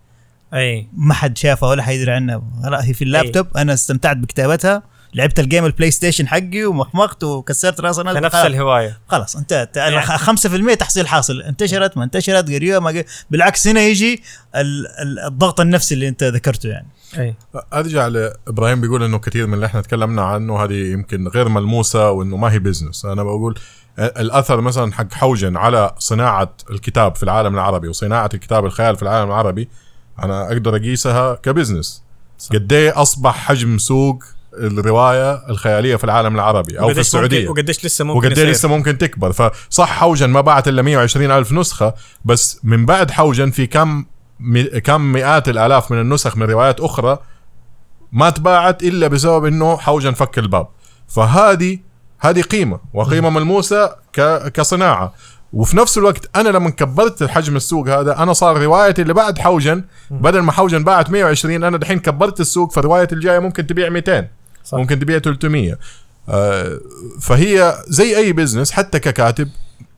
أي. 0.53 0.87
ما 0.93 1.13
حد 1.13 1.37
شافها 1.37 1.69
ولا 1.69 1.83
حيدري 1.83 2.11
عنها 2.11 2.41
لا 2.63 2.85
هي 2.85 2.93
في 2.93 3.03
اللابتوب. 3.03 3.47
أنا 3.57 3.73
استمتعت 3.73 4.17
بكتابتها. 4.17 4.83
لعبت 5.13 5.39
ال 5.39 5.45
game 5.45 5.65
البلاي 5.65 5.91
ستيشن 5.91 6.27
حقي 6.27 6.65
ومخمخت 6.65 7.23
وكسرت 7.23 7.81
راس 7.81 7.99
الناس 7.99 8.15
كنفس 8.17 8.35
خلاص. 8.35 8.45
الهواية. 8.45 8.99
خلاص 9.07 9.35
انتهت 9.35 9.77
يعني- 9.77 10.01
5% 10.01 10.73
تحصيل 10.75 11.07
حاصل. 11.07 11.41
انتشرت 11.41 11.97
ما 11.97 12.03
انتشرت 12.03 12.47
قريبة 12.51 12.79
ما 12.79 12.89
قريبة. 12.89 13.07
بالعكس 13.31 13.67
هنا 13.67 13.81
يجي 13.81 14.23
ال- 14.55 14.87
ال- 15.01 15.19
الضغط 15.19 15.59
النفسي 15.59 15.93
اللي 15.95 16.07
أنت 16.07 16.23
ذكرته 16.23 16.69
يعني. 16.69 16.87
أي. 17.17 17.35
ارجع 17.73 18.07
لابراهيم 18.07 18.81
بيقول 18.81 19.03
إنه 19.03 19.19
كثير 19.19 19.47
من 19.47 19.53
اللي 19.53 19.65
إحنا 19.65 19.81
تكلمنا 19.81 20.21
عنه 20.21 20.63
هذه 20.63 20.91
يمكن 20.91 21.27
غير 21.27 21.49
ملموسة 21.49 22.11
وإنه 22.11 22.37
ما 22.37 22.51
هي 22.51 22.59
business 22.59 23.05
أنا 23.05 23.23
بقول 23.23 23.59
الأثر 23.99 24.61
مثلا 24.61 24.93
حق 24.93 25.13
حوجن 25.13 25.57
على 25.57 25.95
صناعة 25.99 26.53
الكتاب 26.71 27.15
في 27.15 27.23
العالم 27.23 27.55
العربي 27.55 27.87
وصناعة 27.87 28.29
الكتاب 28.33 28.65
الخيال 28.65 28.95
في 28.95 29.01
العالم 29.03 29.27
العربي 29.29 29.69
أنا 30.23 30.47
أقدر 30.47 30.75
أقيسها 30.75 31.35
كبزنس. 31.35 32.03
قد 32.53 32.73
إيه 32.73 33.01
أصبح 33.01 33.35
حجم 33.37 33.77
سوق 33.77 34.23
الرواية 34.53 35.49
الخيالية 35.49 35.95
في 35.95 36.03
العالم 36.03 36.35
العربي 36.35 36.79
أو 36.79 36.79
في 36.79 36.85
وقديش 36.85 36.99
السعودية. 36.99 37.49
وقديش 37.49 37.85
لسه 37.85 38.05
ممكن 38.05 38.27
وقد 38.27 38.31
يصير. 38.31 38.49
لسه 38.49 38.67
ممكن 38.67 38.97
تكبر. 38.97 39.31
فصح 39.31 39.89
حوجن 39.89 40.29
ما 40.29 40.41
باعت 40.41 40.67
إلا 40.67 40.81
120 40.81 41.31
ألف 41.31 41.51
نسخة 41.51 41.93
بس 42.25 42.59
من 42.63 42.85
بعد 42.85 43.11
حوجن 43.11 43.51
في 43.51 43.67
كم 43.67 44.05
مي 44.39 44.63
كم 44.63 45.01
مئات 45.01 45.49
الآلاف 45.49 45.91
من 45.91 46.01
النسخ 46.01 46.37
من 46.37 46.43
روايات 46.43 46.79
أخرى 46.79 47.19
ما 48.11 48.29
تباعت 48.29 48.83
إلا 48.83 49.07
بسبب 49.07 49.45
إنه 49.45 49.77
حوجن 49.77 50.11
فك 50.11 50.39
الباب. 50.39 50.67
فهذه 51.07 51.79
هذه 52.19 52.41
قيمة 52.41 52.79
وقيمة 52.93 53.29
ملموسة 53.29 53.95
كصناعة. 54.53 55.13
وفي 55.53 55.77
نفس 55.77 55.97
الوقت 55.97 56.37
أنا 56.37 56.49
لما 56.49 56.69
كبرت 56.69 57.21
الحجم 57.21 57.55
السوق 57.55 57.89
هذا 57.89 58.17
أنا 58.23 58.33
صار 58.33 58.61
روايتي 58.63 59.01
اللي 59.01 59.13
بعد 59.13 59.39
حوجن 59.39 59.83
بدل 60.11 60.39
ما 60.39 60.51
حوجن 60.51 60.83
باعت 60.83 61.09
120 61.09 61.63
أنا 61.63 61.77
دحين 61.77 61.99
كبرت 61.99 62.39
السوق 62.39 62.71
فروايتي 62.71 63.15
الجاية 63.15 63.39
ممكن 63.39 63.67
تبيع 63.67 63.89
200 63.89 64.27
صح. 64.63 64.77
ممكن 64.77 64.99
تبيع 64.99 65.19
300 65.19 65.77
آه، 66.29 66.79
فهي 67.21 67.77
زي 67.87 68.17
أي 68.17 68.33
business 68.33 68.71
حتى 68.71 68.99
ككاتب 68.99 69.49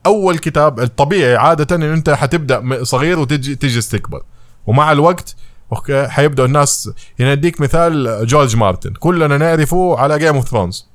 أول 0.06 0.38
كتاب 0.38 0.80
الطبيعي 0.80 1.36
عادة 1.36 1.76
إن 1.76 1.82
أنت 1.82 2.10
حتبدأ 2.10 2.84
صغير 2.84 3.18
وتجي 3.18 3.54
تجلس 3.54 3.88
تكبر 3.88 4.22
ومع 4.66 4.92
الوقت 4.92 5.36
okay 5.72 6.08
حيبدأ 6.08 6.44
الناس 6.44 6.90
يعني 7.18 7.32
أديك 7.32 7.60
مثال 7.60 8.26
جورج 8.26 8.56
مارتن. 8.56 8.92
كلنا 8.92 9.38
نعرفه 9.38 9.98
على 9.98 10.18
Game 10.18 10.34
of 10.34 10.48
Thrones 10.48 10.86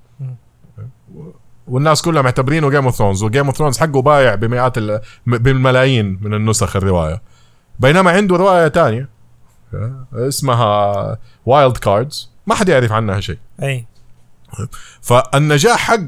والناس 1.67 2.01
كلها 2.01 2.21
معتبرينه 2.21 2.69
Game 2.69 2.85
of 2.85 2.95
Thrones 2.95 3.23
و 3.23 3.28
Game 3.28 3.45
of 3.45 3.57
Thrones 3.57 3.77
حقه 3.77 4.01
بايع 4.01 4.35
بمئات 4.35 4.77
ال- 4.77 5.01
بالملايين 5.27 6.19
من 6.21 6.33
النسخ 6.33 6.75
الرواية. 6.75 7.21
بينما 7.79 8.11
عنده 8.11 8.35
رواية 8.35 8.67
تانية 8.67 9.09
اسمها 10.13 11.17
Wild 11.45 11.77
Cards 11.77 12.31
ما 12.47 12.55
حد 12.55 12.69
يعرف 12.69 12.91
عنها 12.91 13.19
شيء. 13.19 13.37
أي. 13.63 13.85
فالنجاح 15.01 15.79
حق 15.79 15.99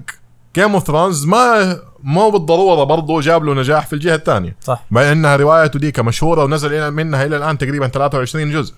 Game 0.55 0.73
of 0.73 0.87
Thrones 0.87 1.25
ما 1.25 1.77
مو 2.03 2.29
بالضرورة 2.31 2.83
برضه 2.83 3.21
جاب 3.21 3.43
له 3.43 3.53
نجاح 3.53 3.87
في 3.87 3.93
الجهة 3.93 4.15
الثانية. 4.15 4.55
صح. 4.61 4.85
مع 4.91 5.11
إنها 5.11 5.35
روايته 5.35 5.79
ديك 5.79 5.99
مشهورة 5.99 6.43
ونزل 6.43 6.91
منها 6.91 7.25
إلى 7.25 7.37
الآن 7.37 7.57
تقريبا 7.57 7.87
23 7.87 8.51
جزء. 8.51 8.73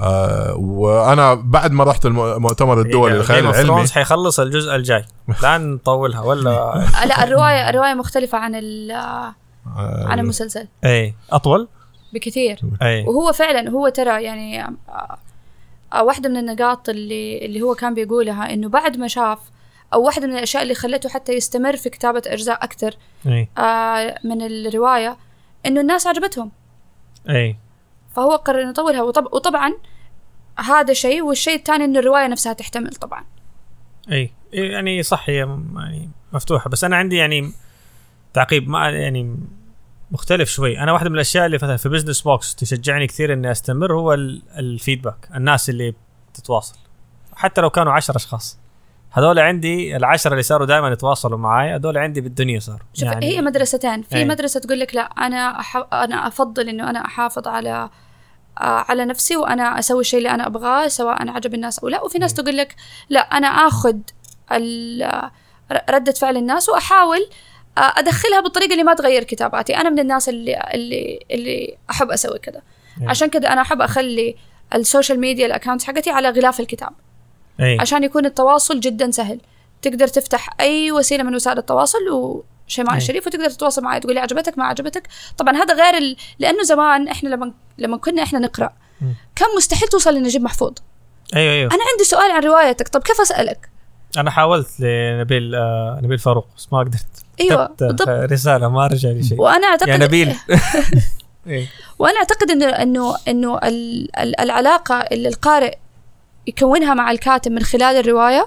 آه 0.00 0.54
وأنا 0.56 1.34
بعد 1.34 1.72
ما 1.72 1.84
رحت 1.84 2.06
الم- 2.06 2.20
المؤتمر 2.20 2.80
الدولي 2.80 3.14
للخيال 3.14 3.46
of 3.46 3.54
العلمي. 3.54 3.68
Thrones 3.74 3.90
حيخلص 3.90 4.40
الجزء 4.40 4.74
الجاي. 4.76 5.04
لا 5.42 5.58
نطولها 5.58 6.20
ولا 6.20 6.50
لا 7.08 7.24
الرواية 7.24 7.70
الرواية 7.70 7.94
مختلفة 7.94 8.38
عن 8.38 8.54
ال- 8.54 8.90
آه، 8.90 9.34
عن 10.06 10.18
المسلسل. 10.18 10.68
اي 10.84 11.14
أطول؟ 11.32 11.68
بكثير. 12.12 12.60
اي 12.82 13.02
وهو 13.04 13.32
فعلا 13.32 13.70
هو 13.70 13.88
ترى 13.88 14.22
يعني 14.24 14.62
آه، 14.64 14.72
آه، 15.92 16.02
واحدة 16.04 16.28
من 16.28 16.36
النقاط 16.36 16.88
اللي 16.88 17.46
اللي 17.46 17.62
هو 17.62 17.74
كان 17.74 17.94
بيقولها 17.94 18.52
إنه 18.52 18.68
بعد 18.68 18.96
ما 18.96 19.08
شاف 19.08 19.38
أو 19.94 20.02
واحدة 20.06 20.26
من 20.26 20.32
الأشياء 20.36 20.62
اللي 20.62 20.74
خلته 20.74 21.08
حتى 21.08 21.32
يستمر 21.32 21.76
في 21.76 21.90
كتابة 21.90 22.22
اجزاء 22.26 22.64
أكثر 22.64 22.94
اي 23.26 23.48
آه، 23.58 24.18
من 24.24 24.42
الرواية 24.42 25.16
إنه 25.66 25.80
الناس 25.80 26.06
عجبتهم. 26.06 26.50
اي 27.30 27.56
فهو 28.16 28.30
قرر 28.36 28.62
إنه 28.62 28.70
يطولها. 28.70 29.02
وطب 29.02 29.24
وطبعا 29.32 29.72
هذا 30.60 30.92
شيء 30.92 31.22
والشيء 31.22 31.54
الثاني 31.54 31.84
انه 31.84 31.98
الرواية 31.98 32.26
نفسها 32.26 32.52
تحتمل 32.52 32.90
طبعا. 32.90 33.24
إي 34.12 34.30
يعني 34.52 35.02
صح 35.02 35.28
هي 35.28 35.36
يعني 35.36 36.10
مفتوحة. 36.32 36.70
بس 36.70 36.84
أنا 36.84 36.96
عندي 36.96 37.16
يعني 37.16 37.52
تعقيب 38.34 38.68
ما 38.68 38.90
يعني 38.90 39.36
مختلف 40.10 40.50
شوي. 40.50 40.78
أنا 40.78 40.92
واحدة 40.92 41.08
من 41.08 41.14
الأشياء 41.14 41.46
اللي 41.46 41.56
مثلا 41.56 41.76
في 41.76 41.88
بزنس 41.88 42.20
بوكس 42.20 42.54
تشجعني 42.54 43.06
كثير 43.06 43.32
إني 43.32 43.50
أستمر 43.50 43.94
هو 43.94 44.14
ال- 44.14 44.42
ال 44.56 44.64
feedback 44.64 45.28
الناس 45.34 45.70
اللي 45.70 45.94
بتتواصل 46.32 46.78
حتى 47.36 47.60
لو 47.60 47.70
كانوا 47.70 47.92
عشر 47.92 48.16
أشخاص. 48.16 48.58
هذول 49.12 49.38
عندي 49.38 49.96
العشرة 49.96 50.30
اللي 50.30 50.42
صاروا 50.42 50.66
دائما 50.66 50.88
يتواصلوا 50.88 51.38
معي 51.38 51.74
هذول 51.74 51.98
عندي 51.98 52.20
بالدنيا 52.20 52.60
صاروا. 52.60 52.80
شوف 52.94 53.02
يعني 53.04 53.26
هي 53.26 53.40
مدرستين. 53.40 54.02
في 54.02 54.16
أي. 54.16 54.24
مدرسة 54.24 54.60
تقول 54.60 54.80
لك 54.80 54.94
لا 54.94 55.00
أنا 55.02 55.60
أح... 55.60 55.76
أنا 55.92 56.26
أفضل 56.26 56.68
إنه 56.68 56.90
أنا 56.90 57.04
أحافظ 57.06 57.48
على 57.48 57.70
آه، 57.70 57.90
على 58.60 59.04
نفسي 59.04 59.36
وأنا 59.36 59.78
أسوي 59.78 60.00
الشيء 60.00 60.18
اللي 60.18 60.30
أنا 60.30 60.46
أبغاه 60.46 60.88
سواء 60.88 61.28
عجب 61.30 61.54
الناس 61.54 61.78
أو 61.78 61.88
لا. 61.88 62.02
وفي 62.02 62.18
ناس 62.18 62.34
تقول 62.34 62.56
لك 62.56 62.76
لا 63.08 63.20
أنا 63.20 63.46
آخذ 63.46 63.96
ال- 64.52 65.02
آه، 65.02 65.30
ر- 65.72 65.94
ردة 65.94 66.12
فعل 66.12 66.36
الناس 66.36 66.68
وأحاول 66.68 67.28
آه، 67.78 67.80
أدخلها 67.96 68.40
بالطريقة 68.40 68.72
اللي 68.72 68.82
ما 68.82 68.94
تغير 68.94 69.24
كتاباتي. 69.24 69.76
أنا 69.76 69.90
من 69.90 69.98
الناس 69.98 70.28
اللي 70.28 70.62
اللي 70.74 71.20
اللي 71.30 71.76
أحب 71.90 72.10
أسوي 72.10 72.38
كذا. 72.38 72.62
أي. 73.02 73.08
عشان 73.08 73.28
كذا 73.28 73.52
أنا 73.52 73.60
أحب 73.60 73.82
أخلي 73.82 74.36
ال 74.74 74.81
social 74.81 75.20
media 75.20 75.46
ال 75.46 75.50
account 75.50 75.82
حقتي 75.82 76.10
على 76.10 76.30
غلاف 76.30 76.60
الكتاب. 76.60 76.90
اي 77.60 77.78
عشان 77.80 78.04
يكون 78.04 78.26
التواصل 78.26 78.80
جدا 78.80 79.10
سهل. 79.10 79.40
تقدر 79.82 80.06
تفتح 80.08 80.48
أي 80.60 80.92
وسيلة 80.92 81.22
من 81.24 81.34
وسائل 81.34 81.58
التواصل 81.58 81.98
وشيماء 82.70 82.92
أي. 82.92 82.98
الشريف 82.98 83.26
وتقدر 83.26 83.50
تتواصل 83.50 83.82
معي 83.82 84.00
تقول 84.00 84.14
لي 84.14 84.20
عجبتك 84.20 84.58
ما 84.58 84.64
عجبتك. 84.64 85.08
طبعا 85.38 85.56
هذا 85.56 85.74
غير 85.74 85.94
ال... 85.98 86.16
لأنه 86.38 86.62
زمان 86.62 87.08
إحنا 87.08 87.28
لما 87.28 87.52
لما 87.78 87.96
كنا 87.96 88.22
إحنا 88.22 88.38
نقرأ 88.38 88.70
مم. 89.00 89.14
كان 89.36 89.48
مستحيل 89.56 89.88
توصل 89.88 90.14
لنجيب 90.14 90.42
محفوظ؟ 90.42 90.72
أيوه 91.36 91.52
أيوه. 91.52 91.70
أنا 91.74 91.80
عندي 91.92 92.04
سؤال 92.04 92.30
عن 92.30 92.42
روايتك. 92.42 92.88
طب 92.88 93.02
كيف 93.02 93.20
أسألك؟ 93.20 93.68
أنا 94.16 94.30
حاولت 94.30 94.68
لنبيل 94.80 95.54
آه 95.54 96.00
نبيل 96.02 96.18
فاروق 96.18 96.46
بس 96.56 96.68
ما 96.72 96.78
قدرت. 96.78 97.06
أيوه 97.40 97.66
بالضبط. 97.80 98.08
رسالة 98.08 98.68
ما 98.68 98.86
رجع 98.86 99.08
لي 99.08 99.22
شيء. 99.22 99.40
وأنا 99.40 99.66
اعتقد 99.66 99.88
يا 99.88 99.96
نبيل. 99.96 100.34
إيه. 101.46 101.66
وأنا 101.98 102.18
أعتقد 102.18 102.50
انه 102.50 102.66
انه 102.66 103.16
إنه 103.28 103.58
ال- 103.58 104.16
ال- 104.18 104.40
العلاقة 104.40 104.94
اللي 104.94 105.28
القارئ 105.28 105.74
يكونها 106.46 106.94
مع 106.94 107.10
الكاتب 107.10 107.52
من 107.52 107.62
خلال 107.62 107.96
الرواية 107.96 108.46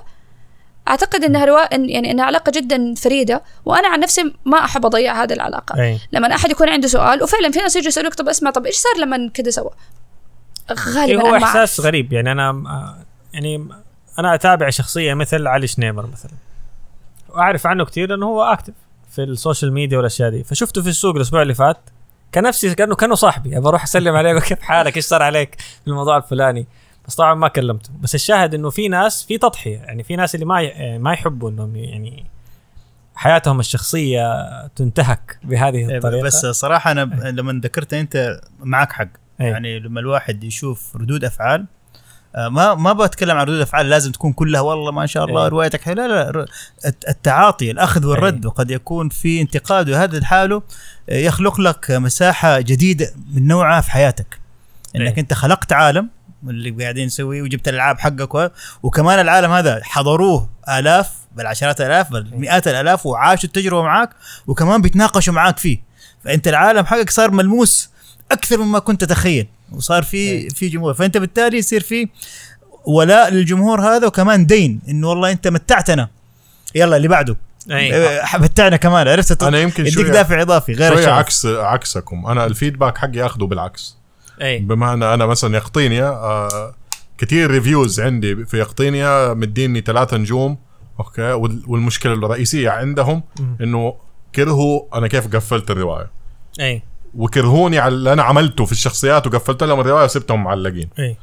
أعتقد 0.87 1.23
إنها 1.23 1.75
إن 1.75 1.89
يعني 1.89 2.11
إنها 2.11 2.25
علاقة 2.25 2.51
جدا 2.55 2.93
فريدة 2.95 3.43
وأنا 3.65 3.87
عن 3.87 3.99
نفسي 3.99 4.33
ما 4.45 4.65
أحب 4.65 4.85
أضيع 4.85 5.23
هذه 5.23 5.33
العلاقة. 5.33 5.81
أي. 5.81 5.99
لما 6.11 6.35
أحد 6.35 6.51
يكون 6.51 6.69
عنده 6.69 6.87
سؤال 6.87 7.23
وفعلا 7.23 7.51
في 7.51 7.59
ناس 7.59 7.75
يجوا 7.75 7.87
يسألوك 7.87 8.13
طب 8.13 8.29
اسمع 8.29 8.51
طب 8.51 8.65
إيش 8.65 8.75
صار 8.75 8.97
لما 8.97 9.29
كذا 9.33 9.49
سوى؟ 9.49 9.69
إيه 10.69 10.75
غالبا 10.95 11.29
هو 11.29 11.35
إحساس. 11.35 11.79
غريب. 11.79 12.13
يعني 12.13 12.31
أنا 12.31 12.63
يعني 13.33 13.67
أنا 14.19 14.35
أتابع 14.35 14.69
شخصية 14.69 15.13
مثل 15.13 15.47
علي 15.47 15.67
شنيمر 15.67 16.07
مثلا. 16.07 16.31
وأعرف 17.29 17.67
عنه 17.67 17.85
كثير 17.85 18.09
لأنه 18.09 18.25
هو 18.25 18.43
active 18.43 18.73
في 19.11 19.23
ال 19.23 19.30
social 19.30 19.73
media 19.73 19.97
والأشياء 19.97 20.29
دي. 20.29 20.43
فشفته 20.43 20.81
في 20.81 20.89
السوق 20.89 21.15
الأسبوع 21.15 21.41
اللي 21.41 21.53
فات 21.53 21.77
كان 22.31 22.43
نفسي 22.43 22.75
كأنه 22.75 22.95
كأنه 22.95 23.15
صاحبي. 23.15 23.57
ابى 23.57 23.67
أروح 23.67 23.83
أسلم 23.83 24.15
عليه 24.15 24.39
كيف 24.39 24.61
حالك؟ 24.61 24.97
إيش 24.97 25.05
صار 25.05 25.23
عليك 25.23 25.55
في 25.61 25.87
الموضوع 25.87 26.17
الفلاني؟ 26.17 26.67
بس 27.07 27.15
طبعا 27.15 27.33
ما 27.33 27.47
كلمته 27.47 27.89
بس 28.01 28.15
الشاهد 28.15 28.53
إنه 28.55 28.69
في 28.69 28.87
ناس 28.87 29.23
في 29.25 29.37
تضحية 29.37 29.77
يعني 29.77 30.03
في 30.03 30.15
ناس 30.15 30.35
اللي 30.35 30.45
ما 30.45 30.97
ما 30.97 31.13
يحبوا 31.13 31.49
إنهم 31.49 31.75
يعني 31.75 32.25
حياتهم 33.15 33.59
الشخصية 33.59 34.27
تنتهك 34.67 35.39
بهذه 35.43 35.95
الطريقة 35.97 36.23
بس 36.23 36.45
صراحة 36.45 36.91
أنا 36.91 37.03
ب- 37.03 37.23
لما 37.23 37.61
ذكرت 37.63 37.93
أنت 37.93 38.41
معك 38.59 38.91
حق 38.91 39.07
أي. 39.41 39.45
يعني 39.47 39.79
لما 39.79 39.99
الواحد 39.99 40.43
يشوف 40.43 40.95
ردود 40.95 41.23
أفعال 41.25 41.65
آه، 42.35 42.49
ما 42.49 42.75
ما 42.75 42.93
بتكلم 42.93 43.37
عن 43.37 43.45
ردود 43.45 43.59
أفعال 43.61 43.89
لازم 43.89 44.11
تكون 44.11 44.33
كلها 44.33 44.61
والله 44.61 44.91
ما 44.91 45.05
شاء 45.05 45.25
الله. 45.25 45.47
روايتك 45.47 45.81
حلوة 45.81 46.07
لا 46.07 46.31
لا 46.31 46.45
التعاطي 47.09 47.71
الأخذ 47.71 48.05
والرد. 48.05 48.45
وقد 48.45 48.71
يكون 48.71 49.09
في 49.09 49.41
انتقاد 49.41 49.89
وهذا 49.89 50.19
لحاله 50.19 50.61
آه، 51.09 51.13
يخلق 51.17 51.59
لك 51.61 51.91
مساحة 51.91 52.59
جديدة 52.59 53.13
من 53.33 53.47
نوعها 53.47 53.81
في 53.81 53.91
حياتك 53.91 54.39
إنك. 54.95 55.19
أنت 55.19 55.33
خلقت 55.33 55.73
عالم 55.73 56.09
اللي 56.49 56.83
قاعدين 56.83 57.05
نسويه 57.05 57.41
وجبت 57.41 57.67
الألعاب 57.67 57.99
حقك 57.99 58.51
وكمان 58.83 59.19
العالم 59.19 59.51
هذا 59.51 59.81
حضروه 59.83 60.49
آلاف 60.69 61.11
بل 61.35 61.45
عشرات 61.47 61.81
الآلاف 61.81 62.11
بل 62.11 62.31
مئات 62.33 62.67
الآلاف 62.67 63.05
وعاشوا 63.05 63.43
التجربة 63.43 63.83
معاك 63.83 64.09
وكمان 64.47 64.81
بيتناقشوا 64.81 65.33
معاك 65.33 65.57
فيه. 65.57 65.83
فأنت 66.23 66.47
العالم 66.47 66.85
حقك 66.85 67.09
صار 67.09 67.31
ملموس 67.31 67.89
أكثر 68.31 68.57
مما 68.57 68.79
كنت 68.79 69.03
تتخيل 69.03 69.47
وصار 69.71 70.03
في 70.03 70.49
في 70.49 70.69
جمهور. 70.69 70.93
فأنت 70.93 71.17
بالتالي 71.17 71.57
يصير 71.57 71.81
في 71.81 72.09
ولاء 72.85 73.29
للجمهور 73.29 73.81
هذا 73.81 74.07
وكمان 74.07 74.45
دين 74.45 74.81
إنه 74.89 75.09
والله 75.09 75.31
أنت 75.31 75.47
متعتنا. 75.47 76.09
يلا 76.75 76.97
اللي 76.97 77.07
بعده. 77.07 77.37
أي. 77.71 77.95
أه، 77.95 78.37
متعنا 78.37 78.77
كمان 78.77 79.07
عرفت؟ 79.07 79.43
أنا 79.43 79.59
يمكن 79.59 79.85
يديك 79.85 79.93
شوية 79.93 80.11
دافع 80.11 80.41
إضافي 80.41 80.73
غير 80.73 80.91
شوية 80.91 80.99
الشغف. 80.99 81.13
عكس 81.13 81.45
عكسكم. 81.45 82.25
أنا 82.25 82.45
ال 82.45 82.51
feedback 82.51 82.97
حقي 82.97 83.25
أخذه 83.25 83.43
بالعكس. 83.43 83.97
اي 84.41 84.59
بمعنى 84.59 85.13
أنا 85.13 85.25
مثلا 85.25 85.57
يقطينيا 85.57 86.07
آه 86.09 86.75
كثير 87.17 87.51
reviews 87.51 87.99
عندي 87.99 88.45
في 88.45 88.57
يقطينيا 88.57 89.33
مديني 89.33 89.81
ثلاثة 89.81 90.17
نجوم 90.17 90.57
okay 90.99 91.21
وال- 91.31 91.63
والمشكلة 91.67 92.13
الرئيسية 92.13 92.69
عندهم. 92.69 93.23
إنه 93.61 93.95
كرهوا 94.35 94.97
أنا 94.97 95.07
كيف 95.07 95.35
قفلت 95.35 95.71
الرواية. 95.71 96.11
اي 96.59 96.81
وكرهوني 97.15 97.79
على 97.79 97.95
اللي 97.95 98.13
أنا 98.13 98.23
عملته 98.23 98.65
في 98.65 98.71
الشخصيات 98.71 99.27
وقفلت 99.27 99.63
لهم 99.63 99.79
الرواية 99.79 100.05
وسبتهم 100.05 100.43
معلقين. 100.43 100.89
اي 100.99 101.17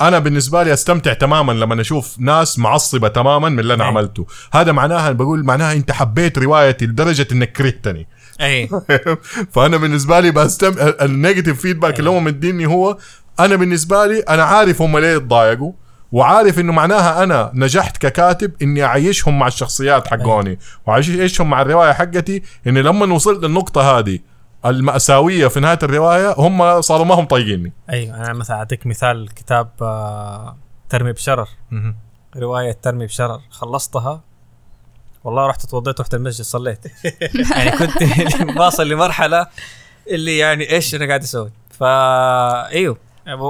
أنا 0.00 0.18
بالنسبة 0.18 0.62
لي 0.62 0.72
أستمتع 0.72 1.12
تماما 1.12 1.52
لما 1.52 1.80
أشوف 1.80 2.16
ناس 2.18 2.58
معصبة 2.58 3.08
تماما 3.08 3.48
من 3.48 3.60
اللي 3.60 3.74
أنا 3.74 3.84
أي. 3.84 3.88
عملته. 3.88 4.26
هذا 4.52 4.72
معناها 4.72 5.12
بقول 5.12 5.44
معناها 5.44 5.72
أنت 5.72 5.92
حبيت 5.92 6.38
روايتي 6.38 6.86
لدرجة 6.86 7.26
إنك 7.32 7.52
كرهتني. 7.52 8.06
اي 8.40 8.68
فأنا 9.52 9.76
بالنسبة 9.76 10.20
لي 10.20 10.30
بستم 10.30 10.74
ال 10.78 10.87
negative 10.87 11.60
feedback 11.60 11.98
اللي 11.98 12.10
هم 12.10 12.24
مديني 12.24 12.66
هو 12.66 12.96
أنا 13.40 13.56
بالنسبة 13.56 14.06
لي 14.06 14.20
أنا 14.20 14.42
عارف 14.42 14.82
هم 14.82 14.98
ليه 14.98 15.18
تضايقوا 15.18 15.72
وعارف 16.12 16.58
إنه 16.58 16.72
معناها 16.72 17.22
أنا 17.22 17.50
نجحت 17.54 17.96
ككاتب 17.96 18.52
إني 18.62 18.84
أعيشهم 18.84 19.38
مع 19.38 19.46
الشخصيات 19.46 20.08
حقوني 20.08 20.58
وأعيشهم 20.86 21.50
مع 21.50 21.62
الرواية 21.62 21.92
حقتي 21.92 22.42
إني 22.66 22.82
لما 22.82 23.14
وصلت 23.14 23.44
للنقطة 23.44 23.98
هذه 23.98 24.18
المأساوية 24.66 25.48
في 25.48 25.60
نهاية 25.60 25.78
الرواية 25.82 26.34
هم 26.38 26.80
صاروا 26.80 27.06
ما 27.06 27.14
هم 27.14 27.24
طايقيني. 27.24 27.72
أيوه 27.90 28.16
أنا 28.16 28.32
مثلا 28.32 28.56
أعطيك 28.56 28.86
مثال 28.86 29.28
كتاب 29.34 29.68
آه، 29.82 30.56
ترمي 30.88 31.12
بشرر. 31.12 31.48
رواية 32.36 32.72
ترمي 32.82 33.06
بشرر. 33.06 33.40
خلصتها 33.50 34.24
والله 35.24 35.46
رحت 35.46 35.66
توضيت 35.66 36.00
رحت 36.00 36.14
المسجد 36.14 36.44
صليت. 36.44 36.78
يعني 37.56 37.70
كنت 37.70 38.02
واصل 38.60 38.88
لمرحلة 38.88 39.46
اللي 40.08 40.38
يعني 40.38 40.70
إيش 40.70 40.94
أنا 40.94 41.06
قاعد 41.06 41.22
أسوي. 41.22 41.50
فا 41.70 42.68
إيوه. 42.68 42.96
يعني 43.26 43.40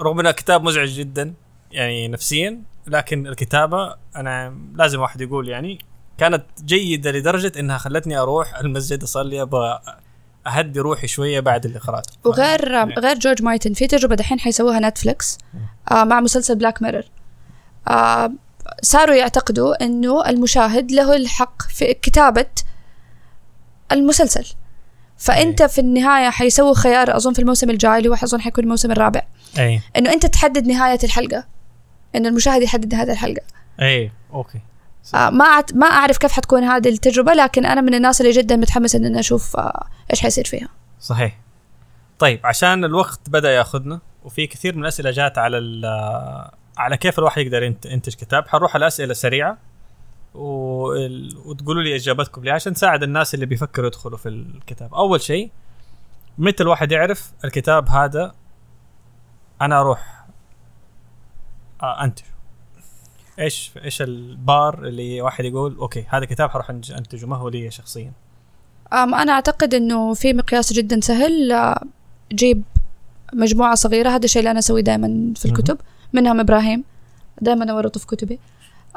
رغم 0.00 0.20
إنه 0.20 0.30
كتاب 0.30 0.62
مزعج 0.62 0.88
جدا 0.88 1.34
يعني 1.72 2.08
نفسيا 2.08 2.62
لكن 2.86 3.26
الكتابة 3.26 3.94
أنا 4.16 4.54
لازم 4.74 5.00
واحد 5.00 5.20
يقول 5.20 5.48
يعني 5.48 5.78
كانت 6.18 6.44
جيدة 6.64 7.10
لدرجة 7.10 7.52
إنها 7.58 7.78
خلتني 7.78 8.18
أروح 8.18 8.58
المسجد 8.58 9.02
أصلي 9.02 9.42
أبغى 9.42 9.80
أهدي 10.46 10.80
روحي 10.80 11.06
شوية 11.06 11.40
بعد 11.40 11.64
الإخراج. 11.64 12.04
وغير 12.24 12.84
غير 12.98 13.18
جورج 13.18 13.42
مارتن 13.42 13.72
في 13.72 13.86
تجربة 13.86 14.14
دحين 14.14 14.40
حيسووها 14.40 14.80
نتفليكس 14.80 15.38
آه 15.90 16.04
مع 16.04 16.20
مسلسل 16.20 16.56
بلاك 16.56 16.82
ميرور 16.82 17.02
آه 17.88 18.32
صاروا 18.82 19.14
يعتقدوا 19.14 19.84
إنه 19.84 20.28
المشاهد 20.28 20.92
له 20.92 21.16
الحق 21.16 21.62
في 21.62 21.94
كتابة 21.94 22.46
المسلسل. 23.92 24.46
فأنت 25.18 25.62
في 25.62 25.80
النهاية 25.80 26.30
حيسووا 26.30 26.74
خيار 26.74 27.16
أظن 27.16 27.32
في 27.32 27.38
الموسم 27.38 27.70
الجاي 27.70 27.98
اللي 27.98 28.08
هو 28.08 28.14
اظن 28.14 28.40
حيكون 28.40 28.64
الموسم 28.64 28.90
الرابع. 28.92 29.22
اي 29.58 29.80
إنه 29.96 30.12
أنت 30.12 30.26
تحدد 30.26 30.66
نهاية 30.66 30.98
الحلقة. 31.04 31.44
انه 32.14 32.28
المشاهد 32.28 32.62
يحدد 32.62 32.94
نهايه 32.94 33.12
الحلقة. 33.12 33.42
اي 33.82 34.12
أوكي. 34.32 34.60
آه 35.14 35.30
ما 35.30 35.44
أعت... 35.44 35.74
ما 35.74 35.86
أعرف 35.86 36.18
كيف 36.18 36.32
حتكون 36.32 36.64
هذه 36.64 36.88
التجربة 36.88 37.32
لكن 37.32 37.66
أنا 37.66 37.80
من 37.80 37.94
الناس 37.94 38.20
اللي 38.20 38.32
جدا 38.32 38.56
متحمسه 38.56 38.98
إن 38.98 39.16
أشوف 39.16 39.56
آه 39.56 39.86
إيش 40.10 40.20
حيصير 40.20 40.44
فيها. 40.44 40.68
صحيح. 41.00 41.38
طيب 42.18 42.40
عشان 42.46 42.84
الوقت 42.84 43.20
بدأ 43.28 43.50
ياخذنا 43.50 44.00
وفي 44.24 44.46
كثير 44.46 44.76
من 44.76 44.82
الأسئلة 44.82 45.10
جات 45.10 45.38
على 45.38 45.58
ال- 45.58 46.50
على 46.78 46.96
كيف 46.96 47.18
الواحد 47.18 47.42
يقدر 47.42 47.62
ينت- 47.62 47.86
ينتج 47.86 48.14
كتاب. 48.14 48.48
حنروح 48.48 48.74
على 48.74 48.86
أسئلة 48.86 49.14
سريعة 49.14 49.58
وال- 50.34 51.36
وتقولوا 51.44 51.82
لي 51.82 51.96
إجابتكم 51.96 52.44
ليها 52.44 52.54
عشان 52.54 52.72
نساعد 52.72 53.02
الناس 53.02 53.34
اللي 53.34 53.46
بيفكروا 53.46 53.86
يدخلوا 53.86 54.18
في 54.18 54.28
الكتاب. 54.28 54.94
أول 54.94 55.20
شيء 55.20 55.50
متى 56.38 56.62
الواحد 56.62 56.92
يعرف 56.92 57.32
الكتاب 57.44 57.88
هذا 57.88 58.34
أنا 59.62 59.80
أروح 59.80 60.24
انتج 61.82 62.22
إيش 63.38 63.72
إيش 63.84 64.02
البار 64.02 64.84
اللي 64.86 65.20
واحد 65.20 65.44
يقول 65.44 65.76
أوكي 65.76 66.04
هذا 66.08 66.24
كتاب 66.24 66.50
حروح 66.50 66.70
أنتجه 66.70 67.26
ما 67.26 67.36
هو 67.36 67.48
لي 67.48 67.70
شخصيا؟ 67.70 68.12
أم 68.92 69.14
أنا 69.14 69.32
أعتقد 69.32 69.74
إنه 69.74 70.14
في 70.14 70.32
مقياس 70.32 70.72
جدا 70.72 71.00
سهل. 71.00 71.74
جيب 72.32 72.62
مجموعة 73.32 73.74
صغيرة 73.74 74.10
هذا 74.10 74.24
الشيء 74.24 74.40
اللي 74.40 74.50
أنا 74.50 74.58
أسويه 74.58 74.82
دائما 74.82 75.32
في 75.36 75.44
الكتب. 75.44 75.78
منهم 76.12 76.40
إبراهيم. 76.40 76.84
دائما 77.40 77.70
أورطه 77.72 78.00
في 78.00 78.06
كتبي. 78.06 78.38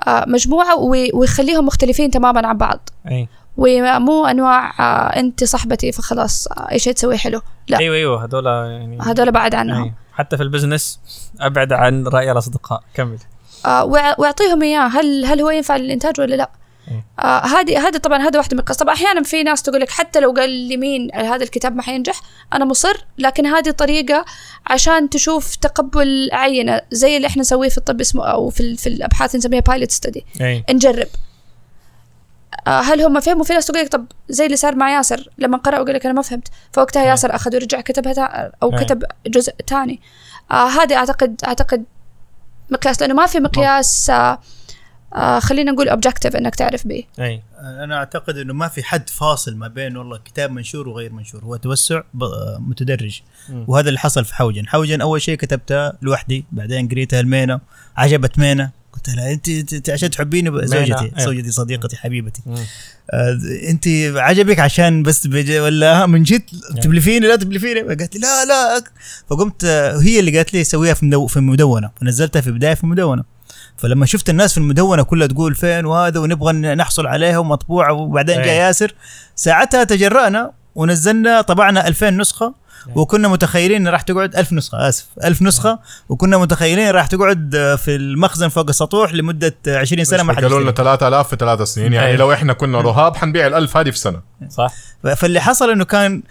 آه، 0.07 0.25
مجموعة 0.27 0.75
وي- 0.79 1.11
ويخليهم 1.13 1.65
مختلفين 1.65 2.11
تماما 2.11 2.47
عن 2.47 2.57
بعض. 2.57 2.89
أي. 3.11 3.27
ومو 3.57 4.25
أنواع 4.25 4.79
آه، 4.79 5.19
أنت 5.19 5.43
صاحبتي 5.43 5.91
فخلاص 5.91 6.47
آه، 6.47 6.71
أي 6.71 6.79
شيء 6.79 6.93
تسويه 6.93 7.17
حلو. 7.17 7.41
لا. 7.67 7.79
أيوه 7.79 7.95
أيوه 7.95 8.25
هذول 8.25 8.45
يعني 8.45 8.99
هذول 9.01 9.31
بعد 9.31 9.55
عنهم. 9.55 9.83
أي. 9.83 9.93
حتى 10.13 10.37
في 10.37 10.43
البزنس 10.43 10.99
أبعد 11.39 11.73
عن 11.73 12.07
رأي 12.07 12.31
الأصدقاء. 12.31 12.83
كمل. 12.93 13.17
وأعطيهم 14.17 14.63
إياه. 14.63 14.87
هل 14.87 15.25
هل 15.25 15.41
هو 15.41 15.49
ينفع 15.49 15.75
للانتاج 15.75 16.21
ولا 16.21 16.35
لا؟ 16.35 16.49
إيه. 16.91 17.05
آه 17.19 17.45
هذه 17.45 17.87
هذه 17.87 17.97
طبعا 17.97 18.17
هذا 18.17 18.37
واحدة 18.37 18.55
من 18.55 18.59
القصص 18.59 18.77
طبعا 18.77 18.93
أحيانا 18.95 19.23
في 19.23 19.43
ناس 19.43 19.61
تقول 19.61 19.81
لك 19.81 19.89
حتى 19.89 20.19
لو 20.19 20.31
قال 20.31 20.49
لي 20.49 20.77
مين 20.77 21.15
هذا 21.15 21.43
الكتاب 21.43 21.75
ما 21.75 21.81
حينجح 21.81 22.21
أنا 22.53 22.65
مصر 22.65 23.05
لكن 23.17 23.45
هذه 23.45 23.71
طريقة 23.71 24.25
عشان 24.67 25.09
تشوف 25.09 25.55
تقبل 25.55 26.29
عينة 26.33 26.81
زي 26.91 27.17
اللي 27.17 27.27
إحنا 27.27 27.41
نسويه 27.41 27.69
في 27.69 27.77
الطب 27.77 28.01
اسمه 28.01 28.25
أو 28.25 28.49
في 28.49 28.75
في 28.77 28.87
الأبحاث 28.87 29.35
نسميها 29.35 29.61
pilot 29.61 29.91
study 29.91 30.25
نجرب. 30.69 31.07
آه 32.67 32.81
هل 32.81 33.01
هم 33.01 33.19
فهموا؟ 33.19 33.43
في 33.43 33.53
ناس 33.53 33.65
تقول 33.65 33.81
لك 33.81 33.87
طب 33.87 34.05
زي 34.29 34.45
اللي 34.45 34.57
صار 34.57 34.75
مع 34.75 34.91
ياسر 34.91 35.29
لما 35.37 35.57
قرأ 35.57 35.79
وقال 35.79 35.95
لك 35.95 36.05
أنا 36.05 36.13
ما 36.15 36.21
فهمت. 36.21 36.47
فوقتها 36.71 37.03
ياسر 37.03 37.35
أخذ 37.35 37.55
ورجع 37.55 37.81
كتبها 37.81 38.51
أو. 38.63 38.71
كتب 38.71 39.03
جزء 39.27 39.53
ثاني 39.67 40.01
آه 40.51 40.67
هذه 40.67 40.95
اعتقد 40.95 41.41
أعتقد 41.47 41.85
مقياس 42.69 43.01
لأنه 43.01 43.13
ما 43.13 43.25
في 43.25 43.39
مقياس 43.39 44.09
آه 44.09 44.39
آه 45.15 45.39
خلينا 45.39 45.71
نقول 45.71 45.89
objective 45.89 46.35
إنك 46.35 46.55
تعرف 46.55 46.87
به. 46.87 47.03
أي. 47.19 47.41
أنا 47.59 47.95
أعتقد 47.95 48.37
إنه 48.37 48.53
ما 48.53 48.67
في 48.67 48.83
حد 48.83 49.09
فاصل 49.09 49.55
ما 49.55 49.67
بين 49.67 49.97
والله 49.97 50.17
كتاب 50.17 50.51
منشور 50.51 50.89
وغير 50.89 51.13
منشور. 51.13 51.43
هو 51.43 51.55
توسع 51.55 52.01
ب- 52.13 52.23
متدرج. 52.59 53.21
مم. 53.49 53.65
وهذا 53.67 53.87
اللي 53.87 53.99
حصل 53.99 54.25
في 54.25 54.35
حوجن. 54.35 54.67
حوجن 54.67 55.01
أول 55.01 55.21
شيء 55.21 55.35
كتبتها 55.35 55.93
لوحدي 56.01 56.45
بعدين 56.51 56.87
قريتها 56.87 57.21
لمينا. 57.21 57.61
عجبت 57.97 58.39
مينا. 58.39 58.71
قلت 58.93 59.09
لها 59.09 59.31
انت 59.31 59.89
عشان 59.89 60.09
تحبيني 60.09 60.67
زوجتي 60.67 60.93
أيوة. 60.93 61.11
زوجتي 61.19 61.51
صديقتي 61.51 61.97
حبيبتي. 61.97 62.41
آه 63.11 63.39
أنت 63.69 63.87
عجبك 64.15 64.59
عشان 64.59 65.03
بس 65.03 65.27
بج... 65.27 65.51
ولا 65.51 66.05
من 66.05 66.23
جد 66.23 66.41
تبلفيني؟ 66.81 67.27
لا 67.27 67.35
تبلفيني. 67.35 67.81
قالت 67.81 68.15
لي 68.15 68.21
لا 68.21 68.45
لا. 68.45 68.83
فقمت 69.29 69.63
آه، 69.63 69.97
هي 70.01 70.19
اللي 70.19 70.37
قالت 70.37 70.53
لي 70.53 70.63
سويها 70.63 70.93
في 70.93 71.05
مدو... 71.05 71.27
في 71.27 71.39
مدونة. 71.39 71.89
فنزلتها 72.01 72.41
في 72.41 72.51
بداية 72.51 72.73
في 72.73 72.85
مدونة. 72.85 73.23
فلما 73.81 74.05
شفت 74.05 74.29
الناس 74.29 74.51
في 74.51 74.57
المدونة 74.57 75.03
كلها 75.03 75.27
تقول 75.27 75.55
فين 75.55 75.85
وهذا 75.85 76.19
ونبغى 76.19 76.53
نحصل 76.53 77.07
عليها 77.07 77.37
ومطبوعة 77.37 77.93
وبعدين 77.93 78.35
جاء 78.35 78.49
أي. 78.49 78.57
ياسر 78.57 78.93
ساعتها 79.35 79.83
تجرأنا 79.83 80.51
ونزلنا 80.75 81.41
طبعنا 81.41 81.87
2000 81.87 82.09
نسخة 82.09 82.53
وكنا 82.95 83.27
متخيلين 83.27 83.87
راح 83.87 84.01
تقعد 84.01 84.35
ألف 84.35 84.53
نسخة 84.53 84.89
آسف 84.89 85.05
ألف 85.23 85.41
نسخة 85.41 85.79
وكنا 86.09 86.37
متخيلين 86.37 86.89
راح 86.89 87.07
تقعد 87.07 87.75
في 87.83 87.95
المخزن 87.95 88.47
فوق 88.47 88.69
السطوح 88.69 89.13
لمدة 89.13 89.55
آه، 89.67 89.77
20 89.77 90.03
سنة 90.03 90.23
ما 90.23 90.33
حد 90.33 90.43
قالوا 90.43 90.59
لنا 90.59 90.69
يشتري. 90.69 90.85
3000 90.85 91.27
في 91.29 91.35
ثلاث 91.35 91.61
سنين 91.61 91.93
يعني. 91.93 92.17
لو 92.17 92.33
إحنا 92.33 92.53
كنا 92.53 92.81
رهاب 92.81 93.15
حنبيع 93.15 93.49
ال1000 93.49 93.77
هذه 93.77 93.89
في 93.91 93.99
سنة 93.99 94.21
صح 94.49 94.73
فاللي 95.15 95.39
حصل 95.39 95.69
إنه 95.69 95.85
كان 95.85 96.23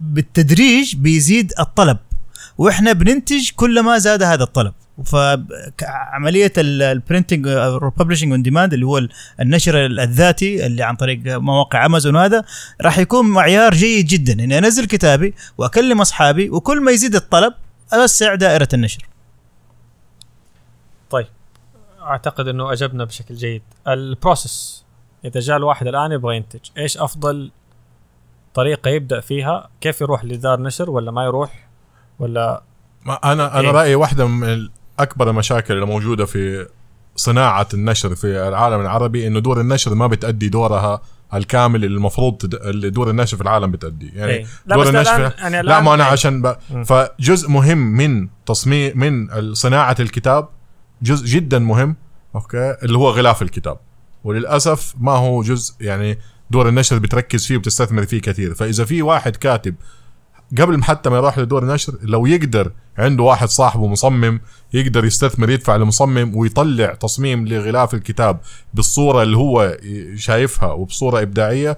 بالتدريج 0.00 0.96
بيزيد 0.96 1.52
الطلب 1.60 1.98
وإحنا 2.58 2.92
بننتج 2.92 3.50
كل 3.56 3.80
ما 3.80 3.98
زاد 3.98 4.22
هذا 4.22 4.42
الطلب 4.42 4.72
فعملية 5.04 6.52
ال 6.58 6.68
printing 6.68 7.48
أو 7.48 7.76
ال 7.76 7.81
publishing 7.81 8.30
on 8.30 8.42
demand 8.42 8.72
اللي 8.72 8.86
هو 8.86 9.08
النشر 9.40 9.86
الذاتي 9.86 10.66
اللي 10.66 10.82
عن 10.82 10.96
طريق 10.96 11.20
مواقع 11.26 11.86
امازون 11.86 12.16
وهذا 12.16 12.44
راح 12.80 12.98
يكون 12.98 13.26
معيار 13.26 13.74
جيد 13.74 14.06
جدا. 14.06 14.32
إني 14.32 14.58
أنزل 14.58 14.86
كتابي 14.86 15.34
وأكلم 15.58 16.00
أصحابي 16.00 16.50
وكل 16.50 16.84
ما 16.84 16.92
يزيد 16.92 17.14
الطلب 17.14 17.54
أوسع 17.94 18.34
دائرة 18.34 18.68
النشر. 18.74 19.06
طيب. 21.10 21.26
أعتقد 22.00 22.48
إنه 22.48 22.72
أجبنا 22.72 23.04
بشكل 23.04 23.34
جيد. 23.34 23.62
البروسيس 23.88 24.84
إذا 25.24 25.40
جاء 25.40 25.56
الواحد 25.56 25.86
الآن 25.86 26.12
يبغى 26.12 26.36
ينتج 26.36 26.60
إيش 26.78 26.98
أفضل 26.98 27.50
طريقة 28.54 28.88
يبدأ 28.88 29.20
فيها؟ 29.20 29.68
كيف 29.80 30.00
يروح 30.00 30.24
لدار 30.24 30.60
نشر 30.60 30.90
ولا 30.90 31.10
ما 31.10 31.24
يروح؟ 31.24 31.68
ولا 32.18 32.62
ما 33.04 33.32
أنا 33.32 33.58
أنا 33.60 33.68
إيه. 33.68 33.74
رأيي 33.74 33.94
واحدة 33.94 34.26
من 34.26 34.68
أكبر 34.98 35.30
المشاكل 35.30 35.74
اللي 35.74 35.86
موجودة 35.86 36.24
في 36.24 36.66
صناعة 37.16 37.68
النشر 37.74 38.14
في 38.14 38.48
العالم 38.48 38.80
العربي 38.80 39.26
إنه 39.26 39.40
دور 39.40 39.60
النشر 39.60 39.94
ما 39.94 40.06
بتأدي 40.06 40.48
دورها 40.48 41.00
الكامل 41.34 41.84
اللي 41.84 41.96
المفروض 41.96 42.36
تد... 42.36 42.54
اللي 42.54 42.90
دور 42.90 43.10
النشر 43.10 43.36
في 43.36 43.42
العالم 43.42 43.70
بتأدي. 43.70 44.12
يعني 44.14 44.32
إيه. 44.32 44.46
لا 44.66 44.76
دور 44.76 44.88
النشر 44.88 45.16
الآن 45.16 45.52
يعني 45.52 45.66
لا 45.66 45.80
ما 45.80 45.94
أنا 45.94 46.04
عشان 46.04 46.42
ب... 46.42 46.56
فجزء 46.84 47.50
مهم 47.50 47.78
من 47.78 48.28
تصميم 48.46 48.98
من 48.98 49.28
صناعة 49.54 49.96
الكتاب 50.00 50.48
جزء 51.02 51.26
جدا 51.26 51.58
مهم 51.58 51.96
أوكي 52.34 52.76
اللي 52.82 52.98
هو 52.98 53.10
غلاف 53.10 53.42
الكتاب. 53.42 53.78
وللأسف 54.24 54.94
ما 55.00 55.12
هو 55.12 55.42
جزء 55.42 55.74
يعني 55.80 56.18
دور 56.50 56.68
النشر 56.68 56.98
بتركز 56.98 57.46
فيه 57.46 57.56
وبتستثمر 57.56 58.06
فيه 58.06 58.20
كثير. 58.20 58.54
فإذا 58.54 58.84
في 58.84 59.02
واحد 59.02 59.36
كاتب 59.36 59.74
قبل 60.60 60.84
حتى 60.84 61.10
ما 61.10 61.16
يروح 61.16 61.38
لدور 61.38 61.62
النشر 61.62 61.94
لو 62.02 62.26
يقدر 62.26 62.72
عنده 62.98 63.22
واحد 63.22 63.48
صاحبه 63.48 63.86
مصمم 63.86 64.40
يقدر 64.72 65.04
يستثمر 65.04 65.50
يدفع 65.50 65.76
لمصمم 65.76 66.36
ويطلع 66.36 66.94
تصميم 66.94 67.48
لغلاف 67.48 67.94
الكتاب 67.94 68.40
بالصورة 68.74 69.22
اللي 69.22 69.36
هو 69.36 69.76
شايفها 70.14 70.72
وبصورة 70.72 71.22
إبداعية 71.22 71.76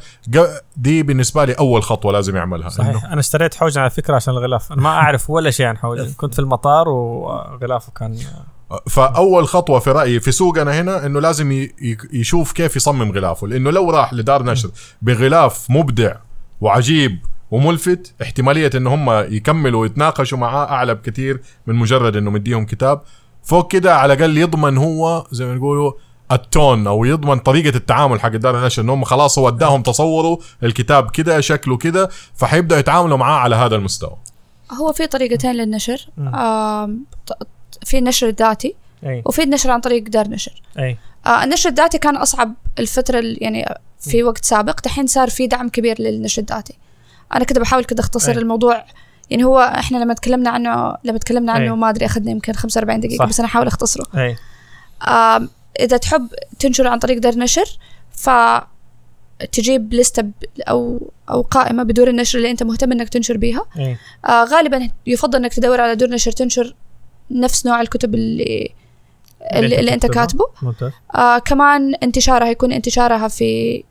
دي 0.76 1.02
بالنسبة 1.02 1.44
لي 1.44 1.52
أول 1.52 1.82
خطوة 1.82 2.12
لازم 2.12 2.36
يعملها. 2.36 2.68
صحيح. 2.68 3.04
أنا 3.04 3.20
اشتريت 3.20 3.54
حوجن 3.54 3.80
على 3.80 3.90
فكرة 3.90 4.14
عشان 4.14 4.34
الغلاف. 4.34 4.72
أنا 4.72 4.82
ما 4.82 4.88
أعرف 4.88 5.30
ولا 5.30 5.50
شيء 5.50 5.66
عن 5.66 5.78
حوجن 5.78 6.12
كنت 6.16 6.34
في 6.34 6.38
المطار 6.38 6.88
وغلافه 6.88 7.92
كان 7.92 8.16
فأول 8.88 9.48
خطوة 9.48 9.78
في 9.78 9.90
رأيي 9.90 10.20
في 10.20 10.32
سوقنا 10.32 10.80
هنا 10.80 11.06
إنه 11.06 11.20
لازم 11.20 11.68
يشوف 12.12 12.52
كيف 12.52 12.76
يصمم 12.76 13.12
غلافه 13.12 13.46
لأنه 13.46 13.70
لو 13.70 13.90
راح 13.90 14.14
لدار 14.14 14.42
نشر 14.42 14.70
بغلاف 15.02 15.70
مبدع 15.70 16.16
وعجيب 16.60 17.18
وملفت 17.50 18.14
احتمالية 18.22 18.70
إن 18.74 18.86
هم 18.86 19.10
يكملوا 19.10 19.80
ويتناقشوا 19.80 20.38
معاه 20.38 20.64
أعلى 20.70 20.94
بكثير 20.94 21.40
من 21.66 21.74
مجرد 21.74 22.16
إنه 22.16 22.30
مديهم 22.30 22.66
كتاب. 22.66 23.02
فوق 23.42 23.72
كده 23.72 23.96
على 23.96 24.12
الأقل 24.12 24.38
يضمن 24.38 24.76
هو 24.78 25.26
زي 25.32 25.44
ما 25.46 25.54
نقولوا 25.54 25.92
التون 26.32 26.86
أو 26.86 27.04
يضمن 27.04 27.38
طريقة 27.38 27.76
التعامل 27.76 28.20
حق 28.20 28.28
دار 28.28 28.58
النشر 28.58 28.82
إنهم 28.82 29.04
خلاص 29.04 29.38
هو 29.38 29.48
اداهم 29.48 29.82
تصوروا 29.82 30.36
الكتاب 30.62 31.10
كده 31.10 31.40
شكله 31.40 31.76
كده 31.76 32.08
فحيبدأوا 32.34 32.80
يتعاملوا 32.80 33.16
معاه 33.16 33.38
على 33.38 33.56
هذا 33.56 33.76
المستوى. 33.76 34.16
هو 34.72 34.92
في 34.92 35.06
طريقتين 35.06 35.52
للنشر. 35.52 36.08
ط- 37.26 37.46
في 37.86 37.98
النشر 37.98 38.28
الذاتي 38.28 38.74
أي. 39.06 39.22
وفي 39.26 39.42
النشر 39.42 39.70
عن 39.70 39.80
طريق 39.80 40.02
دار 40.08 40.28
نشر. 40.28 40.62
أي. 40.78 40.96
آه 41.26 41.44
النشر 41.44 41.70
الذاتي 41.70 41.98
كان 41.98 42.16
أصعب 42.16 42.54
الفترة 42.78 43.18
ال- 43.18 43.38
يعني 43.40 43.74
في 44.00 44.22
وقت 44.22 44.44
سابق. 44.44 44.80
دحين 44.84 45.06
صار 45.06 45.30
في 45.30 45.46
دعم 45.46 45.68
كبير 45.68 46.02
للنشر 46.02 46.42
الذاتي. 46.42 46.74
أنا 47.34 47.44
كده 47.44 47.60
بحاول 47.60 47.84
كده 47.84 48.00
أختصر 48.00 48.32
أي. 48.32 48.38
الموضوع 48.38 48.84
يعني 49.30 49.44
هو 49.44 49.58
إحنا 49.60 49.98
لما 49.98 50.14
تكلمنا 50.14 50.50
عنه 50.50 50.94
لما 51.04 51.18
تكلمنا 51.18 51.52
عنه 51.52 51.64
أي. 51.64 51.70
ما 51.76 51.90
ادري 51.90 52.06
أخذنا 52.06 52.30
يمكن 52.30 52.52
45 52.52 53.00
دقيقة 53.00 53.22
صح. 53.22 53.28
بس 53.28 53.38
أنا 53.40 53.48
أحاول 53.48 53.66
أختصره 53.66 54.06
أي 54.16 54.36
آم، 55.08 55.48
إذا 55.80 55.96
تحب 55.96 56.28
تنشر 56.58 56.86
عن 56.88 56.98
طريق 56.98 57.18
دار 57.18 57.34
نشر 57.38 57.78
ف 58.12 58.30
تجيب 59.52 59.94
لستة 59.94 60.24
أو 60.58 61.10
أو 61.30 61.42
قائمة 61.42 61.82
بدور 61.82 62.08
النشر 62.08 62.38
اللي 62.38 62.50
أنت 62.50 62.62
مهتم 62.62 62.92
إنك 62.92 63.08
تنشر 63.08 63.36
بيها 63.36 63.64
آه 64.28 64.44
غالبا 64.44 64.90
يفضل 65.06 65.38
إنك 65.38 65.54
تدور 65.54 65.80
على 65.80 65.94
دور 65.96 66.08
نشر 66.08 66.32
تنشر 66.32 66.74
نفس 67.30 67.66
نوع 67.66 67.80
الكتب 67.80 68.14
اللي 68.14 68.72
اللي, 69.54 69.80
اللي 69.80 69.94
أنت. 69.94 70.06
كاتبه 70.06 70.44
ممتاز 70.62 70.92
آه 71.14 71.38
كمان 71.38 71.94
انتشارها 71.94 72.48
يكون 72.48 72.72
انتشارها 72.72 73.28
في 73.28 73.84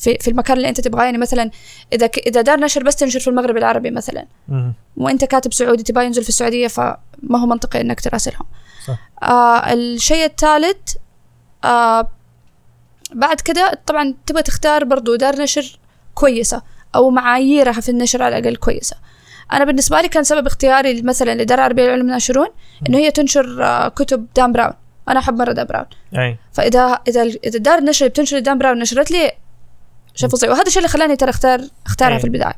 في 0.00 0.18
في 0.20 0.30
المكان 0.30 0.56
اللي 0.56 0.68
أنت 0.68 0.80
تبغاه. 0.80 1.04
يعني 1.04 1.18
مثلا 1.18 1.50
إذا 1.92 2.06
ك 2.06 2.18
إذا 2.18 2.40
دار 2.40 2.60
نشر 2.60 2.82
بس 2.82 2.96
تنشر 2.96 3.20
في 3.20 3.28
المغرب 3.28 3.56
العربي 3.56 3.90
مثلا. 3.90 4.26
مهم. 4.48 4.74
وأنت 4.96 5.24
كاتب 5.24 5.52
سعودي 5.52 5.82
تبغى 5.82 6.04
ينزل 6.04 6.22
في 6.22 6.28
السعودية 6.28 6.68
فما 6.68 7.38
هو 7.38 7.46
منطقي 7.46 7.80
إنك 7.80 8.00
تراسلهم. 8.00 8.46
صح. 8.86 8.98
آه 9.22 9.72
الشيء 9.72 10.24
الثالث 10.24 10.94
آه 11.64 12.08
بعد 13.12 13.40
كده 13.40 13.80
طبعا 13.86 14.14
تبغى 14.26 14.42
تختار 14.42 14.84
برضو 14.84 15.16
دار 15.16 15.42
نشر 15.42 15.78
كويسة 16.14 16.62
أو 16.94 17.10
معاييرها 17.10 17.80
في 17.80 17.88
النشر 17.88 18.22
على 18.22 18.38
الأقل 18.38 18.56
كويسة. 18.56 18.96
أنا 19.52 19.64
بالنسبة 19.64 20.00
لي 20.00 20.08
كان 20.08 20.24
سبب 20.24 20.46
اختياري 20.46 21.02
مثلا 21.02 21.42
لدار 21.42 21.60
عربية 21.60 21.82
للعلوم 21.82 22.00
ناشرون 22.00 22.48
إنه 22.88 22.98
هي 22.98 23.10
تنشر 23.10 23.64
آه 23.64 23.88
كتب 23.88 24.26
دان 24.36 24.52
براون. 24.52 24.72
أنا 25.08 25.18
أحب 25.18 25.38
مرة 25.38 25.52
دان 25.52 25.66
براون. 25.66 25.86
أي. 26.18 26.38
فإذا 26.52 27.00
إذا 27.08 27.22
إذا 27.22 27.58
دار 27.58 27.78
النشر 27.78 28.06
اللي 28.06 28.10
بتنشر 28.10 28.38
دان 28.38 28.58
براون 28.58 28.78
نشرت 28.78 29.10
لي 29.10 29.32
شيء 30.20 30.28
فظيع 30.28 30.50
وهذا 30.50 30.66
الشيء 30.66 30.78
اللي 30.78 30.88
خلاني 30.88 31.16
ترى 31.16 31.30
اختار 31.30 31.60
أختارها. 31.86 32.18
في 32.18 32.24
البداية. 32.24 32.54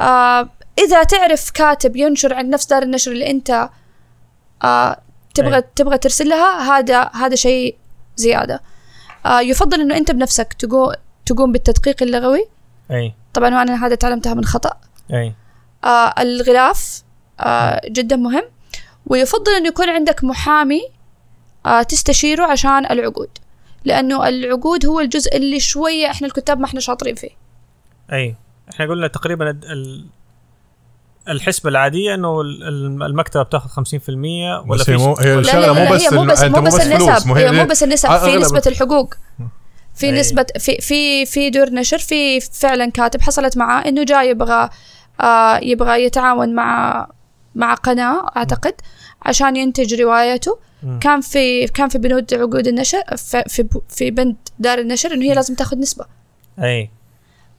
آه 0.00 0.48
إذا 0.78 1.02
تعرف 1.02 1.50
كاتب 1.50 1.96
ينشر 1.96 2.34
عن 2.34 2.50
نفس 2.50 2.66
دار 2.66 2.82
النشر 2.82 3.12
اللي 3.12 3.30
أنت 3.30 3.70
آه 4.64 5.00
تبغى 5.34 5.56
أي. 5.56 5.64
تبغى 5.76 5.98
ترسل 5.98 6.28
لها 6.28 6.78
هذا 6.78 7.10
هذا 7.14 7.34
شيء 7.34 7.76
زيادة. 8.16 8.62
آه 9.26 9.40
يفضل 9.40 9.80
إنه 9.80 9.96
أنت 9.96 10.10
بنفسك 10.10 10.52
تقوم 10.52 10.92
تقوم 11.26 11.52
بالتدقيق 11.52 12.02
اللغوي. 12.02 12.48
اي 12.90 13.14
طبعا 13.34 13.54
وأنا 13.54 13.86
هذا 13.86 13.94
تعلمتها 13.94 14.34
من 14.34 14.44
خطأ. 14.44 14.72
اي 15.12 15.34
آه 15.84 16.14
الغلاف 16.18 17.02
آه 17.40 17.80
جدا 17.84 18.16
مهم. 18.16 18.44
ويفضل 19.06 19.52
إنه 19.52 19.68
يكون 19.68 19.88
عندك 19.88 20.24
محامي 20.24 20.82
آه 21.66 21.82
تستشيره 21.82 22.44
عشان 22.44 22.86
العقود. 22.86 23.28
لأنه 23.88 24.28
العقود 24.28 24.86
هو 24.86 25.00
الجزء 25.00 25.36
اللي 25.36 25.60
شوية 25.60 26.10
إحنا 26.10 26.26
الكتاب 26.26 26.58
ما 26.60 26.66
إحنا 26.66 26.80
شاطرين 26.80 27.14
فيه. 27.14 27.30
أي. 28.12 28.36
إحنا 28.70 28.86
قلنا 28.86 29.06
تقريبا 29.08 29.50
ال- 29.50 29.72
ال- 29.72 30.06
الحسبة 31.28 31.70
العادية 31.70 32.14
إنه 32.14 32.40
ال- 32.40 32.62
ال- 32.68 33.02
المكتبة 33.02 33.42
بتاخذ 33.42 33.68
50% 33.70 34.62
ولا 34.66 34.84
في 34.84 34.92
هي 34.92 34.96
مو 34.96 35.14
هي 35.16 35.34
الشغله 35.38 35.72
مو 35.72 35.90
بس 35.94 36.02
هي 36.12 36.18
مو 36.18 36.24
بس 36.24 36.44
مو 36.44 36.60
بس 36.60 36.80
النسب. 36.80 37.28
هي 37.36 37.52
مو 37.52 37.64
بس 37.64 37.82
النسب 37.82 38.08
في 38.08 38.18
أغلب- 38.18 38.40
نسبة 38.40 38.62
الحقوق. 38.66 39.14
في 39.94 40.06
أي. 40.06 40.12
نسبة 40.20 40.46
في 40.58 40.76
في 40.80 41.26
في 41.26 41.50
دور 41.50 41.70
نشر 41.70 41.98
في 41.98 42.40
فعلا 42.40 42.90
كاتب 42.90 43.20
حصلت 43.20 43.56
معاه 43.56 43.88
إنه 43.88 44.04
جاي 44.04 44.28
يبغى 44.30 44.68
آه 45.20 45.58
يبغى 45.62 46.04
يتعاون 46.04 46.54
مع 46.54 47.06
مع 47.54 47.74
قناة 47.74 48.30
أعتقد. 48.36 48.74
عشان 49.22 49.56
ينتج 49.56 50.00
روايته. 50.02 50.58
مم. 50.82 50.98
كان 50.98 51.20
في 51.20 51.66
كان 51.66 51.88
في 51.88 51.98
بنود 51.98 52.34
عقود 52.34 52.66
النشر 52.66 53.02
في 53.16 53.44
في, 53.48 53.68
في 53.88 54.10
بند 54.10 54.36
دار 54.58 54.78
النشر 54.78 55.12
إنه 55.14 55.24
هي 55.24 55.34
لازم 55.34 55.54
تاخذ 55.54 55.78
نسبة. 55.78 56.04
أي. 56.58 56.90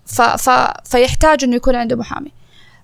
ف 0.05 0.21
ف 0.21 0.49
فيحتاج 0.85 1.43
إنه 1.43 1.55
يكون 1.55 1.75
عنده 1.75 1.95
محامي. 1.95 2.31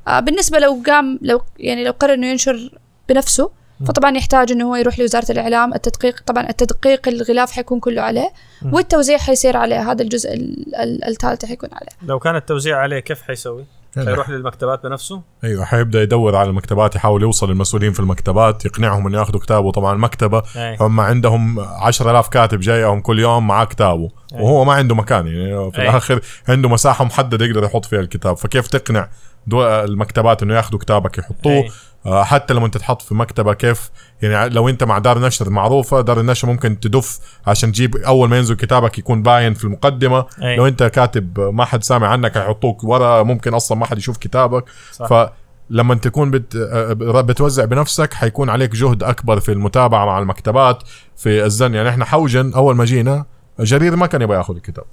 آه 0.07 0.19
بالنسبة 0.19 0.59
لو 0.59 0.81
قام 0.85 1.19
لو 1.21 1.41
يعني 1.59 1.83
لو 1.83 1.91
قرر 1.91 2.13
إنه 2.13 2.27
ينشر 2.27 2.79
بنفسه 3.09 3.51
فطبعا 3.87 4.17
يحتاج 4.17 4.51
إنه 4.51 4.65
هو 4.69 4.75
يروح 4.75 4.99
لوزارة 4.99 5.31
الإعلام 5.31 5.73
التدقيق. 5.73 6.23
طبعا 6.25 6.49
التدقيق 6.49 7.07
الغلاف 7.07 7.51
حيكون 7.51 7.79
كله 7.79 8.01
عليه 8.01 8.31
والتوزيع 8.71 9.17
حيصير 9.17 9.57
عليه. 9.57 9.91
هذا 9.91 10.01
الجزء 10.03 10.33
ال- 10.33 10.75
ال- 10.75 11.03
الثالث 11.03 11.45
حيكون 11.45 11.69
عليه. 11.73 11.91
لو 12.07 12.19
كان 12.19 12.35
التوزيع 12.35 12.77
عليه 12.77 12.99
كيف 12.99 13.21
حيسوي؟ 13.21 13.65
حيروح 13.95 14.29
للمكتبات 14.29 14.83
بنفسه؟ 14.83 15.21
أيوه 15.43 15.65
حيبدأ 15.65 16.01
يدور 16.01 16.35
على 16.35 16.49
المكتبات 16.49 16.95
يحاول 16.95 17.21
يوصل 17.21 17.49
للمسؤولين 17.49 17.93
في 17.93 17.99
المكتبات 17.99 18.65
يقنعهم 18.65 19.07
إنه 19.07 19.17
ياخذوا 19.19 19.39
كتابه 19.39 19.71
طبعا 19.71 19.93
المكتبة 19.93 20.43
أي 20.55 20.77
هم 20.79 20.99
عندهم 20.99 21.59
10000 21.59 22.27
كاتب 22.27 22.59
جايهم 22.59 23.01
كل 23.01 23.19
يوم 23.19 23.47
معاه 23.47 23.65
كتابه 23.65 24.09
أي. 24.35 24.41
وهو 24.41 24.65
ما 24.65 24.73
عنده 24.73 24.95
مكان 24.95 25.27
يعني 25.27 25.71
في 25.71 25.81
أي. 25.81 25.89
الآخر 25.89 26.21
عنده 26.49 26.69
مساحة 26.69 27.05
محددة 27.05 27.45
يقدر 27.45 27.63
يحط 27.63 27.85
فيها 27.85 27.99
الكتاب 27.99 28.37
فكيف 28.37 28.67
تقنع 28.67 29.09
المكتبات 29.53 30.43
إنه 30.43 30.55
ياخذوا 30.55 30.79
كتابك 30.79 31.17
يحطوه 31.17 31.53
أي. 31.53 31.69
آه، 32.05 32.23
حتى 32.23 32.53
لما 32.53 32.67
تتحط 32.67 33.01
في 33.01 33.15
مكتبة 33.15 33.53
كيف 33.53 33.91
يعني 34.21 34.49
لو 34.49 34.69
أنت 34.69 34.83
مع 34.83 34.97
دار 34.97 35.19
نشر 35.19 35.49
معروفة 35.49 36.01
دار 36.01 36.19
النشر 36.19 36.47
ممكن 36.47 36.79
تدف 36.79 37.19
عشان 37.47 37.71
تجيب 37.71 37.95
أول 37.95 38.29
ما 38.29 38.37
ينزل 38.37 38.55
كتابك 38.55 38.99
يكون 38.99 39.23
باين 39.23 39.53
في 39.53 39.63
المقدمة 39.63 40.25
أي. 40.43 40.55
لو 40.55 40.67
أنت 40.67 40.83
كاتب 40.83 41.39
ما 41.39 41.65
حد 41.65 41.83
سامع 41.83 42.07
عنك 42.07 42.35
يحطوك 42.35 42.83
ورا 42.83 43.23
ممكن 43.23 43.53
أصلا 43.53 43.77
ما 43.77 43.85
حد 43.85 43.97
يشوف 43.97 44.17
كتابك 44.17 44.65
صح. 44.91 45.29
فلما 45.69 45.95
تكون 45.95 46.31
بت 46.31 46.55
آه، 46.55 46.93
بتوزع 47.21 47.65
بنفسك 47.65 48.13
حيكون 48.13 48.49
عليك 48.49 48.71
جهد 48.71 49.03
أكبر 49.03 49.39
في 49.39 49.51
المتابعة 49.51 50.05
مع 50.05 50.19
المكتبات 50.19 50.83
في 51.15 51.45
الزن 51.45 51.73
يعني 51.73 51.89
إحنا 51.89 52.05
حوجن 52.05 52.53
أول 52.53 52.75
ما 52.75 52.85
جينا 52.85 53.25
جرير 53.59 53.95
ما 53.95 54.05
كان 54.05 54.21
يبغى 54.21 54.37
ياخذ 54.37 54.55
الكتاب 54.55 54.85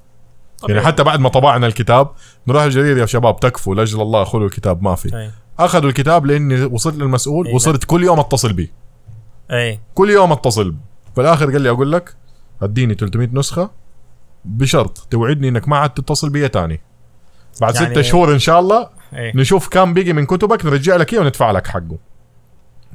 يعني 0.68 0.80
طبيعي. 0.80 0.86
حتى 0.92 1.02
بعد 1.04 1.20
ما 1.20 1.28
طبعنا 1.28 1.66
الكتاب 1.66 2.08
نروح 2.48 2.62
الجرير 2.62 2.98
يا 2.98 3.06
شباب 3.06 3.40
تكفوا 3.40 3.74
لأجل 3.74 4.00
الله 4.00 4.24
خذوا 4.24 4.44
الكتاب 4.46 4.82
ما 4.82 4.94
في. 4.94 5.16
أي. 5.16 5.30
أخذوا 5.58 5.88
الكتاب 5.90 6.26
لأني 6.26 6.64
وصلت 6.64 6.94
للمسؤول 6.94 7.46
أي. 7.46 7.54
وصرت 7.54 7.84
كل 7.84 8.04
يوم 8.04 8.20
اتصل 8.20 8.52
بيه. 8.52 8.72
أي. 9.50 9.80
كل 9.94 10.10
يوم 10.10 10.32
اتصل. 10.32 10.74
في 11.14 11.20
الآخر 11.20 11.50
قال 11.52 11.60
لي 11.60 11.70
أقول 11.70 11.92
لك 11.92 12.14
أديني 12.62 12.94
300 12.94 13.28
نسخة 13.32 13.70
بشرط 14.44 14.98
توعدني 15.10 15.48
إنك 15.48 15.68
ما 15.68 15.76
عاد 15.76 15.90
تتصل 15.90 16.30
بي 16.30 16.48
تاني. 16.48 16.80
بعد 17.60 17.74
يعني- 17.74 17.86
ستة 17.94 18.02
شهور 18.02 18.32
إن 18.32 18.38
شاء 18.38 18.60
الله 18.60 18.88
أي. 19.14 19.32
نشوف 19.34 19.68
كم 19.68 19.94
بقي 19.94 20.12
من 20.12 20.26
كتبك 20.26 20.64
نرجع 20.66 20.96
لك 20.96 21.12
إياه 21.12 21.20
وندفع 21.20 21.50
لك 21.50 21.66
حقه. 21.66 21.98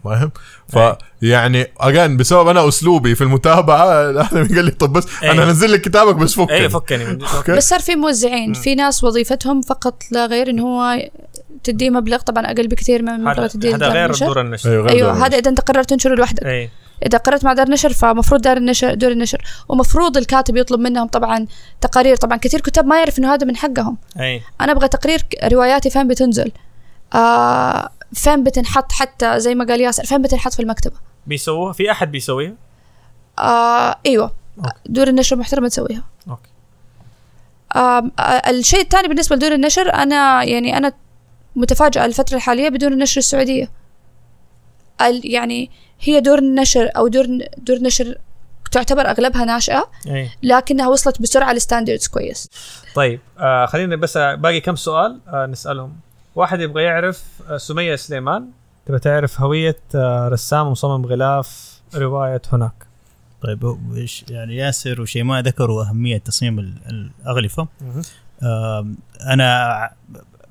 فاهم؟ 0.04 0.32
فيعني 0.68 1.68
اجان 1.80 2.18
بسبب 2.18 2.48
أنا 2.48 2.68
أسلوبي 2.68 3.16
في 3.16 3.22
المتابعة 3.22 3.86
الآخر 4.10 4.44
قال 4.44 4.66
لي 4.66 4.72
طب 4.72 4.94
بس 4.94 5.06
أي. 5.24 5.32
أنا 5.32 5.44
انزل 5.44 5.72
لك 5.72 5.82
كتابك 5.82 6.16
بس 6.16 6.34
فك 6.34 6.52
اي 6.52 6.70
فكني. 6.70 7.18
بس 7.58 7.70
صار 7.70 7.80
في 7.80 7.96
موزعين. 7.96 8.54
في 8.54 8.76
ناس 8.76 9.04
وظيفتهم 9.04 9.62
فقط 9.62 10.04
لا 10.12 10.26
غير 10.26 10.50
إنه 10.50 10.64
هو 10.64 11.10
تديه 11.64 11.90
مبلغ 11.90 12.18
طبعا 12.18 12.46
أقل 12.46 12.68
بكثير 12.68 13.04
من 13.04 13.24
مبلغ 13.24 13.48
تديه 13.48 13.76
هذا 13.76 13.90
غير. 13.90 14.12
دور 14.12 14.42
النشر. 14.42 14.90
أيوه 14.90 15.14
دور 15.14 15.26
هذا 15.26 15.38
إذا 15.38 15.50
أنت 15.50 15.62
قررت 15.62 15.90
تنشره 15.90 16.16
لوحدك. 16.16 16.44
اي 16.46 16.70
إذا 17.06 17.18
قررت 17.18 17.44
مع 17.44 17.54
دار 17.54 17.70
نشر 17.70 17.94
فمفروض 17.94 18.42
دار 18.42 18.58
النشر 18.58 18.94
دور 18.94 19.12
النشر. 19.12 19.42
ومفروض 19.70 20.18
الكاتب 20.18 20.58
يطلب 20.58 20.80
منهم 20.80 21.08
طبعا 21.08 21.46
تقارير. 21.82 22.16
طبعا 22.16 22.38
كثير 22.38 22.62
كتاب 22.62 22.86
ما 22.86 22.98
يعرف 22.98 23.20
إنه 23.20 23.34
هذا 23.34 23.48
من 23.48 23.56
حقهم. 23.56 23.98
اي 24.20 24.42
أنا 24.62 24.72
أبغى 24.72 24.88
تقرير 24.88 25.22
رواياتي 25.52 25.90
فين 25.90 26.08
بتنزل. 26.08 26.52
آه 27.14 27.90
فين 28.14 28.44
بتنحط 28.44 28.92
حتى 28.92 29.40
زي 29.40 29.56
ما 29.56 29.66
قال 29.66 29.82
ياسر 29.82 30.04
فين 30.04 30.22
بتنحط 30.22 30.54
في 30.54 30.60
المكتبة؟ 30.60 30.96
بيسووها؟ 31.28 31.74
في 31.74 31.92
أحد 31.92 32.12
بيسويها؟ 32.12 32.54
آه 33.40 33.96
إيوه. 34.06 34.32
أوكي. 34.58 34.70
دور 34.86 35.08
النشر 35.08 35.36
محترمه 35.36 35.68
تسويها. 35.68 36.04
أوكي. 36.30 36.50
آه 37.76 38.12
الشيء 38.50 38.82
الثاني 38.82 39.08
بالنسبة 39.08 39.36
لدور 39.36 39.54
النشر 39.54 39.94
أنا 39.94 40.44
يعني 40.44 40.78
أنا 40.78 40.94
متفاجئة 41.56 42.06
الفترة 42.06 42.36
الحالية 42.36 42.70
بدور 42.70 42.92
النشر 42.92 43.18
السعودية. 43.18 43.72
ال 45.02 45.34
يعني 45.34 45.72
هي 46.02 46.20
دور 46.20 46.40
النشر 46.40 46.90
أو 46.98 47.08
دور 47.08 47.26
دور 47.58 47.78
نشر 47.78 48.18
تعتبر 48.72 49.10
أغلبها 49.10 49.46
ناشئة 49.46 49.92
اي 50.08 50.30
لكنها 50.44 50.88
وصلت 50.88 51.22
بسرعة 51.22 51.54
ل 51.54 51.59
standards 51.59 52.08
كويس. 52.08 52.50
طيب 52.96 53.20
آه 53.40 53.66
خلينا 53.66 53.96
بس 53.96 54.18
باقي 54.18 54.62
كم 54.62 54.76
سؤال 54.76 55.20
آه 55.28 55.46
نسألهم. 55.46 55.94
واحد 56.38 56.60
يبغى 56.62 56.84
يعرف 56.84 57.24
آه 57.50 57.58
سمية 57.58 57.96
سليمان. 57.96 58.46
تبغى 58.86 59.00
تعرف 59.00 59.42
هوية 59.42 59.78
آه 59.96 60.28
رسام 60.28 60.68
ومصمم 60.68 61.06
غلاف 61.06 61.80
رواية 61.96 62.42
هناك. 62.54 62.74
طيب 63.44 63.78
إيش؟ 63.96 64.26
يعني 64.30 64.56
ياسر 64.56 65.02
وشيماء 65.02 65.42
ذكروا 65.42 65.84
أهمية 65.84 66.18
تصميم 66.18 66.60
ال- 66.60 66.74
الأغلفة. 67.26 67.68
أنا 69.22 69.90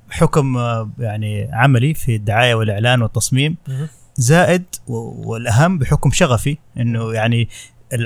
حكم 0.09 0.57
آه، 0.57 0.89
يعني 0.99 1.49
عملي 1.53 1.93
في 1.93 2.15
الدعاية 2.15 2.55
والإعلان 2.55 3.01
والتصميم. 3.01 3.57
زائد 4.15 4.63
والأهم 4.87 5.77
بحكم 5.77 6.11
شغفي 6.11 6.57
إنه 6.77 7.13
يعني 7.13 7.49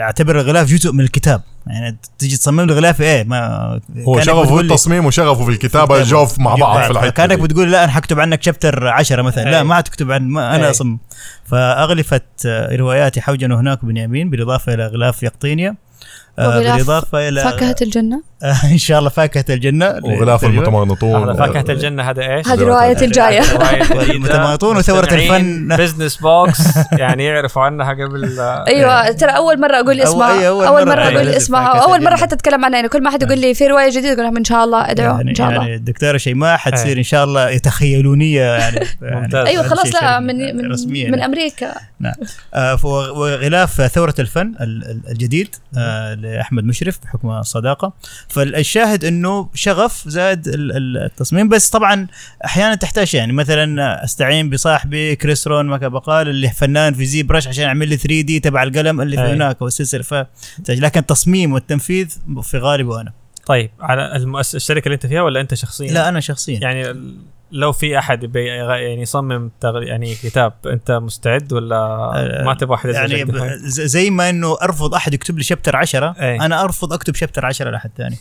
أعتبر 0.01 0.39
الغلاف 0.41 0.67
جزء 0.67 0.91
من 0.91 1.01
الكتاب. 1.03 1.41
يعني 1.67 1.97
تجي 2.19 2.37
تصمم 2.37 2.61
لي 2.61 2.73
غلاف 2.73 3.01
إيه 3.01 3.23
ما 3.23 3.79
هو 4.07 4.19
شغفه 4.19 4.55
في 4.55 4.61
التصميم 4.61 5.05
وشغفه 5.05 5.45
في 5.45 5.51
الكتابه 5.51 5.97
الكتابة. 5.97 6.21
جوف 6.21 6.39
مع 6.39 6.55
بعض 6.55 6.83
في 6.83 6.91
الحتة 6.91 7.09
كأنك 7.09 7.37
دي. 7.37 7.41
بتقول 7.41 7.71
لا 7.71 7.83
أنا 7.83 7.91
حكتب 7.91 8.19
عنك 8.19 8.43
chapter 8.43 8.87
10 8.87 9.21
مثلا 9.21 9.43
لا 9.43 9.57
أي. 9.57 9.63
ما 9.63 9.75
حتكتب 9.75 10.11
عن 10.11 10.27
ما 10.27 10.55
أنا 10.55 10.65
أي. 10.65 10.71
أصمم 10.71 10.99
فاغلفه 11.45 12.21
آه، 12.45 12.75
رواياتي 12.75 13.21
حوجن 13.21 13.51
هناك 13.51 13.85
بنيامين 13.85 14.29
بالإضافة 14.29 14.73
إلى 14.73 14.87
غلاف 14.87 15.23
يقطينيا 15.23 15.75
آه، 16.39 16.59
بالإضافة 16.59 17.27
إلى 17.29 17.43
فاكهة 17.43 17.75
الجنة 17.81 18.15
آه، 18.15 18.30
ان 18.71 18.77
شاء 18.77 18.99
الله 18.99 19.09
فاكهة 19.09 19.45
الجنة. 19.49 19.99
وغلاف 20.03 20.43
هذا 20.45 21.33
فاكهة 21.33 21.71
الجنة 21.73 22.03
هذا 22.09 22.21
إيش؟ 22.35 22.47
هذه 22.47 22.59
روايتي 22.61 23.05
الجاية. 23.09 23.41
المتماطون 24.11 24.77
وثورة 24.77 25.13
الفن. 25.13 25.67
بزنس 25.77 26.15
بوكس 26.17 26.59
يعني 26.91 27.25
يعرفوا 27.25 27.61
عنها 27.61 27.93
قبل. 27.93 28.39
أيوه 28.67 29.11
ترى 29.11 29.31
أول 29.31 29.61
مرة 29.61 29.75
أقول 29.79 30.01
اسمها 30.01 30.39
أي 30.39 30.47
أول 30.47 30.65
أول 30.65 30.85
مرة 30.87 30.95
مرة 30.95 31.03
أقول 31.03 31.27
اسمها 31.27 31.67
أول 31.83 32.03
مرة. 32.03 32.15
حتى 32.15 32.35
أتكلم 32.35 32.65
عنها 32.65 32.75
يعني 32.77 32.89
كل 32.89 33.03
ما 33.03 33.09
حد 33.09 33.23
يقول 33.23 33.39
لي 33.39 33.53
في 33.53 33.67
رواية 33.67 33.89
جديدة 33.89 34.13
أقول 34.13 34.23
لهم 34.23 34.37
إن 34.37 34.43
شاء 34.43 34.63
الله 34.63 34.91
ادعو 34.91 35.15
يعني 35.17 35.29
إن 35.29 35.35
شاء 35.35 35.49
الله. 35.49 35.61
يعني 35.61 35.75
الدكتوره 35.75 36.17
شيماء 36.17 36.57
حتصير 36.57 36.97
إن 36.97 37.03
شاء 37.03 37.23
الله 37.23 37.57
تخيلونيه 37.57 38.41
يعني. 38.41 38.79
ممتاز. 39.01 39.45
أيوه 39.47 39.63
خلاص 39.63 39.93
لا 39.95 40.19
من 40.19 40.35
من, 40.57 40.95
يعني. 40.95 41.25
أمريكا. 41.25 41.71
آه، 42.53 42.75
ف- 42.75 42.85
وغلاف 42.85 43.81
ثورة 43.81 44.13
الفن 44.19 44.53
ال- 44.61 44.83
ال- 44.91 45.01
الجديد 45.11 45.55
آه، 45.77 46.13
لأحمد 46.13 46.63
مشرف 46.63 46.99
بحكم 47.03 47.29
الصداقة 47.31 47.93
فالشاهد 48.31 49.05
أنه 49.05 49.49
شغف 49.53 50.03
زاد 50.07 50.47
ال- 50.47 50.77
ال- 50.77 50.97
التصميم 50.97 51.49
بس 51.49 51.69
طبعا 51.69 52.07
أحيانا 52.45 52.75
تحتاج 52.75 53.15
يعني 53.15 53.33
مثلا 53.33 54.03
أستعين 54.03 54.49
بصاحبي 54.49 55.15
كريس 55.15 55.47
رون 55.47 55.65
ما 55.65 55.77
بقال 55.77 56.29
اللي 56.29 56.49
فنان 56.49 56.93
في 56.93 57.05
زي 57.05 57.23
برش 57.23 57.47
عشان 57.47 57.63
يعمل 57.63 57.87
لي 57.89 57.97
3 57.97 58.21
دي 58.21 58.39
تبع 58.39 58.63
القلم 58.63 59.01
اللي 59.01 59.15
في. 59.17 59.21
هناك 59.23 59.61
والسلسلة 59.61 60.01
ف 60.03 60.13
لكن 60.69 60.99
التصميم 60.99 61.53
والتنفيذ 61.53 62.07
في 62.43 62.57
غالبه 62.57 63.01
أنا 63.01 63.13
طيب 63.45 63.71
على 63.79 64.15
المؤسسه 64.15 64.55
الشركة 64.55 64.85
اللي 64.85 64.93
أنت 64.95 65.05
فيها 65.05 65.21
ولا 65.21 65.41
أنت 65.41 65.53
شخصيا؟ 65.53 65.91
لا 65.91 66.09
أنا 66.09 66.19
شخصيا 66.19 66.59
يعني 66.59 66.95
لو 67.51 67.71
في 67.71 67.97
أحد 67.97 68.23
يبي 68.23 68.45
يعني 68.45 69.01
يصمم 69.01 69.51
تغ- 69.65 69.83
يعني 69.87 70.15
كتاب 70.15 70.53
أنت 70.65 70.91
مستعد 70.91 71.53
ولا 71.53 71.75
آه، 71.75 72.43
ما 72.43 72.53
تبغى 72.53 72.71
واحد 72.71 72.89
يعني 72.89 73.23
ب- 73.25 73.55
زي 73.65 74.09
ما 74.09 74.29
إنه 74.29 74.57
أرفض 74.61 74.93
أحد 74.95 75.13
يكتب 75.13 75.37
لي 75.37 75.43
شابتر 75.43 75.75
10 75.75 76.15
أي. 76.19 76.35
أنا 76.35 76.63
أرفض 76.63 76.93
أكتب 76.93 77.15
شابتر 77.15 77.45
10 77.45 77.69
لاحد 77.69 77.91
ثاني 77.97 78.17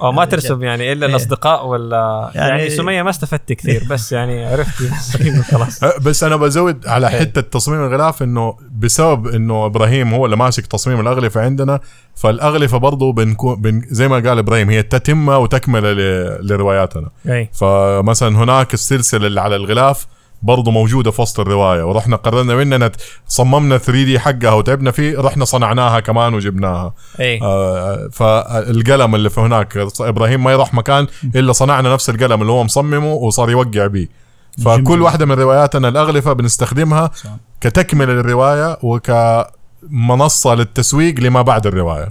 أو 0.00 0.12
ما 0.12 0.24
ترسم 0.24 0.62
يعني 0.62 0.92
إلا 0.92 1.06
إيه. 1.06 1.10
الأصدقاء 1.12 1.66
ولا 1.66 2.30
يعني, 2.34 2.48
يعني- 2.48 2.70
سمية 2.70 3.02
ما 3.02 3.10
استفدت 3.10 3.52
كثير 3.52 3.82
بس 3.90 4.12
يعني 4.12 4.44
عرفت 4.46 4.82
بس 4.82 5.16
خلاص 5.52 5.84
أه، 5.84 5.98
بس 5.98 6.24
أنا 6.24 6.36
بزود 6.36 6.86
على 6.86 7.08
إيه. 7.08 7.20
حتة 7.20 7.40
تصميم 7.40 7.84
الغلاف 7.84 8.22
إنه 8.22 8.56
بسبب 8.78 9.26
إنه 9.26 9.66
إبراهيم 9.66 10.14
هو 10.14 10.24
اللي 10.24 10.36
ماسك 10.36 10.66
تصميم 10.66 11.00
الأغلفة 11.00 11.40
عندنا 11.40 11.80
فالأغلفة 12.14 12.78
برضه 12.78 13.12
بنكون 13.12 13.60
بن 13.62 13.82
زي 13.90 14.08
ما 14.08 14.14
قال 14.28 14.38
إبراهيم 14.38 14.70
هي 14.70 14.82
تتمة 14.82 15.38
وتكملة 15.38 15.92
ل- 15.92 16.46
لرواياتنا 16.48 17.10
اي 17.28 17.50
فمثلا 17.52 18.36
هناك 18.38 18.74
السلسلة 18.74 19.26
اللي 19.26 19.40
على 19.40 19.56
الغلاف 19.56 20.06
برضه 20.42 20.70
موجودة 20.70 21.10
في 21.10 21.22
وسط 21.22 21.40
الرواية 21.40 21.82
ورحنا 21.82 22.16
قررنا 22.16 22.54
مننا 22.54 22.92
صممنا 23.26 23.78
3 23.78 24.04
دي 24.04 24.18
حقها 24.18 24.52
وتعبنا 24.52 24.90
فيه 24.90 25.18
رحنا 25.20 25.44
صنعناها 25.44 26.00
كمان 26.00 26.34
وجبناها 26.34 26.94
اي 27.20 27.42
آه 27.42 28.08
فالقلم 28.12 29.14
اللي 29.14 29.30
في 29.30 29.40
هناك 29.40 29.76
إبراهيم 30.00 30.44
ما 30.44 30.52
يروح 30.52 30.74
مكان 30.74 31.06
إلا 31.34 31.52
صنعنا 31.52 31.92
نفس 31.92 32.10
القلم 32.10 32.40
اللي 32.40 32.52
هو 32.52 32.64
مصممه 32.64 33.12
وصار 33.12 33.50
يوقع 33.50 33.86
به 33.86 34.08
فكل. 34.64 35.02
واحدة 35.02 35.26
من 35.26 35.32
رواياتنا 35.32 35.88
الأغلفة 35.88 36.32
بنستخدمها 36.32 37.10
صح. 37.14 37.30
كتكملة 37.60 38.12
للرواية 38.12 38.78
وكمنصة 38.82 40.54
للتسويق 40.54 41.20
لما 41.20 41.42
بعد 41.42 41.66
الرواية 41.66 42.08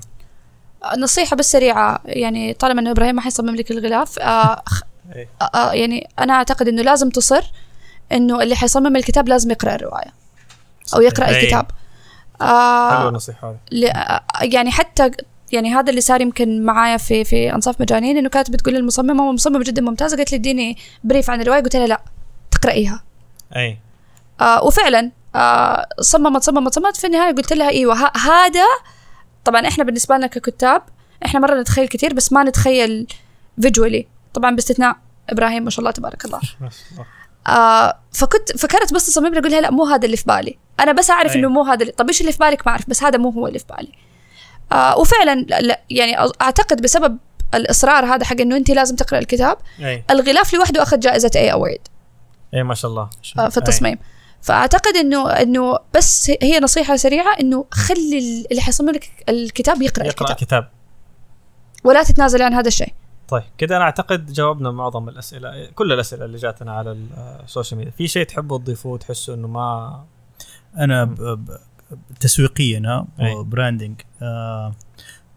نصيحة 0.98 1.36
بس 1.36 1.52
سريعة 1.52 1.99
يعني 2.06 2.53
طالما 2.53 2.82
إنه 2.82 2.91
إبراهيم 2.91 3.16
ما 3.16 3.22
حيصمم 3.22 3.56
لك 3.56 3.72
الغلاف 3.72 4.20
آه 4.20 4.62
إيه. 5.16 5.28
آه 5.41 5.45
آه، 5.56 5.72
يعني 5.74 6.08
أنا 6.20 6.34
أعتقد 6.34 6.68
إنه 6.68 6.82
لازم 6.82 7.10
تصر 7.10 7.41
إنه 8.14 8.42
اللي 8.42 8.56
حيصمم 8.56 8.96
الكتاب 8.96 9.28
لازم 9.30 9.52
يقرأ 9.52 9.76
الرواية 9.76 10.14
أو 10.96 11.02
يقرأ 11.02 11.28
إيه. 11.28 11.42
الكتاب. 11.44 11.66
حلوة 12.40 12.52
آه 12.52 13.10
النصيحة 13.10 13.56
ل- 13.72 13.86
آه، 13.86 14.24
يعني 14.42 14.72
حتى 14.72 15.12
يعني 15.52 15.76
هذا 15.76 15.90
اللي 15.90 16.02
صار 16.02 16.22
يمكن 16.22 16.64
معايا 16.66 16.98
في 16.98 17.24
في 17.24 17.54
أنصاف 17.56 17.82
مجانين 17.82 18.18
إنه 18.18 18.30
كانت 18.30 18.50
بتقول 18.52 18.76
للمصممة 18.76 19.24
ومصممه 19.30 19.64
جدا 19.64 19.82
ممتازة. 19.82 20.18
قالت 20.18 20.32
لي 20.32 20.38
اديني 20.38 20.78
بريف 21.04 21.30
عن 21.30 21.42
الرواية. 21.42 21.62
قلت 21.62 21.76
لها 21.76 21.88
لا 21.88 22.02
تقرأيها. 22.52 23.04
أي. 23.56 23.78
آه 24.42 24.64
وفعلا 24.64 25.12
آه 25.36 25.88
صممت 26.02 26.44
صممت 26.44 26.74
صممت. 26.76 26.98
في 26.98 27.08
النهاية 27.08 27.36
قلت 27.36 27.54
لها 27.54 27.70
إيوه 27.70 27.96
ه- 28.06 28.18
هذا 28.18 28.66
طبعا 29.46 29.68
إحنا 29.68 29.84
بالنسبة 29.84 30.18
لنا 30.18 30.28
ككتاب 30.28 30.82
إحنا 31.26 31.40
مرة 31.40 31.62
نتخيل 31.62 31.88
كثير 31.88 32.14
بس 32.14 32.34
ما 32.34 32.44
نتخيل 32.44 33.08
فيجولي 33.62 34.08
طبعا 34.34 34.56
باستثناء 34.56 34.96
إبراهيم 35.30 35.64
ما 35.64 35.70
شاء 35.70 35.80
الله 35.80 35.92
تبارك 35.92 36.26
الله. 36.26 36.40
آه 37.48 37.98
فكنت 38.12 38.58
فكانت 38.58 38.94
بس 38.94 39.06
تصمم 39.08 39.28
لي 39.34 39.40
أقول 39.40 39.52
لها 39.52 39.62
لا 39.62 39.72
مو 39.72 39.86
هذا 39.86 40.06
اللي 40.06 40.18
في 40.18 40.24
بالي. 40.28 40.58
أنا 40.80 40.92
بس 40.92 41.10
أعرف 41.10 41.32
أي. 41.32 41.40
إنه 41.40 41.50
مو 41.50 41.64
هذا 41.64 41.82
اللي 41.82 41.92
طب 41.92 42.08
إيش 42.08 42.22
اللي 42.22 42.32
في 42.32 42.38
بالك؟ 42.38 42.68
ما 42.68 42.72
أعرف 42.72 42.90
بس 42.90 43.04
هذا 43.04 43.18
مو 43.18 43.30
هو 43.30 43.48
اللي 43.48 43.60
في 43.60 43.66
بالي. 43.70 43.92
آه 44.72 44.98
وفعلا 44.98 45.36
لا- 45.42 45.82
يعني 45.90 46.18
أعتقد 46.42 46.82
بسبب 46.82 47.18
الإصرار 47.54 48.06
هذا 48.06 48.26
حق 48.26 48.42
إنه 48.42 48.58
أنت 48.58 48.72
لازم 48.72 48.96
تقرأ 48.96 49.20
الكتاب 49.20 49.58
أي. 49.80 50.04
الغلاف 50.12 50.54
لوحده 50.54 50.84
أخذ 50.84 51.00
جائزة 51.00 51.32
اي 51.36 51.52
award 51.52 51.80
أي 52.54 52.64
ما 52.64 52.74
شاء 52.74 52.92
الله. 52.92 53.10
آه، 53.40 53.50
في 53.50 53.58
التصميم. 53.58 53.98
فأعتقد 54.42 54.96
انه 54.98 55.30
إنه 55.32 55.78
بس 55.94 56.32
هي 56.42 56.60
نصيحة 56.60 56.96
سريعة 56.96 57.34
إنه 57.40 57.66
خلي 57.72 58.18
ال- 58.20 58.48
اللي 58.52 58.62
حيصمم 58.62 58.90
لك 58.90 59.10
الكتاب 59.30 59.82
يقرأ, 59.82 60.06
يقرأ 60.06 60.32
الكتاب. 60.32 60.48
كتاب 60.48 60.70
ولا 61.84 62.04
تتنازل 62.04 62.42
عن 62.42 62.54
هذا 62.54 62.68
الشيء. 62.68 62.94
طيب 63.32 63.44
كده 63.58 63.76
أنا 63.78 63.84
أعتقد 63.86 64.32
جاوبنا 64.34 64.72
معظم 64.72 65.10
الأسئلة 65.10 65.66
كل 65.76 65.94
الأسئلة 65.94 66.26
اللي 66.26 66.38
جاتنا 66.38 66.72
على 66.72 66.98
السوشيال 67.44 67.78
ميديا. 67.78 67.91
في 67.98 68.08
شيء 68.08 68.26
تحبوا 68.26 68.58
تضيفوه 68.58 68.98
تحسوا 68.98 69.36
إنه 69.36 69.48
ما 69.48 70.03
أنا 70.78 71.03
ب- 71.03 71.16
ب- 71.22 71.58
تسويقيا. 72.20 73.06
و 73.20 73.29
branding 73.29 74.02
آه 74.22 74.74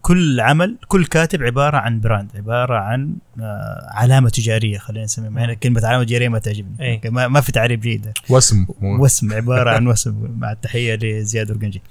كل 0.01 0.39
عمل 0.39 0.77
كل 0.87 1.05
كاتب 1.05 1.43
عبارة 1.43 1.77
عن 1.77 1.99
brand 2.01 2.31
عبارة 2.35 2.75
عن 2.77 3.15
آه 3.41 3.87
علامة 3.91 4.29
تجارية 4.29 4.77
خلينا 4.77 5.05
نسميها. 5.05 5.39
يعني 5.39 5.55
كلمة 5.55 5.81
علامة 5.87 6.03
تجارية 6.03 6.29
ما 6.29 6.39
تعجبني. 6.39 6.75
أي. 6.81 7.01
ما, 7.09 7.27
ما 7.27 7.41
في 7.41 7.51
تعريف 7.51 7.79
جيد. 7.79 8.11
وسم. 8.29 8.65
وسم 8.81 9.33
عبارة 9.33 9.69
عن 9.71 9.87
وسم. 9.87 10.35
مع 10.39 10.51
التحية 10.51 10.95
لزياد 10.95 11.51
ورقنجي 11.51 11.81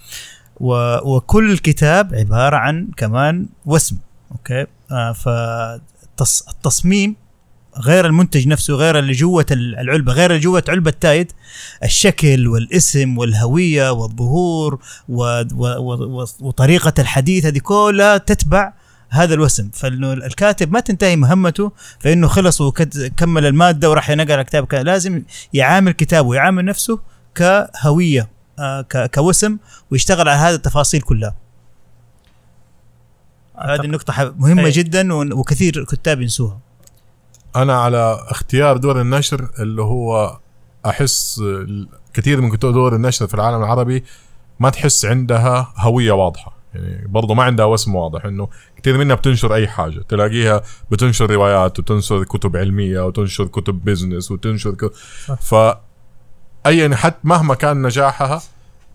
و 0.60 0.96
وكل 1.16 1.58
كتاب 1.58 2.14
عبارة 2.14 2.56
عن 2.56 2.88
كمان 2.96 3.48
وسم. 3.66 3.98
أوكي؟ 4.32 4.66
آه 4.92 5.12
فالتصميم 6.18 7.16
غير 7.78 8.06
المنتج 8.06 8.48
نفسه 8.48 8.74
غير 8.74 8.98
اللي 8.98 9.12
جوة 9.12 9.46
العلبة 9.50 10.12
غير 10.12 10.30
اللي 10.30 10.42
جوة 10.42 10.64
علبة 10.68 10.90
تايد. 10.90 11.32
الشكل 11.84 12.48
والاسم 12.48 13.18
والهوية 13.18 13.92
والظهور 13.92 14.78
و 15.08 15.42
و 15.54 15.66
و 15.66 16.26
وطريقة 16.40 16.92
الحديث 16.98 17.46
هذه 17.46 17.58
كلها 17.58 18.16
تتبع 18.16 18.72
هذا 19.10 19.34
الوسم. 19.34 19.70
فإنه 19.72 20.12
الكاتب 20.12 20.72
ما 20.72 20.80
تنتهي 20.80 21.16
مهمته 21.16 21.72
فإنه 22.00 22.28
خلص 22.28 22.60
وكمل 22.60 23.46
المادة 23.46 23.90
وراح 23.90 24.10
ينقل 24.10 24.42
كتاب. 24.42 24.74
لازم 24.74 25.22
يعامل 25.52 25.92
كتابه 25.92 26.28
ويعامل 26.28 26.64
نفسه 26.64 27.00
كهوية 27.34 28.28
آه 28.58 28.86
كوسم 29.14 29.58
ويشتغل 29.90 30.28
على 30.28 30.40
هذه 30.40 30.54
التفاصيل 30.54 31.00
كلها. 31.00 31.43
هذه 33.58 33.80
النقطة 33.80 34.12
ح- 34.12 34.20
مهمة 34.38 34.64
أي. 34.64 34.70
جدا 34.70 35.14
وكثير 35.34 35.84
كتاب 35.84 36.20
ينسوها. 36.20 36.58
أنا 37.56 37.80
على 37.80 38.18
اختيار 38.28 38.76
دور 38.76 39.00
النشر 39.00 39.48
اللي 39.58 39.82
هو 39.82 40.38
أحس 40.86 41.38
ال- 41.44 41.88
كثير 42.14 42.40
من 42.40 42.50
كتب 42.50 42.72
دور 42.72 42.96
النشر 42.96 43.26
في 43.26 43.34
العالم 43.34 43.58
العربي 43.62 44.04
ما 44.60 44.70
تحس 44.70 45.04
عندها 45.04 45.72
هوية 45.76 46.12
واضحة. 46.12 46.56
يعني 46.74 47.06
برضه 47.08 47.34
ما 47.34 47.42
عندها 47.42 47.64
وسم 47.66 47.94
واضح 47.94 48.24
إنه 48.24 48.48
كثير 48.76 48.98
منها 48.98 49.16
بتنشر 49.16 49.54
أي 49.54 49.68
حاجة. 49.68 50.00
تلاقيها 50.08 50.62
بتنشر 50.90 51.30
روايات 51.30 51.78
وتنشر 51.78 52.24
كتب 52.24 52.56
علمية 52.56 53.06
وتنشر 53.06 53.46
كتب 53.46 53.84
بزنس 53.84 54.30
وتنشر 54.30 54.70
ك... 54.70 54.90
ف 55.40 55.54
ايا 56.66 56.96
حتى 56.96 57.18
مهما 57.24 57.54
كان 57.54 57.82
نجاحها 57.82 58.42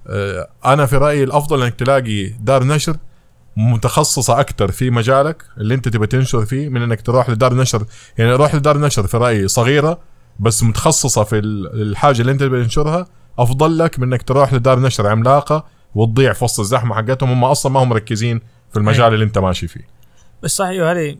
آه، 0.07 0.49
أنا 0.65 0.85
في 0.85 0.97
رأيي 0.97 1.23
الأفضل 1.23 1.63
إنك 1.63 1.75
تلاقي 1.75 2.27
دار 2.27 2.63
نشر 2.63 2.97
متخصصة 3.59 4.39
أكثر 4.39 4.71
في 4.71 4.89
مجالك 4.89 5.43
اللي 5.57 5.73
أنت 5.75 5.87
تبي 5.87 6.07
تنشر 6.07 6.45
فيه 6.45 6.69
من 6.69 6.81
إنك 6.81 7.01
تروح 7.01 7.29
لدار 7.29 7.53
نشر. 7.53 7.85
يعني 8.17 8.31
روح 8.31 8.55
لدار 8.55 8.77
نشر 8.77 9.07
في 9.07 9.17
رأيي 9.17 9.47
صغيرة 9.47 9.99
بس 10.39 10.63
متخصصة 10.63 11.23
في 11.23 11.37
ال- 11.39 11.81
الحاجة 11.81 12.21
اللي 12.21 12.31
أنت 12.31 12.39
تبي 12.43 12.63
تنشرها. 12.63 13.07
أفضل 13.39 13.77
لك 13.77 13.99
من 13.99 14.07
إنك 14.13 14.21
تروح 14.21 14.53
لدار 14.53 14.79
نشر 14.79 15.07
عملاقة 15.07 15.65
وتضيع 15.95 16.33
في 16.33 16.43
وسط 16.43 16.59
الزحمة 16.59 16.95
حقتهم. 16.95 17.31
هم 17.31 17.43
أصلا 17.43 17.71
ما 17.71 17.83
هم 17.83 17.89
مركزين 17.89 18.41
في 18.71 18.77
المجال 18.79 19.01
أيوة. 19.01 19.13
اللي 19.13 19.25
أنت 19.25 19.37
ماشي 19.37 19.67
فيه. 19.67 19.87
بس 20.43 20.55
صحيح 20.55 20.83
هذه 20.83 21.17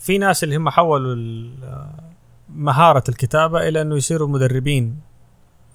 في 0.00 0.18
ناس 0.18 0.44
اللي 0.44 0.56
هم 0.56 0.68
حولوا 0.70 1.14
ال- 1.14 1.86
مهارة 2.54 3.04
الكتابة 3.08 3.68
إلى 3.68 3.82
أنه 3.82 3.96
يصيروا 3.96 4.28
مدربين 4.28 4.96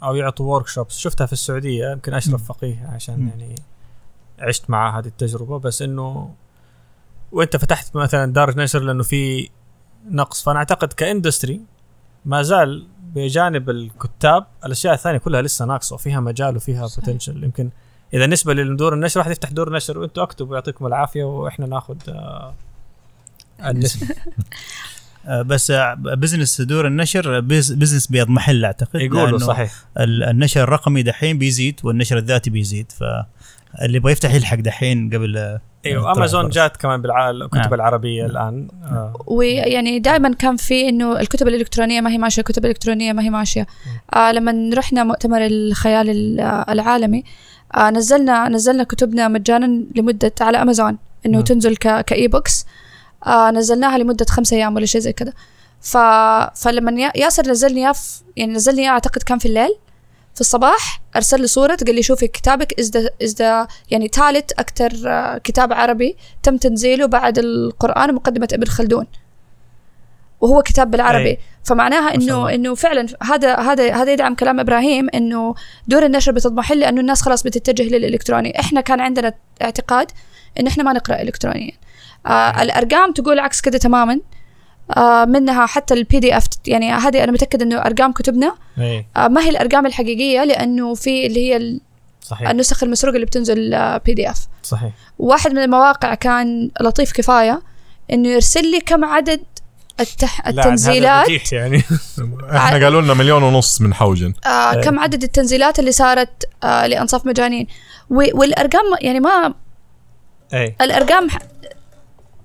أو 0.03 0.15
يعطوا 0.15 0.53
ورك 0.55 0.67
شوبس 0.67 0.97
شفتها 0.97 1.25
في 1.27 1.33
السعودية 1.33 1.91
يمكن 1.91 2.13
أشرف 2.13 2.43
فقيه 2.43 2.89
عشان. 2.95 3.27
يعني 3.27 3.55
عشت 4.39 4.69
معاه 4.69 4.99
هذه 4.99 5.07
التجربة 5.07 5.59
بس 5.59 5.81
أنه 5.81 6.33
وأنت 7.31 7.57
فتحت 7.57 7.95
مثلا 7.95 8.33
دار 8.33 8.57
نشر 8.57 8.79
لأنه 8.79 9.03
في 9.03 9.49
نقص. 10.09 10.43
فأنا 10.43 10.59
أعتقد 10.59 10.93
ك 10.93 11.01
industry 11.01 11.61
ما 12.25 12.41
زال 12.41 12.87
بجانب 13.15 13.69
الكتاب 13.69 14.45
الأشياء 14.65 14.93
الثانية 14.93 15.17
كلها 15.17 15.41
لسه 15.41 15.65
ناقصة 15.65 15.93
وفيها 15.93 16.19
مجال 16.19 16.55
وفيها. 16.55 16.81
potential 16.81 17.43
يمكن 17.43 17.69
إذا 18.13 18.25
نسبة 18.25 18.53
لدور 18.53 18.93
النشر 18.93 19.19
واحد 19.19 19.31
يفتح 19.31 19.51
دور 19.51 19.73
نشر 19.73 19.99
وأنتوا 19.99 20.23
أكتبوا 20.23 20.55
يعطيكم 20.55 20.85
العافية 20.85 21.23
وإحنا 21.23 21.65
ناخذ 21.65 21.97
آه، 22.09 22.53
النسبة. 23.65 24.07
آه، 24.07 24.15
بس 25.29 25.71
آه، 25.71 25.93
business 25.93 26.61
دور 26.61 26.87
النشر 26.87 27.39
بز- 27.39 27.73
بزنس 27.73 28.07
بيضمحل 28.07 28.65
أعتقد 28.65 28.99
يقولوا 29.01 29.25
لأنه 29.25 29.37
صحيح 29.37 29.71
ال- 29.99 30.23
النشر 30.23 30.63
الرقمي 30.63 31.03
دحين 31.03 31.37
بيزيد 31.37 31.79
والنشر 31.83 32.17
الذاتي 32.17 32.49
بيزيد 32.49 32.91
فاللي 32.91 33.97
يبغى 33.97 34.11
يفتح 34.11 34.33
يلحق 34.33 34.57
دحين 34.57 35.09
قبل 35.13 35.37
آه، 35.37 35.61
أيوه 35.85 36.01
طلع 36.03 36.11
امازون. 36.13 36.49
جات 36.49 36.77
كمان 36.77 37.01
بالكتب 37.01 37.55
نعم. 37.57 37.73
العربية 37.73 38.25
الآن 38.25 38.67
آه. 38.83 39.13
ويعني 39.27 39.99
دائما 39.99 40.33
كان 40.33 40.55
في 40.55 40.89
إنه 40.89 41.19
الكتب 41.19 41.47
الإلكترونية 41.47 42.01
ما 42.01 42.09
هي 42.11 42.17
ماشية 42.17 42.39
الكتب 42.41 42.65
الإلكترونية 42.65 43.13
ما 43.13 43.23
هي 43.23 43.29
ماشية 43.29 43.67
آه 44.15 44.31
لما 44.31 44.69
رحنا 44.73 45.03
مؤتمر 45.03 45.45
الخيال 45.45 46.09
ال- 46.09 46.39
آه، 46.39 46.65
العالمي 46.71 47.23
آه 47.75 47.89
نزلنا 47.89 48.49
نزلنا 48.49 48.83
كتبنا 48.83 49.27
مجانا 49.27 49.83
لمدة 49.95 50.31
على 50.41 50.61
امازون 50.61 50.97
إنه 51.25 51.37
مم. 51.37 51.43
تنزل 51.43 51.75
ك 51.75 52.05
e-books 52.05 52.65
آه 53.25 53.51
نزلناها 53.51 53.97
لمدة 53.97 54.25
خمسة 54.29 54.57
أيام 54.57 54.75
ولا 54.75 54.85
شيء 54.85 55.01
زي 55.01 55.13
كذا 55.13 55.33
ف 55.81 55.97
فلما 56.55 57.01
يا- 57.01 57.11
ياسر 57.15 57.49
نزلني 57.49 57.81
إياه 57.85 57.93
يعني 58.35 58.53
نزلني 58.53 58.81
إياه 58.81 58.89
أعتقد 58.89 59.23
كان 59.23 59.37
في 59.37 59.45
الليل 59.45 59.75
في 60.35 60.41
الصباح 60.41 61.01
أرسل 61.15 61.41
لي 61.41 61.47
صورة 61.47 61.77
قال 61.85 61.95
لي 61.95 62.03
شوفي 62.03 62.27
كتابك 62.27 62.79
as 62.79 62.91
as 63.23 63.41
يعني 63.91 64.07
ثالث 64.07 64.51
أكثر 64.59 64.89
كتاب 65.43 65.73
عربي 65.73 66.17
تم 66.43 66.57
تنزيله 66.57 67.05
بعد 67.05 67.39
القرآن 67.39 68.09
ومقدمه 68.09 68.47
ابن 68.53 68.65
خلدون. 68.65 69.07
وهو 70.41 70.61
كتاب 70.61 70.91
بالعربي. 70.91 71.29
أي. 71.29 71.37
فمعناها 71.63 72.15
انه. 72.15 72.53
إنه 72.55 72.75
فعلا 72.75 73.07
هذا 73.23 73.55
هذا 73.55 73.93
هذا 73.95 74.11
يدعم 74.13 74.35
كلام 74.35 74.59
إبراهيم 74.59 75.09
إنه 75.13 75.55
دور 75.87 76.05
النشر 76.05 76.31
بتضمحل 76.31 76.79
لأنه 76.79 77.01
الناس 77.01 77.21
خلاص 77.21 77.43
بتتجه 77.43 77.83
للإلكتروني. 77.83 78.59
إحنا 78.59 78.81
كان 78.81 78.99
عندنا 78.99 79.33
اعتقاد 79.61 80.11
إن 80.59 80.67
إحنا 80.67 80.83
ما 80.83 80.93
نقرأ 80.93 81.21
الكترونيا. 81.21 81.71
آه 82.27 82.61
الأرقام 82.61 83.11
تقول 83.11 83.39
عكس 83.39 83.61
كده 83.61 83.77
تماما. 83.77 84.19
آه 84.97 85.25
منها 85.25 85.65
حتى 85.65 85.93
ال 85.93 86.19
PDF 86.19 86.43
يعني 86.67 86.91
هذه 86.91 87.23
أنا 87.23 87.31
متاكد 87.31 87.61
إنه 87.61 87.77
أرقام 87.81 88.11
كتبنا. 88.11 88.55
آه 88.79 89.27
ما 89.27 89.41
هي 89.41 89.49
الأرقام 89.49 89.85
الحقيقية؟ 89.85 90.43
لأنه 90.43 90.93
في 90.95 91.25
اللي 91.27 91.53
هي 91.53 91.79
صحيح. 92.21 92.49
النسخ 92.49 92.83
المسروقة 92.83 93.15
اللي 93.15 93.25
بتنزل 93.25 93.75
PDF 94.05 94.47
صحيح. 94.63 94.91
واحد 95.19 95.51
من 95.51 95.57
المواقع 95.57 96.13
كان 96.13 96.71
لطيف 96.81 97.11
كفاية 97.11 97.61
إنه 98.13 98.29
يرسل 98.29 98.71
لي 98.71 98.79
كم 98.79 99.05
عدد 99.05 99.41
التح... 99.99 100.41
لا، 100.47 100.51
هذا 100.53 100.61
التنزيلات. 100.61 101.51
يعني. 101.53 101.83
إحنا 102.55 102.83
قالوا 102.85 103.01
لنا 103.01 103.13
مليون 103.13 103.43
ونص 103.43 103.81
من 103.81 103.93
حوجن. 103.93 104.33
آه. 104.45 104.81
كم 104.81 104.99
عدد 104.99 105.23
التنزيلات 105.23 105.79
اللي 105.79 105.91
صارت 105.91 106.45
آه 106.63 106.87
لأنصاف 106.87 107.25
مجانين. 107.25 107.67
و- 108.09 108.39
والأرقام 108.39 108.83
يعني 109.01 109.19
ما 109.19 109.53
إي. 110.53 110.75
الأرقام 110.81 111.27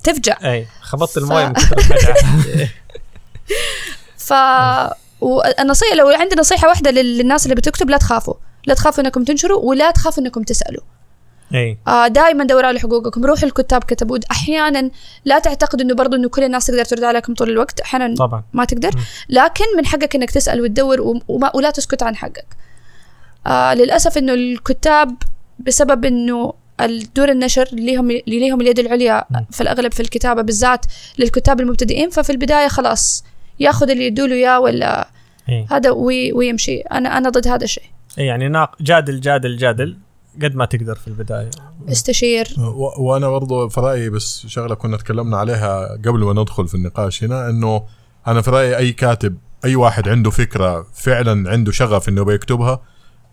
تفجع. 0.04 0.36
أي 0.44 0.66
خبطت 0.82 1.12
ف- 1.12 1.18
المويه 1.18 1.46
من 1.46 1.52
كثر 1.62 1.78
الفجعة. 1.78 2.16
ف 4.16 4.32
والنصيحة 5.20 5.94
لو 5.96 6.08
عندي 6.08 6.36
نصيحة 6.38 6.68
واحدة 6.68 6.90
لل- 6.90 7.18
للناس 7.18 7.44
اللي 7.44 7.54
بتكتب 7.54 7.90
لا 7.90 7.96
تخافوا. 7.96 8.34
لا 8.66 8.74
تخافوا 8.74 9.04
إنكم 9.04 9.24
تنشروا 9.24 9.60
ولا 9.60 9.90
تخافوا 9.90 10.22
إنكم 10.22 10.42
تسألوا. 10.42 10.82
أي. 11.54 11.78
آه 11.88 12.06
دائما 12.08 12.44
دوروا 12.44 12.66
على 12.68 12.78
حقوقكم. 12.80 13.24
روحوا 13.24 13.44
الكتاب 13.48 13.84
كتبوا. 13.84 14.18
أحيانا 14.30 14.90
لا 15.24 15.38
تعتقدوا 15.38 15.84
إنه 15.84 15.94
برضو 15.94 16.16
إنه 16.16 16.28
كل 16.28 16.44
الناس 16.44 16.66
تقدر 16.66 16.84
ترد 16.84 17.04
عليكم 17.04 17.34
طول 17.34 17.50
الوقت. 17.50 17.80
أحيانا 17.80 18.14
طبعا. 18.14 18.42
ما 18.52 18.64
تقدر. 18.64 18.90
لكن 19.28 19.64
من 19.76 19.86
حقك 19.86 20.14
إنك 20.14 20.30
تسأل 20.30 20.60
وتدور 20.60 21.00
وم- 21.00 21.20
وما 21.28 21.56
ولا 21.56 21.70
تسكت 21.70 22.02
عن 22.02 22.16
حقك. 22.16 22.46
آه 23.46 23.74
للأسف 23.74 24.18
إنه 24.18 24.34
الكتاب 24.34 25.14
بسبب 25.58 26.04
إنه 26.04 26.52
الدور 26.84 27.28
النشر 27.30 27.68
اللي 27.72 27.96
هم 27.96 28.10
اللي 28.10 28.22
ليهم 28.40 28.60
اليد 28.60 28.78
العليا. 28.78 29.24
في 29.50 29.60
الأغلب 29.60 29.92
في 29.92 30.00
الكتابة 30.00 30.42
بالذات 30.42 30.86
للكتاب 31.18 31.60
المبتدئين 31.60 32.10
ففي 32.10 32.30
البداية 32.30 32.68
خلاص 32.68 33.24
ياخذ 33.60 33.90
اللي 33.90 34.06
يدوله 34.06 34.34
اياه 34.34 34.60
ولا 34.60 35.08
اي 35.48 35.66
هذا 35.70 35.90
وي 35.90 36.32
ويمشي. 36.32 36.80
أنا 36.80 37.18
أنا 37.18 37.28
ضد 37.30 37.48
هذا 37.48 37.64
الشيء. 37.64 37.84
إي 38.18 38.26
يعني 38.26 38.48
ناقش 38.48 38.82
جادل 38.82 39.20
جادل 39.20 39.56
جادل 39.56 39.96
قد 40.42 40.54
ما 40.54 40.64
تقدر 40.64 40.94
في 40.94 41.08
البداية. 41.08 41.50
استشير. 41.92 42.48
و- 42.58 43.02
وأنا 43.02 43.28
برضو 43.28 43.68
في 43.68 43.80
رأيي 43.80 44.10
بس 44.10 44.46
شغلة 44.46 44.74
كنا 44.74 44.96
تكلمنا 44.96 45.36
عليها 45.36 45.88
قبل 46.04 46.18
ما 46.24 46.32
ندخل 46.42 46.68
في 46.68 46.74
النقاش 46.74 47.24
هنا 47.24 47.48
إنه 47.50 47.82
أنا 48.26 48.42
في 48.42 48.50
رأيي 48.50 48.76
أي 48.76 48.92
كاتب 48.92 49.36
أي 49.64 49.76
واحد 49.76 50.08
عنده 50.08 50.30
فكرة 50.30 50.86
فعلا 50.94 51.50
عنده 51.50 51.72
شغف 51.72 52.08
إنه 52.08 52.24
بيكتبها 52.24 52.82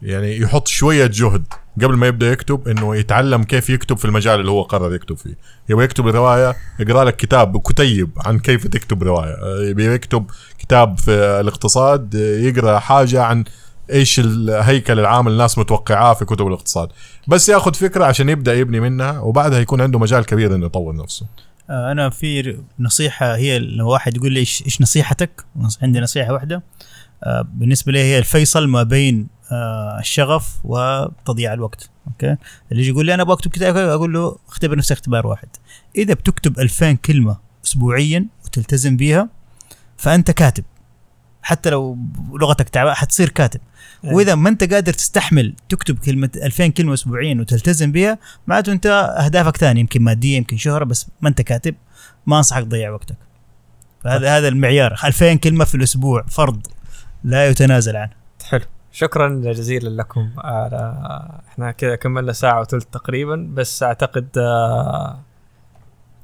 يعني 0.01 0.38
يحط 0.38 0.67
شوية 0.67 1.07
جهد 1.07 1.43
قبل 1.81 1.95
ما 1.97 2.07
يبدأ 2.07 2.31
يكتب 2.31 2.67
إنه 2.67 2.95
يتعلم 2.95 3.43
كيف 3.43 3.69
يكتب 3.69 3.97
في 3.97 4.05
المجال 4.05 4.39
اللي 4.39 4.51
هو 4.51 4.61
قرر 4.61 4.95
يكتب 4.95 5.17
فيه. 5.17 5.38
يبغى 5.69 5.85
يكتب 5.85 6.07
رواية 6.07 6.55
يقرأ 6.80 7.03
لك 7.03 7.15
كتاب 7.15 7.57
كتيب 7.61 8.09
عن 8.17 8.39
كيف 8.39 8.67
تكتب 8.67 9.03
رواية. 9.03 9.35
يبغى 9.69 9.85
يكتب 9.85 10.26
كتاب 10.59 10.97
في 10.99 11.11
الاقتصاد 11.11 12.13
يقرأ 12.15 12.80
حاجة 12.80 13.23
عن 13.23 13.43
إيش 13.91 14.19
الهيكل 14.19 14.99
العام 14.99 15.27
الناس 15.27 15.57
متوقعاه 15.57 16.13
في 16.13 16.26
كتب 16.26 16.47
الاقتصاد. 16.47 16.89
بس 17.27 17.49
ياخذ 17.49 17.73
فكرة 17.73 18.05
عشان 18.05 18.30
يبدأ 18.30 18.53
يبني 18.53 18.80
منها 18.80 19.19
وبعدها 19.19 19.59
يكون 19.59 19.81
عنده 19.81 19.99
مجال 19.99 20.26
كبير 20.26 20.55
إنه 20.55 20.65
يطور 20.65 20.95
نفسه. 20.95 21.26
آه، 21.69 21.91
أنا 21.91 22.09
في 22.09 22.57
نصيحة 22.80 23.35
هي 23.35 23.59
لو 23.59 23.89
واحد 23.89 24.17
يقول 24.17 24.31
لي 24.31 24.39
إيش 24.39 24.81
نصيحتك؟ 24.81 25.45
نص- 25.55 25.80
عندي 25.84 25.99
نصيحة 25.99 26.34
واحدة. 26.34 26.63
آه، 27.23 27.47
بالنسبة 27.53 27.91
لي 27.91 27.99
هي 27.99 28.17
الفيصل 28.17 28.67
ما 28.67 28.84
بين 28.84 29.27
الشغف 29.99 30.59
وتضييع 30.63 31.53
الوقت. 31.53 31.89
أوكي؟ 32.07 32.38
اللي 32.71 32.81
يجي 32.81 32.89
يقول 32.89 33.05
لي 33.05 33.13
أنا 33.13 33.23
أبغى 33.23 33.34
اكتب 33.34 33.51
كتاب 33.51 33.77
أقول 33.77 34.13
له 34.13 34.38
اختبر 34.47 34.77
نفسك 34.77 34.91
اختبار 34.91 35.27
واحد. 35.27 35.47
إذا 35.95 36.13
بتكتب 36.13 36.59
2000 36.59 36.93
كلمة 36.93 37.38
اسبوعيا 37.65 38.26
وتلتزم 38.45 38.97
بيها 38.97 39.30
فأنت 39.97 40.31
كاتب. 40.31 40.63
حتى 41.41 41.69
لو 41.69 41.97
لغتك 42.34 42.69
تعبانة 42.69 42.95
حتصير 42.95 43.30
كاتب. 43.30 43.59
إيه. 44.03 44.13
وإذا 44.13 44.35
ما 44.35 44.49
أنت 44.49 44.73
قادر 44.73 44.93
تستحمل 44.93 45.53
تكتب 45.69 45.99
كلمة 45.99 46.30
2000 46.35 46.67
كلمة 46.67 46.93
اسبوعيا 46.93 47.35
وتلتزم 47.39 47.91
بها 47.91 48.17
معناته 48.47 48.71
أنت 48.71 48.85
أهدافك 49.19 49.57
ثانية 49.57 49.81
يمكن 49.81 50.01
مادية 50.01 50.38
يمكن 50.38 50.57
شهرة 50.57 50.84
بس 50.84 51.07
ما 51.21 51.30
أنت 51.30 51.41
كاتب 51.41 51.76
ما 52.26 52.38
أنصحك 52.38 52.63
تضيع 52.63 52.91
وقتك. 52.91 53.15
فهذا 54.03 54.38
هذا 54.38 54.47
المعيار. 54.47 54.99
2000 55.05 55.34
كلمة 55.34 55.65
في 55.65 55.76
الأسبوع 55.76 56.26
فرض 56.27 56.67
لا 57.23 57.47
يتنازل 57.47 57.95
عنه. 57.95 58.11
حلو. 58.49 58.65
شكرا 58.99 59.41
جزيلا 59.43 59.89
لكم. 59.89 60.30
على 60.38 60.93
إحنا 61.47 61.71
كذا 61.71 61.95
كملنا 61.95 62.34
ساعة 62.34 62.61
وثلث 62.61 62.85
تقريبا 62.85 63.49
بس 63.53 63.84
أعتقد 63.84 64.27
آه، 64.38 65.19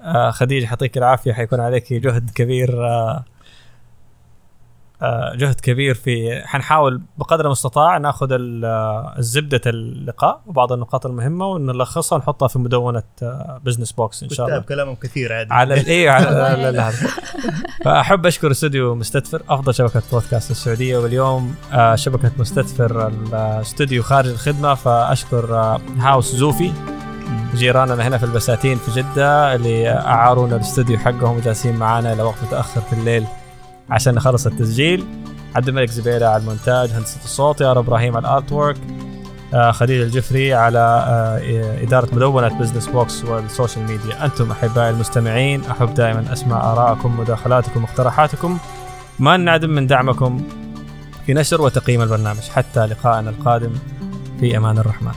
آه، 0.02 0.32
خديجة 0.32 0.66
يعطيك 0.66 0.98
العافية 0.98 1.34
حيكون 1.34 1.60
عليك 1.60 1.94
جهد 1.94 2.30
كبير 2.30 2.86
آه، 2.88 2.88
آه، 2.88 3.26
جهد 5.36 5.56
كبير 5.60 5.94
في 5.94 6.42
حنحاول 6.46 7.02
بقدر 7.18 7.46
المستطاع 7.46 7.98
ناخذ 7.98 8.32
ال- 8.32 8.66
آه، 8.66 9.14
الزبدة 9.18 9.62
اللقاء 9.66 10.42
وبعض 10.48 10.72
النقاط 10.72 11.06
المهمة 11.06 11.48
ونلخصها 11.48 12.16
ونحطها 12.16 12.48
في 12.48 12.60
مدونة 12.60 13.04
Business 13.66 13.92
Box 13.92 14.24
إن 14.24 14.30
شاء 14.30 14.46
الله. 14.48 14.58
كتاب 14.60 14.70
كلامهم 14.70 14.96
كثير 14.96 15.34
عادي. 15.34 15.54
على 15.54 15.74
إيه 15.76 16.10
على 16.10 16.26
هذا 16.82 16.92
فأحب 17.86 18.26
أشكر 18.26 18.52
استوديو 18.52 18.96
مستدفر 18.96 19.42
أفضل 19.50 19.74
شبكة 19.74 20.02
بودكاست 20.12 20.52
السعودية 20.52 20.98
واليوم 20.98 21.56
آه، 21.74 21.96
شبكة 21.96 22.32
مستدفر 22.38 23.08
الاستوديو 23.08 24.04
خارج 24.04 24.28
الخدمة 24.30 24.74
فأشكر 24.74 25.56
آه، 25.56 25.82
هاوس 25.98 26.36
زوفي 26.36 26.72
جيراننا 27.56 28.08
هنا 28.08 28.18
في 28.18 28.26
البساتين 28.26 28.78
في 28.78 28.92
جدة 29.02 29.56
اللي 29.56 29.90
أعارونا 29.90 30.56
الاستوديو 30.56 30.98
حقهم 30.98 31.38
وجالسين 31.38 31.76
معانا 31.76 32.14
إلى 32.14 32.24
وقت 32.24 32.36
متأخر 32.48 32.82
في 32.82 32.94
الليل. 32.94 33.26
عشان 33.90 34.16
نخلص 34.16 34.48
التسجيل. 34.48 35.06
عبد 35.56 35.68
الملك 35.68 35.90
زبيده 35.90 36.30
على 36.30 36.42
المونتاج 36.42 36.90
هندسة 36.90 37.24
الصوت 37.24 37.62
يا 37.62 37.72
إبراهيم 37.72 38.18
على 38.18 38.28
ال 38.28 38.52
artwork 38.52 38.78
آه، 39.54 39.72
خديجة 39.72 40.04
الجفري 40.04 40.54
على 40.54 40.80
آه، 41.08 41.84
إدارة 41.84 42.16
مدونة 42.16 42.60
Business 42.60 42.88
Box 42.88 43.24
وال 43.24 43.39
social 43.39 43.86
media 43.86 44.26
أنتم 44.26 44.52
أحبائي 44.52 44.90
المستمعين 44.90 45.64
أحب 45.72 45.94
دائما 45.94 46.34
أسمع 46.34 46.72
ارائكم 46.72 47.20
مداخلاتكم 47.20 47.84
مقترحاتكم. 47.84 48.58
ما 49.20 49.38
نعدم 49.38 49.70
من 49.70 49.88
دعمكم 49.88 50.42
في 51.26 51.34
نشر 51.34 51.62
وتقييم 51.62 52.02
البرنامج. 52.02 52.42
حتى 52.42 52.86
لقائنا 52.86 53.30
القادم 53.30 53.72
في 54.40 54.58
أمان 54.58 54.78
الرحمن. 54.78 55.14